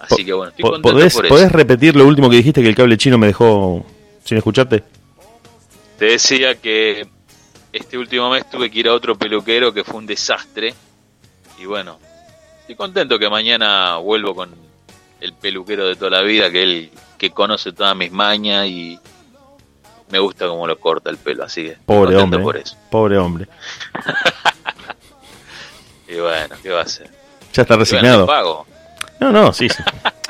Así 0.00 0.24
que 0.24 0.32
bueno, 0.32 0.50
estoy 0.50 0.62
contento 0.62 0.92
¿Podés, 0.92 1.14
por 1.14 1.28
podés 1.28 1.46
eso. 1.48 1.56
repetir 1.56 1.94
lo 1.94 2.06
último 2.06 2.30
que 2.30 2.36
dijiste 2.36 2.62
que 2.62 2.68
el 2.68 2.74
cable 2.74 2.96
chino 2.96 3.18
me 3.18 3.26
dejó 3.26 3.84
sin 4.24 4.38
escucharte? 4.38 4.82
Te 5.98 6.06
decía 6.06 6.54
que 6.54 7.06
este 7.72 7.98
último 7.98 8.30
mes 8.30 8.48
tuve 8.48 8.70
que 8.70 8.80
ir 8.80 8.88
a 8.88 8.94
otro 8.94 9.16
peluquero 9.16 9.72
que 9.72 9.84
fue 9.84 9.96
un 9.96 10.06
desastre. 10.06 10.74
Y 11.58 11.66
bueno, 11.66 11.98
estoy 12.60 12.76
contento 12.76 13.18
que 13.18 13.28
mañana 13.28 13.96
vuelvo 13.96 14.34
con 14.34 14.54
el 15.20 15.34
peluquero 15.34 15.86
de 15.86 15.96
toda 15.96 16.10
la 16.10 16.22
vida, 16.22 16.50
que 16.50 16.62
él 16.62 16.90
que 17.18 17.30
conoce 17.30 17.72
todas 17.72 17.94
mis 17.94 18.10
mañas 18.10 18.66
y 18.66 18.98
me 20.08 20.18
gusta 20.18 20.46
cómo 20.46 20.66
lo 20.66 20.80
corta 20.80 21.10
el 21.10 21.18
pelo, 21.18 21.44
así 21.44 21.64
que 21.64 21.76
Pobre 21.84 22.16
hombre. 22.16 22.40
por 22.40 22.56
eso. 22.56 22.76
Pobre 22.90 23.18
hombre. 23.18 23.46
Y 26.08 26.16
bueno, 26.18 26.56
¿qué 26.60 26.70
va 26.70 26.80
a 26.80 26.82
hacer? 26.82 27.08
Ya 27.52 27.62
está 27.62 27.76
resignado. 27.76 28.26
pago. 28.26 28.66
No, 29.18 29.30
no, 29.30 29.52
sí, 29.52 29.68
sí. 29.68 29.82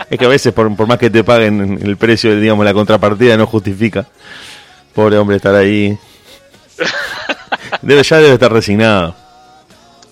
Es 0.09 0.19
que 0.19 0.25
a 0.25 0.29
veces, 0.29 0.53
por, 0.53 0.75
por 0.75 0.87
más 0.87 0.99
que 0.99 1.11
te 1.11 1.23
paguen 1.23 1.79
el 1.83 1.97
precio, 1.97 2.39
digamos, 2.39 2.65
la 2.65 2.75
contrapartida 2.75 3.37
no 3.37 3.47
justifica. 3.47 4.07
Pobre 4.95 5.17
hombre 5.19 5.37
estar 5.37 5.55
ahí. 5.55 5.97
Debe, 7.83 8.03
ya 8.03 8.17
debe 8.17 8.35
estar 8.35 8.53
resignado. 8.53 9.15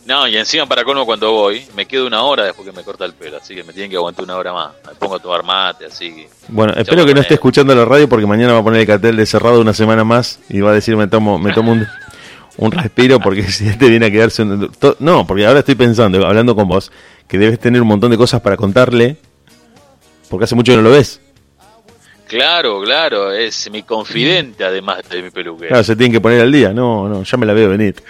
No, 0.09 0.27
y 0.27 0.39
encima 0.39 0.65
para 0.65 0.85
colmo 0.85 1.05
cuando 1.05 1.33
voy, 1.33 1.67
me 1.77 1.85
quedo 1.85 2.07
una 2.07 2.23
hora 2.23 2.45
después 2.45 2.67
que 2.67 2.75
me 2.75 2.83
corta 2.83 3.05
el 3.05 3.13
pelo, 3.13 3.37
así 3.37 3.55
que 3.55 3.63
me 3.63 3.75
tienen 3.75 3.91
que 3.91 3.97
aguantar 3.97 4.25
una 4.25 4.37
hora 4.37 4.55
más. 4.55 4.71
Me 4.87 4.95
pongo 4.95 5.17
a 5.17 5.19
tomar 5.19 5.43
mate, 5.43 5.85
así 5.85 6.15
que... 6.15 6.31
Bueno, 6.49 6.73
espero 6.75 7.05
que 7.05 7.13
no 7.13 7.21
esté 7.21 7.35
escuchando 7.35 7.75
la 7.75 7.85
radio 7.85 8.09
porque 8.09 8.25
mañana 8.25 8.55
va 8.55 8.61
a 8.61 8.63
poner 8.63 8.81
el 8.81 8.87
cartel 8.87 9.17
de 9.17 9.27
cerrado 9.27 9.61
una 9.61 9.75
semana 9.75 10.05
más 10.05 10.39
y 10.49 10.61
va 10.61 10.71
a 10.71 10.73
decir 10.73 10.97
me 10.97 11.09
tomo, 11.09 11.39
me 11.39 11.53
tomo 11.53 11.73
un, 11.73 11.87
un 12.59 12.71
respiro 12.73 13.19
porque 13.19 13.43
si 13.51 13.67
este 13.69 13.89
viene 13.89 14.07
a 14.07 14.11
quedarse... 14.11 14.43
un- 14.43 14.71
no, 14.99 15.27
porque 15.27 15.47
ahora 15.47 15.61
estoy 15.61 15.75
pensando, 15.75 16.25
hablando 16.27 16.55
con 16.55 16.69
vos, 16.69 16.93
que 17.27 17.39
debes 17.39 17.59
tener 17.59 17.81
un 17.81 17.89
montón 17.89 18.11
de 18.11 18.17
cosas 18.17 18.41
para 18.41 18.57
contarle 18.57 19.17
porque 20.29 20.45
hace 20.45 20.55
mucho 20.55 20.73
que 20.73 20.77
no 20.77 20.83
lo 20.83 20.91
ves. 20.91 21.21
Claro, 22.27 22.83
claro, 22.83 23.33
es 23.33 23.71
mi 23.71 23.83
confidente 23.83 24.63
además 24.63 25.09
de 25.09 25.23
mi 25.23 25.31
peluquero. 25.31 25.69
Claro, 25.69 25.85
se 25.85 25.97
tienen 25.97 26.13
que 26.13 26.21
poner 26.21 26.43
al 26.43 26.53
día. 26.53 26.75
No, 26.75 27.09
no, 27.09 27.23
ya 27.23 27.39
me 27.39 27.47
la 27.47 27.55
veo 27.55 27.71
venir. 27.71 27.95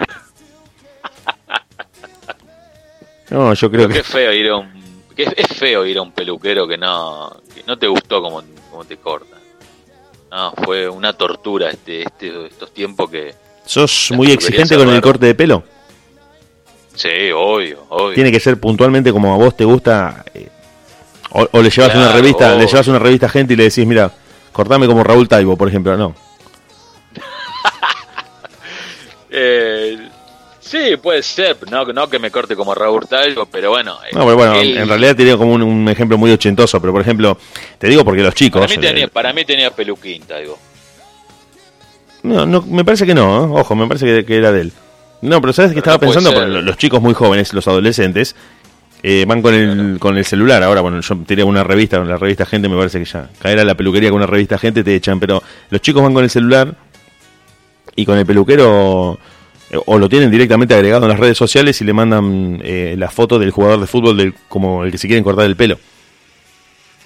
No, 3.31 3.53
yo 3.53 3.71
creo 3.71 3.83
Pero 3.83 3.93
que... 3.93 3.95
qué 4.01 4.05
feo 4.05 4.33
ir 4.33 4.49
a 4.49 4.57
un 4.57 4.79
es 5.17 5.49
feo 5.59 5.85
ir 5.85 5.99
a 5.99 6.03
un 6.03 6.13
peluquero 6.13 6.67
que 6.67 6.79
no 6.79 7.37
que 7.55 7.63
no 7.67 7.77
te 7.77 7.87
gustó 7.87 8.23
como, 8.23 8.43
como 8.71 8.85
te 8.85 8.97
corta. 8.97 9.37
No, 10.31 10.53
fue 10.65 10.89
una 10.89 11.13
tortura 11.13 11.71
este, 11.71 12.03
este 12.03 12.47
estos 12.47 12.73
tiempos 12.73 13.11
que 13.11 13.35
¿Sos 13.69 14.11
muy 14.13 14.31
exigente 14.33 14.77
con 14.77 14.89
el 14.89 15.01
corte 15.03 15.27
de 15.27 15.35
pelo? 15.35 15.63
sí, 16.95 17.31
obvio, 17.35 17.85
obvio. 17.91 18.15
Tiene 18.15 18.33
que 18.33 18.41
ser 18.41 18.59
puntualmente 18.59 19.13
como 19.13 19.33
a 19.33 19.37
vos 19.37 19.55
te 19.57 19.65
gusta. 19.65 20.25
eh, 20.35 20.49
o, 21.31 21.47
o 21.53 21.63
le 21.63 21.69
llevas 21.71 21.95
una 21.95 22.11
revista, 22.13 22.55
le 22.57 22.67
llevas 22.67 22.89
una 22.89 22.99
revista 22.99 23.27
a 23.27 23.29
gente 23.29 23.53
y 23.53 23.57
le 23.57 23.65
decís, 23.65 23.87
mira, 23.87 24.11
cortame 24.53 24.87
como 24.87 25.05
Raúl 25.05 25.29
Taibo, 25.29 25.57
por 25.57 25.69
ejemplo. 25.69 25.97
No. 25.97 26.15
Eh, 29.31 30.09
sí, 30.59 30.97
puede 31.03 31.23
ser, 31.23 31.57
no 31.71 31.85
no 31.85 32.09
que 32.09 32.19
me 32.19 32.31
corte 32.31 32.57
como 32.57 32.75
Raúl 32.75 33.07
Talgo, 33.07 33.45
pero 33.47 33.71
bueno, 33.71 33.99
eh, 34.05 34.09
No, 34.15 34.25
pero 34.25 34.37
bueno, 34.37 34.55
él- 34.55 34.79
en 34.79 34.89
realidad 34.89 35.15
tenía 35.15 35.37
como 35.37 35.53
un, 35.53 35.63
un 35.63 35.89
ejemplo 35.89 36.17
muy 36.17 36.31
ochentoso, 36.33 36.81
pero 36.81 36.93
por 36.95 37.03
ejemplo, 37.03 37.37
te 37.79 37.89
digo 37.89 38.05
porque 38.05 38.23
los 38.23 38.35
chicos. 38.35 38.63
para 38.63 38.75
mí 38.75 38.81
tenía 38.81 39.05
eh, 39.05 39.09
para 39.09 39.33
mí 39.35 39.45
tenía 39.45 39.71
peluquín, 39.71 40.23
Talgo. 40.23 40.59
No, 42.23 42.47
no, 42.47 42.63
me 42.63 42.85
parece 42.85 43.07
que 43.07 43.15
no, 43.15 43.45
¿eh? 43.45 43.61
ojo, 43.61 43.75
me 43.75 43.87
parece 43.87 44.07
que, 44.07 44.25
que 44.25 44.37
era 44.37 44.53
de 44.53 44.63
él. 44.63 44.73
No, 45.21 45.41
pero 45.41 45.53
sabes 45.53 45.73
que 45.73 45.79
estaba 45.79 45.97
no 45.97 46.01
pensando, 46.01 46.33
los 46.63 46.77
chicos 46.77 47.03
muy 47.03 47.15
jóvenes, 47.15 47.53
los 47.53 47.67
adolescentes, 47.67 48.37
eh, 49.03 49.25
van 49.27 49.43
con 49.43 49.55
el, 49.55 49.99
con 49.99 50.17
el 50.17 50.25
celular. 50.25 50.63
Ahora, 50.63 50.81
bueno, 50.81 51.01
yo 51.01 51.17
tenía 51.27 51.45
una 51.45 51.65
revista, 51.65 51.99
la 52.05 52.17
revista 52.17 52.47
Gente, 52.47 52.69
me 52.69 52.77
parece 52.77 52.99
que 52.99 53.05
ya 53.05 53.29
caer 53.39 53.61
a 53.61 53.65
la 53.65 53.75
peluquería 53.75 54.11
con 54.11 54.19
una 54.19 54.27
revista 54.27 54.59
Gente 54.59 54.85
te 54.85 54.95
echan, 54.95 55.19
pero 55.21 55.43
los 55.71 55.81
chicos 55.81 56.03
van 56.03 56.15
con 56.15 56.25
el 56.25 56.31
celular 56.31 56.75
y 57.95 58.07
con 58.07 58.17
el 58.19 58.27
peluquero 58.27 59.19
eh, 59.71 59.79
o 59.87 59.99
lo 59.99 60.09
tienen 60.09 60.31
directamente 60.31 60.75
agregado 60.75 61.05
en 61.05 61.11
las 61.11 61.21
redes 61.21 61.37
sociales 61.37 61.81
y 61.81 61.85
le 61.85 61.93
mandan 61.93 62.61
eh, 62.63 62.95
la 62.97 63.11
foto 63.11 63.39
del 63.39 63.51
jugador 63.51 63.81
de 63.81 63.87
fútbol 63.87 64.17
del, 64.17 64.35
como 64.49 64.85
el 64.85 64.93
que 64.93 64.99
se 64.99 65.09
quieren 65.09 65.25
cortar 65.25 65.47
el 65.47 65.57
pelo. 65.57 65.79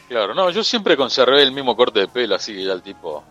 Claro, 0.08 0.34
no, 0.34 0.50
yo 0.50 0.62
siempre 0.62 0.96
conservé 0.96 1.42
el 1.42 1.52
mismo 1.52 1.74
corte 1.74 2.00
de 2.00 2.08
pelo, 2.08 2.34
así 2.34 2.54
que 2.54 2.64
ya 2.64 2.72
el 2.72 2.82
tipo 2.82 3.24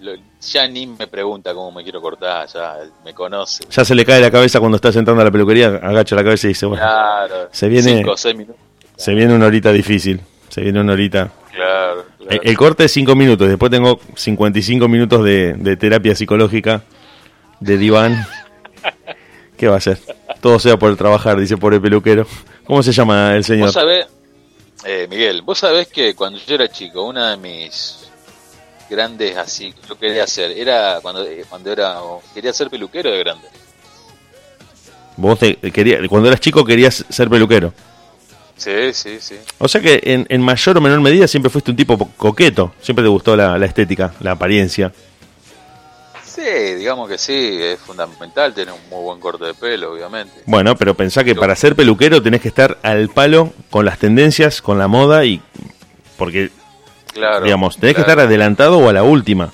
lo- 0.00 0.12
ya 0.40 0.68
ni 0.68 0.86
me 0.86 1.06
pregunta 1.06 1.52
cómo 1.54 1.72
me 1.72 1.82
quiero 1.82 2.00
cortar, 2.00 2.46
ya 2.48 2.76
me 3.04 3.12
conoce. 3.14 3.64
Ya 3.70 3.84
se 3.84 3.94
le 3.94 4.04
cae 4.04 4.20
la 4.20 4.30
cabeza 4.30 4.60
cuando 4.60 4.76
está 4.76 4.92
sentando 4.92 5.20
a 5.20 5.24
la 5.24 5.30
peluquería, 5.30 5.66
agacha 5.68 6.14
la 6.16 6.24
cabeza 6.24 6.46
y 6.46 6.50
dice, 6.50 6.66
bueno, 6.66 6.82
Claro. 6.82 7.48
Se 7.52 7.68
viene- 7.68 7.96
Cinco 7.98 8.16
seis 8.16 8.36
minutos. 8.36 8.60
se 8.96 9.14
viene 9.14 9.34
una 9.34 9.46
horita 9.46 9.72
difícil, 9.72 10.20
se 10.48 10.60
viene 10.60 10.80
una 10.80 10.92
horita. 10.92 11.30
Claro, 11.52 12.04
claro. 12.18 12.30
El, 12.42 12.48
el 12.50 12.56
corte 12.56 12.84
es 12.84 12.92
5 12.92 13.16
minutos, 13.16 13.48
después 13.48 13.68
tengo 13.70 13.98
55 14.14 14.86
minutos 14.86 15.24
de, 15.24 15.54
de 15.54 15.76
terapia 15.76 16.14
psicológica 16.14 16.82
de 17.58 17.76
diván. 17.78 18.24
¿Qué 19.56 19.66
va 19.66 19.74
a 19.74 19.78
hacer? 19.78 19.98
Todo 20.40 20.58
sea 20.60 20.78
por 20.78 20.96
trabajar, 20.96 21.36
dice 21.40 21.56
por 21.56 21.74
el 21.74 21.80
peluquero. 21.80 22.26
¿Cómo 22.64 22.82
se 22.82 22.92
llama 22.92 23.34
el 23.34 23.42
señor? 23.42 23.66
Vos 23.66 23.74
sabés, 23.74 24.06
eh, 24.84 25.08
Miguel, 25.10 25.42
vos 25.42 25.58
sabés 25.58 25.88
que 25.88 26.14
cuando 26.14 26.38
yo 26.38 26.54
era 26.54 26.68
chico, 26.68 27.02
una 27.02 27.30
de 27.32 27.36
mis 27.38 27.97
grandes 28.88 29.36
así 29.36 29.72
que 29.72 29.88
yo 29.88 29.98
quería 29.98 30.24
hacer 30.24 30.52
era 30.52 30.98
cuando 31.02 31.24
eh, 31.24 31.44
cuando 31.48 31.70
era 31.72 31.96
quería 32.34 32.52
ser 32.52 32.70
peluquero 32.70 33.10
de 33.10 33.18
grande. 33.18 33.48
Vos 35.16 35.38
te, 35.38 35.56
quería, 35.56 35.98
cuando 36.08 36.28
eras 36.28 36.40
chico 36.40 36.64
querías 36.64 37.04
ser 37.08 37.28
peluquero. 37.28 37.72
Sí, 38.56 38.92
sí, 38.92 39.18
sí. 39.20 39.36
O 39.58 39.68
sea 39.68 39.80
que 39.80 40.00
en, 40.04 40.26
en 40.28 40.40
mayor 40.42 40.78
o 40.78 40.80
menor 40.80 41.00
medida 41.00 41.26
siempre 41.28 41.50
fuiste 41.50 41.70
un 41.70 41.76
tipo 41.76 41.98
po- 41.98 42.10
coqueto. 42.16 42.72
Siempre 42.80 43.04
te 43.04 43.08
gustó 43.08 43.36
la, 43.36 43.58
la 43.58 43.66
estética, 43.66 44.14
la 44.20 44.32
apariencia. 44.32 44.92
Sí, 46.24 46.42
digamos 46.76 47.08
que 47.08 47.18
sí, 47.18 47.58
es 47.60 47.80
fundamental 47.80 48.54
tener 48.54 48.72
un 48.72 48.88
muy 48.90 49.02
buen 49.02 49.18
corte 49.18 49.44
de 49.44 49.54
pelo, 49.54 49.92
obviamente. 49.92 50.42
Bueno, 50.46 50.76
pero 50.76 50.94
pensá 50.94 51.24
que 51.24 51.34
para 51.34 51.56
ser 51.56 51.74
peluquero 51.74 52.22
tenés 52.22 52.40
que 52.40 52.48
estar 52.48 52.78
al 52.82 53.08
palo 53.08 53.52
con 53.70 53.84
las 53.84 53.98
tendencias, 53.98 54.62
con 54.62 54.78
la 54.78 54.86
moda 54.86 55.24
y... 55.24 55.40
Porque, 56.16 56.50
Claro. 57.12 57.44
digamos, 57.44 57.76
tenés 57.78 57.94
que 57.94 58.02
estar 58.02 58.18
adelantado 58.20 58.78
o 58.78 58.88
a 58.88 58.92
la 58.92 59.02
última. 59.02 59.50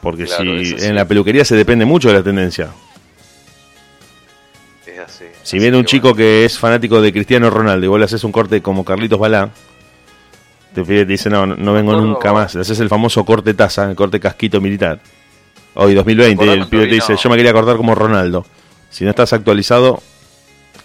Porque 0.00 0.24
Claro, 0.24 0.58
si 0.58 0.64
sí. 0.66 0.86
en 0.86 0.94
la 0.94 1.04
peluquería 1.06 1.44
se 1.44 1.56
depende 1.56 1.84
mucho 1.84 2.08
de 2.08 2.14
la 2.14 2.22
tendencia. 2.22 2.68
Es 4.86 4.98
así. 4.98 5.24
Si 5.42 5.58
viene 5.58 5.76
un 5.76 5.84
chico 5.84 6.14
que 6.14 6.44
es 6.44 6.58
fanático 6.58 7.00
de 7.00 7.12
Cristiano 7.12 7.50
Ronaldo 7.50 7.84
y 7.86 7.88
vos 7.88 7.98
le 7.98 8.04
haces 8.04 8.22
un 8.24 8.32
corte 8.32 8.62
como 8.62 8.84
Carlitos 8.84 9.18
Balá, 9.18 9.50
te 10.74 10.82
pide, 10.84 11.00
te 11.06 11.12
dice, 11.12 11.30
no, 11.30 11.46
no, 11.46 11.72
vengo 11.72 11.92
nunca 12.00 12.32
más. 12.32 12.54
Le 12.54 12.60
haces 12.60 12.78
el 12.80 12.88
famoso 12.88 13.24
corte 13.24 13.54
taza, 13.54 13.88
el 13.90 13.96
corte 13.96 14.20
casquito 14.20 14.60
militar. 14.60 15.00
Hoy, 15.74 15.94
2020, 15.94 16.36
Me 16.36 16.50
acuerdo 16.52 16.62
el 16.64 16.68
pibe 16.70 16.86
te 16.86 16.94
dice, 16.94 17.16
yo 17.16 17.30
me 17.30 17.36
quería 17.36 17.52
cortar 17.52 17.76
como 17.76 17.94
Ronaldo. 17.94 18.46
Si 18.90 19.04
no 19.04 19.10
estás 19.10 19.32
actualizado, 19.32 20.00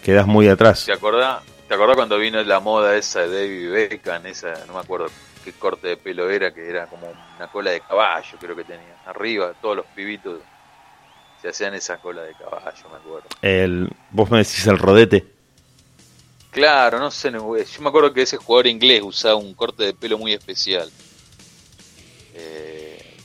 quedas 0.03 0.25
muy 0.27 0.47
atrás. 0.47 0.85
¿Te 0.85 0.93
acordás, 0.93 1.39
¿Te 1.71 1.75
acordás 1.75 1.95
cuando 1.95 2.17
vino 2.17 2.43
la 2.43 2.59
moda 2.59 2.97
esa 2.97 3.21
de 3.25 3.47
David 3.47 3.71
Beckham? 3.71 4.25
Esa, 4.25 4.65
no 4.65 4.73
me 4.73 4.79
acuerdo 4.79 5.05
qué 5.45 5.53
corte 5.53 5.87
de 5.87 5.95
pelo 5.95 6.29
era, 6.29 6.53
que 6.53 6.69
era 6.69 6.85
como 6.87 7.09
una 7.37 7.47
cola 7.47 7.71
de 7.71 7.79
caballo, 7.79 8.37
creo 8.41 8.57
que 8.57 8.65
tenía. 8.65 8.93
Arriba, 9.05 9.53
todos 9.61 9.77
los 9.77 9.85
pibitos 9.85 10.41
se 11.41 11.47
hacían 11.47 11.73
esa 11.73 11.95
cola 11.99 12.23
de 12.23 12.33
caballo, 12.33 12.89
me 12.89 12.97
acuerdo. 12.97 13.29
El, 13.41 13.89
vos 14.09 14.29
me 14.29 14.39
decís 14.39 14.67
el 14.67 14.77
rodete. 14.77 15.25
Claro, 16.49 16.99
no 16.99 17.09
sé, 17.09 17.31
yo 17.31 17.39
me 17.79 17.87
acuerdo 17.87 18.11
que 18.11 18.23
ese 18.23 18.35
jugador 18.35 18.67
inglés 18.67 19.01
usaba 19.01 19.35
un 19.35 19.53
corte 19.53 19.85
de 19.85 19.93
pelo 19.93 20.17
muy 20.17 20.33
especial. 20.33 20.91
Eh, 22.33 23.15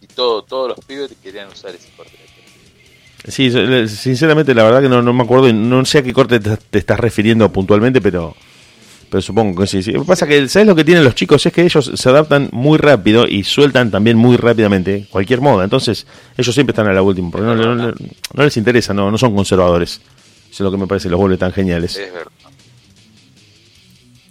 y 0.00 0.06
todo, 0.06 0.44
todos 0.44 0.68
los 0.68 0.84
pibes 0.84 1.12
querían 1.20 1.48
usar 1.48 1.74
ese 1.74 1.90
corte 1.96 2.12
de 2.12 2.18
pelo. 2.18 2.31
Sí, 3.28 3.50
sinceramente 3.88 4.54
la 4.54 4.64
verdad 4.64 4.82
que 4.82 4.88
no, 4.88 5.00
no 5.00 5.12
me 5.12 5.22
acuerdo 5.22 5.48
y 5.48 5.52
no 5.52 5.84
sé 5.84 5.98
a 5.98 6.02
qué 6.02 6.12
corte 6.12 6.40
te, 6.40 6.56
te 6.56 6.78
estás 6.78 6.98
refiriendo 6.98 7.52
puntualmente, 7.52 8.00
pero 8.00 8.34
pero 9.10 9.20
supongo 9.20 9.60
que 9.60 9.66
sí. 9.66 9.82
sí. 9.82 9.92
Lo 9.92 10.00
que 10.00 10.06
pasa 10.06 10.26
que, 10.26 10.48
¿sabes 10.48 10.66
lo 10.66 10.74
que 10.74 10.84
tienen 10.84 11.04
los 11.04 11.14
chicos? 11.14 11.44
Es 11.44 11.52
que 11.52 11.62
ellos 11.62 11.90
se 11.94 12.08
adaptan 12.08 12.48
muy 12.50 12.78
rápido 12.78 13.28
y 13.28 13.44
sueltan 13.44 13.90
también 13.90 14.16
muy 14.16 14.38
rápidamente 14.38 15.06
cualquier 15.10 15.42
moda. 15.42 15.64
Entonces, 15.64 16.06
ellos 16.36 16.54
siempre 16.54 16.72
están 16.72 16.86
a 16.86 16.94
la 16.94 17.02
última, 17.02 17.30
porque 17.30 17.46
no, 17.46 17.54
no- 17.54 17.74
no- 17.74 17.92
no 18.34 18.42
les 18.44 18.56
interesa, 18.56 18.94
no, 18.94 19.10
no 19.10 19.18
son 19.18 19.34
conservadores. 19.36 20.00
Eso 20.50 20.54
es 20.54 20.60
lo 20.60 20.70
que 20.70 20.78
me 20.78 20.86
parece 20.86 21.10
los 21.10 21.20
vuelve 21.20 21.36
tan 21.36 21.52
geniales. 21.52 21.94
Es 21.98 22.10
verdad. 22.12 22.30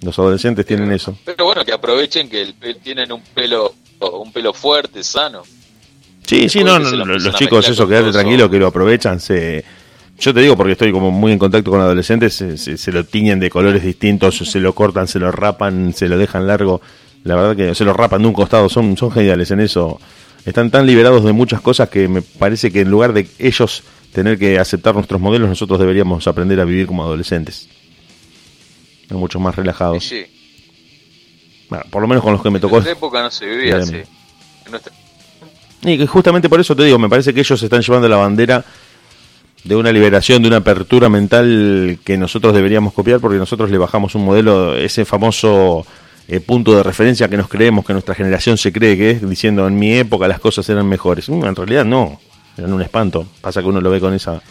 Los 0.01 0.17
adolescentes 0.17 0.65
tienen 0.65 0.91
eso. 0.91 1.15
Pero 1.25 1.45
bueno, 1.45 1.63
que 1.63 1.71
aprovechen 1.73 2.27
que 2.27 2.41
el 2.41 2.55
tienen 2.81 3.11
un 3.11 3.21
pelo 3.21 3.75
un 3.99 4.31
pelo 4.31 4.51
fuerte, 4.51 5.03
sano. 5.03 5.43
Sí, 6.25 6.47
sí, 6.49 6.63
no, 6.63 6.79
los 6.79 7.35
chicos, 7.35 7.67
eso, 7.67 7.87
quédate 7.87 8.11
tranquilo, 8.11 8.49
que 8.49 8.57
lo 8.57 8.67
aprovechan. 8.67 9.19
Se, 9.19 9.63
yo 10.19 10.33
te 10.33 10.39
digo, 10.41 10.55
porque 10.55 10.73
estoy 10.73 10.91
como 10.91 11.11
muy 11.11 11.31
en 11.33 11.39
contacto 11.39 11.71
con 11.71 11.81
adolescentes, 11.81 12.33
se, 12.33 12.57
se- 12.57 12.77
se 12.77 12.91
lo 12.91 13.03
tiñen 13.03 13.39
de 13.39 13.49
colores 13.49 13.83
distintos, 13.83 14.37
se 14.37 14.59
lo 14.59 14.73
cortan, 14.73 15.07
se 15.07 15.19
lo 15.19 15.31
rapan, 15.31 15.93
se 15.93 16.07
lo 16.07 16.17
dejan 16.17 16.47
largo. 16.47 16.81
La 17.23 17.35
verdad 17.35 17.55
que 17.55 17.75
se 17.75 17.83
lo 17.85 17.93
rapan 17.93 18.21
de 18.21 18.27
un 18.29 18.33
costado, 18.33 18.69
son, 18.69 18.95
son 18.97 19.11
geniales 19.11 19.51
en 19.51 19.59
eso. 19.59 19.99
Están 20.45 20.71
tan 20.71 20.87
liberados 20.87 21.23
de 21.23 21.33
muchas 21.33 21.61
cosas 21.61 21.89
que 21.89 22.07
me 22.07 22.21
parece 22.21 22.71
que 22.71 22.81
en 22.81 22.89
lugar 22.89 23.13
de 23.13 23.27
ellos 23.37 23.83
tener 24.13 24.39
que 24.39 24.57
aceptar 24.57 24.95
nuestros 24.95 25.21
modelos, 25.21 25.47
nosotros 25.49 25.79
deberíamos 25.79 26.25
aprender 26.27 26.59
a 26.59 26.65
vivir 26.65 26.87
como 26.87 27.03
adolescentes. 27.03 27.67
Mucho 29.09 29.39
más 29.39 29.55
relajados. 29.55 30.05
sí, 30.05 30.23
Bueno, 31.69 31.83
por 31.89 32.01
lo 32.01 32.07
menos 32.07 32.23
con 32.23 32.31
los 32.33 32.41
que 32.41 32.49
me 32.49 32.57
en 32.57 32.61
tocó. 32.61 32.75
nuestra 32.75 32.93
época 32.93 33.21
no 33.21 33.29
se 33.29 33.45
vivía 33.45 33.77
así. 33.77 33.95
En 34.65 34.71
nuestra- 34.71 34.93
Y 35.83 36.05
justamente 36.05 36.49
por 36.49 36.59
eso 36.59 36.75
te 36.75 36.83
digo, 36.83 36.99
me 36.99 37.09
parece 37.09 37.33
que 37.33 37.39
ellos 37.39 37.61
están 37.61 37.81
llevando 37.81 38.07
la 38.07 38.17
bandera 38.17 38.63
de 39.63 39.75
una 39.75 39.91
liberación, 39.91 40.41
de 40.41 40.47
una 40.47 40.57
apertura 40.57 41.09
mental 41.09 41.99
que 42.03 42.17
nosotros 42.17 42.53
deberíamos 42.53 42.93
copiar 42.93 43.19
porque 43.19 43.37
nosotros 43.37 43.69
le 43.69 43.77
bajamos 43.77 44.15
un 44.15 44.25
modelo, 44.25 44.75
ese 44.75 45.05
famoso 45.05 45.85
eh, 46.27 46.39
punto 46.39 46.75
de 46.75 46.83
referencia 46.83 47.27
que 47.27 47.37
nos 47.37 47.47
creemos, 47.47 47.85
que 47.85 47.93
nuestra 47.93 48.15
generación 48.15 48.57
se 48.57 48.71
cree 48.71 48.97
que 48.97 49.11
es, 49.11 49.29
diciendo 49.29 49.67
en 49.67 49.77
mi 49.77 49.93
época 49.93 50.27
las 50.27 50.39
cosas 50.39 50.67
eran 50.69 50.87
mejores. 50.87 51.29
Mm, 51.29 51.45
en 51.45 51.55
realidad 51.55 51.85
no, 51.85 52.19
eran 52.57 52.73
un 52.73 52.81
espanto. 52.81 53.27
Pasa 53.41 53.61
que 53.61 53.67
uno 53.67 53.81
lo 53.81 53.89
ve 53.89 53.99
con 53.99 54.13
esa, 54.13 54.41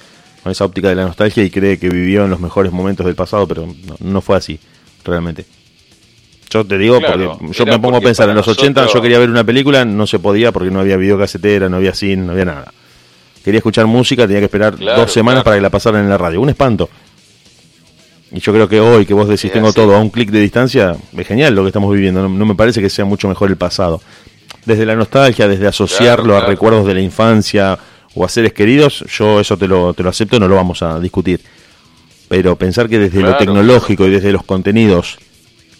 con 0.42 0.52
esa 0.52 0.64
óptica 0.64 0.88
de 0.88 0.94
la 0.96 1.04
nostalgia 1.04 1.42
y 1.42 1.50
cree 1.50 1.78
que 1.78 1.88
vivió 1.88 2.24
en 2.24 2.30
los 2.30 2.40
mejores 2.40 2.72
momentos 2.72 3.06
del 3.06 3.14
pasado, 3.14 3.46
pero 3.46 3.66
no 4.00 4.20
fue 4.20 4.36
así, 4.36 4.60
realmente. 5.04 5.44
Yo 6.50 6.64
te 6.64 6.76
digo, 6.78 6.98
Claro, 6.98 7.36
porque 7.38 7.54
yo 7.56 7.64
me 7.66 7.78
pongo 7.78 7.98
a 7.98 8.00
pensar, 8.00 8.28
en 8.28 8.34
los 8.34 8.46
80 8.48 8.80
yo 8.80 8.84
nosotros- 8.86 9.02
quería 9.02 9.18
ver 9.20 9.30
una 9.30 9.44
película, 9.44 9.84
no 9.84 10.06
se 10.06 10.18
podía 10.18 10.50
porque 10.50 10.70
no 10.70 10.80
había 10.80 10.96
videocasetera, 10.96 11.68
no 11.68 11.76
había 11.76 11.94
cine, 11.94 12.24
no 12.24 12.32
había 12.32 12.44
nada. 12.46 12.72
Quería 13.44 13.58
escuchar 13.58 13.86
música, 13.86 14.26
tenía 14.26 14.40
que 14.40 14.46
esperar 14.46 14.74
Claro, 14.74 15.00
dos 15.02 15.12
semanas 15.12 15.36
claro. 15.42 15.44
para 15.44 15.56
que 15.56 15.62
la 15.62 15.70
pasaran 15.70 16.02
en 16.02 16.10
la 16.10 16.18
radio. 16.18 16.40
Un 16.40 16.48
espanto. 16.50 16.90
Y 18.32 18.40
yo 18.40 18.52
creo 18.52 18.68
que 18.68 18.80
hoy, 18.80 19.06
que 19.06 19.14
vos 19.14 19.28
decís, 19.28 19.46
Es 19.46 19.52
tengo 19.52 19.68
así. 19.68 19.76
todo 19.76 19.94
a 19.94 20.00
un 20.00 20.10
clic 20.10 20.30
de 20.30 20.40
distancia, 20.40 20.96
es 21.16 21.26
genial 21.26 21.54
lo 21.54 21.62
que 21.62 21.68
estamos 21.68 21.92
viviendo. 21.92 22.22
No, 22.22 22.28
no 22.28 22.46
me 22.46 22.54
parece 22.54 22.80
que 22.80 22.90
sea 22.90 23.04
mucho 23.04 23.28
mejor 23.28 23.48
el 23.50 23.56
pasado. 23.56 24.00
Desde 24.66 24.84
la 24.86 24.94
nostalgia, 24.94 25.48
desde 25.48 25.66
asociarlo 25.66 26.36
a 26.36 26.44
recuerdos 26.46 26.86
de 26.86 26.94
la 26.94 27.00
infancia 27.00 27.78
o 28.14 28.24
a 28.24 28.28
seres 28.28 28.52
queridos, 28.52 29.04
yo 29.08 29.40
eso 29.40 29.56
te 29.56 29.66
lo, 29.66 29.94
te 29.94 30.02
lo 30.02 30.10
acepto, 30.10 30.38
no 30.38 30.46
lo 30.48 30.56
vamos 30.56 30.82
a 30.82 31.00
discutir. 31.00 31.40
Pero 32.28 32.56
pensar 32.56 32.88
que 32.88 32.98
desde 32.98 33.20
lo 33.20 33.36
tecnológico 33.36 34.06
y 34.06 34.10
desde 34.10 34.30
los 34.32 34.44
contenidos, 34.44 35.18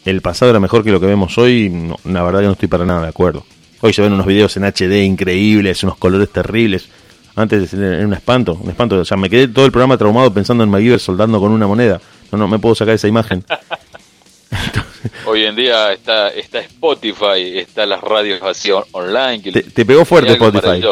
el 0.04 0.20
pasado 0.20 0.50
era 0.50 0.60
mejor 0.60 0.84
que 0.84 0.90
lo 0.90 1.00
que 1.00 1.06
vemos 1.06 1.36
hoy, 1.38 1.68
no, 1.68 1.96
la 2.04 2.22
verdad 2.22 2.40
que 2.40 2.46
no 2.46 2.52
estoy 2.52 2.68
para 2.68 2.84
nada 2.84 3.02
de 3.02 3.08
acuerdo. 3.08 3.44
Hoy 3.80 3.92
se 3.92 4.02
ven 4.02 4.12
unos 4.12 4.26
videos 4.26 4.56
en 4.56 4.64
HD 4.64 5.04
increíbles, 5.04 5.82
unos 5.82 5.96
colores 5.96 6.30
terribles. 6.30 6.88
Antes 7.34 7.72
era 7.72 8.04
un 8.04 8.12
espanto, 8.12 8.58
un 8.60 8.68
espanto. 8.68 8.98
O 8.98 9.04
sea, 9.04 9.16
me 9.16 9.30
quedé 9.30 9.48
todo 9.48 9.64
el 9.64 9.72
programa 9.72 9.96
traumado 9.96 10.32
pensando 10.32 10.64
en 10.64 10.70
MacGyver 10.70 11.00
soldando 11.00 11.40
con 11.40 11.52
una 11.52 11.66
moneda. 11.66 12.00
No, 12.30 12.38
no 12.38 12.48
me 12.48 12.58
puedo 12.58 12.74
sacar 12.74 12.94
esa 12.94 13.08
imagen. 13.08 13.44
Hoy 15.24 15.44
en 15.44 15.56
día 15.56 15.92
está 15.92 16.28
está 16.28 16.60
Spotify, 16.60 17.58
está 17.58 17.86
las 17.86 18.00
radios 18.02 18.40
online. 18.92 19.42
Que 19.42 19.52
Te, 19.52 19.62
te 19.62 19.86
pegó 19.86 20.04
fuerte 20.04 20.32
Spotify. 20.32 20.82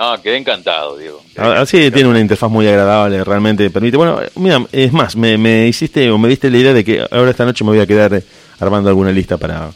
No, 0.00 0.20
quedé 0.22 0.38
encantado, 0.38 0.96
Diego. 0.96 1.22
Quedé 1.34 1.44
Ah, 1.46 1.60
Así 1.60 1.76
encantado. 1.76 1.94
tiene 1.94 2.08
una 2.08 2.20
interfaz 2.20 2.50
muy 2.50 2.66
agradable, 2.66 3.22
realmente 3.22 3.68
permite. 3.68 3.98
Bueno, 3.98 4.18
mira, 4.36 4.64
es 4.72 4.92
más, 4.94 5.14
me, 5.14 5.36
me 5.36 5.68
hiciste 5.68 6.10
o 6.10 6.16
me 6.16 6.28
diste 6.30 6.48
la 6.50 6.56
idea 6.56 6.72
de 6.72 6.82
que 6.82 7.04
ahora 7.10 7.30
esta 7.30 7.44
noche 7.44 7.62
me 7.64 7.70
voy 7.70 7.80
a 7.80 7.86
quedar 7.86 8.14
eh, 8.14 8.24
armando 8.60 8.88
alguna 8.88 9.12
lista 9.12 9.36
para, 9.36 9.70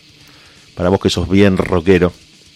para 0.75 0.89
vos 0.89 0.99
que 0.99 1.11
sos 1.11 1.29
bien 1.29 1.59
rockero. 1.59 2.11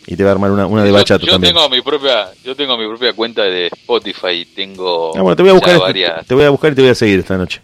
Y 0.06 0.16
te 0.16 0.22
voy 0.22 0.30
a 0.30 0.32
armar 0.32 0.50
una, 0.50 0.66
una 0.66 0.82
de 0.82 0.88
Yo- 0.88 0.94
bachato 0.94 1.26
yo, 1.26 1.32
también. 1.32 1.52
tengo 1.54 1.68
mi 1.68 1.82
propia 1.82 2.30
yo 2.42 2.56
tengo 2.56 2.78
mi 2.78 2.86
propia 2.88 3.12
cuenta 3.12 3.42
de 3.42 3.66
Spotify 3.66 4.28
y 4.30 4.44
tengo 4.46 5.12
Ah, 5.14 5.20
bueno, 5.20 5.36
te 5.36 5.42
voy 5.42 5.50
a 5.50 5.52
buscar, 5.52 5.78
varias 5.78 6.26
te 6.26 6.34
voy 6.34 6.44
a 6.44 6.48
buscar 6.50 6.72
y 6.72 6.74
te 6.76 6.80
voy 6.80 6.90
a 6.90 6.94
seguir 6.94 7.18
esta 7.18 7.36
noche. 7.36 7.60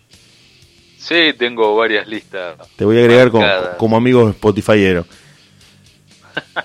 sí 0.98 1.32
tengo 1.39 1.74
varias 1.74 2.06
listas 2.06 2.56
Te 2.76 2.85
voy 2.85 2.98
a 2.98 3.01
agregar 3.01 3.31
como, 3.31 3.47
como 3.78 3.97
amigo 3.97 4.28
Spotifyero. 4.28 5.06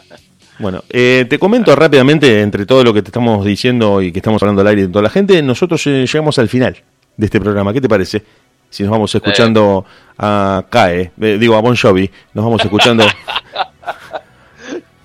Bueno, 0.59 0.83
eh, 0.89 1.25
te 1.29 1.39
comento 1.39 1.73
rápidamente, 1.73 2.41
entre 2.41 2.65
todo 2.65 2.83
lo 2.83 2.93
que 2.93 3.01
te 3.01 3.07
estamos 3.07 3.45
diciendo 3.45 4.01
y 4.01 4.11
que 4.11 4.19
estamos 4.19 4.43
hablando 4.43 4.61
al 4.61 4.67
aire 4.67 4.81
de 4.83 4.87
toda 4.89 5.03
la 5.03 5.09
gente, 5.09 5.41
nosotros 5.41 5.87
eh, 5.87 6.05
llegamos 6.05 6.37
al 6.37 6.49
final 6.49 6.77
de 7.15 7.25
este 7.25 7.39
programa. 7.39 7.71
¿Qué 7.71 7.79
te 7.79 7.87
parece? 7.87 8.23
Si 8.69 8.83
nos 8.83 8.91
vamos 8.91 9.15
escuchando 9.15 9.85
a 10.17 10.65
CAE, 10.69 11.11
eh, 11.21 11.37
digo 11.39 11.55
a 11.55 11.61
Bon 11.61 11.75
Jovi, 11.75 12.11
nos 12.33 12.43
vamos 12.43 12.61
escuchando 12.61 13.05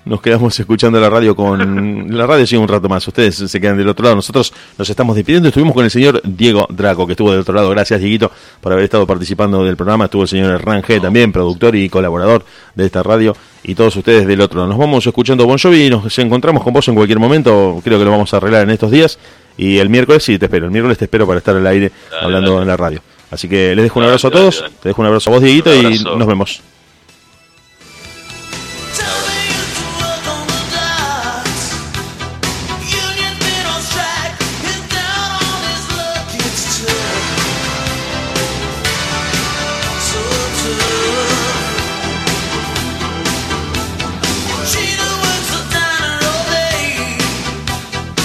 nos 0.04 0.20
quedamos 0.20 0.58
escuchando 0.58 1.00
la 1.00 1.08
radio 1.08 1.34
con... 1.34 2.06
La 2.16 2.26
radio 2.26 2.46
sigue 2.46 2.60
un 2.60 2.68
rato 2.68 2.88
más, 2.88 3.06
ustedes 3.08 3.36
se 3.36 3.60
quedan 3.60 3.76
del 3.76 3.88
otro 3.88 4.04
lado, 4.04 4.16
nosotros 4.16 4.52
nos 4.76 4.88
estamos 4.88 5.16
despidiendo, 5.16 5.48
estuvimos 5.48 5.74
con 5.74 5.84
el 5.84 5.90
señor 5.90 6.20
Diego 6.24 6.66
Draco, 6.70 7.06
que 7.06 7.12
estuvo 7.12 7.30
del 7.30 7.40
otro 7.40 7.54
lado, 7.54 7.70
gracias 7.70 8.00
Dieguito 8.00 8.30
por 8.60 8.72
haber 8.72 8.84
estado 8.84 9.06
participando 9.06 9.64
del 9.64 9.76
programa, 9.76 10.04
estuvo 10.04 10.22
el 10.22 10.28
señor 10.28 10.50
Hernán 10.52 10.82
G 10.82 11.00
también, 11.00 11.32
productor 11.32 11.74
y 11.76 11.88
colaborador 11.88 12.44
de 12.74 12.86
esta 12.86 13.02
radio, 13.02 13.34
y 13.62 13.74
todos 13.74 13.96
ustedes 13.96 14.26
del 14.26 14.40
otro 14.40 14.58
lado. 14.58 14.68
Nos 14.68 14.78
vamos 14.78 15.06
escuchando 15.06 15.46
Bon 15.46 15.58
Jovi 15.58 15.86
y 15.86 15.90
nos 15.90 16.18
encontramos 16.18 16.62
con 16.62 16.72
vos 16.72 16.86
en 16.88 16.94
cualquier 16.94 17.18
momento, 17.18 17.80
creo 17.82 17.98
que 17.98 18.04
lo 18.04 18.10
vamos 18.10 18.32
a 18.34 18.36
arreglar 18.36 18.64
en 18.64 18.70
estos 18.70 18.90
días, 18.90 19.18
y 19.56 19.78
el 19.78 19.88
miércoles 19.88 20.22
sí, 20.22 20.38
te 20.38 20.46
espero, 20.46 20.66
el 20.66 20.72
miércoles 20.72 20.98
te 20.98 21.06
espero 21.06 21.26
para 21.26 21.38
estar 21.38 21.56
al 21.56 21.66
aire 21.66 21.90
Dale, 22.10 22.24
hablando 22.24 22.50
dale. 22.52 22.62
en 22.62 22.68
la 22.68 22.76
radio. 22.76 23.02
Así 23.30 23.48
que 23.48 23.74
les 23.74 23.84
dejo 23.84 23.98
un 23.98 24.04
Dale, 24.04 24.10
abrazo 24.12 24.28
a 24.28 24.30
todos, 24.30 24.64
te 24.82 24.90
dejo 24.90 25.00
un 25.00 25.06
abrazo 25.06 25.30
a 25.30 25.32
vos 25.34 25.42
Dieguito 25.42 25.74
y 25.74 26.04
nos 26.04 26.26
vemos. 26.26 26.60